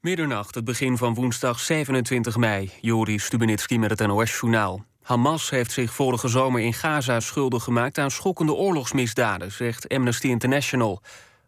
Middernacht, 0.00 0.54
het 0.54 0.64
begin 0.64 0.96
van 0.96 1.14
woensdag 1.14 1.60
27 1.60 2.36
mei. 2.36 2.70
Juri 2.80 3.18
Stubenitski 3.18 3.78
met 3.78 3.90
het 3.90 4.06
NOS-journaal. 4.06 4.84
Hamas 5.02 5.50
heeft 5.50 5.72
zich 5.72 5.94
vorige 5.94 6.28
zomer 6.28 6.60
in 6.60 6.72
Gaza 6.72 7.20
schuldig 7.20 7.64
gemaakt 7.64 7.98
aan 7.98 8.10
schokkende 8.10 8.52
oorlogsmisdaden, 8.52 9.52
zegt 9.52 9.88
Amnesty 9.88 10.26
International. 10.26 11.02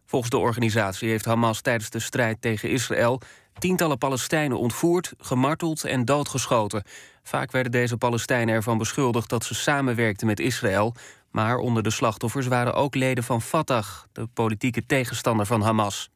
Volgens 0.06 0.30
de 0.30 0.38
organisatie 0.38 1.08
heeft 1.08 1.24
Hamas 1.24 1.60
tijdens 1.60 1.90
de 1.90 1.98
strijd 1.98 2.40
tegen 2.40 2.70
Israël 2.70 3.20
tientallen 3.58 3.98
Palestijnen 3.98 4.58
ontvoerd, 4.58 5.12
gemarteld 5.18 5.84
en 5.84 6.04
doodgeschoten. 6.04 6.82
Vaak 7.22 7.50
werden 7.50 7.72
deze 7.72 7.96
Palestijnen 7.96 8.54
ervan 8.54 8.78
beschuldigd 8.78 9.28
dat 9.28 9.44
ze 9.44 9.54
samenwerkten 9.54 10.26
met 10.26 10.40
Israël, 10.40 10.94
maar 11.30 11.56
onder 11.56 11.82
de 11.82 11.90
slachtoffers 11.90 12.46
waren 12.46 12.74
ook 12.74 12.94
leden 12.94 13.24
van 13.24 13.42
Fatah, 13.42 13.86
de 14.12 14.26
politieke 14.26 14.86
tegenstander 14.86 15.46
van 15.46 15.62
Hamas. 15.62 16.10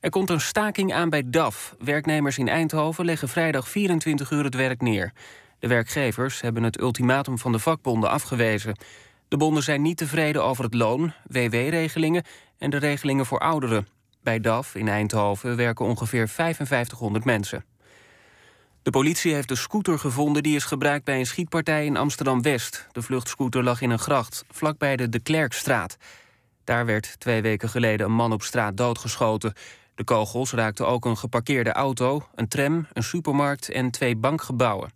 Er 0.00 0.10
komt 0.10 0.30
een 0.30 0.40
staking 0.40 0.92
aan 0.92 1.10
bij 1.10 1.22
DAF. 1.26 1.74
Werknemers 1.78 2.38
in 2.38 2.48
Eindhoven 2.48 3.04
leggen 3.04 3.28
vrijdag 3.28 3.68
24 3.68 4.30
uur 4.30 4.44
het 4.44 4.54
werk 4.54 4.80
neer. 4.80 5.12
De 5.58 5.68
werkgevers 5.68 6.40
hebben 6.40 6.62
het 6.62 6.80
ultimatum 6.80 7.38
van 7.38 7.52
de 7.52 7.58
vakbonden 7.58 8.10
afgewezen. 8.10 8.76
De 9.28 9.36
bonden 9.36 9.62
zijn 9.62 9.82
niet 9.82 9.96
tevreden 9.96 10.44
over 10.44 10.64
het 10.64 10.74
loon, 10.74 11.12
WW-regelingen 11.26 12.24
en 12.58 12.70
de 12.70 12.76
regelingen 12.76 13.26
voor 13.26 13.38
ouderen. 13.38 13.88
Bij 14.22 14.40
DAF 14.40 14.74
in 14.74 14.88
Eindhoven 14.88 15.56
werken 15.56 15.84
ongeveer 15.84 16.28
5500 16.28 17.24
mensen. 17.24 17.64
De 18.82 18.90
politie 18.90 19.34
heeft 19.34 19.48
de 19.48 19.56
scooter 19.56 19.98
gevonden 19.98 20.42
die 20.42 20.56
is 20.56 20.64
gebruikt 20.64 21.04
bij 21.04 21.18
een 21.18 21.26
schietpartij 21.26 21.84
in 21.84 21.96
Amsterdam-West. 21.96 22.86
De 22.92 23.02
vluchtscooter 23.02 23.62
lag 23.62 23.80
in 23.80 23.90
een 23.90 23.98
gracht, 23.98 24.44
vlakbij 24.50 24.96
de 24.96 25.08
De 25.08 25.20
Klerkstraat. 25.20 25.96
Daar 26.64 26.86
werd 26.86 27.20
twee 27.20 27.42
weken 27.42 27.68
geleden 27.68 28.06
een 28.06 28.12
man 28.12 28.32
op 28.32 28.42
straat 28.42 28.76
doodgeschoten. 28.76 29.54
De 30.00 30.06
kogels 30.06 30.52
raakten 30.52 30.86
ook 30.86 31.04
een 31.04 31.16
geparkeerde 31.16 31.72
auto, 31.72 32.26
een 32.34 32.48
tram, 32.48 32.86
een 32.92 33.02
supermarkt 33.02 33.68
en 33.68 33.90
twee 33.90 34.16
bankgebouwen. 34.16 34.92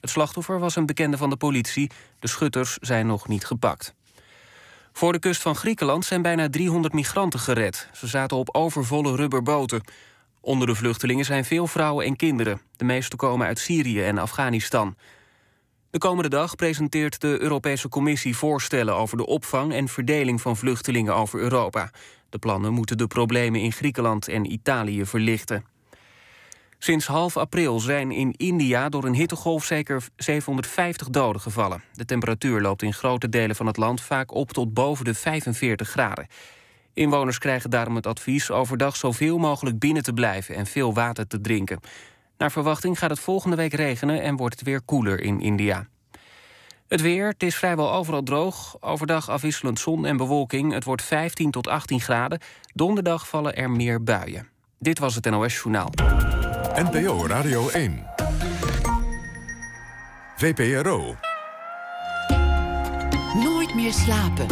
Het 0.00 0.10
slachtoffer 0.10 0.58
was 0.58 0.76
een 0.76 0.86
bekende 0.86 1.16
van 1.16 1.30
de 1.30 1.36
politie. 1.36 1.90
De 2.18 2.28
schutters 2.28 2.78
zijn 2.80 3.06
nog 3.06 3.28
niet 3.28 3.44
gepakt. 3.44 3.94
Voor 4.92 5.12
de 5.12 5.18
kust 5.18 5.42
van 5.42 5.56
Griekenland 5.56 6.04
zijn 6.04 6.22
bijna 6.22 6.48
300 6.48 6.94
migranten 6.94 7.40
gered. 7.40 7.88
Ze 7.92 8.06
zaten 8.06 8.36
op 8.36 8.54
overvolle 8.54 9.16
rubberboten. 9.16 9.82
Onder 10.40 10.66
de 10.66 10.74
vluchtelingen 10.74 11.24
zijn 11.24 11.44
veel 11.44 11.66
vrouwen 11.66 12.06
en 12.06 12.16
kinderen. 12.16 12.60
De 12.76 12.84
meeste 12.84 13.16
komen 13.16 13.46
uit 13.46 13.58
Syrië 13.58 14.02
en 14.02 14.18
Afghanistan. 14.18 14.96
De 15.94 16.00
komende 16.00 16.28
dag 16.28 16.56
presenteert 16.56 17.20
de 17.20 17.40
Europese 17.40 17.88
Commissie 17.88 18.36
voorstellen 18.36 18.94
over 18.94 19.16
de 19.16 19.26
opvang 19.26 19.72
en 19.72 19.88
verdeling 19.88 20.40
van 20.40 20.56
vluchtelingen 20.56 21.14
over 21.14 21.40
Europa. 21.40 21.90
De 22.30 22.38
plannen 22.38 22.72
moeten 22.72 22.98
de 22.98 23.06
problemen 23.06 23.60
in 23.60 23.72
Griekenland 23.72 24.28
en 24.28 24.52
Italië 24.52 25.06
verlichten. 25.06 25.64
Sinds 26.78 27.06
half 27.06 27.36
april 27.36 27.80
zijn 27.80 28.10
in 28.10 28.34
India 28.36 28.88
door 28.88 29.04
een 29.04 29.14
hittegolf 29.14 29.64
zeker 29.64 30.02
750 30.16 31.08
doden 31.08 31.40
gevallen. 31.40 31.82
De 31.92 32.04
temperatuur 32.04 32.60
loopt 32.60 32.82
in 32.82 32.94
grote 32.94 33.28
delen 33.28 33.56
van 33.56 33.66
het 33.66 33.76
land 33.76 34.00
vaak 34.00 34.34
op 34.34 34.52
tot 34.52 34.74
boven 34.74 35.04
de 35.04 35.14
45 35.14 35.88
graden. 35.88 36.26
Inwoners 36.94 37.38
krijgen 37.38 37.70
daarom 37.70 37.94
het 37.94 38.06
advies 38.06 38.50
overdag 38.50 38.96
zoveel 38.96 39.38
mogelijk 39.38 39.78
binnen 39.78 40.02
te 40.02 40.12
blijven 40.12 40.54
en 40.54 40.66
veel 40.66 40.94
water 40.94 41.26
te 41.26 41.40
drinken. 41.40 41.80
Naar 42.38 42.52
verwachting 42.52 42.98
gaat 42.98 43.10
het 43.10 43.18
volgende 43.18 43.56
week 43.56 43.74
regenen 43.74 44.22
en 44.22 44.36
wordt 44.36 44.58
het 44.58 44.64
weer 44.64 44.82
koeler 44.82 45.20
in 45.20 45.40
India. 45.40 45.86
Het 46.88 47.00
weer, 47.00 47.28
het 47.28 47.42
is 47.42 47.56
vrijwel 47.56 47.92
overal 47.92 48.22
droog. 48.22 48.76
Overdag 48.80 49.30
afwisselend 49.30 49.78
zon 49.78 50.06
en 50.06 50.16
bewolking. 50.16 50.72
Het 50.72 50.84
wordt 50.84 51.02
15 51.02 51.50
tot 51.50 51.68
18 51.68 52.00
graden. 52.00 52.40
Donderdag 52.74 53.28
vallen 53.28 53.56
er 53.56 53.70
meer 53.70 54.02
buien. 54.02 54.48
Dit 54.78 54.98
was 54.98 55.14
het 55.14 55.30
NOS 55.30 55.54
Journaal. 55.54 55.90
NPO 56.74 57.26
Radio 57.26 57.68
1. 57.68 58.06
VPRO. 60.36 61.16
Nooit 63.34 63.74
meer 63.74 63.92
slapen. 63.92 64.46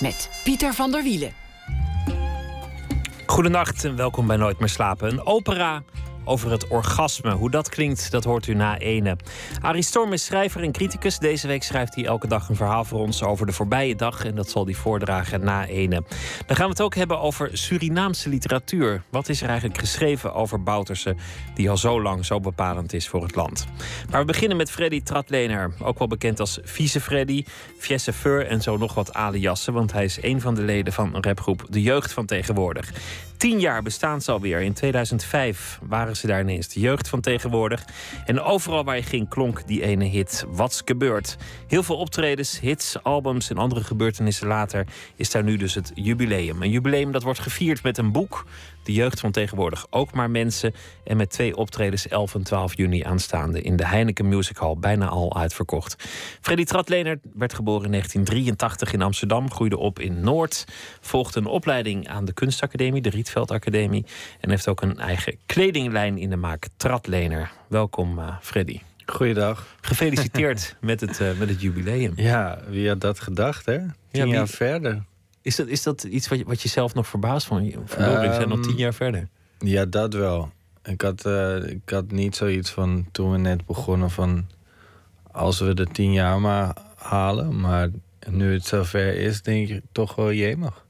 Met 0.00 0.30
Pieter 0.44 0.74
van 0.74 0.90
der 0.90 1.02
Wielen. 1.02 1.32
Goedenacht 3.26 3.84
en 3.84 3.96
welkom 3.96 4.26
bij 4.26 4.36
Nooit 4.36 4.58
meer 4.58 4.68
slapen. 4.68 5.08
Een 5.08 5.26
opera 5.26 5.82
over 6.24 6.50
het 6.50 6.68
orgasme. 6.68 7.32
Hoe 7.32 7.50
dat 7.50 7.68
klinkt, 7.68 8.10
dat 8.10 8.24
hoort 8.24 8.46
u 8.46 8.54
na 8.54 8.78
ene. 8.78 9.16
Arie 9.60 9.82
Storm 9.82 10.12
is 10.12 10.24
schrijver 10.24 10.62
en 10.62 10.72
criticus. 10.72 11.18
Deze 11.18 11.46
week 11.46 11.62
schrijft 11.62 11.94
hij 11.94 12.04
elke 12.04 12.26
dag 12.26 12.48
een 12.48 12.56
verhaal 12.56 12.84
voor 12.84 13.00
ons 13.00 13.22
over 13.22 13.46
de 13.46 13.52
voorbije 13.52 13.96
dag. 13.96 14.24
En 14.24 14.34
dat 14.34 14.50
zal 14.50 14.64
hij 14.64 14.74
voordragen 14.74 15.44
na 15.44 15.66
ene. 15.66 16.02
Dan 16.46 16.56
gaan 16.56 16.64
we 16.64 16.72
het 16.72 16.82
ook 16.82 16.94
hebben 16.94 17.20
over 17.20 17.50
Surinaamse 17.52 18.28
literatuur. 18.28 19.02
Wat 19.10 19.28
is 19.28 19.42
er 19.42 19.48
eigenlijk 19.48 19.78
geschreven 19.78 20.34
over 20.34 20.62
Bouterse, 20.62 21.16
die 21.54 21.70
al 21.70 21.76
zo 21.76 22.02
lang 22.02 22.24
zo 22.24 22.40
bepalend 22.40 22.92
is 22.92 23.08
voor 23.08 23.22
het 23.22 23.34
land? 23.34 23.66
Maar 24.10 24.20
we 24.20 24.26
beginnen 24.26 24.56
met 24.56 24.70
Freddy 24.70 25.02
Tratlener. 25.02 25.74
Ook 25.82 25.98
wel 25.98 26.08
bekend 26.08 26.40
als 26.40 26.58
Vieze 26.62 27.00
Freddy, 27.00 27.44
Fiesse 27.78 28.12
Fur 28.12 28.46
en 28.46 28.62
zo 28.62 28.76
nog 28.76 28.94
wat 28.94 29.14
aliassen. 29.14 29.72
Want 29.72 29.92
hij 29.92 30.04
is 30.04 30.22
een 30.22 30.40
van 30.40 30.54
de 30.54 30.62
leden 30.62 30.92
van 30.92 31.14
een 31.14 31.22
rapgroep 31.22 31.66
De 31.68 31.82
Jeugd 31.82 32.12
van 32.12 32.26
Tegenwoordig. 32.26 32.92
Tien 33.40 33.60
jaar 33.60 33.82
bestaan 33.82 34.20
ze 34.20 34.30
alweer. 34.32 34.60
In 34.60 34.72
2005 34.72 35.78
waren 35.82 36.16
ze 36.16 36.26
daar 36.26 36.40
ineens 36.40 36.68
de 36.68 36.80
jeugd 36.80 37.08
van 37.08 37.20
tegenwoordig. 37.20 37.84
En 38.26 38.40
overal 38.40 38.84
waar 38.84 38.96
je 38.96 39.02
ging 39.02 39.28
klonk 39.28 39.66
die 39.66 39.82
ene 39.82 40.04
hit 40.04 40.44
Wat's 40.48 40.82
gebeurd. 40.84 41.36
Heel 41.66 41.82
veel 41.82 41.96
optredens, 41.96 42.60
hits, 42.60 43.02
albums 43.02 43.50
en 43.50 43.56
andere 43.56 43.84
gebeurtenissen 43.84 44.46
later 44.46 44.86
is 45.16 45.30
daar 45.30 45.42
nu 45.42 45.56
dus 45.56 45.74
het 45.74 45.92
jubileum. 45.94 46.62
Een 46.62 46.70
jubileum 46.70 47.12
dat 47.12 47.22
wordt 47.22 47.40
gevierd 47.40 47.82
met 47.82 47.98
een 47.98 48.12
boek 48.12 48.46
de 48.82 48.92
jeugd 48.92 49.20
van 49.20 49.30
tegenwoordig 49.30 49.86
ook 49.90 50.12
maar 50.12 50.30
mensen. 50.30 50.74
En 51.04 51.16
met 51.16 51.30
twee 51.30 51.56
optredens 51.56 52.08
11 52.08 52.34
en 52.34 52.42
12 52.42 52.76
juni 52.76 53.02
aanstaande 53.02 53.62
in 53.62 53.76
de 53.76 53.86
Heineken 53.86 54.28
Music 54.28 54.56
Hall. 54.56 54.76
Bijna 54.78 55.06
al 55.06 55.36
uitverkocht. 55.36 56.08
Freddy 56.40 56.64
Tratlener 56.64 57.18
werd 57.34 57.54
geboren 57.54 57.84
in 57.84 57.90
1983 57.90 58.92
in 58.92 59.02
Amsterdam. 59.02 59.50
Groeide 59.50 59.78
op 59.78 59.98
in 59.98 60.20
Noord. 60.20 60.64
Volgde 61.00 61.40
een 61.40 61.46
opleiding 61.46 62.08
aan 62.08 62.24
de 62.24 62.32
Kunstacademie, 62.32 63.02
de 63.02 63.10
Rietveld 63.10 63.50
Academie. 63.50 64.06
En 64.40 64.50
heeft 64.50 64.68
ook 64.68 64.82
een 64.82 64.98
eigen 64.98 65.36
kledinglijn 65.46 66.18
in 66.18 66.30
de 66.30 66.36
maak. 66.36 66.66
Tratlener. 66.76 67.50
Welkom 67.68 68.18
uh, 68.18 68.36
Freddy. 68.40 68.80
Goeiedag. 69.06 69.66
Gefeliciteerd 69.80 70.76
met, 70.80 71.00
het, 71.00 71.20
uh, 71.20 71.38
met 71.38 71.48
het 71.48 71.60
jubileum. 71.60 72.12
Ja, 72.16 72.58
wie 72.68 72.88
had 72.88 73.00
dat 73.00 73.20
gedacht, 73.20 73.66
hè? 73.66 73.78
Tien 73.78 73.92
ja, 74.10 74.24
wie... 74.24 74.32
jaar 74.32 74.48
verder. 74.48 75.02
Is 75.42 75.56
dat, 75.56 75.66
is 75.66 75.82
dat 75.82 76.02
iets 76.02 76.28
wat 76.28 76.38
je, 76.38 76.44
wat 76.44 76.62
je 76.62 76.68
zelf 76.68 76.94
nog 76.94 77.06
verbaast 77.06 77.46
van? 77.46 77.72
Verdorie, 77.84 78.28
we 78.28 78.34
zijn 78.34 78.48
nog 78.48 78.60
tien 78.60 78.76
jaar 78.76 78.94
verder. 78.94 79.28
Ja, 79.58 79.84
dat 79.84 80.14
wel. 80.14 80.50
Ik 80.84 81.00
had, 81.00 81.26
uh, 81.26 81.68
ik 81.68 81.88
had 81.90 82.10
niet 82.10 82.36
zoiets 82.36 82.70
van 82.70 83.06
toen 83.12 83.30
we 83.30 83.38
net 83.38 83.66
begonnen 83.66 84.10
van... 84.10 84.46
als 85.30 85.60
we 85.60 85.74
de 85.74 85.86
tien 85.86 86.12
jaar 86.12 86.40
maar 86.40 86.76
halen. 86.96 87.60
Maar 87.60 87.88
nu 88.30 88.52
het 88.52 88.64
zover 88.64 89.14
is, 89.14 89.42
denk 89.42 89.68
ik 89.68 89.82
toch 89.92 90.14
wel 90.14 90.32
jemig. 90.32 90.84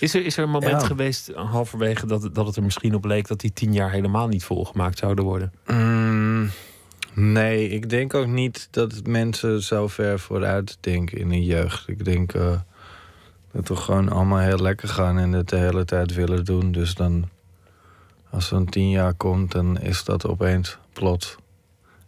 Is 0.00 0.14
er, 0.14 0.24
is 0.24 0.36
er 0.36 0.42
een 0.42 0.50
moment 0.50 0.80
ja. 0.80 0.86
geweest, 0.86 1.32
halverwege, 1.34 2.06
dat, 2.06 2.34
dat 2.34 2.46
het 2.46 2.56
er 2.56 2.62
misschien 2.62 2.94
op 2.94 3.04
leek... 3.04 3.28
dat 3.28 3.40
die 3.40 3.52
tien 3.52 3.72
jaar 3.72 3.90
helemaal 3.90 4.28
niet 4.28 4.44
volgemaakt 4.44 4.98
zouden 4.98 5.24
worden? 5.24 5.52
Mm, 5.66 6.50
nee, 7.14 7.68
ik 7.68 7.90
denk 7.90 8.14
ook 8.14 8.26
niet 8.26 8.68
dat 8.70 9.06
mensen 9.06 9.62
zo 9.62 9.88
ver 9.88 10.18
vooruit 10.18 10.78
denken 10.80 11.18
in 11.18 11.28
de 11.28 11.44
jeugd. 11.44 11.88
Ik 11.88 12.04
denk... 12.04 12.34
Uh, 12.34 12.60
dat 13.52 13.68
we 13.68 13.76
gewoon 13.76 14.08
allemaal 14.08 14.38
heel 14.38 14.58
lekker 14.58 14.88
gaan 14.88 15.18
en 15.18 15.32
het 15.32 15.48
de 15.48 15.56
hele 15.56 15.84
tijd 15.84 16.14
willen 16.14 16.44
doen. 16.44 16.72
Dus 16.72 16.94
dan, 16.94 17.28
als 18.30 18.46
zo'n 18.46 18.66
tien 18.66 18.90
jaar 18.90 19.14
komt, 19.14 19.52
dan 19.52 19.80
is 19.80 20.04
dat 20.04 20.26
opeens 20.26 20.78
plot. 20.92 21.36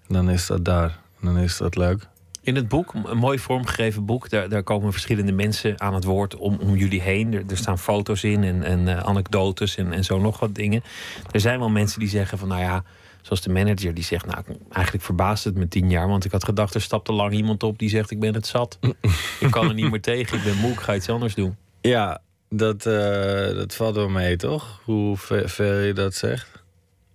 En 0.08 0.14
dan 0.14 0.30
is 0.30 0.46
dat 0.46 0.64
daar. 0.64 0.98
En 1.20 1.26
dan 1.26 1.38
is 1.38 1.56
dat 1.56 1.76
leuk. 1.76 2.08
In 2.40 2.56
het 2.56 2.68
boek, 2.68 2.94
een 3.04 3.18
mooi 3.18 3.38
vormgegeven 3.38 4.04
boek, 4.04 4.30
daar, 4.30 4.48
daar 4.48 4.62
komen 4.62 4.92
verschillende 4.92 5.32
mensen 5.32 5.80
aan 5.80 5.94
het 5.94 6.04
woord 6.04 6.36
om, 6.36 6.58
om 6.60 6.76
jullie 6.76 7.00
heen. 7.00 7.50
Er, 7.50 7.56
staan 7.56 7.78
foto's 7.78 8.22
in 8.22 8.44
en, 8.44 8.62
en 8.62 8.80
uh, 8.80 8.98
anekdotes 8.98 9.76
en, 9.76 9.92
en 9.92 10.04
zo 10.04 10.18
nog 10.18 10.38
wat 10.38 10.54
dingen. 10.54 10.82
Er 11.30 11.40
zijn 11.40 11.58
wel 11.58 11.70
mensen 11.70 12.00
die 12.00 12.08
zeggen 12.08 12.38
van, 12.38 12.48
nou 12.48 12.60
ja, 12.60 12.84
Zoals 13.24 13.40
de 13.40 13.50
manager 13.50 13.94
die 13.94 14.04
zegt, 14.04 14.26
nou 14.26 14.44
eigenlijk 14.72 15.04
verbaast 15.04 15.44
het 15.44 15.54
me 15.54 15.68
tien 15.68 15.90
jaar. 15.90 16.08
Want 16.08 16.24
ik 16.24 16.32
had 16.32 16.44
gedacht, 16.44 16.74
er 16.74 16.80
stapte 16.80 17.12
lang 17.12 17.32
iemand 17.32 17.62
op 17.62 17.78
die 17.78 17.88
zegt, 17.88 18.10
ik 18.10 18.20
ben 18.20 18.34
het 18.34 18.46
zat. 18.46 18.78
ik 19.40 19.50
kan 19.50 19.68
er 19.68 19.74
niet 19.74 19.90
meer 19.90 20.00
tegen, 20.00 20.38
ik 20.38 20.44
ben 20.44 20.56
moe, 20.56 20.70
ik 20.70 20.80
ga 20.80 20.94
iets 20.94 21.08
anders 21.08 21.34
doen. 21.34 21.56
Ja, 21.80 22.20
dat, 22.48 22.86
uh, 22.86 22.94
dat 23.54 23.74
valt 23.74 23.94
wel 23.94 24.08
mee, 24.08 24.36
toch? 24.36 24.80
Hoe 24.84 25.16
ver, 25.16 25.48
ver 25.48 25.86
je 25.86 25.92
dat 25.92 26.14
zegt. 26.14 26.62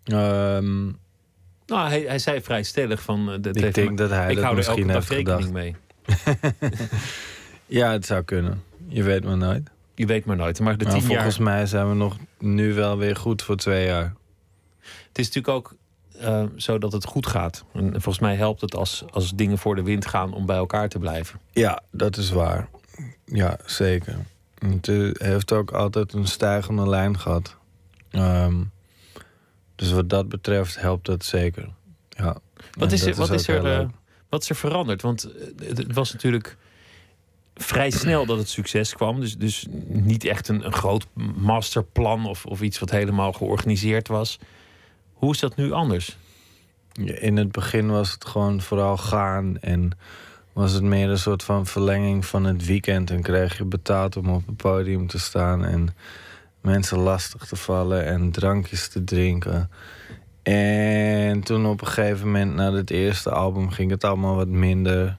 Um, 0.05 0.97
nou, 1.65 1.89
hij, 1.89 2.01
hij 2.07 2.19
zei 2.19 2.41
vrij 2.41 2.63
stellig 2.63 3.01
van... 3.01 3.29
Uh, 3.29 3.33
ik 3.33 3.73
denk 3.73 3.97
dat 3.97 4.09
hij 4.09 4.29
ik 4.31 4.35
dat 4.35 4.43
hou 4.43 4.61
rekening 4.61 5.03
gedacht. 5.03 5.51
mee. 5.51 5.75
ja, 7.79 7.91
het 7.91 8.05
zou 8.05 8.23
kunnen. 8.23 8.63
Je 8.87 9.03
weet 9.03 9.23
maar 9.23 9.37
nooit. 9.37 9.69
Je 9.95 10.05
weet 10.05 10.25
maar 10.25 10.35
nooit. 10.35 10.59
Maar 10.59 10.77
de 10.77 10.85
volgens 10.85 11.35
jaar... 11.35 11.43
mij 11.43 11.65
zijn 11.65 11.89
we 11.89 11.95
nog 11.95 12.17
nu 12.39 12.73
wel 12.73 12.97
weer 12.97 13.15
goed 13.15 13.41
voor 13.41 13.55
twee 13.55 13.85
jaar. 13.85 14.13
Het 15.07 15.19
is 15.19 15.25
natuurlijk 15.25 15.55
ook 15.57 15.77
uh, 16.21 16.43
zo 16.55 16.77
dat 16.77 16.91
het 16.91 17.05
goed 17.05 17.27
gaat. 17.27 17.63
En 17.73 17.91
volgens 17.91 18.19
mij 18.19 18.35
helpt 18.35 18.61
het 18.61 18.75
als, 18.75 19.03
als 19.11 19.31
dingen 19.35 19.57
voor 19.57 19.75
de 19.75 19.83
wind 19.83 20.05
gaan 20.05 20.33
om 20.33 20.45
bij 20.45 20.57
elkaar 20.57 20.89
te 20.89 20.99
blijven. 20.99 21.39
Ja, 21.51 21.81
dat 21.91 22.17
is 22.17 22.29
waar. 22.29 22.69
Ja, 23.25 23.57
zeker. 23.65 24.15
Het 24.59 24.85
heeft 25.17 25.51
ook 25.51 25.71
altijd 25.71 26.13
een 26.13 26.27
stijgende 26.27 26.89
lijn 26.89 27.19
gehad. 27.19 27.55
Ehm, 28.09 28.63
dus 29.75 29.91
wat 29.91 30.09
dat 30.09 30.29
betreft 30.29 30.79
helpt 30.79 31.05
dat 31.05 31.25
zeker. 31.25 31.69
Ja. 32.09 32.37
Wat 32.71 32.91
is 32.91 33.05
er, 33.05 33.15
wat 33.15 33.31
is 33.31 33.47
er, 33.47 33.79
eh, 33.79 33.87
wat 34.29 34.41
is 34.41 34.49
er 34.49 34.55
veranderd? 34.55 35.01
Want 35.01 35.23
eh, 35.23 35.67
het, 35.67 35.77
het 35.77 35.93
was 35.93 36.11
natuurlijk 36.11 36.57
vrij 37.55 37.89
snel 37.89 38.25
dat 38.25 38.37
het 38.37 38.49
succes 38.49 38.93
kwam. 38.93 39.19
Dus, 39.19 39.37
dus 39.37 39.65
niet 39.87 40.25
echt 40.25 40.47
een, 40.47 40.65
een 40.65 40.73
groot 40.73 41.07
masterplan 41.35 42.25
of, 42.25 42.45
of 42.45 42.61
iets 42.61 42.79
wat 42.79 42.89
helemaal 42.89 43.33
georganiseerd 43.33 44.07
was. 44.07 44.39
Hoe 45.19 45.33
is 45.33 45.39
dat 45.39 45.55
nu 45.55 45.71
anders? 45.71 46.17
In 47.03 47.37
het 47.37 47.51
begin 47.51 47.89
was 47.89 48.11
het 48.11 48.25
gewoon 48.25 48.61
vooral 48.61 48.97
gaan 48.97 49.59
en 49.59 49.91
was 50.53 50.71
het 50.71 50.83
meer 50.83 51.09
een 51.09 51.17
soort 51.17 51.43
van 51.43 51.65
verlenging 51.65 52.25
van 52.25 52.43
het 52.43 52.65
weekend. 52.65 53.11
En 53.11 53.21
kreeg 53.21 53.57
je 53.57 53.65
betaald 53.65 54.17
om 54.17 54.29
op 54.29 54.45
het 54.45 54.57
podium 54.57 55.07
te 55.07 55.19
staan 55.19 55.65
en 55.65 55.95
mensen 56.61 56.97
lastig 56.97 57.45
te 57.45 57.55
vallen 57.55 58.05
en 58.05 58.31
drankjes 58.31 58.87
te 58.87 59.03
drinken. 59.03 59.69
En 60.43 61.41
toen 61.41 61.65
op 61.65 61.81
een 61.81 61.87
gegeven 61.87 62.25
moment, 62.25 62.55
na 62.55 62.71
het 62.71 62.89
eerste 62.89 63.29
album, 63.29 63.69
ging 63.69 63.91
het 63.91 64.03
allemaal 64.03 64.35
wat 64.35 64.47
minder. 64.47 65.17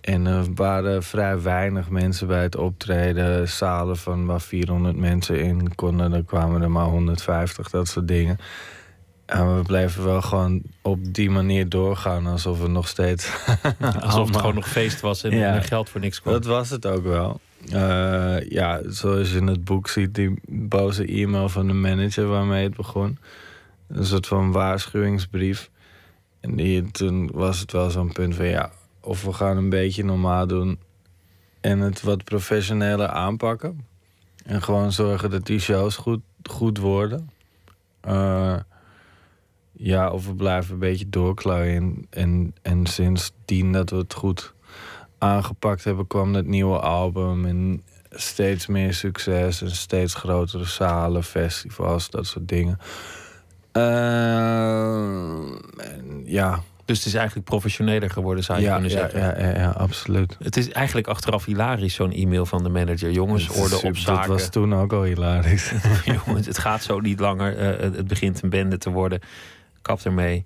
En 0.00 0.26
er 0.26 0.54
waren 0.54 1.02
vrij 1.02 1.40
weinig 1.40 1.90
mensen 1.90 2.26
bij 2.26 2.42
het 2.42 2.56
optreden. 2.56 3.48
Zalen 3.48 3.96
van 3.96 4.26
waar 4.26 4.40
400 4.40 4.96
mensen 4.96 5.40
in 5.40 5.74
konden, 5.74 6.10
dan 6.10 6.24
kwamen 6.24 6.62
er 6.62 6.70
maar 6.70 6.86
150, 6.86 7.70
dat 7.70 7.88
soort 7.88 8.08
dingen. 8.08 8.38
En 9.26 9.56
we 9.56 9.62
bleven 9.62 10.04
wel 10.04 10.22
gewoon 10.22 10.62
op 10.82 10.98
die 11.14 11.30
manier 11.30 11.68
doorgaan, 11.68 12.26
alsof 12.26 12.60
we 12.60 12.68
nog 12.68 12.88
steeds. 12.88 13.30
Alsof 14.00 14.26
het 14.28 14.36
gewoon 14.36 14.54
nog 14.54 14.68
feest 14.68 15.00
was 15.00 15.22
en 15.22 15.36
Ja. 15.36 15.54
er 15.54 15.62
geld 15.62 15.88
voor 15.88 16.00
niks 16.00 16.20
kwam. 16.20 16.32
Dat 16.32 16.44
was 16.44 16.70
het 16.70 16.86
ook 16.86 17.02
wel. 17.04 17.40
Eh, 17.72 18.50
ja, 18.50 18.80
zoals 18.86 19.30
je 19.30 19.36
in 19.36 19.46
het 19.46 19.64
boek 19.64 19.88
ziet, 19.88 20.14
die 20.14 20.34
boze 20.48 21.06
e-mail 21.06 21.48
van 21.48 21.66
de 21.66 21.72
manager 21.72 22.26
waarmee 22.26 22.62
het 22.64 22.76
begon. 22.76 23.18
Een 23.88 24.04
soort 24.06 24.26
van 24.26 24.52
waarschuwingsbrief. 24.52 25.70
En 26.40 26.56
die, 26.56 26.90
toen 26.90 27.30
was 27.32 27.60
het 27.60 27.72
wel 27.72 27.90
zo'n 27.90 28.12
punt 28.12 28.34
van 28.34 28.46
ja, 28.46 28.70
of 29.00 29.22
we 29.24 29.32
gaan 29.32 29.56
een 29.56 29.68
beetje 29.68 30.04
normaal 30.04 30.46
doen 30.46 30.78
en 31.60 31.78
het 31.78 32.02
wat 32.02 32.24
professioneler 32.24 33.08
aanpakken. 33.08 33.86
En 34.44 34.62
gewoon 34.62 34.92
zorgen 34.92 35.30
dat 35.30 35.46
die 35.46 35.58
shows 35.60 35.96
goed, 35.96 36.20
goed 36.50 36.78
worden. 36.78 37.30
Eh, 38.00 38.56
ja, 39.76 40.10
of 40.10 40.26
we 40.26 40.34
blijven 40.34 40.72
een 40.72 40.78
beetje 40.78 41.08
doorklooien. 41.08 41.74
En, 41.74 42.06
en, 42.10 42.54
en 42.62 42.86
sindsdien 42.86 43.72
dat 43.72 43.90
we 43.90 43.96
het 43.96 44.14
goed 44.14 44.54
aangepakt 45.18 45.84
hebben, 45.84 46.06
kwam 46.06 46.34
het 46.34 46.46
nieuwe 46.46 46.78
album. 46.78 47.46
En 47.46 47.82
steeds 48.10 48.66
meer 48.66 48.94
succes 48.94 49.62
en 49.62 49.70
steeds 49.70 50.14
grotere 50.14 50.64
zalen, 50.64 51.24
festivals, 51.24 52.10
dat 52.10 52.26
soort 52.26 52.48
dingen. 52.48 52.78
Eh, 53.72 53.82
en 55.76 56.22
ja, 56.24 56.60
Dus 56.84 56.98
het 56.98 57.06
is 57.06 57.14
eigenlijk 57.14 57.46
professioneler 57.46 58.10
geworden, 58.10 58.44
zou 58.44 58.58
je 58.58 58.64
ja, 58.64 58.72
kunnen 58.72 58.90
ja, 58.90 58.98
zeggen. 58.98 59.20
ja, 59.20 59.38
ja, 59.38 59.58
ja, 59.58 59.70
absoluut. 59.70 60.36
Het 60.38 60.56
is 60.56 60.70
eigenlijk 60.70 61.06
achteraf 61.06 61.44
hilarisch, 61.44 61.94
zo'n 61.94 62.12
e-mail 62.12 62.46
van 62.46 62.62
de 62.62 62.68
manager. 62.68 63.10
Jongens, 63.10 63.48
orde 63.48 63.82
op 63.82 63.96
zaken. 63.96 64.28
Dat 64.28 64.40
was 64.40 64.48
toen 64.48 64.74
ook 64.74 64.92
al 64.92 65.02
hilarisch. 65.02 65.72
Jongens, 66.26 66.46
het 66.46 66.58
gaat 66.58 66.82
zo 66.82 67.00
niet 67.00 67.20
langer. 67.20 67.56
Eh, 67.56 67.80
het 67.80 68.06
begint 68.06 68.42
een 68.42 68.50
bende 68.50 68.78
te 68.78 68.90
worden. 68.90 69.20
Kap 69.84 70.00
ermee. 70.00 70.42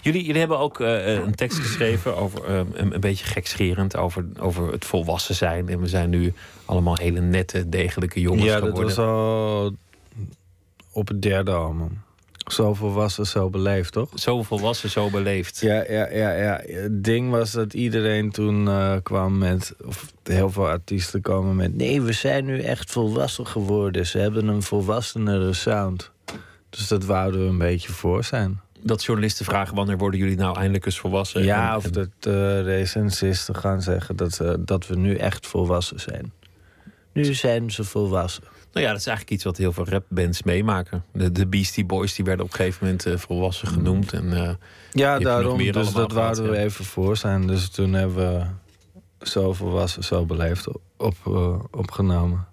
Jullie, 0.00 0.24
jullie 0.24 0.38
hebben 0.38 0.58
ook 0.58 0.80
eh, 0.80 1.12
een 1.14 1.34
tekst 1.34 1.58
geschreven 1.58 2.16
over 2.16 2.44
eh, 2.44 2.60
een, 2.72 3.00
beetje 3.00 3.24
gekscherend 3.24 3.96
over, 3.96 4.24
over 4.38 4.72
het 4.72 4.84
volwassen 4.84 5.34
zijn. 5.34 5.68
En 5.68 5.80
we 5.80 5.86
zijn 5.86 6.10
nu 6.10 6.32
allemaal 6.64 6.96
hele 6.96 7.20
nette, 7.20 7.68
degelijke 7.68 8.20
jongens 8.20 8.44
ja, 8.44 8.60
dat 8.60 8.68
geworden. 8.68 8.84
was 8.84 8.98
al 8.98 9.74
op 10.92 11.08
het 11.08 11.22
derde 11.22 11.52
album. 11.52 12.04
Zo 12.46 12.74
volwassen, 12.74 13.26
zo 13.26 13.50
beleefd, 13.50 13.92
toch? 13.92 14.08
Zo 14.14 14.42
volwassen, 14.42 14.90
zo 14.90 15.10
beleefd. 15.10 15.60
Ja, 15.60 15.84
ja, 15.88 16.10
ja, 16.10 16.32
ja. 16.32 16.60
Het 16.66 17.04
ding 17.04 17.30
was 17.30 17.52
dat 17.52 17.74
iedereen 17.74 18.30
toen 18.30 18.68
eh, 18.68 18.96
kwam 19.02 19.38
met, 19.38 19.74
of 19.84 20.12
heel 20.22 20.50
veel 20.50 20.68
artiesten 20.68 21.20
komen 21.20 21.56
met, 21.56 21.74
nee, 21.74 22.02
we 22.02 22.12
zijn 22.12 22.44
nu 22.44 22.60
echt 22.60 22.90
volwassen 22.90 23.46
geworden. 23.46 24.06
Ze 24.06 24.18
hebben 24.18 24.48
een 24.48 24.62
volwassenere 24.62 25.52
sound. 25.52 26.10
Dus 26.70 26.88
dat 26.88 27.04
wouden 27.04 27.40
we 27.40 27.46
een 27.46 27.58
beetje 27.58 27.92
voor 27.92 28.24
zijn. 28.24 28.60
Dat 28.86 29.04
journalisten 29.04 29.44
vragen 29.44 29.74
wanneer 29.74 29.98
worden 29.98 30.20
jullie 30.20 30.36
nou 30.36 30.56
eindelijk 30.56 30.86
eens 30.86 30.98
volwassen? 30.98 31.44
Ja, 31.44 31.70
En- 31.70 31.76
of 31.76 31.84
en- 31.84 31.92
dat 31.92 32.08
eh 32.20 32.60
recensisten 32.62 33.56
gaan 33.56 33.82
zeggen 33.82 34.16
dat, 34.16 34.40
dat 34.60 34.86
we 34.86 34.96
nu 34.96 35.14
echt 35.16 35.46
volwassen 35.46 36.00
zijn. 36.00 36.32
Nu 37.12 37.34
zijn 37.34 37.70
ze 37.70 37.84
volwassen. 37.84 38.42
Nou 38.72 38.86
ja, 38.86 38.92
dat 38.92 39.00
is 39.00 39.06
eigenlijk 39.06 39.36
iets 39.36 39.44
wat 39.44 39.56
heel 39.56 39.72
veel 39.72 39.88
rapbands 39.88 40.42
meemaken. 40.42 41.04
De, 41.12 41.32
de 41.32 41.46
Beastie 41.46 41.84
Boys 41.84 42.14
die 42.14 42.24
werden 42.24 42.44
op 42.44 42.50
een 42.50 42.56
gegeven 42.56 42.84
moment 42.84 43.06
eh, 43.06 43.16
volwassen 43.16 43.68
genoemd. 43.68 44.12
En, 44.12 44.32
eh, 44.32 44.50
Ja, 44.90 45.18
daarom. 45.18 45.56
meer 45.56 45.72
Dus 45.72 45.92
dat 45.92 46.12
gehad, 46.12 46.38
we 46.38 46.56
even 46.56 46.84
voor 46.84 47.16
zijn. 47.16 47.46
Dus 47.46 47.68
toen 47.68 47.92
hebben 47.92 48.16
we 48.16 48.46
zo 49.26 49.52
volwassen, 49.52 50.04
zo 50.04 50.24
beleefd 50.24 50.68
op, 50.68 50.80
op, 50.96 51.16
eh, 51.26 51.58
opgenomen. 51.70 52.46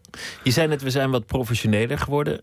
Je 0.44 0.52
zei 0.52 0.68
net, 0.68 0.82
we 0.82 0.90
zijn 0.90 1.12
wat 1.12 1.26
professioneler 1.26 1.98
geworden. 1.98 2.42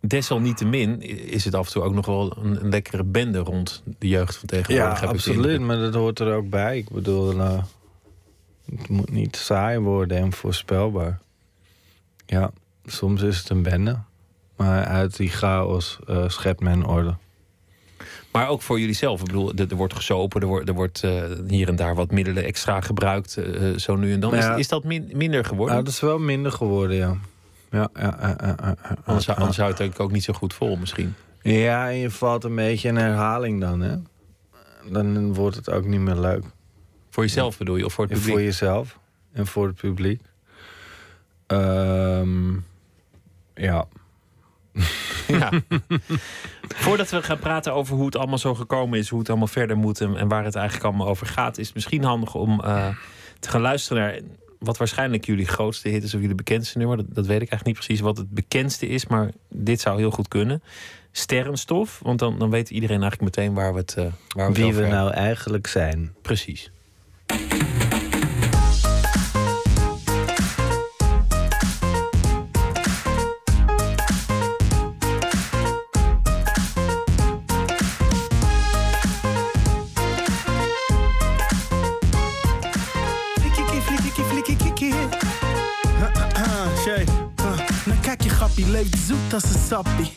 Desalniettemin 0.00 1.02
is 1.30 1.44
het 1.44 1.54
af 1.54 1.66
en 1.66 1.72
toe 1.72 1.82
ook 1.82 1.94
nog 1.94 2.06
wel 2.06 2.36
een, 2.42 2.64
een 2.64 2.68
lekkere 2.70 3.04
bende 3.04 3.38
rond 3.38 3.82
de 3.98 4.08
jeugd 4.08 4.36
van 4.36 4.48
tegenwoordig. 4.48 5.00
Ja, 5.00 5.06
absoluut. 5.06 5.60
Maar 5.60 5.78
dat 5.78 5.94
hoort 5.94 6.18
er 6.18 6.34
ook 6.34 6.50
bij. 6.50 6.78
Ik 6.78 6.90
bedoel, 6.90 7.40
eh, 7.40 7.62
het 8.76 8.88
moet 8.88 9.10
niet 9.10 9.36
saai 9.36 9.78
worden 9.78 10.18
en 10.18 10.32
voorspelbaar. 10.32 11.18
Ja, 12.26 12.50
soms 12.84 13.22
is 13.22 13.38
het 13.38 13.48
een 13.48 13.62
bende. 13.62 13.98
Maar 14.56 14.84
uit 14.84 15.16
die 15.16 15.28
chaos 15.30 15.98
eh, 16.06 16.28
schept 16.28 16.60
men 16.60 16.84
orde. 16.84 17.14
Maar 18.32 18.48
ook 18.48 18.62
voor 18.62 18.80
jullie 18.80 18.94
zelf. 18.94 19.20
Ik 19.20 19.26
bedoel, 19.26 19.52
er, 19.54 19.76
wordt 19.76 19.94
gesopen, 19.94 20.40
er 20.40 20.46
wordt, 20.46 20.68
er 20.68 20.74
wordt 20.74 21.02
eh, 21.04 21.22
hier 21.46 21.68
en 21.68 21.76
daar 21.76 21.94
wat 21.94 22.10
middelen 22.10 22.44
extra 22.44 22.80
gebruikt. 22.80 23.38
zo 23.76 23.96
nu 23.96 24.12
en 24.12 24.20
dan. 24.20 24.34
Ja. 24.34 24.52
Is, 24.52 24.58
is 24.58 24.68
dat 24.68 24.84
min- 24.84 25.10
minder 25.14 25.44
geworden? 25.44 25.74
Nou, 25.74 25.84
dat 25.84 25.94
is 25.94 26.00
wel 26.00 26.18
minder 26.18 26.52
geworden, 26.52 26.96
ja. 26.96 27.16
Ja, 27.70 27.88
ja, 27.94 28.16
ja, 28.20 28.36
ja, 28.40 28.54
ja, 28.60 28.76
ja. 28.82 28.96
anders, 29.04 29.24
zou- 29.24 29.38
anders 29.38 29.56
houdt 29.56 29.72
het 29.72 29.78
denk 29.82 29.92
ik 29.94 30.00
ook 30.00 30.12
niet 30.12 30.24
zo 30.24 30.32
goed 30.32 30.54
vol 30.54 30.76
misschien. 30.76 31.14
Ja, 31.42 31.88
en 31.90 31.96
je 31.96 32.10
valt 32.10 32.44
een 32.44 32.54
beetje 32.54 32.88
in 32.88 32.96
herhaling 32.96 33.60
dan, 33.60 33.80
hè. 33.80 33.96
Dan 34.90 35.34
wordt 35.34 35.56
het 35.56 35.70
ook 35.70 35.84
niet 35.84 36.00
meer 36.00 36.14
leuk. 36.16 36.44
Voor 37.10 37.22
jezelf 37.22 37.58
bedoel 37.58 37.76
je, 37.76 37.84
of 37.84 37.92
voor 37.92 38.04
het 38.04 38.12
En 38.12 38.18
publiek? 38.18 38.36
voor 38.36 38.44
jezelf 38.46 38.98
en 39.32 39.46
voor 39.46 39.66
het 39.66 39.76
publiek. 39.76 40.20
Ehm, 41.46 42.52
ja. 43.54 43.86
Ja. 45.28 45.50
Voordat 46.68 47.10
we 47.10 47.22
gaan 47.22 47.38
praten 47.38 47.72
over 47.74 47.96
hoe 47.96 48.04
het 48.06 48.16
allemaal 48.16 48.38
zo 48.38 48.54
gekomen 48.54 48.98
is, 48.98 49.08
hoe 49.08 49.18
het 49.18 49.28
allemaal 49.28 49.46
verder 49.46 49.76
moet 49.76 50.00
en, 50.00 50.16
en 50.16 50.28
waar 50.28 50.44
het 50.44 50.54
eigenlijk 50.54 50.86
allemaal 50.86 51.06
over 51.08 51.26
gaat, 51.26 51.58
is 51.58 51.66
het 51.66 51.74
misschien 51.74 52.04
handig 52.04 52.34
om 52.34 52.60
eh, 52.60 52.88
te 53.40 53.48
gaan 53.50 53.60
luisteren 53.60 54.02
naar 54.02 54.20
wat 54.58 54.76
waarschijnlijk 54.76 55.26
jullie 55.26 55.46
grootste 55.46 55.88
hit 55.88 56.02
is 56.02 56.14
of 56.14 56.20
jullie 56.20 56.34
bekendste 56.34 56.78
nummer. 56.78 56.96
Dat, 56.96 57.06
dat 57.08 57.26
weet 57.26 57.42
ik 57.42 57.50
eigenlijk 57.50 57.64
niet 57.64 57.86
precies 57.86 58.00
wat 58.00 58.16
het 58.16 58.30
bekendste 58.30 58.88
is, 58.88 59.06
maar 59.06 59.30
dit 59.48 59.80
zou 59.80 59.98
heel 59.98 60.10
goed 60.10 60.28
kunnen. 60.28 60.62
Sterrenstof, 61.12 62.00
want 62.02 62.18
dan, 62.18 62.38
dan 62.38 62.50
weet 62.50 62.70
iedereen 62.70 63.02
eigenlijk 63.02 63.36
meteen 63.36 63.54
waar 63.54 63.72
we 63.72 63.78
het, 63.78 63.94
eh, 63.96 64.04
waar 64.28 64.52
we 64.52 64.62
Wie 64.62 64.74
we 64.74 64.86
nou 64.86 65.10
eigenlijk 65.10 65.66
zijn. 65.66 66.14
Precies. 66.22 66.70
Leeft 88.78 88.98
zoet 89.06 89.34
als 89.34 89.44
een 89.44 89.60
sappie. 89.68 90.12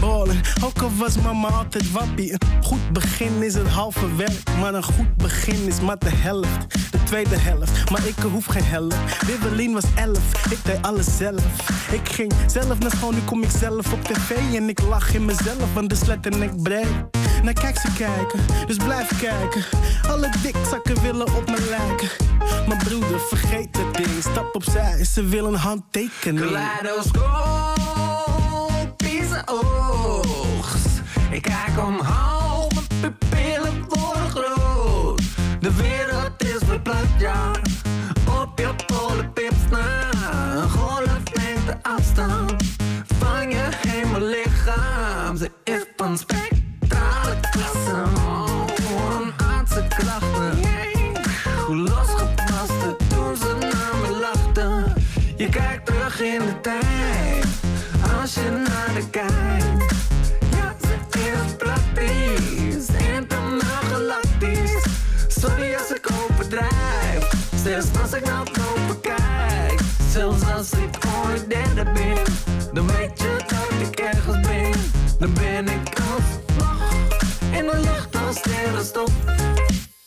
Ballen, 0.00 0.40
ook 0.64 0.78
al 0.82 0.90
was 0.96 1.16
mama 1.16 1.48
altijd 1.48 1.92
wappie. 1.92 2.32
Een 2.32 2.62
goed 2.62 2.92
begin 2.92 3.42
is 3.42 3.54
het 3.54 3.68
halve 3.68 4.14
werk, 4.16 4.42
maar 4.60 4.74
een 4.74 4.82
goed 4.82 5.16
begin 5.16 5.66
is 5.66 5.80
maar 5.80 5.98
de 5.98 6.10
helft. 6.10 6.93
De 7.04 7.10
tweede 7.10 7.38
helft, 7.38 7.90
maar 7.90 8.06
ik 8.06 8.14
hoef 8.32 8.46
geen 8.46 8.64
helft. 8.64 9.26
Wibbelin 9.26 9.72
was 9.72 9.84
elf, 9.94 10.50
ik 10.50 10.58
deed 10.64 10.82
alles 10.82 11.16
zelf. 11.16 11.44
Ik 11.90 12.08
ging 12.08 12.32
zelf 12.46 12.78
naar 12.78 12.90
school, 12.90 13.10
nu 13.10 13.18
kom 13.24 13.42
ik 13.42 13.50
zelf 13.58 13.92
op 13.92 14.04
tv 14.04 14.30
en 14.54 14.68
ik 14.68 14.82
lach 14.82 15.14
in 15.14 15.24
mezelf, 15.24 15.72
want 15.74 15.90
de 15.90 15.96
slet 15.96 16.26
en 16.26 16.42
ik 16.42 16.62
breed. 16.62 16.86
Nou 17.42 17.54
kijk 17.54 17.78
ze 17.78 17.88
kijken, 17.98 18.40
dus 18.66 18.76
blijf 18.76 19.20
kijken. 19.20 19.64
Alle 20.08 20.28
dikzakken 20.42 21.02
willen 21.02 21.34
op 21.34 21.46
me 21.46 21.66
lijken. 21.68 22.08
Mijn 22.68 22.78
broeder, 22.78 23.20
vergeet 23.20 23.76
het 23.76 23.94
ding, 23.96 24.08
stap 24.20 24.54
opzij, 24.54 25.04
ze 25.04 25.24
willen 25.24 25.52
een 25.52 25.58
handtekening. 25.58 26.46
Kaleidoscopische 26.46 29.42
oogst. 29.46 30.88
Ik 31.30 31.42
kijk 31.42 31.86
omhoog, 31.86 32.43
spectrale 46.18 47.36
klassen. 47.50 48.08
Voor 48.82 49.20
een 49.20 49.32
aardse 49.46 49.86
klachten. 49.88 50.58
Hoe 51.66 51.76
losgepast 51.76 52.82
het 52.82 52.98
toen 53.08 53.36
ze 53.36 53.56
naar 53.60 53.96
me 54.02 54.18
lachten. 54.20 54.94
Je 55.36 55.48
kijkt 55.48 55.86
terug 55.86 56.20
in 56.20 56.38
de 56.38 56.60
tijd. 56.60 57.46
Als 58.20 58.34
je 58.34 58.50
naar 58.50 58.94
de 58.94 59.10
kijk. 59.10 59.63
Als 78.84 78.92
sterrenstof. 78.92 79.12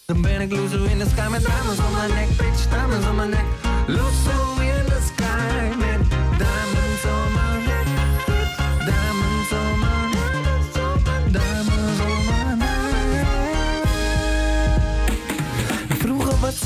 Dan 0.05 0.21
ben 0.21 0.41
ik 0.41 0.51
loser 0.51 0.89
in 0.89 0.97
the 0.97 1.09
sky 1.09 1.27
met 1.29 1.45
diamonds 1.45 1.79
on 1.79 1.91
my 1.91 2.07
neck, 2.15 2.27
bitch, 2.37 2.69
diamonds 2.69 3.07
on 3.07 3.15
my 3.15 3.25
neck. 3.25 3.45
Loser 3.87 4.61
in 4.61 4.85
the 4.85 5.01
sky 5.01 5.86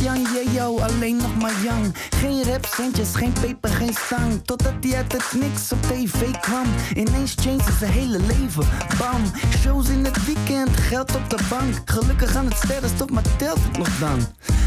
Jan 0.04 0.28
Jeo 0.34 0.80
alleen 0.80 1.16
nog 1.16 1.36
maar 1.36 1.54
Jan. 1.64 1.94
Geen 2.10 2.44
rapcentjes, 2.44 3.16
geen 3.16 3.34
peper, 3.42 3.70
geen 3.70 3.94
stang. 4.06 4.46
Totdat 4.46 4.74
hij 4.82 4.96
uit 4.96 5.12
het 5.12 5.42
niks 5.42 5.72
op 5.72 5.82
tv 5.82 6.32
kwam. 6.32 6.66
Ineens 6.96 7.36
changed 7.42 7.74
zijn 7.80 7.92
hele 7.92 8.20
leven. 8.20 8.66
Bam, 8.98 9.22
shows 9.58 9.90
in 9.90 10.06
het 10.06 10.26
weekend, 10.26 10.78
geld 10.78 11.16
op 11.16 11.30
de 11.30 11.38
bank. 11.50 11.74
Gelukkig 11.86 12.36
aan 12.36 12.46
het 12.46 12.58
sterrenstof, 12.58 13.10
maar 13.10 13.24
telt 13.38 13.60
het 13.64 13.78
nog 13.78 13.90
dan? 14.00 14.20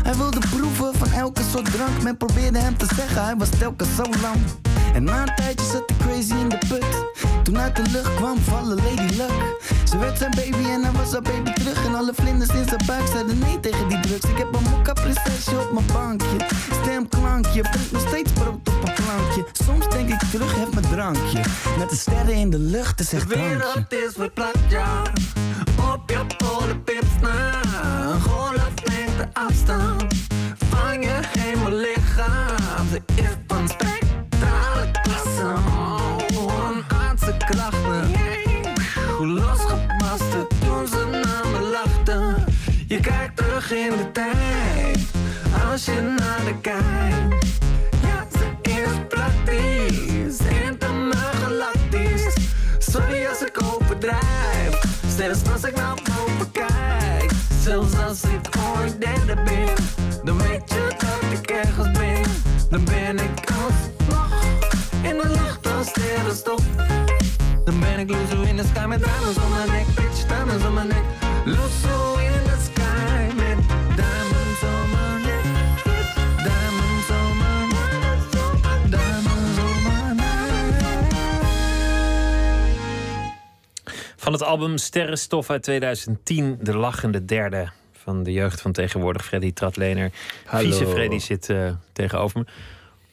Hij 0.03 0.15
wilde 0.15 0.41
proeven 0.51 0.95
van 0.95 1.13
elke 1.13 1.43
soort 1.51 1.73
drank. 1.73 2.03
Men 2.03 2.17
probeerde 2.17 2.59
hem 2.59 2.77
te 2.77 2.87
zeggen, 2.97 3.25
hij 3.25 3.37
was 3.37 3.49
telkens 3.49 3.95
zo 3.97 4.03
lang. 4.03 4.39
En 4.95 5.05
na 5.05 5.21
een 5.23 5.35
tijdje 5.35 5.67
zat 5.67 5.83
hij 5.87 5.97
crazy 6.07 6.35
in 6.35 6.49
de 6.49 6.59
put. 6.69 6.85
Toen 7.43 7.59
uit 7.59 7.77
de 7.77 7.83
lucht 7.91 8.15
kwam 8.15 8.39
vallen 8.39 8.77
Lady 8.77 9.17
Luck. 9.17 9.33
Ze 9.85 9.99
werd 9.99 10.19
zijn 10.19 10.31
baby 10.31 10.69
en 10.71 10.83
hij 10.83 10.93
was 10.93 11.13
haar 11.13 11.23
baby 11.23 11.53
terug. 11.53 11.85
En 11.85 11.95
alle 11.95 12.13
vlinders 12.15 12.51
in 12.51 12.69
zijn 12.69 12.83
buik 12.87 13.07
zeiden 13.13 13.39
nee 13.39 13.61
tegen 13.61 13.89
die 13.89 14.01
drugs. 14.01 14.25
Ik 14.25 14.37
heb 14.39 14.55
een 14.55 14.63
mokka 14.71 14.93
prinsesje 14.93 15.61
op 15.61 15.73
mijn 15.73 15.87
bankje. 15.93 16.37
Stemklankje, 16.83 17.61
brengt 17.61 17.93
nog 17.93 18.09
steeds 18.09 18.33
brood 18.33 18.55
op 18.55 18.67
een 18.85 18.95
plankje. 19.05 19.45
Soms 19.53 19.89
denk 19.89 20.09
ik 20.09 20.21
terug, 20.31 20.55
heb 20.59 20.75
mijn 20.75 20.89
drankje. 20.91 21.41
Met 21.79 21.91
de 21.91 21.97
sterren 21.97 22.35
in 22.35 22.51
de 22.51 22.59
lucht, 22.59 23.01
is 23.01 23.13
echt 23.13 23.29
De 23.29 23.35
drankje. 23.35 23.57
wereld 23.57 23.93
is 23.93 24.13
verplaatst, 24.17 24.61
ja. 24.69 25.03
Op 25.93 26.11
je 26.11 26.21
polenpips 26.37 27.15
na. 27.21 27.61
Een 28.13 28.21
golflengte 28.21 29.29
afstand 29.33 30.05
van 30.69 31.01
je 31.01 31.21
hemellichaam. 31.39 32.89
Ze 32.91 33.03
is 33.15 33.25
van 33.47 33.69
spectrale 33.69 34.04
terug 43.67 43.85
in 43.85 43.97
de 43.97 44.11
tijd. 44.13 44.99
Als 45.71 45.85
je 45.85 46.01
naar 46.01 46.41
de 46.45 46.61
kijkt. 46.61 47.47
Ja, 48.03 48.27
ze 48.33 48.71
is 48.71 49.07
praktisch. 49.09 50.39
Internaal 50.65 51.33
galactisch. 51.43 52.35
Sorry 52.79 53.27
als 53.27 53.41
ik 53.41 53.63
overdrijf. 53.63 54.81
Zelfs 55.17 55.41
als 55.53 55.65
ik 55.65 55.77
naar 55.77 55.95
boven 55.95 56.53
kijk. 56.53 57.31
Zelfs 57.61 57.99
als 58.07 58.23
ik 58.23 58.49
ooit 58.77 59.01
derde 59.01 59.43
ben. 59.43 59.69
Dan 60.25 60.39
weet 60.39 60.63
je 60.67 60.87
dat 60.99 61.39
ik 61.39 61.51
ergens 61.51 61.99
ben. 61.99 62.23
Dan 62.71 62.85
ben 62.85 63.19
ik 63.19 63.51
als 63.65 64.07
vlag. 64.09 64.43
In 65.03 65.17
de 65.17 65.29
lucht 65.29 65.77
als 65.77 65.87
sterrenstof. 65.87 66.63
Dan 67.65 67.81
ben 67.81 67.99
ik 67.99 68.11
loser 68.11 68.49
in 68.49 68.57
the 68.57 68.65
sky 68.75 68.87
met 68.87 69.05
diamonds 69.05 69.39
on 69.39 69.51
my 69.51 69.77
neck. 69.77 69.87
Bitch, 69.95 70.27
diamonds 70.27 70.65
on 70.65 70.75
my 70.75 70.83
neck. 70.83 71.05
Loser 71.45 72.23
in 72.23 72.44
Van 84.25 84.33
het 84.33 84.43
album 84.43 84.79
Sterrenstof 84.79 85.51
uit 85.51 85.63
2010, 85.63 86.59
De 86.61 86.77
Lachende 86.77 87.25
Derde. 87.25 87.69
Van 87.93 88.23
de 88.23 88.33
jeugd 88.33 88.61
van 88.61 88.73
tegenwoordig, 88.73 89.25
Freddy 89.25 89.53
Tratlener. 89.53 90.13
Hallo. 90.45 90.65
Vieze 90.65 90.87
Freddy 90.87 91.19
zit 91.19 91.51
eh, 91.51 91.71
tegenover 91.93 92.39
me. 92.39 92.47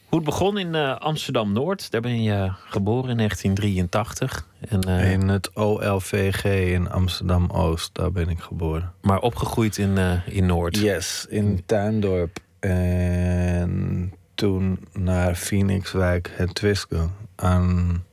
Hoe 0.05 0.19
het 0.19 0.23
begon 0.23 0.57
in 0.57 0.75
eh, 0.75 0.97
Amsterdam-Noord. 0.97 1.91
Daar 1.91 2.01
ben 2.01 2.23
je 2.23 2.51
geboren 2.65 3.09
in 3.09 3.17
1983. 3.17 4.47
En, 4.59 4.81
eh, 4.81 5.11
In 5.11 5.27
het 5.27 5.55
OLVG 5.55 6.43
in 6.73 6.89
Amsterdam-Oost, 6.89 7.89
daar 7.93 8.11
ben 8.11 8.29
ik 8.29 8.39
geboren. 8.39 8.93
Maar 9.01 9.19
opgegroeid 9.19 9.77
in, 9.77 9.97
in 10.25 10.45
Noord. 10.45 10.77
Yes, 10.77 11.25
in 11.29 11.63
Tuindorp. 11.65 12.37
En 12.59 14.13
toen 14.35 14.79
naar 14.93 15.35
Phoenixwijk, 15.35 16.31
het 16.35 16.55
Twisco. 16.55 17.11
Aan 17.35 18.03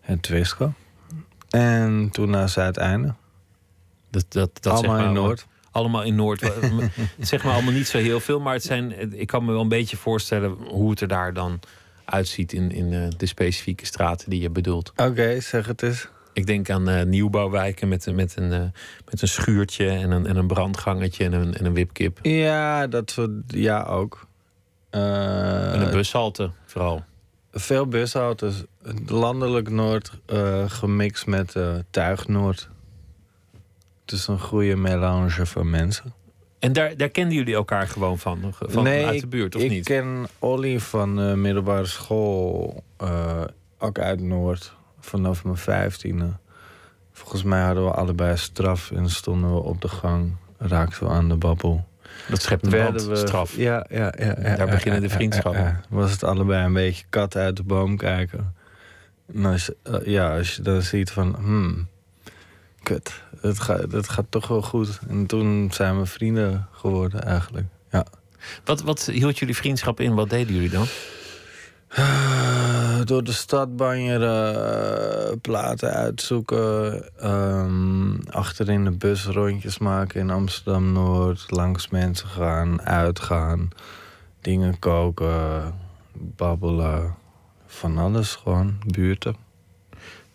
het 0.00 0.22
Twisco. 0.22 0.72
En 1.60 2.08
toen 2.12 2.30
naar 2.30 2.48
Zuideinde. 2.48 3.14
Dat, 4.10 4.24
dat, 4.28 4.50
dat 4.60 4.72
Allemaal 4.72 4.80
zeg 4.96 5.00
maar 5.00 5.06
in 5.08 5.22
Noord. 5.22 5.46
Allemaal 5.70 6.02
in 6.02 6.14
Noord. 6.14 6.40
zegt 7.18 7.44
me 7.44 7.50
allemaal 7.50 7.72
niet 7.72 7.86
zo 7.88 7.98
heel 7.98 8.20
veel. 8.20 8.40
Maar 8.40 8.54
het 8.54 8.62
zijn, 8.62 9.12
ik 9.20 9.26
kan 9.26 9.44
me 9.44 9.52
wel 9.52 9.60
een 9.60 9.68
beetje 9.68 9.96
voorstellen 9.96 10.50
hoe 10.50 10.90
het 10.90 11.00
er 11.00 11.08
daar 11.08 11.32
dan 11.34 11.60
uitziet 12.04 12.52
in, 12.52 12.70
in 12.70 12.92
eh, 12.92 13.00
de 13.16 13.26
specifieke 13.26 13.86
straten 13.86 14.30
die 14.30 14.40
je 14.40 14.50
bedoelt. 14.50 14.92
Oké, 14.96 15.40
zeg 15.40 15.66
het 15.66 15.82
eens. 15.82 16.08
Ik 16.32 16.46
denk 16.46 16.70
aan 16.70 16.88
eh, 16.88 17.04
nieuwbouwwijken 17.04 17.88
met, 17.88 18.06
een- 18.06 18.14
met, 18.14 18.36
een, 18.36 18.52
eh, 18.52 18.60
met 19.10 19.22
een 19.22 19.28
schuurtje 19.28 19.88
en 19.88 20.10
een, 20.10 20.26
en 20.26 20.36
een 20.36 20.46
brandgangetje 20.46 21.24
en 21.24 21.32
een, 21.32 21.54
en 21.54 21.64
een 21.64 21.74
wipkip. 21.74 22.18
Ja, 22.22 22.86
dat 22.86 23.10
soort, 23.10 23.30
ja 23.46 23.82
ook. 23.82 24.26
En 24.90 25.80
een 25.82 25.90
bushalte 25.90 26.50
vooral. 26.66 27.04
Veel 27.56 27.86
busauto's. 27.86 28.64
Landelijk 29.06 29.70
Noord 29.70 30.12
eh, 30.26 30.64
gemixt 30.70 31.26
met 31.26 31.54
eh 31.54 31.74
tuig 31.90 32.28
Noord. 32.28 32.68
Het 34.04 34.12
is 34.14 34.26
een 34.26 34.40
goede 34.40 34.76
melange 34.76 35.46
van 35.46 35.70
mensen. 35.70 36.12
En 36.58 36.72
daar, 36.72 36.96
daar 36.96 37.08
kenden 37.08 37.34
jullie 37.36 37.54
elkaar 37.54 37.86
gewoon 37.88 38.18
van? 38.18 38.54
van 38.58 38.86
uit 38.86 39.20
de 39.20 39.26
buurt, 39.26 39.56
of 39.56 39.62
ik 39.62 39.70
niet? 39.70 39.84
ken 39.84 40.26
Olly 40.38 40.80
van 40.80 41.16
de 41.16 41.36
middelbare 41.36 41.86
school. 41.86 42.82
eh, 42.96 43.44
ook 43.78 43.98
uit 43.98 44.20
Noord. 44.20 44.74
Vanaf 45.00 45.44
mijn 45.44 45.56
vijftiende. 45.56 46.32
Volgens 47.12 47.42
mij 47.42 47.62
hadden 47.62 47.84
we 47.84 47.90
allebei 47.90 48.36
straf 48.36 48.90
en 48.90 49.10
stonden 49.10 49.54
we 49.54 49.60
op 49.60 49.80
de 49.80 49.88
gang. 49.88 50.32
Raakten 50.58 51.06
we 51.06 51.12
aan 51.12 51.28
de 51.28 51.36
babbel. 51.36 51.84
Dat 52.28 52.42
schept 52.42 52.64
een 52.64 52.70
band, 52.70 53.18
straf. 53.18 53.56
Ja, 53.56 53.86
ja, 53.90 54.12
ja, 54.18 54.34
ja, 54.42 54.56
Daar 54.56 54.68
beginnen 54.68 55.00
de 55.00 55.08
vriendschappen. 55.08 55.80
Was 55.88 56.10
het 56.10 56.24
allebei 56.24 56.64
een 56.64 56.72
beetje 56.72 57.04
kat 57.10 57.36
uit 57.36 57.56
de 57.56 57.62
boom 57.62 57.96
kijken. 57.96 58.54
En 59.34 59.44
als, 59.44 59.66
je- 59.66 59.76
eh, 59.82 60.06
ja, 60.06 60.36
als 60.36 60.56
je 60.56 60.62
dan 60.62 60.82
ziet 60.82 61.10
van... 61.10 61.34
Hmm, 61.38 61.88
kut, 62.82 63.12
het 63.40 63.60
gaat, 63.60 63.92
het 63.92 64.08
gaat 64.08 64.26
toch 64.28 64.48
wel 64.48 64.62
goed. 64.62 64.98
En 65.08 65.26
toen 65.26 65.68
zijn 65.72 65.98
we 66.00 66.06
vrienden 66.06 66.68
geworden 66.72 67.22
eigenlijk. 67.24 67.66
Ja. 67.90 68.06
Wat, 68.64 68.82
wat 68.82 69.04
hield 69.12 69.38
jullie 69.38 69.56
vriendschap 69.56 70.00
in? 70.00 70.14
Wat 70.14 70.30
deden 70.30 70.54
jullie 70.54 70.70
dan? 70.70 70.86
Eh, 71.94 73.00
door 73.04 73.24
de 73.24 73.32
stad 73.32 73.76
banjeren, 73.76 74.54
eh, 75.28 75.32
platen 75.40 75.90
uitzoeken, 75.90 77.02
ehm, 77.18 78.16
achter 78.30 78.68
in 78.68 78.84
de 78.84 78.90
bus 78.90 79.24
rondjes 79.24 79.78
maken 79.78 80.20
in 80.20 80.30
Amsterdam 80.30 80.92
Noord, 80.92 81.46
langs 81.48 81.88
mensen 81.88 82.28
gaan, 82.28 82.82
uitgaan, 82.82 83.68
dingen 84.40 84.78
koken, 84.78 85.74
babbelen, 86.12 87.14
van 87.66 87.98
alles 87.98 88.34
gewoon, 88.34 88.78
buurten. 88.86 89.36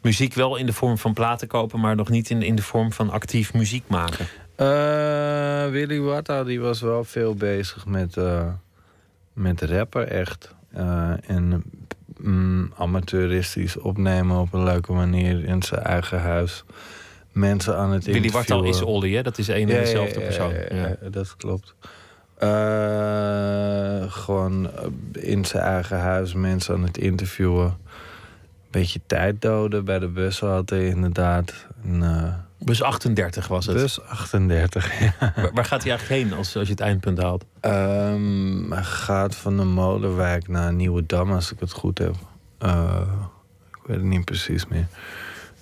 Muziek 0.01 0.33
wel 0.33 0.55
in 0.55 0.65
de 0.65 0.73
vorm 0.73 0.97
van 0.97 1.13
platen 1.13 1.47
kopen, 1.47 1.79
maar 1.79 1.95
nog 1.95 2.09
niet 2.09 2.29
in, 2.29 2.41
in 2.41 2.55
de 2.55 2.61
vorm 2.61 2.91
van 2.93 3.09
actief 3.09 3.53
muziek 3.53 3.87
maken. 3.87 4.27
Eh, 4.55 5.69
Willy 5.69 5.99
Watta 5.99 6.43
die 6.43 6.59
was 6.59 6.81
wel 6.81 7.03
veel 7.03 7.35
bezig 7.35 7.85
met, 7.85 8.17
eh, 8.17 8.47
met 9.33 9.61
rapper 9.61 10.07
echt. 10.07 10.57
Eh, 10.73 11.11
en 11.29 11.63
mm, 12.17 12.71
amateuristisch 12.77 13.77
opnemen 13.77 14.37
op 14.37 14.53
een 14.53 14.63
leuke 14.63 14.91
manier 14.93 15.43
in 15.43 15.63
zijn 15.63 15.81
eigen 15.81 16.19
huis. 16.21 16.63
Mensen 17.31 17.77
aan 17.77 17.91
het 17.91 18.05
Willy 18.05 18.29
Wartal 18.29 18.59
is 18.59 18.65
interviewen. 18.65 18.93
Olly, 18.95 19.13
hè? 19.15 19.21
Dat 19.23 19.37
is 19.37 19.47
één 19.49 19.69
en 19.69 19.75
Ja, 19.75 19.79
dezelfde 19.81 20.19
ja, 20.19 20.25
persoon. 20.25 20.53
ja, 20.69 20.95
dat 21.09 21.35
klopt. 21.37 21.75
Eh, 22.37 24.11
gewoon 24.11 24.69
eh, 24.71 25.31
in 25.31 25.45
zijn 25.45 25.63
eigen 25.63 25.99
huis 25.99 26.33
mensen 26.33 26.75
aan 26.75 26.83
het 26.83 26.97
interviewen. 26.97 27.77
Beetje 28.71 28.99
tijd 29.05 29.41
doden 29.41 29.85
bij 29.85 29.99
de 29.99 30.07
bushalte 30.07 30.85
inderdaad. 30.87 31.67
En, 31.83 32.01
Bus 32.59 32.81
38 32.81 33.47
was 33.47 33.65
het. 33.65 33.75
bus 33.75 34.01
38, 34.01 34.99
ja. 34.99 35.13
Waar, 35.19 35.53
waar 35.53 35.65
gaat 35.65 35.83
hij 35.83 35.91
eigenlijk 35.91 36.21
heen 36.21 36.33
als, 36.37 36.55
als 36.55 36.65
je 36.65 36.73
het 36.73 36.81
eindpunt 36.81 37.21
haalt? 37.21 37.45
Ehm, 37.59 38.71
hij 38.71 38.83
gaat 38.83 39.35
van 39.35 39.57
de 39.57 39.63
Molenwijk 39.63 40.47
naar 40.47 40.73
Nieuwe 40.73 41.05
Dam, 41.05 41.31
als 41.31 41.51
ik 41.51 41.59
het 41.59 41.71
goed 41.71 41.97
heb. 41.97 42.15
Eh, 42.57 43.01
ik 43.69 43.79
weet 43.85 43.97
het 43.97 44.05
niet 44.05 44.25
precies 44.25 44.67
meer. 44.67 44.87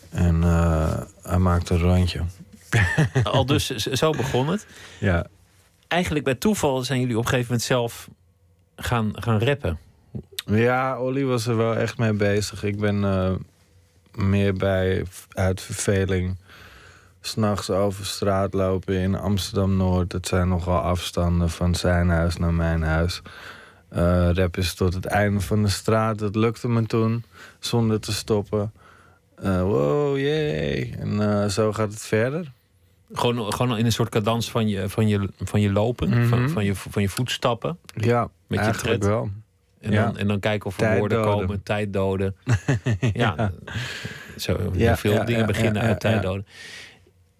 En 0.09 0.43
eh, 0.43 1.01
hij 1.21 1.37
maakte 1.37 1.73
een 1.73 1.79
rondje. 1.79 2.21
Al 3.23 3.45
dus 3.45 3.75
zo 3.75 4.11
begon 4.11 4.47
het. 4.47 4.67
Ja, 4.99 5.27
Eigenlijk 5.87 6.25
bij 6.25 6.35
toeval 6.35 6.83
zijn 6.83 6.99
jullie 6.99 7.17
op 7.17 7.23
een 7.23 7.29
gegeven 7.29 7.51
moment 7.51 7.67
zelf 7.67 8.09
gaan, 8.75 9.11
gaan 9.15 9.39
rappen. 9.39 9.79
Ja, 10.45 10.99
Olly 10.99 11.23
was 11.23 11.47
er 11.47 11.57
wel 11.57 11.75
echt 11.75 11.97
mee 11.97 12.13
bezig. 12.13 12.63
Ik 12.63 12.79
ben 12.79 13.03
eh, 13.03 13.33
meer 14.25 14.53
bij 14.53 15.05
uit 15.31 15.61
verveling. 15.61 16.37
S'nachts 17.27 17.69
over 17.69 18.05
straat 18.05 18.53
lopen 18.53 18.95
in 18.95 19.15
Amsterdam 19.15 19.77
Noord. 19.77 20.09
Dat 20.11 20.27
zijn 20.27 20.47
nogal 20.47 20.79
afstanden 20.79 21.49
van 21.49 21.75
zijn 21.75 22.09
huis 22.09 22.37
naar 22.37 22.53
mijn 22.53 22.81
huis. 22.81 23.21
Eh 23.89 24.29
rap 24.33 24.57
is 24.57 24.73
tot 24.73 24.93
het 24.93 25.05
einde 25.05 25.39
van 25.39 25.63
de 25.63 25.69
straat. 25.69 26.19
Dat 26.19 26.35
lukte 26.35 26.69
me 26.69 26.85
toen, 26.85 27.23
zonder 27.59 27.99
te 27.99 28.13
stoppen. 28.13 28.71
Eh, 29.35 29.61
wow, 29.61 30.17
jee. 30.17 30.95
En 30.99 31.41
eh, 31.41 31.47
zo 31.49 31.73
gaat 31.73 31.91
het 31.91 32.01
verder. 32.01 32.51
Gewoon, 33.13 33.53
gewoon 33.53 33.77
in 33.77 33.85
een 33.85 33.91
soort 33.91 34.09
cadans 34.09 34.51
van 34.51 34.67
je, 34.67 34.89
van 34.89 35.07
je, 35.07 35.29
van 35.43 35.61
je 35.61 35.71
lopen, 35.71 36.09
Mhm. 36.09 36.25
van, 36.27 36.49
van, 36.49 36.65
je, 36.65 36.75
van 36.75 37.01
je 37.01 37.09
voetstappen. 37.09 37.77
Ja, 37.95 38.29
Met 38.47 38.65
je 38.65 38.71
tred. 38.71 39.05
wel. 39.05 39.29
En, 39.81 39.91
Ja. 39.91 40.05
dan, 40.05 40.17
en 40.17 40.27
dan 40.27 40.39
kijken 40.39 40.67
of 40.67 40.73
er 40.73 40.79
Tijd 40.79 40.99
woorden 40.99 41.21
doden. 41.21 41.37
komen, 41.39 41.63
tijd 41.63 41.93
doden. 41.93 42.35
ja. 43.13 43.51
Zo, 44.37 44.57
Ja, 44.73 44.97
veel 44.97 45.11
ja, 45.13 45.23
dingen 45.23 45.41
ja, 45.41 45.47
beginnen 45.47 45.81
ja, 45.81 45.87
uit 45.87 46.01
ja, 46.01 46.09
tijd 46.09 46.15
ja. 46.23 46.29
doden. 46.29 46.45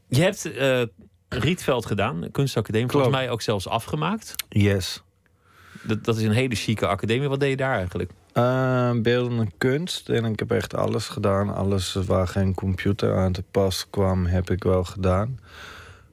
Je 0.08 0.22
hebt 0.22 0.52
eh, 0.52 0.82
Rietveld 1.30 1.86
gedaan, 1.86 2.28
kunstacademie, 2.32 2.90
volgens 2.90 3.14
mij 3.14 3.30
ook 3.30 3.42
zelfs 3.42 3.68
afgemaakt. 3.68 4.36
Yes. 4.50 5.04
Dat, 5.82 6.04
dat 6.04 6.18
is 6.18 6.24
een 6.24 6.32
hele 6.32 6.56
chique 6.56 6.88
academie. 6.88 7.28
Wat 7.28 7.40
deed 7.40 7.50
je 7.50 7.58
daar 7.58 7.78
eigenlijk? 7.78 8.12
Eh, 8.34 8.92
beeldende 8.92 9.48
kunst. 9.58 10.10
En 10.10 10.26
ik 10.26 10.40
heb 10.40 10.52
echt 10.52 10.76
alles 10.76 11.08
gedaan. 11.08 11.56
Alles 11.56 11.94
waar 11.94 12.28
geen 12.28 12.54
computer 12.54 13.18
aan 13.18 13.32
te 13.32 13.44
pas 13.52 13.90
kwam, 13.90 14.26
heb 14.26 14.50
ik 14.50 14.64
wel 14.64 14.84
gedaan. 14.84 15.40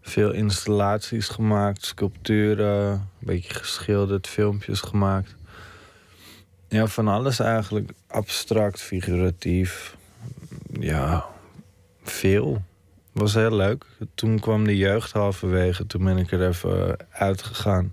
Veel 0.01 0.33
installaties 0.33 1.29
gemaakt, 1.29 1.85
sculpturen, 1.85 2.91
een 2.91 3.01
beetje 3.19 3.55
geschilderd, 3.55 4.27
filmpjes 4.27 4.81
gemaakt. 4.81 5.35
Ja, 6.69 6.87
van 6.87 7.09
alles 7.09 7.39
eigenlijk. 7.41 7.93
Abstract, 8.07 8.81
figuratief. 8.81 9.97
Ja, 10.81 11.25
veel. 12.03 12.63
Was 13.15 13.35
heel 13.35 13.55
leuk. 13.57 13.85
Toen 14.15 14.41
kwam 14.41 14.65
de 14.65 14.77
jeugd 14.77 15.13
halverwege. 15.13 15.87
Toen 15.87 16.05
ben 16.05 16.19
ik 16.19 16.33
er 16.33 16.49
even 16.49 16.97
uitgegaan. 17.11 17.93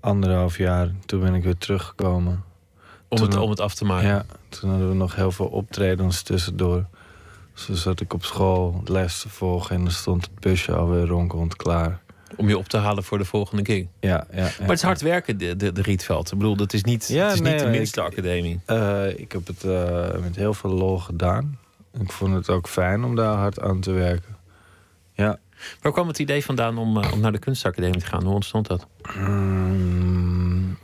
Anderhalf 0.00 0.58
jaar. 0.58 0.90
Toen 1.06 1.20
ben 1.20 1.34
ik 1.34 1.42
weer 1.44 1.58
teruggekomen. 1.58 2.44
Om, 3.08 3.16
Toen- 3.18 3.26
het, 3.26 3.36
om 3.36 3.50
het 3.50 3.60
af 3.60 3.74
te 3.74 3.84
maken. 3.84 4.08
Ja, 4.08 4.24
toen 4.48 4.70
hadden 4.70 4.88
we 4.88 4.94
nog 4.94 5.14
heel 5.14 5.32
veel 5.32 5.46
optredens 5.46 6.22
tussendoor. 6.22 6.84
Dus 7.54 7.64
toen 7.64 7.76
zat 7.76 8.00
ik 8.00 8.12
op 8.12 8.24
school 8.24 8.80
les 8.84 9.20
te 9.20 9.28
volgen 9.28 9.76
en 9.76 9.82
dan 9.82 9.92
stond 9.92 10.22
het 10.24 10.40
busje 10.40 10.72
alweer 10.72 11.06
ronkelend 11.06 11.56
klaar. 11.56 12.00
Om 12.36 12.48
je 12.48 12.58
op 12.58 12.68
te 12.68 12.76
halen 12.76 13.04
voor 13.04 13.18
de 13.18 13.24
volgende 13.24 13.64
gig. 13.64 13.86
Ja, 14.00 14.26
ja. 14.32 14.42
Maar 14.42 14.52
het 14.58 14.70
is 14.70 14.82
hard 14.82 15.00
werken, 15.00 15.38
de, 15.38 15.56
de, 15.56 15.72
de 15.72 15.82
Rietveld. 15.82 16.32
Ik 16.32 16.38
bedoel, 16.38 16.56
dat 16.56 16.72
is 16.72 16.82
niet, 16.84 17.08
Ja, 17.08 17.24
het 17.24 17.34
is 17.34 17.40
nee, 17.40 17.52
niet 17.52 17.60
de 17.62 17.66
ik- 17.68 17.72
minste 17.76 18.00
academie. 18.00 18.60
Eh, 18.64 19.18
ik 19.18 19.32
heb 19.32 19.46
het 19.46 19.64
eh, 19.64 20.18
met 20.22 20.36
heel 20.36 20.54
veel 20.54 20.70
lol 20.70 20.98
gedaan. 20.98 21.58
Ik 22.00 22.12
vond 22.12 22.34
het 22.34 22.50
ook 22.50 22.68
fijn 22.68 23.04
om 23.04 23.14
daar 23.14 23.36
hard 23.36 23.60
aan 23.60 23.80
te 23.80 23.92
werken. 23.92 24.36
Ja. 25.12 25.38
Waar 25.80 25.92
kwam 25.92 26.08
het 26.08 26.18
idee 26.18 26.44
vandaan 26.44 26.78
om, 26.78 26.96
eh, 26.96 27.12
om 27.12 27.20
naar 27.20 27.32
de 27.32 27.38
kunstacademie 27.38 28.00
te 28.00 28.06
gaan? 28.06 28.24
Hoe 28.24 28.34
ontstond 28.34 28.66
dat? 28.66 28.86
Mm, 29.16 30.78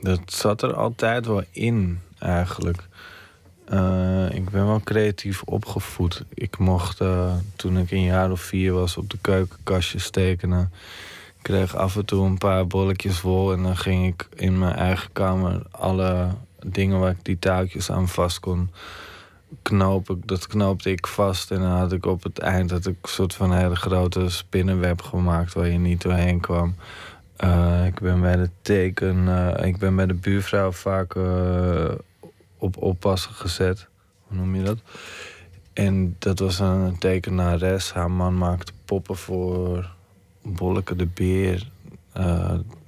dat 0.00 0.20
zat 0.26 0.62
er 0.62 0.74
altijd 0.74 1.26
wel 1.26 1.42
in, 1.50 2.00
eigenlijk. 2.18 2.88
Eh, 3.64 4.34
ik 4.34 4.50
ben 4.50 4.66
wel 4.66 4.80
creatief 4.80 5.42
opgevoed. 5.42 6.24
Ik 6.34 6.58
mocht 6.58 7.00
eh, 7.00 7.34
toen 7.56 7.78
ik 7.78 7.90
een 7.90 8.04
jaar 8.04 8.30
of 8.30 8.40
vier 8.40 8.72
was 8.72 8.96
op 8.96 9.10
de 9.10 9.18
keukenkastjes 9.20 10.10
tekenen. 10.10 10.72
Ik 11.36 11.42
kreeg 11.42 11.76
af 11.76 11.96
en 11.96 12.04
toe 12.04 12.26
een 12.26 12.38
paar 12.38 12.66
bolletjes 12.66 13.20
wol 13.20 13.52
en 13.52 13.62
dan 13.62 13.76
ging 13.76 14.06
ik 14.06 14.28
in 14.34 14.58
mijn 14.58 14.74
eigen 14.74 15.12
kamer 15.12 15.62
alle 15.70 16.28
dingen 16.64 17.00
waar 17.00 17.10
ik 17.10 17.24
die 17.24 17.38
touwtjes 17.38 17.90
aan 17.90 18.08
vast 18.08 18.40
kon 18.40 18.70
knopen. 19.62 20.22
Dat 20.24 20.46
knoopte 20.46 20.90
ik 20.90 21.06
vast 21.06 21.50
en 21.50 21.60
dan 21.60 21.70
had 21.70 21.92
ik 21.92 22.06
op 22.06 22.22
het 22.22 22.38
eind 22.38 22.70
had 22.70 22.86
ik 22.86 22.96
een 23.02 23.08
soort 23.08 23.34
van 23.34 23.52
hele 23.52 23.76
grote 23.76 24.28
spinnenweb 24.28 25.02
gemaakt 25.02 25.54
waar 25.54 25.68
je 25.68 25.78
niet 25.78 26.02
doorheen 26.02 26.40
kwam. 26.40 26.74
Eh, 27.36 27.86
ik 27.86 28.00
ben 28.00 28.20
bij 28.20 28.36
de 28.36 28.50
teken, 28.62 29.28
eh, 29.28 29.66
ik 29.66 29.78
ben 29.78 29.96
bij 29.96 30.06
de 30.06 30.14
buurvrouw 30.14 30.72
vaak 30.72 31.14
eh, 31.14 31.92
op 32.58 32.76
oppassen 32.76 33.32
gezet. 33.32 33.86
Hoe 34.26 34.36
noem 34.36 34.54
je 34.54 34.62
dat? 34.62 34.78
En 35.72 36.16
dat 36.18 36.38
was 36.38 36.58
een 36.58 36.98
tekenares. 36.98 37.92
Haar 37.92 38.10
man 38.10 38.38
maakte 38.38 38.72
poppen 38.84 39.16
voor 39.16 39.90
Bolleke 40.42 40.96
de 40.96 41.06
Beer. 41.06 41.72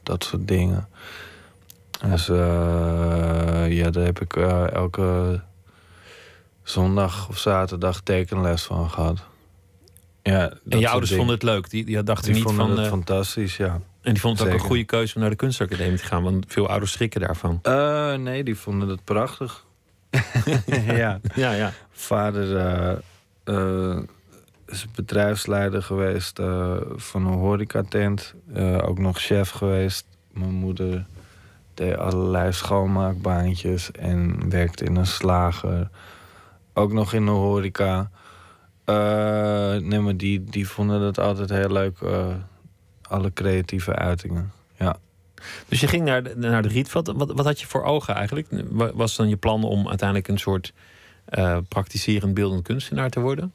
dat 0.02 0.24
soort 0.24 0.48
dingen. 0.48 0.88
Dus 2.04 2.28
eh, 2.28 2.36
ja, 3.68 3.90
daar 3.90 4.04
heb 4.04 4.20
ik 4.20 4.36
eh, 4.36 4.72
elke 4.72 5.40
zondag 6.62 7.28
of 7.28 7.38
zaterdag 7.38 8.00
tekenles 8.00 8.62
van 8.62 8.90
gehad. 8.90 9.24
Ja, 10.22 10.52
En 10.68 10.78
je 10.78 10.88
ouders 10.88 11.14
vonden 11.14 11.34
het 11.34 11.42
leuk. 11.42 11.70
Die, 11.70 11.84
die 11.84 12.02
dachten 12.02 12.24
Die 12.24 12.34
niet 12.34 12.42
vonden 12.42 12.66
van... 12.66 12.76
het 12.76 12.84
eh, 12.84 12.90
fantastisch, 12.90 13.56
ja. 13.56 13.80
en 14.02 14.12
die 14.12 14.20
vonden 14.20 14.44
het 14.44 14.54
ook 14.54 14.60
een 14.60 14.66
goede 14.66 14.84
keuze 14.84 15.14
om 15.14 15.20
naar 15.20 15.30
de 15.30 15.36
kunstacademie 15.36 15.98
te 15.98 16.04
gaan. 16.04 16.22
Want 16.22 16.44
veel 16.48 16.68
ouders 16.68 16.92
schrikken 16.92 17.20
daarvan. 17.20 17.60
Nee, 18.22 18.44
die 18.44 18.56
vonden 18.56 18.88
het 18.88 19.04
prachtig. 19.04 19.64
ja. 20.86 21.20
Ja, 21.34 21.52
ja. 21.52 21.72
Vader 21.90 23.02
is 24.66 24.86
bedrijfsleider 24.94 25.82
geweest 25.82 26.40
van 26.96 27.26
een 27.26 27.38
horecatent. 27.38 28.34
Eh, 28.54 28.88
ook 28.88 28.98
nog 28.98 29.18
chef 29.18 29.50
geweest. 29.50 30.06
Mijn 30.32 30.52
moeder 30.52 31.06
deed 31.76 31.96
allerlei 31.96 32.52
schoonmaakbaantjes 32.52 33.90
en 33.90 34.50
werkte 34.50 34.84
in 34.84 34.96
een 34.96 35.06
slager. 35.06 35.88
Ook 36.74 36.92
nog 36.92 37.12
in 37.12 37.24
de 37.24 37.30
horeca. 37.30 38.10
Eh, 38.84 39.74
nee, 39.76 40.00
maar 40.00 40.16
die, 40.16 40.44
die 40.44 40.68
vonden 40.68 41.00
het 41.00 41.18
altijd 41.18 41.48
heel 41.50 41.70
leuk. 41.72 42.00
eh, 42.00 42.26
alle 43.08 43.32
creatieve 43.32 43.94
uitingen. 43.94 44.52
Ja. 44.78 44.96
Dus 45.68 45.80
je 45.80 45.86
ging 45.88 46.04
naar 46.04 46.22
de, 46.22 46.34
naar 46.36 46.62
de 46.62 46.68
Rietveld. 46.68 47.06
Wat, 47.16 47.32
wat 47.32 47.44
had 47.44 47.60
je 47.60 47.66
voor 47.66 47.82
ogen 47.82 48.14
eigenlijk? 48.14 48.46
Wa- 48.70 48.92
Was 48.94 49.16
dan 49.16 49.28
je 49.28 49.36
plan 49.36 49.64
om 49.64 49.88
uiteindelijk 49.88 50.28
een 50.28 50.38
soort 50.38 50.72
eh, 51.24 51.58
praktiserend 51.68 52.34
beeldend 52.34 52.62
kunstenaar 52.62 53.10
te 53.10 53.20
worden? 53.20 53.52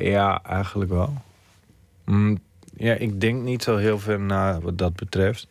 Ja, 0.00 0.42
eigenlijk 0.42 0.90
wel. 0.90 1.14
Mm, 2.04 2.38
ja, 2.76 2.94
ik 2.94 3.20
denk 3.20 3.42
niet 3.42 3.62
zo 3.62 3.76
heel 3.76 3.98
veel 3.98 4.18
na 4.18 4.60
wat 4.60 4.78
dat 4.78 4.94
betreft. 4.96 5.46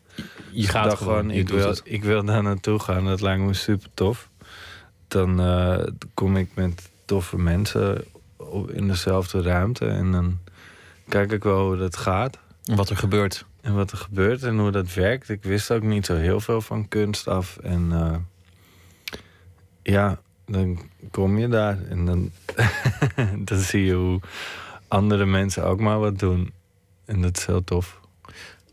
Je 0.51 0.67
gaat 0.67 0.91
ik 0.91 0.97
gewoon, 0.97 1.29
je 1.29 1.39
ik, 1.39 1.49
wil, 1.49 1.67
het. 1.69 1.81
ik 1.83 2.03
wil 2.03 2.23
daar 2.25 2.43
naartoe 2.43 2.79
gaan. 2.79 3.05
Dat 3.05 3.21
lijkt 3.21 3.43
me 3.43 3.53
super 3.53 3.89
tof. 3.93 4.29
Dan 5.07 5.39
eh, 5.39 5.83
kom 6.13 6.37
ik 6.37 6.49
met 6.53 6.89
toffe 7.05 7.37
mensen 7.37 8.03
op- 8.37 8.71
in 8.71 8.87
dezelfde 8.87 9.41
ruimte. 9.41 9.85
En 9.85 10.11
dan 10.11 10.37
kijk 11.09 11.31
ik 11.31 11.43
wel 11.43 11.65
hoe 11.67 11.77
dat 11.77 11.97
gaat. 11.97 12.37
Wat 12.63 12.89
er 12.89 12.97
gebeurt. 12.97 13.45
En 13.61 13.75
wat 13.75 13.91
er 13.91 13.97
gebeurt 13.97 14.43
en 14.43 14.59
hoe 14.59 14.71
dat 14.71 14.93
werkt. 14.93 15.29
Ik 15.29 15.43
wist 15.43 15.71
ook 15.71 15.83
niet 15.83 16.05
zo 16.05 16.15
heel 16.15 16.39
veel 16.39 16.61
van 16.61 16.87
kunst 16.87 17.27
af. 17.27 17.57
En 17.57 17.87
eh, 17.91 18.15
ja, 19.83 20.21
dan 20.45 20.79
kom 21.11 21.37
je 21.37 21.47
daar 21.47 21.79
en 21.89 22.05
dan, 22.05 22.31
dan 23.47 23.57
zie 23.57 23.85
je 23.85 23.93
hoe 23.93 24.19
andere 24.87 25.25
mensen 25.25 25.65
ook 25.65 25.79
maar 25.79 25.99
wat 25.99 26.19
doen. 26.19 26.51
En 27.05 27.21
dat 27.21 27.37
is 27.37 27.45
heel 27.45 27.63
tof. 27.63 27.99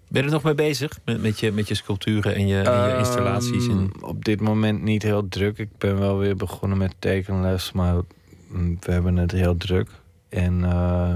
Ben 0.08 0.22
je 0.22 0.28
er 0.28 0.34
nog 0.34 0.42
mee 0.42 0.54
bezig? 0.54 0.98
Met, 1.04 1.22
met, 1.22 1.40
je, 1.40 1.52
met 1.52 1.68
je 1.68 1.74
sculpturen 1.74 2.34
en 2.34 2.46
je, 2.46 2.62
en 2.62 2.88
je 2.88 2.96
installaties? 2.98 3.68
En... 3.68 3.90
Ehm, 3.94 4.04
op 4.04 4.24
dit 4.24 4.40
moment 4.40 4.82
niet 4.82 5.02
heel 5.02 5.28
druk. 5.28 5.58
Ik 5.58 5.78
ben 5.78 5.98
wel 5.98 6.18
weer 6.18 6.36
begonnen 6.36 6.78
met 6.78 6.94
tekenles, 6.98 7.72
maar 7.72 7.94
mm, 8.48 8.76
we 8.80 8.92
hebben 8.92 9.16
het 9.16 9.30
heel 9.30 9.56
druk. 9.56 9.88
En 10.28 10.64
eh, 10.64 11.14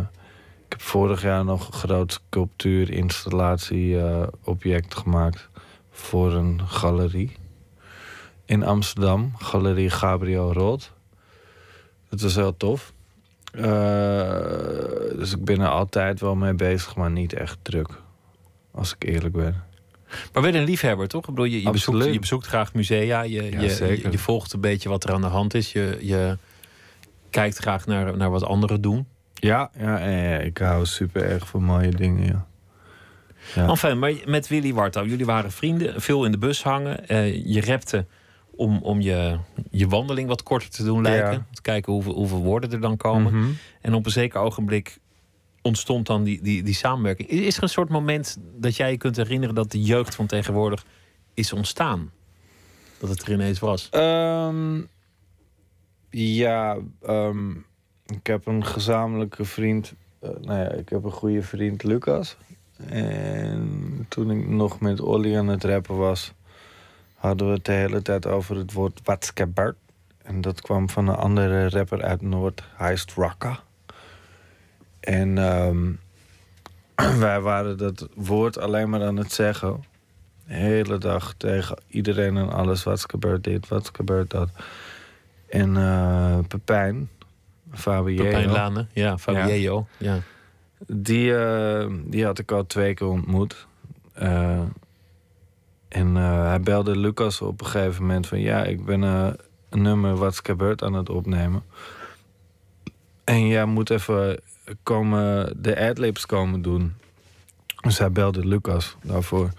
ik 0.66 0.72
heb 0.72 0.82
vorig 0.82 1.22
jaar 1.22 1.44
nog 1.44 1.66
een 1.66 1.72
groot 1.72 2.12
sculptuur-installatie-object 2.12 4.94
gemaakt 4.94 5.48
voor 5.90 6.32
een 6.32 6.60
galerie 6.66 7.32
in 8.44 8.64
Amsterdam, 8.64 9.32
Galerie 9.38 9.90
Gabriel 9.90 10.52
Roth. 10.52 10.92
Dat 12.08 12.20
was 12.20 12.34
heel 12.34 12.56
tof. 12.56 12.93
Eh, 13.56 15.18
dus 15.18 15.32
ik 15.32 15.44
ben 15.44 15.60
er 15.60 15.68
altijd 15.68 16.20
wel 16.20 16.34
mee 16.34 16.54
bezig, 16.54 16.96
maar 16.96 17.10
niet 17.10 17.32
echt 17.32 17.58
druk. 17.62 17.88
Als 18.72 18.94
ik 18.94 19.08
eerlijk 19.08 19.34
ben. 19.34 19.62
Maar 20.32 20.46
je 20.46 20.58
een 20.58 20.64
liefhebber, 20.64 21.08
toch? 21.08 21.20
Ik 21.20 21.28
bedoel, 21.34 21.44
je, 21.44 21.62
je, 21.62 21.70
bezoekt, 21.70 22.04
je 22.04 22.18
bezoekt 22.18 22.46
graag 22.46 22.74
musea. 22.74 23.22
Je, 23.22 23.50
Ja, 23.50 23.60
je, 23.60 24.08
je, 24.10 24.18
volgt 24.18 24.52
een 24.52 24.60
beetje 24.60 24.88
wat 24.88 25.04
er 25.04 25.12
aan 25.12 25.20
de 25.20 25.26
hand 25.26 25.54
is. 25.54 25.72
Je, 25.72 25.98
je 26.00 26.38
kijkt 27.30 27.56
graag 27.56 27.86
naar, 27.86 28.16
naar 28.16 28.30
wat 28.30 28.44
anderen 28.44 28.80
doen. 28.80 29.06
Ja, 29.34 29.70
ja, 29.78 29.98
ja, 29.98 30.28
ja, 30.28 30.38
ik 30.38 30.58
hou 30.58 30.86
super 30.86 31.22
erg 31.22 31.46
van 31.46 31.62
mooie 31.62 31.90
dingen, 31.90 32.26
ja. 32.26 32.46
Ja. 33.54 33.68
Enfin, 33.68 33.98
maar 33.98 34.12
met 34.24 34.48
Willy 34.48 34.72
Wartouw, 34.72 35.04
jullie 35.04 35.26
waren 35.26 35.52
vrienden, 35.52 36.00
veel 36.00 36.24
in 36.24 36.30
de 36.30 36.38
bus 36.38 36.62
hangen. 36.62 37.08
Eh, 37.08 37.44
je 37.46 37.60
repte 37.60 38.06
om, 38.56 38.78
om 38.82 39.00
je, 39.00 39.38
je 39.70 39.88
wandeling 39.88 40.28
wat 40.28 40.42
korter 40.42 40.70
te 40.70 40.84
doen 40.84 41.02
lijken. 41.02 41.32
Ja. 41.32 41.46
Te 41.52 41.62
kijken 41.62 41.92
hoeveel, 41.92 42.14
hoeveel 42.14 42.42
woorden 42.42 42.72
er 42.72 42.80
dan 42.80 42.96
komen. 42.96 43.38
Mhm. 43.38 43.50
En 43.80 43.94
op 43.94 44.04
een 44.06 44.12
zeker 44.12 44.40
ogenblik 44.40 44.98
ontstond 45.62 46.06
dan 46.06 46.24
die, 46.24 46.42
die, 46.42 46.62
die 46.62 46.74
samenwerking. 46.74 47.28
Is 47.28 47.40
is 47.40 47.56
er 47.56 47.62
een 47.62 47.68
soort 47.68 47.88
moment 47.88 48.38
dat 48.56 48.76
jij 48.76 48.90
je 48.90 48.96
kunt 48.96 49.16
herinneren 49.16 49.54
dat 49.54 49.70
de 49.70 49.82
jeugd 49.82 50.14
van 50.14 50.26
tegenwoordig 50.26 50.84
is 51.34 51.52
ontstaan? 51.52 52.10
Dat 52.98 53.08
het 53.08 53.22
er 53.22 53.32
ineens 53.32 53.58
was. 53.58 53.88
Ehm, 53.90 54.80
ja, 56.10 56.76
ehm, 57.02 57.50
ik 58.06 58.26
heb 58.26 58.46
een 58.46 58.64
gezamenlijke 58.64 59.44
vriend. 59.44 59.94
eh, 60.20 60.30
nou 60.40 60.58
ja, 60.60 60.70
ik 60.70 60.88
heb 60.88 61.04
een 61.04 61.10
goede 61.12 61.42
vriend, 61.42 61.82
Lucas. 61.82 62.36
En 62.86 64.06
toen 64.08 64.30
ik 64.30 64.48
nog 64.48 64.80
met 64.80 65.00
Olly 65.00 65.36
aan 65.36 65.48
het 65.48 65.64
rappen 65.64 65.96
was, 65.96 66.32
hadden 67.26 67.46
we 67.46 67.52
het 67.52 67.64
de 67.64 67.72
hele 67.72 68.02
tijd 68.02 68.26
over 68.26 68.56
het 68.56 68.72
woord 68.72 69.00
watskebert. 69.04 69.76
En 70.22 70.40
dat 70.40 70.60
kwam 70.60 70.90
van 70.90 71.08
een 71.08 71.14
andere 71.14 71.68
rapper 71.68 72.02
uit 72.02 72.22
Noord, 72.22 72.62
Heist 72.74 73.12
Rocka. 73.12 73.60
En 75.00 75.38
ehm, 75.38 75.92
wij 77.26 77.40
waren 77.40 77.78
dat 77.78 78.08
woord 78.14 78.58
alleen 78.58 78.90
maar 78.90 79.04
aan 79.04 79.16
het 79.16 79.32
zeggen. 79.32 79.84
De 80.46 80.54
hele 80.54 80.98
dag 80.98 81.34
tegen 81.36 81.78
iedereen 81.86 82.36
en 82.36 82.52
alles. 82.52 82.82
Wat 82.82 82.96
is 82.96 83.04
gebeurd 83.04 83.44
dit, 83.44 83.68
wat 83.68 83.82
is 83.82 83.90
gebeurd 83.92 84.30
dat. 84.30 84.48
En 85.48 85.76
eh 85.76 86.38
Pepijn, 86.48 87.08
Fabio, 87.72 88.22
Pepijn 88.22 88.50
Lane, 88.50 88.86
ja, 88.92 89.18
Fabio. 89.18 89.86
Ja. 89.96 90.18
die, 90.86 91.36
eh, 91.36 91.86
die 92.04 92.24
had 92.24 92.38
ik 92.38 92.52
al 92.52 92.66
twee 92.66 92.94
keer 92.94 93.06
ontmoet. 93.06 93.66
Eh, 94.12 94.60
en 95.94 96.16
eh, 96.16 96.46
hij 96.46 96.60
belde 96.60 96.96
Lucas 96.96 97.40
op 97.40 97.60
een 97.60 97.66
gegeven 97.66 98.02
moment 98.02 98.26
van... 98.26 98.40
ja, 98.40 98.64
ik 98.64 98.84
ben 98.84 99.04
eh, 99.04 99.26
een 99.68 99.82
nummer 99.82 100.16
wat 100.16 100.32
is 100.32 100.40
gebeurd 100.42 100.82
aan 100.82 100.92
het 100.92 101.08
opnemen. 101.08 101.62
En 103.24 103.46
jij 103.46 103.64
moet 103.64 103.90
even 103.90 104.40
komen, 104.82 105.52
de 105.62 105.88
adlibs 105.88 106.26
komen 106.26 106.62
doen. 106.62 106.94
Dus 107.80 107.98
hij 107.98 108.12
belde 108.12 108.46
Lucas 108.46 108.96
daarvoor. 109.02 109.50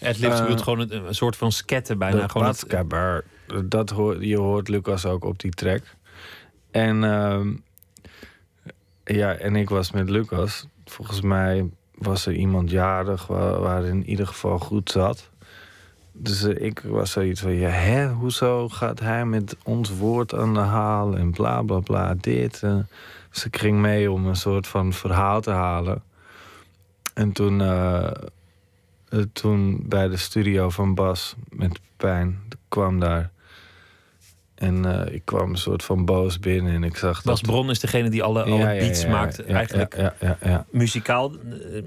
Adlibs 0.00 0.40
bedoelt 0.40 0.62
gewoon 0.62 0.78
een, 0.80 1.06
een 1.06 1.14
soort 1.14 1.36
van 1.36 1.52
sketten 1.52 1.98
bijna. 1.98 2.28
Gewoon 2.28 2.46
het, 2.46 2.60
Watskaber. 2.60 3.24
Dat 3.64 3.90
hoor, 3.90 4.24
je 4.24 4.38
hoort 4.38 4.68
Lucas 4.68 5.06
ook 5.06 5.24
op 5.24 5.38
die 5.38 5.52
track. 5.52 5.82
En 6.70 7.04
ehm, 7.04 7.54
ja, 9.04 9.34
en 9.34 9.56
ik 9.56 9.68
was 9.68 9.90
met 9.90 10.10
Lucas. 10.10 10.66
Volgens 10.84 11.20
mij 11.20 11.70
was 11.94 12.26
er 12.26 12.32
iemand 12.32 12.70
jarig 12.70 13.26
waar, 13.26 13.60
waar 13.60 13.84
in 13.84 14.08
ieder 14.08 14.26
geval 14.26 14.58
goed 14.58 14.90
zat. 14.90 15.32
Dus 16.16 16.42
eh, 16.42 16.66
ik 16.66 16.80
was 16.80 17.10
zoiets 17.10 17.40
van, 17.40 17.52
ja, 17.52 18.12
hoezo 18.12 18.68
gaat 18.68 19.00
hij 19.00 19.24
met 19.26 19.56
ons 19.62 19.96
woord 19.96 20.34
aan 20.34 20.54
de 20.54 20.60
haal 20.60 21.16
en 21.16 21.30
bla 21.30 21.62
bla 21.62 21.78
bla, 21.78 22.14
dit. 22.20 22.62
eh. 22.62 22.78
dus 23.30 23.46
ging 23.50 23.78
mee 23.78 24.10
om 24.10 24.26
een 24.26 24.36
soort 24.36 24.66
van 24.66 24.92
verhaal 24.92 25.40
te 25.40 25.50
halen. 25.50 26.02
En 27.14 27.32
toen, 27.32 27.60
eh, 27.60 28.10
toen 29.32 29.82
bij 29.88 30.08
de 30.08 30.16
studio 30.16 30.70
van 30.70 30.94
Bas 30.94 31.34
met 31.48 31.80
Pijn 31.96 32.42
kwam 32.68 33.00
daar. 33.00 33.30
En 34.54 35.06
eh, 35.06 35.14
ik 35.14 35.22
kwam 35.24 35.50
een 35.50 35.56
soort 35.56 35.82
van 35.82 36.04
boos 36.04 36.38
binnen 36.38 36.74
en 36.74 36.84
ik 36.84 36.96
zag 36.96 37.22
Bas 37.22 37.40
dat... 37.40 37.50
Bron 37.50 37.70
is 37.70 37.80
degene 37.80 38.10
die 38.10 38.22
alle, 38.22 38.42
alle 38.42 38.56
Ja, 38.56 38.78
beats 38.78 39.02
ja, 39.02 39.08
maakt. 39.10 39.36
ja, 39.36 39.54
Eigenlijk 39.54 39.96
Ja, 39.96 40.14
ja, 40.20 40.38
ja, 40.42 40.48
ja. 40.50 40.66
muzikaal, 40.70 41.32
eh, 41.32 41.82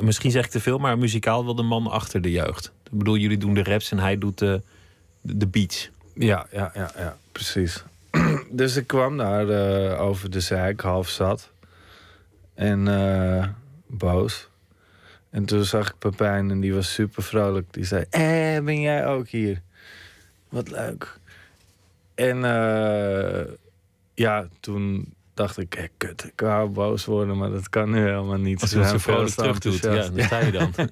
misschien 0.00 0.30
zeg 0.30 0.44
ik 0.44 0.50
te 0.50 0.60
veel, 0.60 0.78
maar 0.78 0.98
muzikaal 0.98 1.44
wel 1.44 1.54
de 1.54 1.62
man 1.62 1.86
achter 1.86 2.20
de 2.20 2.30
jeugd. 2.30 2.72
Ik 2.92 2.98
bedoel, 2.98 3.16
jullie 3.16 3.38
doen 3.38 3.54
de 3.54 3.62
raps 3.62 3.90
en 3.90 3.98
hij 3.98 4.18
doet 4.18 4.38
de, 4.38 4.62
de 5.20 5.46
beats. 5.46 5.90
Ja, 6.14 6.46
ja, 6.52 6.70
ja, 6.74 6.90
ja, 6.96 7.16
precies. 7.32 7.84
dus 8.50 8.76
ik 8.76 8.86
kwam 8.86 9.16
daar 9.16 9.48
eh, 9.48 10.00
over 10.00 10.30
de 10.30 10.40
zeik, 10.40 10.80
half 10.80 11.08
zat. 11.08 11.50
En 12.54 12.84
boos. 13.86 14.48
En 15.30 15.44
toen 15.44 15.64
zag 15.64 15.88
ik 15.88 15.98
Pepijn 15.98 16.50
en 16.50 16.60
die 16.60 16.74
was 16.74 16.92
super 16.92 17.22
vrolijk. 17.22 17.72
Die 17.72 17.84
zei, 17.84 18.04
eh, 18.10 18.64
ben 18.64 18.80
jij 18.80 19.06
ook 19.06 19.28
hier? 19.28 19.62
Wat 20.48 20.70
leuk. 20.70 21.18
En 22.20 22.44
eh, 22.44 23.52
ja, 24.14 24.48
toen 24.60 25.14
dacht 25.34 25.58
ik, 25.58 25.74
eh, 25.74 25.84
kut, 25.96 26.24
ik 26.24 26.40
wou 26.40 26.68
boos 26.68 27.04
worden, 27.04 27.36
maar 27.36 27.50
dat 27.50 27.68
kan 27.68 27.90
nu 27.90 27.98
helemaal 27.98 28.38
niet. 28.38 28.60
Als 28.60 28.70
zijn 28.70 28.88
zo 28.88 28.98
vrolijk 28.98 29.30
terug 29.30 29.58
doet, 29.58 29.82
ja, 29.82 30.08
dat 30.08 30.28
zei 30.28 30.46
je 30.46 30.52
dan. 30.52 30.72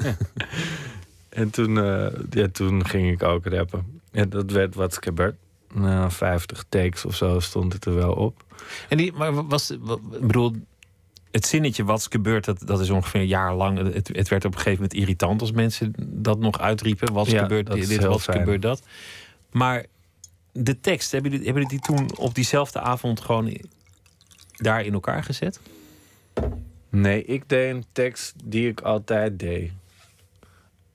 En 1.29 1.51
toen, 1.51 1.79
eh, 1.79 2.07
ja, 2.31 2.49
toen 2.53 2.87
ging 2.87 3.11
ik 3.13 3.23
ook 3.23 3.47
rappen. 3.47 4.01
Ja, 4.13 4.25
dat 4.25 4.51
werd 4.51 4.75
wat 4.75 4.99
gebeurd. 5.03 5.35
Nou, 5.75 6.11
50 6.11 6.65
takes 6.69 7.05
of 7.05 7.17
zo 7.17 7.41
stond 7.41 7.73
het 7.73 7.85
er 7.85 7.95
wel 7.95 8.13
op. 8.13 8.45
En 8.89 8.97
die, 8.97 9.13
maar 9.13 9.47
was, 9.47 9.77
wat- 9.81 10.01
ik 10.13 10.27
bedoel, 10.27 10.53
het 11.31 11.47
zinnetje 11.47 11.85
wat 11.85 11.99
is 11.99 12.07
gebeurd, 12.11 12.45
dat, 12.45 12.63
dat 12.67 12.81
is 12.81 12.91
ongeveer 12.91 13.21
een 13.21 13.27
jaar 13.27 13.55
lang. 13.55 13.93
Het, 13.95 14.09
het 14.13 14.29
werd 14.29 14.45
op 14.45 14.53
een 14.53 14.59
gegeven 14.59 14.83
moment 14.83 14.95
irritant 15.01 15.41
als 15.41 15.53
mensen 15.53 15.93
dat 16.07 16.39
nog 16.39 16.59
uitriepen. 16.61 17.13
Wat 17.13 17.27
is 17.27 17.33
Ja, 17.33 17.43
gebeurd, 17.43 17.67
dit, 17.67 18.05
wat 18.05 18.19
is 18.19 18.25
gebeurd, 18.25 18.63
dat. 18.63 18.83
Maar 19.51 19.87
de 20.53 20.81
tekst, 20.81 21.13
hebben 21.13 21.31
jullie, 21.31 21.47
hebben 21.47 21.63
jullie 21.63 21.79
die 21.79 21.95
toen 21.95 22.17
op 22.17 22.35
diezelfde 22.35 22.81
avond 22.81 23.21
gewoon 23.21 23.57
daar 24.57 24.85
in 24.85 24.93
elkaar 24.93 25.25
gezet? 25.25 25.61
Nee, 26.89 27.25
ik 27.25 27.49
deed 27.49 27.75
een 27.75 27.85
tekst 27.93 28.35
die 28.45 28.69
ik 28.69 28.81
altijd 28.81 29.39
deed. 29.39 29.73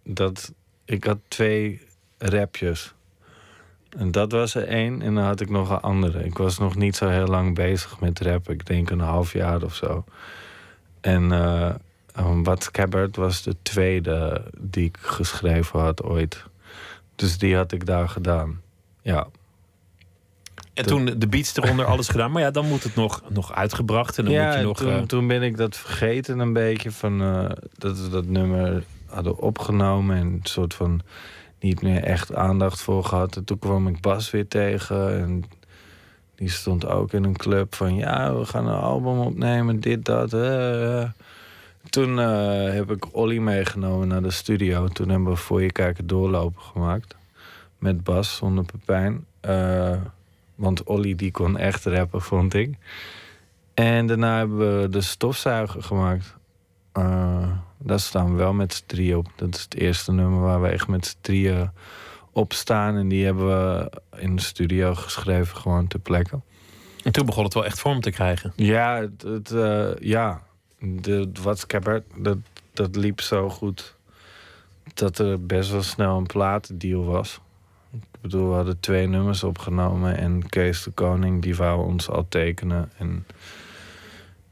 Dat, 0.03 0.53
ik 0.85 1.03
had 1.03 1.17
twee 1.27 1.81
rapjes. 2.17 2.93
En 3.97 4.11
dat 4.11 4.31
was 4.31 4.55
er 4.55 4.67
één 4.67 5.01
en 5.01 5.15
dan 5.15 5.23
had 5.23 5.41
ik 5.41 5.49
nog 5.49 5.69
een 5.69 5.79
andere. 5.79 6.23
Ik 6.23 6.37
was 6.37 6.57
nog 6.57 6.75
niet 6.75 6.95
zo 6.95 7.07
heel 7.07 7.27
lang 7.27 7.55
bezig 7.55 7.99
met 7.99 8.19
rap. 8.19 8.49
Ik 8.49 8.65
denk 8.65 8.89
een 8.89 8.99
half 8.99 9.33
jaar 9.33 9.63
of 9.63 9.75
zo. 9.75 10.03
En 11.01 11.31
um, 12.19 12.43
Wat 12.43 12.63
Scabbard 12.63 13.15
was 13.15 13.43
de 13.43 13.55
tweede 13.61 14.43
die 14.59 14.85
ik 14.85 14.97
geschreven 15.01 15.79
had 15.79 16.03
ooit. 16.03 16.43
Dus 17.15 17.37
die 17.37 17.55
had 17.55 17.71
ik 17.71 17.85
daar 17.85 18.09
gedaan. 18.09 18.61
Ja. 19.01 19.27
En 20.73 20.85
toen 20.85 21.05
de 21.17 21.27
beats 21.27 21.57
eronder, 21.57 21.85
alles 21.85 22.07
gedaan. 22.07 22.31
Maar 22.31 22.41
ja, 22.41 22.51
dan 22.51 22.67
moet 22.67 22.83
het 22.83 22.95
nog, 22.95 23.21
nog 23.29 23.53
uitgebracht. 23.53 24.17
En 24.17 24.25
dan 24.25 24.33
ja, 24.33 24.47
moet 24.47 24.57
je 24.57 24.63
nog... 24.63 24.77
toen, 24.77 24.91
eh, 24.91 25.01
toen 25.01 25.27
ben 25.27 25.41
ik 25.41 25.57
dat 25.57 25.77
vergeten 25.77 26.39
een 26.39 26.53
beetje. 26.53 26.91
Van, 26.91 27.21
eh, 27.21 27.49
dat 27.77 27.99
we 27.99 28.09
dat 28.09 28.25
nummer 28.25 28.83
hadden 29.05 29.37
opgenomen. 29.37 30.17
En 30.17 30.25
een 30.25 30.39
soort 30.43 30.73
van 30.73 31.01
niet 31.59 31.81
meer 31.81 32.03
echt 32.03 32.35
aandacht 32.35 32.81
voor 32.81 33.03
gehad. 33.05 33.35
En 33.35 33.43
toen 33.43 33.59
kwam 33.59 33.87
ik 33.87 34.01
Bas 34.01 34.31
weer 34.31 34.47
tegen. 34.47 35.21
En 35.21 35.43
die 36.35 36.49
stond 36.49 36.85
ook 36.87 37.13
in 37.13 37.23
een 37.23 37.37
club 37.37 37.75
van... 37.75 37.95
Ja, 37.95 38.35
we 38.35 38.45
gaan 38.45 38.67
een 38.67 38.79
album 38.79 39.19
opnemen, 39.19 39.79
dit, 39.79 40.05
dat. 40.05 40.33
eh. 40.33 41.03
Toen 41.89 42.17
heb 42.17 42.91
ik 42.91 43.15
Olly 43.15 43.37
meegenomen 43.37 44.07
naar 44.07 44.21
de 44.21 44.31
studio. 44.31 44.87
Toen 44.87 45.09
hebben 45.09 45.29
we 45.29 45.35
Voor 45.35 45.61
Je 45.61 45.71
Kijken 45.71 46.07
doorlopen 46.07 46.61
gemaakt. 46.61 47.15
Met 47.77 48.03
Bas, 48.03 48.35
zonder 48.35 48.65
Pepijn. 48.65 49.25
Eh, 49.39 49.97
want 50.55 50.83
Olly 50.83 51.15
die 51.15 51.31
kon 51.31 51.57
echt 51.57 51.85
rappen, 51.85 52.21
vond 52.21 52.53
ik. 52.53 52.77
En 53.73 54.07
daarna 54.07 54.37
hebben 54.37 54.81
we 54.81 54.89
de 54.89 55.01
stofzuiger 55.01 55.83
gemaakt. 55.83 56.35
Eh, 56.91 57.51
daar 57.77 57.99
staan 57.99 58.31
we 58.31 58.37
wel 58.37 58.53
met 58.53 58.73
z'n 58.73 58.83
drieën 58.85 59.17
op. 59.17 59.27
Dat 59.35 59.55
is 59.55 59.61
het 59.61 59.75
eerste 59.75 60.11
nummer 60.11 60.41
waar 60.41 60.61
we 60.61 60.67
echt 60.67 60.87
met 60.87 61.05
z'n 61.05 61.17
drieën 61.21 61.71
op 62.31 62.53
staan. 62.53 62.95
En 62.95 63.07
die 63.07 63.25
hebben 63.25 63.47
we 63.47 63.91
in 64.17 64.35
de 64.35 64.41
studio 64.41 64.95
geschreven, 64.95 65.57
gewoon 65.57 65.87
ter 65.87 65.99
plekke. 65.99 66.39
En 67.03 67.11
toen 67.11 67.25
begon 67.25 67.43
het 67.43 67.53
wel 67.53 67.65
echt 67.65 67.79
vorm 67.79 68.01
te 68.01 68.11
krijgen. 68.11 68.53
Ja, 68.55 69.01
het, 69.01 69.21
het, 69.21 69.51
eh, 69.51 69.95
ja. 69.99 70.41
De, 70.79 71.29
Scabbard, 71.53 72.03
dat, 72.17 72.37
dat 72.73 72.95
liep 72.95 73.21
zo 73.21 73.49
goed. 73.49 73.95
Dat 74.93 75.19
er 75.19 75.45
best 75.45 75.71
wel 75.71 75.83
snel 75.83 76.17
een 76.17 76.25
platendeal 76.25 77.03
was. 77.03 77.39
Ik 78.23 78.29
bedoel, 78.29 78.49
we 78.49 78.55
hadden 78.55 78.79
twee 78.79 79.07
nummers 79.07 79.43
opgenomen. 79.43 80.17
En 80.17 80.49
Kees 80.49 80.83
de 80.83 80.91
Koning, 80.91 81.41
die 81.41 81.55
wou 81.55 81.85
ons 81.85 82.09
al 82.09 82.25
tekenen. 82.29 82.91
En 82.97 83.25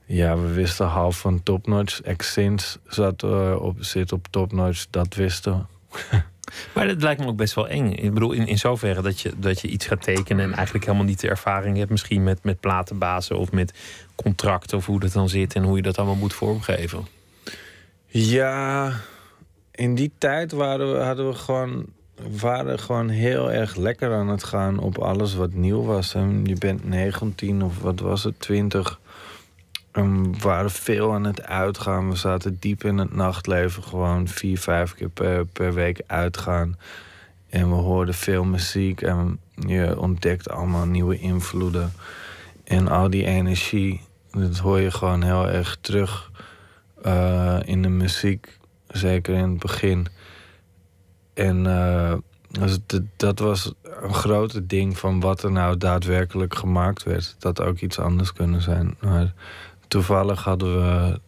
ja, 0.05 0.37
we 0.37 0.53
wisten 0.53 0.85
half 0.85 1.19
van 1.19 1.43
Topnotch. 1.43 2.01
Exins 2.01 2.77
zat 2.87 3.23
eh, 3.23 3.55
op, 3.59 3.77
zit 3.79 4.11
op 4.11 4.27
Topnotch, 4.29 4.85
dat 4.89 5.15
wisten 5.15 5.67
we. 5.89 6.21
Maar 6.73 6.87
dat 6.87 7.01
lijkt 7.01 7.21
me 7.21 7.27
ook 7.27 7.35
best 7.35 7.53
wel 7.53 7.67
eng. 7.67 7.91
Ik 7.91 8.13
bedoel, 8.13 8.31
in, 8.31 8.47
in 8.47 8.57
zoverre 8.57 9.01
dat 9.01 9.21
je, 9.21 9.33
dat 9.37 9.61
je 9.61 9.67
iets 9.67 9.85
gaat 9.85 10.01
tekenen 10.01 10.45
en 10.45 10.53
eigenlijk 10.53 10.85
helemaal 10.85 11.07
niet 11.07 11.19
de 11.19 11.29
ervaring 11.29 11.77
hebt, 11.77 11.89
misschien 11.89 12.23
met, 12.23 12.43
met 12.43 12.59
platenbazen 12.59 13.37
of 13.37 13.51
met 13.51 13.73
contracten 14.15 14.77
of 14.77 14.85
hoe 14.85 14.99
dat 14.99 15.11
dan 15.11 15.29
zit 15.29 15.55
en 15.55 15.63
hoe 15.63 15.75
je 15.75 15.81
dat 15.81 15.97
allemaal 15.97 16.15
moet 16.15 16.33
vormgeven. 16.33 17.07
Ja, 18.05 18.93
in 19.71 19.95
die 19.95 20.11
tijd 20.17 20.51
waren 20.51 20.93
we, 20.93 20.99
hadden 20.99 21.27
we 21.27 21.33
gewoon, 21.33 21.85
waren 22.39 22.79
gewoon 22.79 23.09
heel 23.09 23.51
erg 23.51 23.75
lekker 23.75 24.13
aan 24.13 24.27
het 24.27 24.43
gaan 24.43 24.79
op 24.79 24.97
alles 24.97 25.35
wat 25.35 25.53
nieuw 25.53 25.83
was. 25.83 26.11
Je 26.43 26.55
bent 26.59 26.83
19 26.83 27.63
of 27.63 27.79
wat 27.79 27.99
was 27.99 28.23
het, 28.23 28.39
20. 28.39 28.99
En 29.91 30.31
we 30.31 30.37
waren 30.39 30.71
veel 30.71 31.13
aan 31.13 31.23
het 31.23 31.43
uitgaan. 31.43 32.09
We 32.09 32.15
zaten 32.15 32.57
diep 32.59 32.83
in 32.83 32.97
het 32.97 33.15
nachtleven. 33.15 33.83
Gewoon 33.83 34.27
vier, 34.27 34.59
vijf 34.59 34.93
keer 34.93 35.09
per, 35.09 35.45
per 35.45 35.73
week 35.73 36.01
uitgaan. 36.07 36.77
En 37.49 37.69
we 37.69 37.75
hoorden 37.75 38.13
veel 38.13 38.43
muziek. 38.43 39.01
En 39.01 39.39
je 39.67 39.99
ontdekt 39.99 40.49
allemaal 40.49 40.85
nieuwe 40.85 41.19
invloeden. 41.19 41.93
En 42.63 42.87
al 42.87 43.09
die 43.09 43.25
energie, 43.25 44.01
dat 44.31 44.57
hoor 44.57 44.79
je 44.79 44.91
gewoon 44.91 45.23
heel 45.23 45.49
erg 45.49 45.77
terug 45.81 46.31
eh, 47.03 47.59
in 47.65 47.81
de 47.81 47.89
muziek. 47.89 48.57
Zeker 48.87 49.35
in 49.35 49.49
het 49.49 49.59
begin. 49.59 50.07
En 51.33 51.65
eh, 51.67 52.13
dus 52.51 52.77
dat 53.17 53.39
was 53.39 53.73
een 54.01 54.13
grote 54.13 54.65
ding 54.65 54.97
van 54.97 55.19
wat 55.19 55.43
er 55.43 55.51
nou 55.51 55.77
daadwerkelijk 55.77 56.55
gemaakt 56.55 57.03
werd. 57.03 57.35
Dat 57.39 57.61
ook 57.61 57.79
iets 57.79 57.99
anders 57.99 58.33
kunnen 58.33 58.61
zijn. 58.61 58.97
Maar 59.01 59.33
toevallig 59.87 60.43
hadden 60.43 60.75
we, 60.81 61.19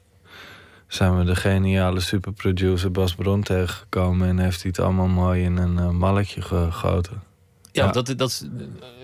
zijn 0.87 1.17
we 1.17 1.23
de 1.23 1.35
geniale 1.35 1.99
superproducer 1.99 2.91
Bas 2.91 3.15
Bron 3.15 3.43
tegengekomen... 3.43 4.27
en 4.27 4.37
heeft 4.39 4.61
hij 4.61 4.71
het 4.75 4.85
allemaal 4.85 5.07
mooi 5.07 5.43
in 5.43 5.57
een 5.57 5.77
eh, 5.79 5.89
malletje 5.89 6.41
gegoten. 6.41 7.21
Ja, 7.71 7.85
Ja. 7.85 7.91
Dat, 7.91 8.13
dat 8.17 8.29
is 8.29 8.41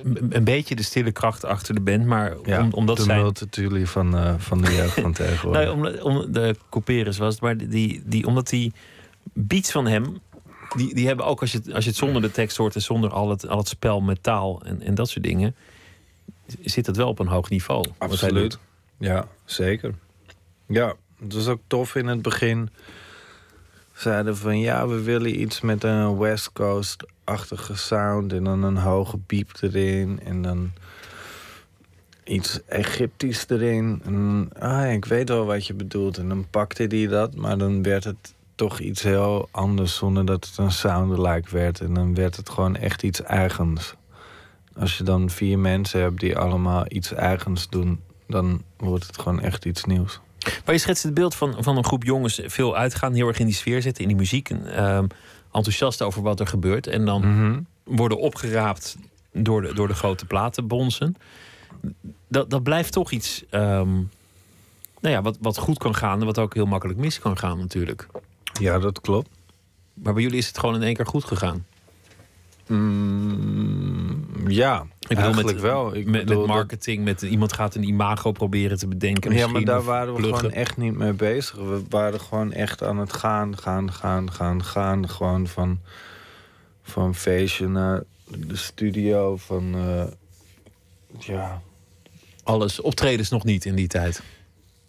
een- 0.04 0.28
een 0.30 0.44
beetje 0.44 0.76
de 0.76 0.84
stille 0.84 1.12
kracht 1.12 1.46
achter 1.46 1.74
de 1.76 1.82
band. 1.82 2.06
Maar 2.06 2.34
Ja, 2.46 2.62
om, 2.62 2.72
omdat 2.74 2.98
de 2.98 3.04
zij... 3.04 3.16
multitudie 3.18 3.88
van, 3.88 4.18
eh, 4.18 4.34
van 4.38 4.62
de 4.62 4.76
jeugd 4.76 5.02
van 5.02 5.14
tegenwoordig. 5.24 5.62
Nee, 5.64 5.74
om, 5.74 5.86
om 6.26 6.32
de 6.32 6.56
couperus 6.70 7.18
was 7.18 7.34
het, 7.34 7.42
maar 7.44 7.58
die, 7.58 8.02
die, 8.06 8.26
omdat 8.28 8.50
die 8.50 8.74
beats 9.34 9.72
van 9.72 9.86
hem, 9.88 10.20
die, 10.76 10.94
die 10.96 11.08
hebben 11.08 11.26
ook 11.26 11.42
als 11.42 11.52
je, 11.52 11.58
het- 11.58 11.74
als 11.74 11.84
je 11.84 11.90
het 11.90 12.00
zonder 12.00 12.22
de 12.22 12.32
tekst 12.32 12.58
hoort 12.58 12.76
en 12.76 12.82
zonder 12.82 13.10
al 13.10 13.30
het, 13.30 13.48
al 13.48 13.58
het 13.58 13.68
spel 13.68 14.02
met 14.02 14.24
taal 14.24 14.62
en, 14.66 14.82
en 14.82 14.96
dat 14.96 15.10
soort 15.10 15.24
dingen, 15.26 15.56
zit 16.62 16.86
het 16.86 16.96
wel 16.98 17.08
op 17.08 17.20
een 17.20 17.28
hoog 17.28 17.50
niveau. 17.50 17.86
Absoluut. 17.98 18.58
Ja, 18.98 19.28
zeker. 19.46 19.94
Ja, 20.66 20.94
het 21.24 21.34
was 21.34 21.48
ook 21.48 21.62
tof 21.68 21.96
in 21.96 22.08
het 22.08 22.22
begin. 22.22 22.70
Zeiden 23.94 24.38
van 24.38 24.60
ja, 24.60 24.88
we 24.88 25.02
willen 25.02 25.42
iets 25.42 25.62
met 25.62 25.84
een 25.84 26.18
West 26.18 26.52
Coast-achtige 26.54 27.76
sound. 27.78 28.34
En 28.34 28.44
dan 28.44 28.64
een 28.64 28.78
hoge 28.78 29.18
beep 29.28 29.52
erin. 29.62 30.20
En 30.24 30.42
dan 30.42 30.72
iets 32.24 32.60
Egyptisch 32.66 33.46
erin. 33.48 34.02
En, 34.06 34.50
ah, 34.60 34.92
ik 34.92 35.06
weet 35.06 35.30
wel 35.30 35.46
wat 35.46 35.68
je 35.68 35.74
bedoelt. 35.74 36.18
En 36.18 36.28
dan 36.30 36.46
pakte 36.50 36.84
hij 36.84 37.08
dat, 37.08 37.36
maar 37.36 37.58
dan 37.58 37.84
werd 37.84 38.04
het 38.04 38.34
toch 38.60 38.80
iets 38.80 39.04
heel 39.04 39.48
anders. 39.52 39.96
Zonder 39.96 40.26
dat 40.26 40.46
het 40.46 40.58
een 40.58 40.72
soundalike 40.72 41.50
werd. 41.52 41.80
En 41.80 41.94
dan 41.94 42.16
werd 42.16 42.36
het 42.36 42.50
gewoon 42.50 42.76
echt 42.76 43.04
iets 43.04 43.22
eigens. 43.24 43.94
Als 44.80 44.98
je 44.98 45.04
dan 45.04 45.30
vier 45.30 45.60
mensen 45.60 46.02
hebt 46.02 46.20
die 46.20 46.38
allemaal 46.38 46.86
iets 46.88 47.14
eigens 47.14 47.70
doen, 47.70 48.00
dan 48.28 48.62
wordt 48.78 49.08
het 49.08 49.20
gewoon 49.20 49.42
echt 49.42 49.66
iets 49.66 49.84
nieuws. 49.84 50.20
Maar 50.66 50.74
je 50.76 50.82
schetst 50.82 51.04
het 51.04 51.14
beeld 51.14 51.36
van, 51.36 51.56
van 51.64 51.78
een 51.78 51.86
groep 51.86 52.04
jongens 52.04 52.42
veel 52.46 52.76
uitgaan, 52.76 53.14
heel 53.14 53.28
erg 53.28 53.40
in 53.40 53.46
die 53.46 53.56
sfeer 53.56 53.82
zitten, 53.82 54.04
in 54.04 54.10
die 54.10 54.18
muziek, 54.18 54.50
ehm, 54.50 55.06
enthousiast 55.52 56.02
over 56.02 56.22
wat 56.22 56.40
er 56.40 56.48
gebeurt 56.48 56.88
en 56.88 57.06
dan 57.06 57.22
Mhm. 57.22 57.60
worden 57.84 58.18
opgeraapt 58.18 58.98
door 59.34 59.62
de, 59.62 59.74
door 59.74 59.88
de 59.88 59.94
grote 59.94 60.26
platenbonzen. 60.26 61.16
Dat, 62.28 62.50
dat 62.50 62.64
blijft 62.64 62.92
toch 62.92 63.12
iets 63.12 63.44
ehm, 63.50 63.94
nou 65.02 65.16
ja, 65.16 65.22
wat, 65.22 65.38
wat 65.42 65.58
goed 65.58 65.78
kan 65.78 65.96
gaan 65.96 66.20
en 66.20 66.26
wat 66.26 66.38
ook 66.40 66.54
heel 66.54 66.66
makkelijk 66.66 67.00
mis 67.00 67.20
kan 67.20 67.38
gaan 67.38 67.58
natuurlijk. 67.60 68.08
Ja, 68.60 68.80
dat 68.80 69.02
klopt. 69.02 69.30
Maar 69.94 70.14
bij 70.14 70.24
jullie 70.24 70.38
is 70.38 70.48
het 70.48 70.58
gewoon 70.60 70.76
in 70.76 70.84
één 70.84 70.96
keer 70.96 71.06
goed 71.06 71.24
gegaan. 71.24 71.66
Mm, 72.68 74.26
ja, 74.48 74.82
Ik 75.00 75.08
bedoel, 75.08 75.24
eigenlijk 75.24 75.54
met, 75.54 75.62
wel. 75.64 75.96
Ik 75.96 76.06
met, 76.06 76.28
dat- 76.28 76.48
marketing, 76.48 77.04
met 77.04 77.22
iemand 77.22 77.54
gaat 77.54 77.76
een 77.76 77.84
imago 77.84 78.32
proberen 78.32 78.78
te 78.78 78.88
bedenken. 78.88 79.32
Ja, 79.34 79.48
maar 79.48 79.64
daar 79.64 79.84
waren 79.84 80.14
we 80.14 80.20
pluggen. 80.20 80.40
gewoon 80.40 80.56
echt 80.56 80.78
niet 80.78 80.94
mee 80.96 81.14
bezig. 81.14 81.56
We 81.56 81.82
waren 81.90 82.20
gewoon 82.22 82.52
echt 82.52 82.84
aan 82.84 82.98
het 82.98 83.14
gaan, 83.14 83.58
gaan, 83.58 83.92
gaan, 83.94 84.32
gaan, 84.34 84.64
gaan. 84.64 85.10
Gewoon 85.10 85.48
van, 85.48 85.80
van 86.84 87.16
feestje 87.16 87.68
naar 87.68 88.04
de 88.28 88.56
studio. 88.56 89.38
Van, 89.38 89.76
eh, 89.76 90.04
ja, 91.20 91.62
Alles, 92.44 92.82
optredens 92.82 93.30
nog 93.30 93.44
niet 93.44 93.66
in 93.66 93.76
die 93.76 93.88
tijd. 93.88 94.22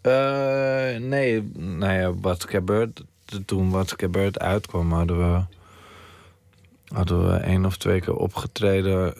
Eh, 0.00 0.96
nee, 1.00 1.50
nou 1.56 1.92
ja, 1.92 2.14
wat 2.14 2.44
gebeurt 2.48 3.02
toen 3.46 3.70
wat 3.70 3.94
gebeurt 3.98 4.38
uitkwam, 4.38 4.92
hadden 4.92 5.18
we, 5.34 5.42
hadden 6.94 7.30
we 7.30 7.36
één 7.36 7.64
of 7.64 7.76
twee 7.76 8.00
keer 8.00 8.14
opgetreden 8.16 9.14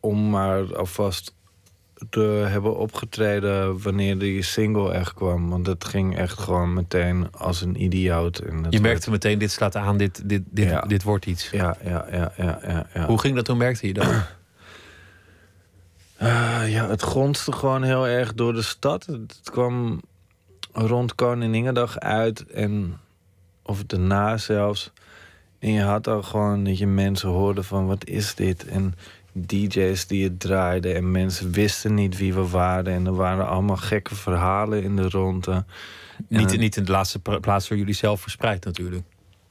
om 0.00 0.30
maar 0.30 0.76
alvast 0.76 1.34
te 2.10 2.20
hebben 2.48 2.76
opgetreden 2.76 3.82
wanneer 3.82 4.18
die 4.18 4.42
single 4.42 4.92
echt 4.92 5.14
kwam. 5.14 5.48
Want 5.50 5.66
het 5.66 5.84
ging 5.84 6.16
echt 6.16 6.38
gewoon 6.38 6.72
meteen 6.74 7.32
als 7.32 7.60
een 7.60 7.82
idioot. 7.82 8.38
En 8.38 8.54
dat 8.56 8.64
Je 8.64 8.70
werd- 8.70 8.82
merkte 8.82 9.10
meteen, 9.10 9.38
dit 9.38 9.50
slaat 9.50 9.76
aan, 9.76 9.96
dit, 9.96 10.28
dit, 10.28 10.42
dit, 10.50 10.68
Ja. 10.68 10.80
dit 10.80 11.02
wordt 11.02 11.26
iets. 11.26 11.50
Ja, 11.50 11.76
ja, 11.84 12.06
ja, 12.10 12.32
ja, 12.36 12.58
ja. 12.66 12.86
ja. 12.94 13.06
Hoe 13.06 13.18
ging 13.20 13.34
dat 13.36 13.44
toen, 13.44 13.56
merkte 13.56 13.86
je 13.86 13.92
dat? 13.94 14.06
Ah, 16.18 16.62
ja, 16.70 16.88
het 16.88 17.02
gonsde 17.02 17.52
gewoon 17.52 17.82
heel 17.82 18.06
erg 18.08 18.34
door 18.34 18.52
de 18.52 18.62
stad. 18.62 19.06
Het 19.06 19.40
kwam 19.50 20.00
rond 20.72 21.14
Koninginnedag 21.14 21.98
uit 21.98 22.46
en 22.46 22.98
of 23.62 23.84
daarna 23.84 24.36
zelfs. 24.38 24.92
En 25.58 25.72
je 25.72 25.82
had 25.82 26.06
al 26.06 26.22
gewoon 26.22 26.64
dat 26.64 26.78
je 26.78 26.86
mensen 26.86 27.28
hoorde 27.28 27.62
van 27.62 27.86
wat 27.86 28.06
is 28.06 28.34
dit? 28.34 28.64
En 28.66 28.94
DJ's 29.32 30.06
die 30.06 30.24
het 30.24 30.40
draaiden 30.40 30.94
en 30.94 31.10
mensen 31.10 31.52
wisten 31.52 31.94
niet 31.94 32.16
wie 32.16 32.34
we 32.34 32.48
waren. 32.48 32.92
En 32.92 33.06
er 33.06 33.14
waren 33.14 33.46
allemaal 33.48 33.76
gekke 33.76 34.14
verhalen 34.14 34.82
in 34.82 34.96
de 34.96 35.08
ronde. 35.08 35.64
niet, 36.28 36.52
En- 36.52 36.58
niet 36.58 36.76
in 36.76 36.84
de 36.84 36.90
laatste 36.92 37.18
pla- 37.18 37.38
plaats 37.38 37.68
door 37.68 37.78
jullie 37.78 37.94
zelf 37.94 38.20
verspreid 38.20 38.64
natuurlijk. 38.64 39.02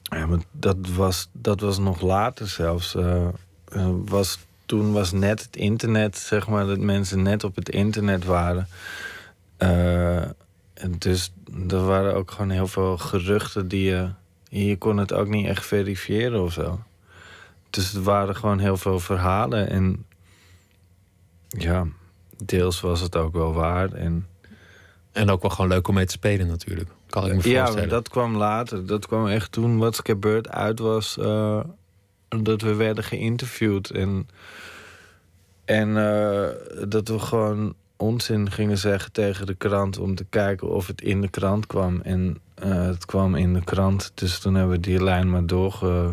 Ja, 0.02 0.26
maar 0.26 0.40
dat 0.52 0.78
was, 0.96 1.30
dat 1.32 1.60
was 1.60 1.78
nog 1.80 2.02
later 2.02 2.48
zelfs. 2.48 2.96
eh, 2.96 3.28
eh, 3.68 3.90
was, 4.06 4.40
toen 4.66 4.92
was 4.92 5.12
net 5.12 5.42
het 5.42 5.56
internet, 5.56 6.18
zeg 6.18 6.48
maar, 6.48 6.66
dat 6.66 6.78
mensen 6.80 7.22
net 7.22 7.44
op 7.44 7.56
het 7.56 7.70
internet 7.70 8.26
waren. 8.26 8.68
Eh, 9.58 10.22
dus 10.98 11.34
er 11.70 11.86
waren 11.86 12.16
ook 12.16 12.32
gewoon 12.32 12.50
heel 12.50 12.68
veel 12.68 12.98
geruchten 12.98 13.68
die 13.68 13.84
je... 13.90 14.10
Je 14.50 14.78
kon 14.78 14.98
het 14.98 15.14
ook 15.14 15.28
niet 15.28 15.48
echt 15.48 15.66
verifiëren 15.66 16.42
of 16.44 16.54
zo. 16.54 16.80
Dus 17.70 17.94
er 17.94 18.02
waren 18.04 18.36
gewoon 18.36 18.60
heel 18.60 18.78
veel 18.78 19.00
verhalen. 19.00 19.70
En 19.70 20.06
ja, 21.48 21.88
deels 22.46 22.82
was 22.82 23.00
het 23.02 23.16
ook 23.16 23.34
wel 23.34 23.54
waar. 23.54 23.94
En 23.94 24.28
En 25.12 25.30
ook 25.30 25.42
wel 25.42 25.52
gewoon 25.52 25.70
leuk 25.70 25.88
om 25.88 25.94
mee 25.96 26.06
te 26.06 26.12
spelen 26.12 26.48
natuurlijk. 26.48 26.90
Kan 27.10 27.26
ik 27.26 27.30
me 27.30 27.36
ja, 27.36 27.42
voorstellen. 27.42 27.76
maar 27.76 27.88
dat 27.88 28.10
kwam 28.10 28.36
later. 28.36 28.86
Dat 28.86 29.08
kwam 29.08 29.28
echt 29.28 29.52
toen 29.52 29.78
What's 29.78 30.00
Gebeurd 30.04 30.50
uit 30.50 30.80
was. 30.80 31.18
eh, 31.18 31.60
dat 32.44 32.62
we 32.62 32.74
werden 32.76 33.04
geïnterviewd. 33.04 33.90
En, 33.90 34.30
en 35.66 35.98
eh, 35.98 36.50
dat 36.88 37.08
we 37.08 37.20
gewoon 37.20 37.74
onzin 38.02 38.52
gingen 38.52 38.78
zeggen 38.78 39.12
tegen 39.12 39.46
de 39.46 39.56
krant... 39.56 39.98
om 39.98 40.16
te 40.16 40.26
kijken 40.30 40.70
of 40.70 40.88
het 40.88 41.02
in 41.02 41.22
de 41.22 41.30
krant 41.30 41.68
kwam. 41.68 42.02
En 42.02 42.38
eh, 42.56 42.86
het 42.86 43.06
kwam 43.06 43.36
in 43.36 43.54
de 43.54 43.64
krant. 43.64 44.12
Dus 44.14 44.40
toen 44.40 44.56
hebben 44.56 44.76
we 44.76 44.80
die 44.80 45.04
lijn 45.04 45.30
maar 45.30 45.46
doorge, 45.46 46.10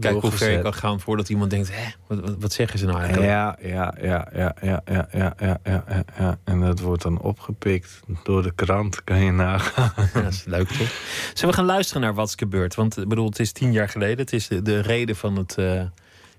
Kijk 0.00 0.20
hoe 0.20 0.30
ver 0.30 0.50
je 0.50 0.62
kan 0.62 0.74
gaan 0.74 1.00
voordat 1.00 1.28
iemand 1.28 1.50
denkt... 1.50 1.70
Hè, 1.72 1.90
wat, 2.06 2.36
wat, 2.38 2.52
zeggen 2.52 2.78
ze 2.78 2.86
nou 2.86 2.98
eigenlijk? 2.98 3.28
Ja, 3.28 3.58
ja, 3.60 3.94
ja, 4.00 4.28
ja, 4.32 4.54
ja, 4.60 4.82
ja, 4.86 5.34
ja, 5.38 5.58
ja, 5.64 6.04
ja. 6.18 6.38
En 6.44 6.60
dat 6.60 6.80
wordt 6.80 7.02
dan 7.02 7.20
opgepikt 7.20 8.00
door 8.22 8.42
de 8.42 8.52
krant, 8.54 9.04
kan 9.04 9.18
je 9.18 9.30
nagaan. 9.30 9.92
Ja, 10.14 10.22
dat 10.22 10.32
is 10.32 10.44
leuk 10.44 10.68
toch? 10.68 11.00
Zullen 11.34 11.54
we 11.54 11.60
gaan 11.60 11.70
luisteren 11.70 12.02
naar 12.02 12.14
wat 12.14 12.28
is 12.28 12.34
gebeurd? 12.34 12.74
Want 12.74 12.98
ik 12.98 13.08
bedoel, 13.08 13.26
het 13.26 13.38
is 13.38 13.52
tien 13.52 13.72
jaar 13.72 13.88
geleden. 13.88 14.18
Het 14.18 14.32
is 14.32 14.48
de, 14.48 14.62
de 14.62 14.80
reden 14.80 15.16
van 15.16 15.36
het 15.36 15.58
eh, 15.58 15.82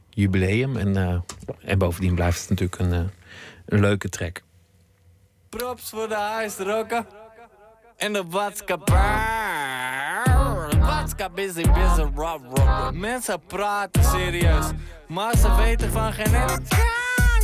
jubileum. 0.09 0.77
En, 0.77 0.97
eh, 0.97 1.19
en 1.61 1.77
bovendien 1.77 2.15
blijft 2.15 2.39
het 2.39 2.49
natuurlijk 2.49 2.79
een, 2.79 2.93
eh, 2.93 3.09
een 3.65 3.79
leuke 3.79 4.09
track. 4.09 4.41
Props 5.57 5.89
voor 5.89 6.07
de 6.07 6.15
huisrokken. 6.15 7.05
En 7.97 8.13
de 8.13 8.23
watska 8.29 8.77
bar. 8.77 10.79
Watska 10.79 11.29
busy, 11.29 11.61
busy, 11.71 12.01
rob, 12.15 12.41
rob. 12.53 12.91
Mensen 12.93 13.41
praten 13.47 14.03
serieus. 14.03 14.65
Maar 15.07 15.37
ze 15.37 15.55
weten 15.55 15.91
van 15.91 16.13
geen 16.13 16.25
ene 16.25 16.59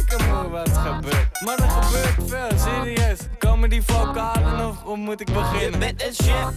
kanker 0.06 0.50
wat 0.50 0.70
gebeurt. 0.78 1.42
Maar 1.46 1.58
er 1.58 1.70
gebeurt 1.70 2.30
veel, 2.30 2.58
serieus. 2.58 3.20
Komen 3.38 3.70
die 3.70 3.84
vocalen 3.84 4.68
of 4.68 4.82
hoe 4.84 4.98
moet 4.98 5.22
ik 5.22 5.34
beginnen? 5.34 5.72
Je 5.72 5.78
bent 5.78 6.04
een 6.04 6.14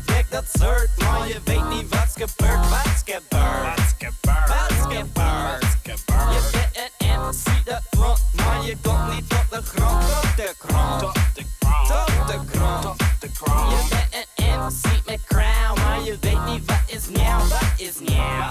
kijk 0.06 0.30
dat 0.30 0.44
soort, 0.52 0.90
maar 0.98 1.28
je 1.28 1.40
weet 1.44 1.68
niet 1.68 1.88
gebeurd, 2.14 2.68
wat's 2.68 3.02
gebeurd. 3.04 3.80
Je 6.32 6.48
bent 6.52 6.71
MC 7.30 7.64
dat 7.64 7.82
front, 7.90 8.20
maar 8.32 8.64
je 8.64 8.76
komt 8.82 9.14
niet 9.14 9.28
tot 9.28 9.50
de 9.50 9.62
grond, 9.62 10.06
tot 10.06 10.36
de 10.36 10.54
grond. 10.58 11.00
Tot 11.00 11.14
de 11.34 11.44
grond, 11.60 11.86
tot 11.88 12.26
de 12.26 12.40
grond. 12.52 12.82
Tot 12.82 12.96
de 13.20 13.28
grond. 13.34 13.70
Je 13.70 13.88
bent 13.88 14.26
een 14.36 14.58
MC 14.58 15.06
met 15.06 15.20
crown, 15.26 15.80
maar 15.80 16.02
je 16.02 16.16
weet 16.20 16.44
niet 16.46 16.64
wat 16.66 16.82
is 16.86 17.08
nieuw, 17.08 17.38
wat 17.48 17.72
is 17.76 17.98
nieuw. 17.98 18.50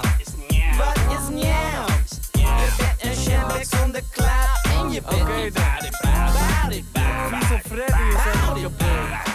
Wat 0.76 0.96
is 1.18 1.28
nieuw. 1.28 1.84
Je 2.32 2.74
bent 2.78 3.02
een 3.02 3.16
chef 3.16 3.78
zonder 3.78 4.02
cloud 4.10 4.80
en 4.80 4.90
je 4.90 5.02
bent 5.02 5.22
Oké 5.22 5.34
niet 5.34 5.92
body. 6.00 6.84
Vieze 7.28 7.60
Freddy 7.68 8.02
is 8.02 8.24
ook 8.48 8.58
gebeurd. 8.58 9.32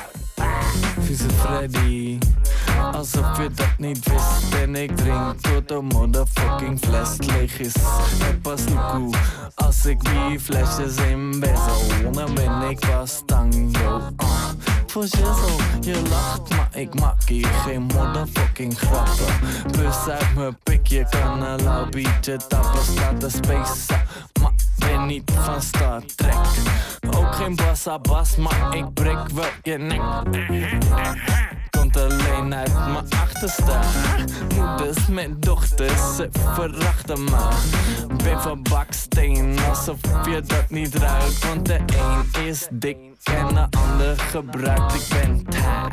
Bacardi. 1.48 2.18
Alsof 2.94 3.38
je 3.38 3.50
dat 3.56 3.78
niet 3.78 4.10
wist. 4.10 4.62
En 4.62 4.76
ik 4.76 4.98
drink 4.98 5.42
tot 5.42 5.68
de 5.68 5.82
motherfucking 5.82 6.80
fles 6.80 7.18
leeg 7.18 7.60
is. 7.60 7.76
En 8.30 8.42
pas 8.42 8.62
koe. 8.92 9.14
Als 9.56 9.86
ik 9.86 10.00
die 10.04 10.40
flesjes 10.40 10.96
in 10.96 11.40
bezel, 11.40 12.12
dan 12.12 12.34
ben 12.34 12.70
ik 12.70 12.80
pas 12.80 13.22
tango. 13.26 14.00
Uh. 14.18 14.48
Voor 14.88 15.08
shizzle, 15.08 15.64
je 15.82 16.02
lacht, 16.10 16.50
maar 16.50 16.70
ik 16.72 17.00
maak 17.00 17.24
hier 17.24 17.48
geen 17.48 17.82
motherfucking 17.82 18.78
grappen. 18.80 19.36
Bus 19.72 20.08
uit 20.08 20.36
mijn 20.36 20.58
pikje, 20.64 21.08
kan 21.10 21.44
een 21.44 21.64
lauw 21.64 21.90
tappen, 22.48 22.84
staat 22.84 23.20
te 23.20 23.30
spacen. 23.30 24.02
Maar 24.42 24.54
ben 24.76 25.06
niet 25.06 25.32
van 25.36 25.62
Star 25.62 26.02
Trek. 26.16 26.36
Ook 27.16 27.36
geen 27.36 27.56
bassa 27.56 28.00
bas, 28.00 28.36
maar 28.36 28.76
ik 28.76 28.94
breek 28.94 29.30
wel 29.34 29.46
je 29.64 29.78
nek. 29.78 30.02
Komt 31.70 31.98
alleen 31.98 32.56
uit 32.56 32.74
mijn 32.74 33.10
achterste. 33.10 33.80
Moeders 34.56 35.08
met 35.08 35.42
dochters, 35.42 36.16
ze 36.16 36.30
verachten 36.32 37.24
me. 37.24 37.50
Ben 38.24 38.42
van 38.42 38.62
baksteen, 38.62 39.60
alsof 39.70 39.98
je 40.26 40.42
dat 40.42 40.70
niet 40.70 40.96
ruikt. 40.96 41.46
Want 41.48 41.66
de 41.66 41.76
een 41.76 42.46
is 42.46 42.68
dik 42.72 42.98
en 43.24 43.48
de 43.48 43.68
ander 43.78 44.20
gebruikt. 44.20 44.94
Ik 44.94 45.08
ben 45.10 45.44
taag 45.44 45.92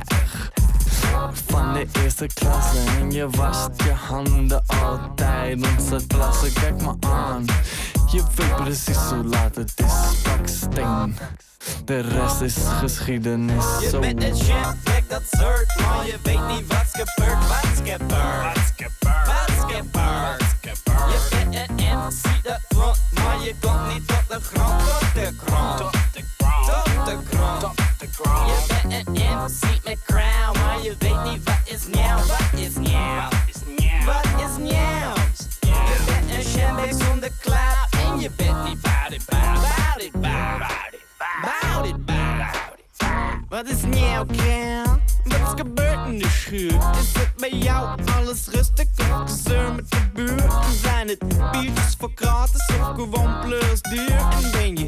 van 1.33 1.73
de 1.73 1.87
eerste 2.03 2.27
klasse 2.35 2.79
En 2.99 3.11
je 3.11 3.31
wast 3.31 3.71
je 3.77 3.93
handen 3.93 4.63
altijd 4.67 5.67
Onze 5.79 6.07
klasse, 6.07 6.53
kijk 6.53 6.83
me 6.83 6.95
aan 7.01 7.45
Je 8.07 8.23
weet 8.35 8.57
precies 8.57 8.97
hoe 8.97 9.25
laat 9.25 9.55
het 9.55 9.73
is. 9.77 10.23
Baksteen 10.23 11.17
De 11.85 12.01
rest 12.01 12.41
is 12.41 12.55
geschiedenis. 12.81 13.65
Je 13.81 13.89
Zo. 13.89 14.01
bent 14.01 14.23
een 14.23 14.35
champ, 14.37 14.77
kijk 14.85 15.09
dat 15.09 15.23
soort 15.31 15.75
Maar 15.81 16.07
je 16.07 16.19
weet 16.23 16.47
niet 16.49 16.67
wat's 16.67 16.91
gebeurd, 16.93 17.49
wat's 17.49 17.81
gebeurd? 17.91 18.43
Wat's 18.43 18.71
gebeurd, 18.77 19.27
wat's 19.27 19.65
gebeurd? 19.67 21.11
Je 21.13 21.27
bent 21.31 21.55
een 21.55 21.75
MC 21.77 22.43
dat 22.43 22.61
front 22.69 22.99
Maar 23.15 23.41
je 23.43 23.55
komt 23.61 23.95
niet 23.95 24.09
tot 24.09 24.23
de 24.29 24.41
grond, 24.41 24.81
tot 24.81 25.15
de 25.15 25.33
grond. 25.47 25.79
Tot 25.79 25.93
de 26.13 26.23
grond, 26.39 26.67
tot 26.67 27.07
de 27.07 27.19
grond, 27.31 27.61
tot 27.61 27.77
de 27.99 28.07
grond. 28.13 28.49
Je 28.49 28.65
bent 28.83 29.07
een 29.07 29.13
MC 29.13 29.85
met 29.85 29.99
crown 30.05 30.59
Maar 30.59 30.83
je 30.83 30.95
weet 30.99 31.33
niet 31.33 31.45
wat 31.45 31.61
is 31.65 31.87
nieuw, 31.87 32.17
wat 32.17 32.61
is 32.61 32.75
nieuw? 32.75 33.29
Wat 34.05 34.27
is 34.39 34.57
nieuw? 34.59 35.13
Je 35.61 36.03
bent 36.07 36.47
een 36.47 36.61
champ 36.61 37.03
zonder 37.03 37.31
En 37.41 37.84
je 38.25 38.31
bent 38.37 38.65
niet 38.65 38.81
bout 38.81 39.13
it, 39.13 39.25
bout 39.27 39.63
it, 39.63 39.73
bout 39.73 40.03
it, 40.03 40.13
bout 40.21 41.87
it, 41.87 42.07
bout 42.07 42.75
it 42.79 43.49
wat 43.49 43.67
is 43.67 43.83
nieuw, 43.83 44.25
Kel? 44.25 44.99
Wat 45.25 45.41
is 45.41 45.53
gebeurd 45.57 46.07
in 46.07 46.19
de 46.19 46.29
schuur? 46.29 46.73
Is 47.01 47.13
het 47.13 47.33
bij 47.37 47.51
jou 47.51 48.03
alles 48.17 48.49
rustig 48.49 48.87
of 48.99 49.31
gezeur 49.31 49.75
met 49.75 49.91
de 49.91 50.11
buurt? 50.15 50.53
Zijn 50.83 51.09
het 51.09 51.19
biertjes 51.29 51.95
voor 51.99 52.13
gratis 52.15 52.67
of 52.81 52.95
gewoon 52.95 53.41
plus 53.41 53.81
duur? 53.81 54.17
En 54.17 54.51
ben 54.51 54.77
je 54.77 54.87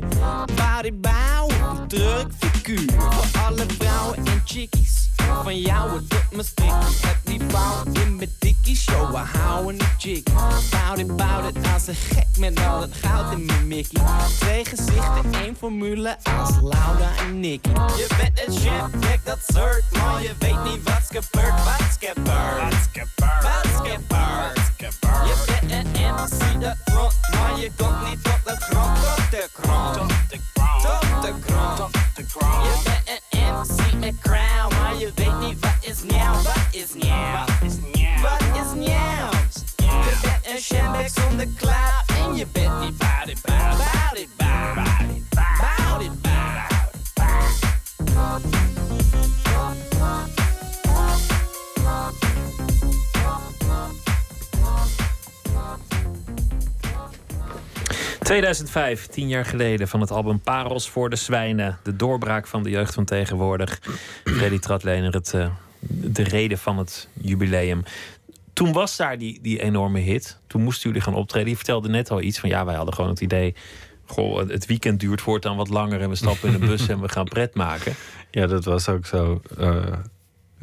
bodybouw 0.55 1.45
of 1.45 1.79
een 1.79 1.89
druk 1.89 2.27
figuur? 2.39 2.93
Voor 2.99 3.41
alle 3.43 3.65
vrouwen 3.79 4.17
en 4.17 4.43
chickies 4.45 5.09
van 5.43 5.61
jou 5.61 5.93
het 5.95 6.11
doet 6.11 6.33
me 6.33 6.43
sticky 6.43 7.07
Heb 7.07 7.17
die 7.25 7.41
vrouw 7.49 7.83
in 7.93 8.17
mijn 8.17 8.31
dikkie 8.39 8.77
show 8.77 9.11
We 9.11 9.39
houden 9.39 9.81
een 9.81 9.87
chick 9.99 10.29
Bout 10.71 10.99
it, 10.99 11.17
bout 11.17 11.57
it 11.57 11.73
Als 11.73 11.87
een 11.87 11.95
gek 11.95 12.27
met 12.39 12.67
al 12.67 12.81
het 12.81 12.95
goud 13.03 13.33
in 13.33 13.45
mijn 13.45 13.67
mickey 13.67 14.03
Twee 14.39 14.65
gezichten, 14.65 15.35
één 15.43 15.57
formule 15.57 16.17
Als 16.39 16.51
Laura 16.61 17.11
en 17.19 17.41
Nicky. 17.41 17.69
Je 17.69 18.07
bent 18.17 18.47
een 18.47 19.01
kijk 19.01 19.25
dat 19.25 19.39
soort 19.47 19.83
Maar 19.93 20.23
je 20.23 20.33
weet 20.39 20.65
niet 20.65 20.83
wat's 20.83 21.07
gebeurd. 21.07 21.65
Wat's 21.65 21.97
gebeurd? 22.01 22.25
Wat's 22.63 22.87
gebeurd? 22.93 24.01
Wat's 24.09 24.71
gebeurd? 24.77 25.27
Je 25.27 25.45
bent 25.47 25.73
een 25.73 26.15
MC 26.15 26.61
dat 26.61 26.77
front 26.85 27.15
Maar 27.33 27.59
je 27.61 27.71
komt 27.77 28.09
niet 28.09 28.25
tot 28.25 28.41
de 28.45 28.57
grond. 28.59 28.97
Tot 29.03 29.31
de 29.31 29.49
grond. 29.53 29.95
Tot 29.95 30.09
de 30.31 30.39
grond. 30.55 30.83
Tot 30.83 31.23
de 31.23 31.33
grond. 31.47 31.77
Tot 31.77 31.93
de 32.15 32.25
grond. 32.29 32.65
Je 32.65 32.81
bent 32.85 33.09
een 33.09 33.26
MC 33.53 33.99
met 34.01 34.15
crown. 34.21 34.75
Maar 34.75 34.97
je 34.99 35.11
weet 35.15 35.41
niet 35.41 35.61
wat 35.61 35.77
is 35.81 36.03
nieuw 36.03 36.33
Wat 36.43 36.67
is 36.71 36.95
nieuw 36.95 37.33
Wat 37.33 37.51
is 37.63 37.77
nieuw 37.93 38.21
Wat 38.23 38.43
is 38.55 38.73
nieuw 38.75 39.31
Je 39.77 40.19
bent 40.23 40.55
een 40.55 40.61
shambek 40.61 41.09
zonder 41.09 41.47
cloud. 41.57 42.05
En 42.07 42.35
je 42.35 42.47
bent 42.53 42.81
niet 42.81 42.99
bout 42.99 43.29
it, 43.29 43.41
bout 43.43 43.79
it, 43.79 43.87
bout 43.87 44.19
it, 44.19 44.29
bout 44.37 45.11
it, 45.11 45.31
bout 45.31 46.03
it, 46.03 46.23
bout 48.15 48.45
it. 48.45 48.76
2005, 58.27 59.07
tien 59.07 59.29
jaar 59.29 59.45
geleden, 59.45 59.89
van 59.89 60.01
het 60.01 60.11
album 60.11 60.41
Parels 60.41 60.91
voor 60.91 61.11
de 61.11 61.17
Zwijnen. 61.17 61.79
De 61.83 61.97
doorbraak 61.97 62.47
van 62.47 62.63
de 62.63 62.71
jeugd 62.71 62.95
van 62.95 63.05
tegenwoordig. 63.05 63.81
Freddy 64.25 64.59
Tratlener, 64.59 65.13
het, 65.13 65.35
eh, 65.35 65.51
de 65.89 66.23
reden 66.23 66.59
van 66.59 66.79
het 66.79 67.09
jubileum. 67.13 67.83
Toen 68.53 68.73
was 68.73 68.97
daar 68.97 69.19
die, 69.19 69.39
die 69.43 69.63
enorme 69.63 69.99
hit. 69.99 70.39
Toen 70.47 70.63
moesten 70.63 70.89
jullie 70.89 71.05
gaan 71.05 71.15
optreden. 71.15 71.49
Je 71.49 71.57
vertelde 71.57 71.89
net 71.89 72.11
al 72.11 72.21
iets 72.21 72.39
van 72.39 72.49
ja, 72.49 72.65
wij 72.65 72.75
hadden 72.75 72.95
gewoon 72.95 73.11
het 73.11 73.21
idee. 73.21 73.55
Goh, 74.07 74.49
het 74.49 74.67
weekend 74.67 75.01
duurt 75.01 75.21
voortaan 75.21 75.57
wat 75.57 75.69
langer 75.69 76.01
en 76.01 76.09
we 76.09 76.15
stappen 76.15 76.49
in 76.49 76.55
een 76.55 76.69
bus 76.69 76.89
en 76.89 77.01
we 77.01 77.09
gaan 77.09 77.25
pret 77.25 77.55
maken. 77.55 77.95
Ja, 78.31 78.47
dat 78.47 78.65
was 78.65 78.89
ook 78.89 79.07
zo. 79.07 79.41
Eh, 79.59 79.93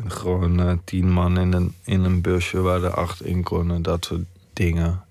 gewoon 0.07 0.59
eh, 0.59 0.73
tien 0.83 1.11
man 1.11 1.39
in 1.39 1.53
een, 1.53 1.75
in 1.83 2.03
een 2.03 2.21
busje 2.21 2.61
waar 2.61 2.83
er 2.83 2.93
acht 2.93 3.25
in 3.25 3.43
konden. 3.43 3.81
Dat 3.81 4.05
soort 4.05 4.25
dingen. 4.53 5.03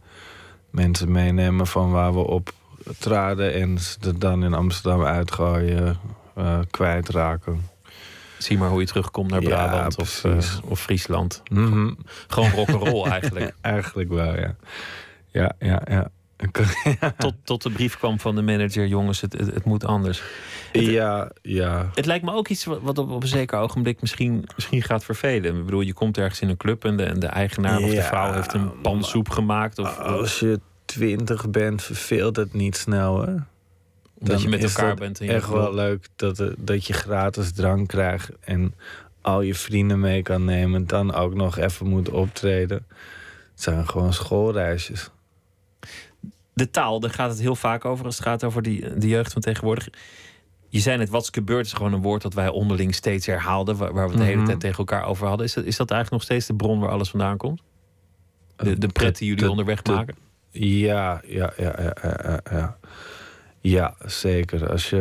Mensen 0.72 1.12
meenemen 1.12 1.66
van 1.66 1.90
waar 1.90 2.12
we 2.14 2.20
op 2.20 2.52
traden 2.98 3.54
en 3.54 3.78
ze 3.78 4.18
dan 4.18 4.44
in 4.44 4.54
Amsterdam 4.54 5.04
uitgooien, 5.04 5.98
eh 6.34 6.58
kwijtraken. 6.70 7.70
Zie 8.38 8.58
maar 8.58 8.68
hoe 8.68 8.80
je 8.80 8.86
terugkomt 8.86 9.30
naar 9.30 9.42
Ja, 9.42 9.48
Brabant 9.48 9.98
of, 9.98 10.24
eh, 10.24 10.38
of 10.64 10.80
Friesland. 10.80 11.42
Mhm. 11.50 11.92
Gewoon 12.26 12.50
rock'n'roll 12.50 13.10
eigenlijk. 13.10 13.54
Eigenlijk 13.60 14.08
wel, 14.08 14.38
ja. 14.38 14.56
Ja, 15.30 15.52
ja, 15.58 15.82
ja. 15.90 16.10
Tot, 17.18 17.34
tot 17.44 17.62
de 17.62 17.70
brief 17.70 17.98
kwam 17.98 18.20
van 18.20 18.34
de 18.34 18.42
manager: 18.42 18.86
jongens, 18.86 19.20
het, 19.20 19.32
het, 19.32 19.54
het 19.54 19.64
moet 19.64 19.84
anders. 19.84 20.22
Ja, 20.72 21.30
ja. 21.42 21.90
Het 21.94 22.06
lijkt 22.06 22.24
me 22.24 22.32
ook 22.32 22.48
iets 22.48 22.64
wat 22.64 22.98
op, 22.98 23.10
op 23.10 23.22
een 23.22 23.28
zeker 23.28 23.58
ogenblik 23.58 24.00
misschien, 24.00 24.44
misschien 24.54 24.82
gaat 24.82 25.04
vervelen. 25.04 25.56
Ik 25.56 25.64
bedoel, 25.64 25.80
je 25.80 25.92
komt 25.92 26.18
ergens 26.18 26.40
in 26.40 26.48
een 26.48 26.56
club 26.56 26.84
en 26.84 26.96
de, 26.96 27.04
en 27.04 27.18
de 27.20 27.26
eigenaar 27.26 27.78
of 27.78 27.90
de 27.90 28.02
vrouw 28.02 28.32
heeft 28.32 28.52
een 28.52 28.80
pansoep 28.80 29.28
gemaakt. 29.28 29.78
Of, 29.78 29.98
Als 29.98 30.38
je 30.38 30.60
twintig 30.84 31.50
bent, 31.50 31.82
verveelt 31.82 32.36
het 32.36 32.52
niet 32.54 32.76
snel, 32.76 33.20
hè? 33.22 33.34
Omdat 34.18 34.42
je 34.42 34.48
met 34.48 34.62
elkaar 34.62 34.94
bent 34.94 35.20
en 35.20 35.26
je 35.26 35.32
echt 35.32 35.48
wel 35.48 35.74
leuk 35.74 36.06
dat, 36.16 36.38
er- 36.38 36.54
dat 36.58 36.86
je 36.86 36.92
gratis 36.92 37.52
drank 37.52 37.88
krijgt 37.88 38.30
en 38.40 38.74
al 39.20 39.40
je 39.40 39.54
vrienden 39.54 40.00
mee 40.00 40.22
kan 40.22 40.44
nemen. 40.44 40.86
Dan 40.86 41.14
ook 41.14 41.34
nog 41.34 41.58
even 41.58 41.86
moet 41.86 42.10
optreden. 42.10 42.86
Het 43.52 43.62
zijn 43.62 43.88
gewoon 43.88 44.12
schoolreisjes. 44.12 45.10
De 46.64 46.70
taal, 46.70 47.00
daar 47.00 47.10
gaat 47.10 47.30
het 47.30 47.40
heel 47.40 47.54
vaak 47.56 47.84
over 47.84 48.04
als 48.04 48.16
het 48.16 48.26
gaat 48.26 48.44
over 48.44 48.62
die, 48.62 48.98
de 48.98 49.08
jeugd 49.08 49.32
van 49.32 49.42
tegenwoordig. 49.42 49.88
Je 50.68 50.80
zei 50.80 50.98
net, 50.98 51.08
wat 51.08 51.22
is 51.22 51.28
gebeurd 51.32 51.66
is 51.66 51.72
gewoon 51.72 51.92
een 51.92 52.02
woord 52.02 52.22
dat 52.22 52.34
wij 52.34 52.48
onderling 52.48 52.94
steeds 52.94 53.26
herhaalden, 53.26 53.76
waar, 53.76 53.92
waar 53.92 54.10
we 54.10 54.16
de 54.16 54.22
hele 54.22 54.36
Mhm. 54.36 54.46
tijd 54.46 54.60
tegen 54.60 54.78
elkaar 54.78 55.04
over 55.04 55.26
hadden. 55.26 55.46
Is 55.46 55.52
dat, 55.52 55.64
is 55.64 55.76
dat 55.76 55.90
eigenlijk 55.90 56.22
nog 56.22 56.30
steeds 56.30 56.46
de 56.46 56.54
bron 56.64 56.80
waar 56.80 56.90
alles 56.90 57.10
vandaan 57.10 57.36
komt? 57.36 57.62
De, 58.56 58.78
de 58.78 58.86
pret 58.88 59.18
die 59.18 59.28
jullie 59.28 59.42
de- 59.44 59.50
onderweg 59.50 59.82
de- 59.82 59.92
maken? 59.92 60.14
Ja, 60.50 61.20
ja, 61.26 61.52
ja, 61.56 61.72
ja, 61.78 61.94
ja, 62.02 62.16
ja, 62.24 62.40
ja. 62.50 62.76
Ja, 63.60 63.94
zeker. 64.06 64.70
Als 64.70 64.90
je 64.90 65.00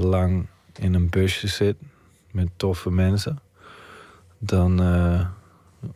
lang 0.00 0.46
in 0.78 0.94
een 0.94 1.10
busje 1.10 1.46
zit 1.48 1.76
met 2.30 2.48
toffe 2.56 2.90
mensen, 2.90 3.38
dan 4.38 4.82
eh, 4.82 5.26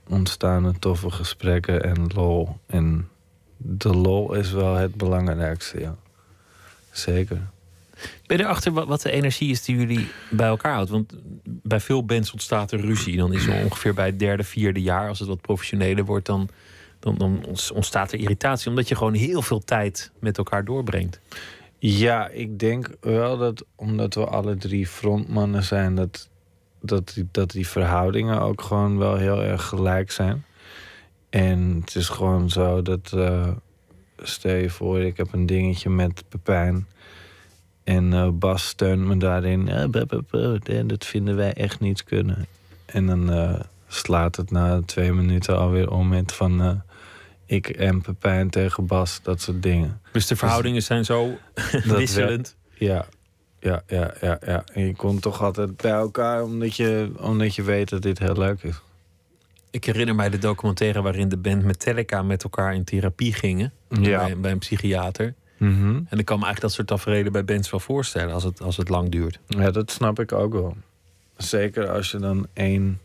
ontstaan 0.09 0.65
er 0.65 0.79
toffe 0.79 1.11
gesprekken 1.11 1.83
en 1.83 2.07
lol. 2.15 2.57
En 2.67 3.09
de 3.59 3.95
lol 3.95 4.35
is 4.35 4.51
wel 4.51 4.75
het 4.75 4.95
belangrijkste, 4.95 5.81
ja. 5.81 5.97
Zeker. 6.91 7.41
Ben 8.27 8.37
je 8.37 8.43
erachter 8.43 8.73
wat, 8.73 9.03
de 9.03 9.11
energie 9.11 9.51
is 9.51 9.63
die 9.63 9.77
jullie 9.77 10.09
bij 10.31 10.49
elkaar 10.49 10.75
houdt? 10.75 10.91
Want 10.91 11.15
bij 11.45 11.81
veel 11.81 12.05
bands 12.05 12.33
ontstaat 12.33 12.73
er 12.73 12.81
ruzie. 12.81 13.17
Dan 13.17 13.33
is 13.33 13.47
er 13.47 13.65
ongeveer 13.65 13.95
bij 13.95 14.07
het 14.07 14.19
derde, 14.19 14.45
vierde 14.45 14.83
jaar, 14.83 15.09
als 15.09 15.19
het 15.19 15.29
wat 15.29 15.41
professioneler 15.41 16.05
wordt, 16.05 16.27
dan, 16.27 16.49
dan, 16.99 17.15
dan 17.15 17.45
ontstaat 17.75 18.13
er 18.13 18.19
irritatie. 18.19 18.69
Omdat 18.69 18.89
je 18.89 18.97
gewoon 18.97 19.15
heel 19.15 19.43
veel 19.43 19.61
tijd 19.65 20.11
met 20.19 20.39
elkaar 20.39 20.65
doorbrengt. 20.65 21.21
Ja, 21.79 22.29
ik 22.29 22.59
denk 22.59 22.91
wel 23.01 23.39
dat 23.39 23.65
omdat 23.75 24.15
we 24.15 24.25
alle 24.25 24.57
drie 24.57 24.87
frontmannen 24.87 25.63
zijn, 25.63 25.95
dat, 25.95 26.29
dat, 26.81 27.13
die, 27.15 27.29
dat 27.31 27.51
die 27.51 27.69
verhoudingen 27.69 28.41
ook 28.41 28.63
gewoon 28.63 28.99
wel 28.99 29.17
heel 29.17 29.43
erg 29.43 29.65
gelijk 29.65 30.11
zijn. 30.11 30.45
En 31.31 31.81
het 31.81 31.95
is 31.95 32.09
gewoon 32.09 32.51
zo 32.51 32.83
dat, 32.83 33.13
eh, 33.13 33.49
stel 34.23 34.55
je 34.55 34.71
voor, 34.71 35.01
ik 35.01 35.17
heb 35.17 35.33
een 35.33 35.47
dingetje 35.47 35.91
met 35.91 36.25
Pepijn. 36.29 36.87
En 37.89 38.13
eh, 38.13 38.29
Bas 38.29 38.67
steunt 38.67 39.05
me 39.05 39.17
daarin. 39.17 39.69
Eh, 39.69 39.89
bup, 39.89 40.09
bup, 40.09 40.31
bup, 40.31 40.69
en 40.69 40.87
dat 40.87 41.05
vinden 41.05 41.37
wij 41.37 41.53
echt 41.53 41.81
niet 41.81 42.05
kunnen. 42.05 42.47
En 42.87 43.07
dan 43.07 43.33
eh, 43.33 43.61
slaat 43.87 44.37
het 44.37 44.51
na 44.51 44.83
twee 44.87 45.13
minuten 45.13 45.59
alweer 45.59 45.91
om 45.91 46.09
met 46.09 46.33
van 46.33 46.83
ik 47.47 47.69
en 47.69 48.01
Pepijn 48.01 48.51
tegen 48.51 48.87
Bas, 48.87 49.21
dat 49.23 49.41
soort 49.41 49.63
dingen. 49.63 50.01
Dus 50.13 50.27
de 50.27 50.37
verhoudingen 50.37 50.83
zijn 50.83 51.05
zo 51.05 51.39
wisselend. 51.97 52.57
Ja, 52.75 53.07
ja, 53.61 53.83
ja, 53.87 54.15
ja, 54.21 54.39
ja. 54.47 54.65
En 54.73 54.87
je 54.87 54.97
komt 54.97 55.23
toch 55.23 55.43
altijd 55.43 55.77
bij 55.77 55.91
elkaar 55.91 56.43
omdat 56.43 56.77
je, 56.77 57.11
omdat 57.21 57.55
je 57.55 57.63
weet 57.63 57.89
dat 57.89 58.03
dit 58.03 58.19
heel 58.19 58.39
leuk 58.39 58.63
is. 58.63 58.81
Ik 59.71 59.85
herinner 59.85 60.15
mij 60.15 60.31
de 60.31 60.39
documentaire 60.39 61.03
waarin 61.03 61.29
de 61.29 61.37
band 61.37 61.63
Metallica 61.65 62.23
met 62.23 62.43
elkaar 62.43 62.75
in 62.75 62.85
therapie 62.85 63.33
gingen. 63.35 63.73
Ja. 63.89 64.25
Bij, 64.25 64.37
bij 64.39 64.51
een 64.51 64.59
psychiater. 64.59 65.35
Mhm. 65.57 66.01
En 66.09 66.19
ik 66.19 66.25
kan 66.25 66.39
me 66.39 66.45
eigenlijk 66.45 66.61
dat 66.61 66.73
soort 66.73 66.87
tafereelen 66.87 67.33
bij 67.33 67.45
bands 67.45 67.71
wel 67.71 67.81
voorstellen 67.81 68.35
als 68.35 68.45
het, 68.45 68.61
als 68.61 68.77
het 68.77 68.89
lang 68.89 69.09
duurt. 69.11 69.39
Ja, 69.47 69.71
dat 69.71 69.91
snap 69.91 70.21
ik 70.21 70.33
ook 70.33 70.53
wel. 70.53 70.77
Zeker 71.37 71.89
als 71.89 72.11
je 72.11 72.19
dan 72.19 72.47
één 72.53 73.01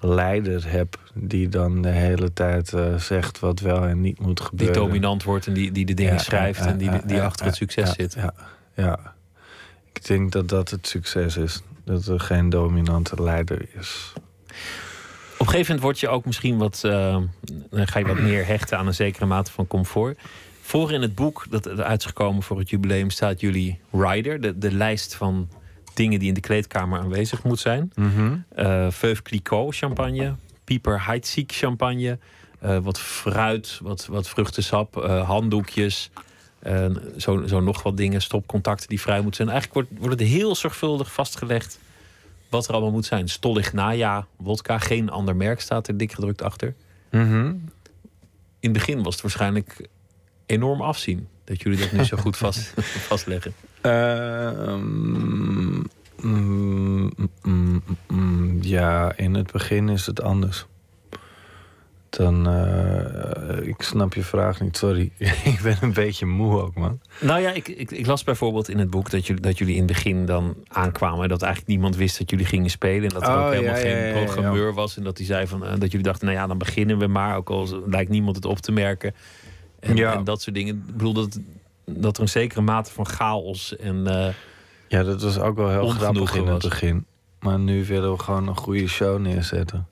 leider 0.00 0.70
hebt 0.70 0.98
die 1.14 1.48
dan 1.48 1.82
de 1.82 1.88
hele 1.88 2.32
tijd 2.32 2.72
eh, 2.72 2.94
zegt 2.96 3.38
wat 3.38 3.60
wel 3.60 3.84
en 3.86 4.00
niet 4.00 4.20
moet 4.20 4.36
Die 4.36 4.46
gebeuren. 4.46 4.74
dominant 4.74 5.22
wordt 5.22 5.46
en 5.46 5.52
die, 5.52 5.72
die 5.72 5.84
de 5.86 5.94
dingen 5.94 6.12
Ja, 6.12 6.18
schrijft 6.18 6.58
ja, 6.58 6.66
en 6.66 6.76
die, 6.78 6.90
die 7.06 7.16
ja, 7.16 7.24
achter 7.24 7.46
het 7.46 7.54
succes 7.56 7.92
zit. 7.92 8.14
Ja, 8.14 8.34
ja. 8.74 9.14
Ik 9.92 10.06
denk 10.06 10.32
dat 10.32 10.48
dat 10.48 10.70
het 10.70 10.86
succes 10.86 11.36
is. 11.36 11.62
Dat 11.84 12.06
er 12.06 12.20
geen 12.20 12.48
dominante 12.50 13.22
leider 13.22 13.66
is. 13.78 14.12
Op 15.44 15.50
een 15.50 15.56
gegeven 15.56 15.74
moment 15.74 15.92
word 15.92 16.10
je 16.10 16.16
ook 16.16 16.24
misschien 16.24 16.58
wat, 16.58 16.80
eh, 16.84 17.16
dan 17.70 17.86
ga 17.86 17.98
je 17.98 18.06
wat 18.06 18.18
meer 18.18 18.46
hechten 18.46 18.78
aan 18.78 18.86
een 18.86 18.94
zekere 18.94 19.26
mate 19.26 19.52
van 19.52 19.66
comfort. 19.66 20.18
Voor 20.60 20.92
in 20.92 21.02
het 21.02 21.14
boek 21.14 21.46
dat 21.50 21.66
er 21.66 21.82
uit 21.82 22.00
is 22.00 22.06
gekomen 22.06 22.42
voor 22.42 22.58
het 22.58 22.70
jubileum 22.70 23.10
staat 23.10 23.40
jullie 23.40 23.78
rider, 23.92 24.40
de, 24.40 24.58
de 24.58 24.72
lijst 24.72 25.14
van 25.14 25.48
dingen 25.94 26.18
die 26.18 26.28
in 26.28 26.34
de 26.34 26.40
kleedkamer 26.40 26.98
aanwezig 26.98 27.42
moet 27.42 27.58
zijn. 27.58 27.92
Mhm. 27.94 28.36
Eh 28.54 28.86
Veuve 28.90 29.22
Clicquot 29.22 29.76
champagne, 29.76 30.34
Pieper 30.64 31.06
Heidsieck 31.06 31.52
champagne, 31.52 32.18
eh, 32.60 32.78
wat 32.78 33.00
fruit, 33.00 33.78
wat, 33.82 34.06
wat 34.06 34.28
vruchtensap, 34.28 34.94
handdoekjes, 35.26 36.10
zo, 37.16 37.46
zo 37.46 37.60
nog 37.60 37.82
wat 37.82 37.96
dingen, 37.96 38.22
stopcontacten 38.22 38.88
die 38.88 39.00
vrij 39.00 39.20
moeten 39.20 39.36
zijn. 39.36 39.48
Eigenlijk 39.48 39.88
wordt, 39.88 40.02
wordt 40.04 40.20
het 40.20 40.28
heel 40.28 40.54
zorgvuldig 40.54 41.12
vastgelegd 41.12 41.78
wat 42.54 42.66
er 42.68 42.72
allemaal 42.72 42.92
moet 42.92 43.04
zijn. 43.04 43.28
Stollig 43.28 43.72
Naja, 43.72 44.26
wodka, 44.36 44.78
geen 44.78 45.10
ander 45.10 45.36
merk 45.36 45.60
staat 45.60 45.88
er 45.88 45.96
dik 45.96 46.12
gedrukt 46.12 46.42
achter. 46.42 46.74
Mhm. 47.10 47.46
In 48.60 48.70
het 48.70 48.72
begin 48.72 49.02
was 49.02 49.12
het 49.12 49.22
waarschijnlijk 49.22 49.88
enorm 50.46 50.80
afzien 50.80 51.28
dat 51.44 51.62
jullie 51.62 51.78
dat 51.78 51.92
nu 51.92 52.04
zo 52.04 52.16
goed 52.16 52.36
vast, 52.36 52.74
vastleggen. 53.10 53.54
Ehm, 53.80 54.82
mm, 56.20 57.12
mm, 57.42 57.82
mm, 58.08 58.58
ja, 58.62 59.16
in 59.16 59.34
het 59.34 59.52
begin 59.52 59.88
is 59.88 60.06
het 60.06 60.22
anders. 60.22 60.66
Dan, 62.16 62.48
eh, 62.48 63.66
ik 63.66 63.82
snap 63.82 64.14
je 64.14 64.22
vraag 64.22 64.60
niet, 64.60 64.76
sorry. 64.76 65.10
ik 65.52 65.60
ben 65.62 65.76
een 65.80 65.92
beetje 65.92 66.26
moe 66.26 66.60
ook, 66.62 66.74
man. 66.74 67.00
Nou 67.20 67.40
ja, 67.40 67.50
ik, 67.50 67.68
ik, 67.68 67.90
ik 67.90 68.06
las 68.06 68.24
bijvoorbeeld 68.24 68.68
in 68.68 68.78
het 68.78 68.90
boek 68.90 69.10
dat 69.10 69.26
jullie, 69.26 69.42
dat 69.42 69.58
jullie 69.58 69.74
in 69.74 69.82
het 69.82 69.92
begin 69.92 70.26
dan 70.26 70.54
aankwamen. 70.68 71.22
En 71.22 71.28
dat 71.28 71.42
eigenlijk 71.42 71.72
niemand 71.72 71.96
wist 71.96 72.18
dat 72.18 72.30
jullie 72.30 72.46
gingen 72.46 72.70
spelen. 72.70 73.08
En 73.08 73.14
dat 73.14 73.22
er 73.22 73.34
Oh, 73.38 73.44
ook 73.46 73.52
helemaal 73.52 73.74
ja, 73.74 73.80
geen 73.80 73.90
ja, 73.90 73.96
ja, 74.06 74.06
ja. 74.18 74.24
programmeur 74.24 74.74
was. 74.74 74.96
En 74.96 75.04
dat 75.04 75.16
hij 75.18 75.26
zei 75.26 75.46
van 75.46 75.64
eh, 75.64 75.70
dat 75.78 75.90
jullie 75.90 76.06
dachten, 76.06 76.26
nou 76.26 76.38
ja, 76.38 76.46
dan 76.46 76.58
beginnen 76.58 76.98
we 76.98 77.06
maar. 77.06 77.36
Ook 77.36 77.50
al 77.50 77.82
lijkt 77.86 78.10
niemand 78.10 78.36
het 78.36 78.44
op 78.44 78.58
te 78.58 78.72
merken. 78.72 79.14
En, 79.80 80.24
dat 80.24 80.42
soort 80.42 80.56
dingen. 80.56 80.74
Ik 80.88 80.96
bedoel 80.96 81.12
dat, 81.12 81.38
dat 81.84 82.16
er 82.16 82.22
een 82.22 82.28
zekere 82.28 82.60
mate 82.60 82.90
van 82.92 83.06
chaos 83.06 83.76
en. 83.76 84.06
eh, 84.06 84.28
Ja, 84.88 85.02
dat 85.02 85.22
was 85.22 85.38
ook 85.38 85.56
wel 85.56 85.70
heel 85.70 85.88
grappig 85.88 86.34
in 86.36 86.46
het 86.46 86.62
begin. 86.62 87.04
Maar 87.40 87.58
nu 87.58 87.84
willen 87.84 88.12
we 88.12 88.18
gewoon 88.18 88.48
een 88.48 88.56
goede 88.56 88.86
show 88.88 89.18
neerzetten. 89.20 89.86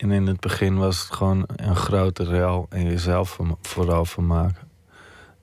En 0.00 0.10
in 0.10 0.26
het 0.26 0.40
begin 0.40 0.76
was 0.76 1.02
het 1.02 1.12
gewoon 1.12 1.44
een 1.56 1.76
grote 1.76 2.24
rel 2.24 2.66
en 2.68 2.84
jezelf 2.84 3.38
vooral 3.62 4.04
vermaken. 4.04 4.68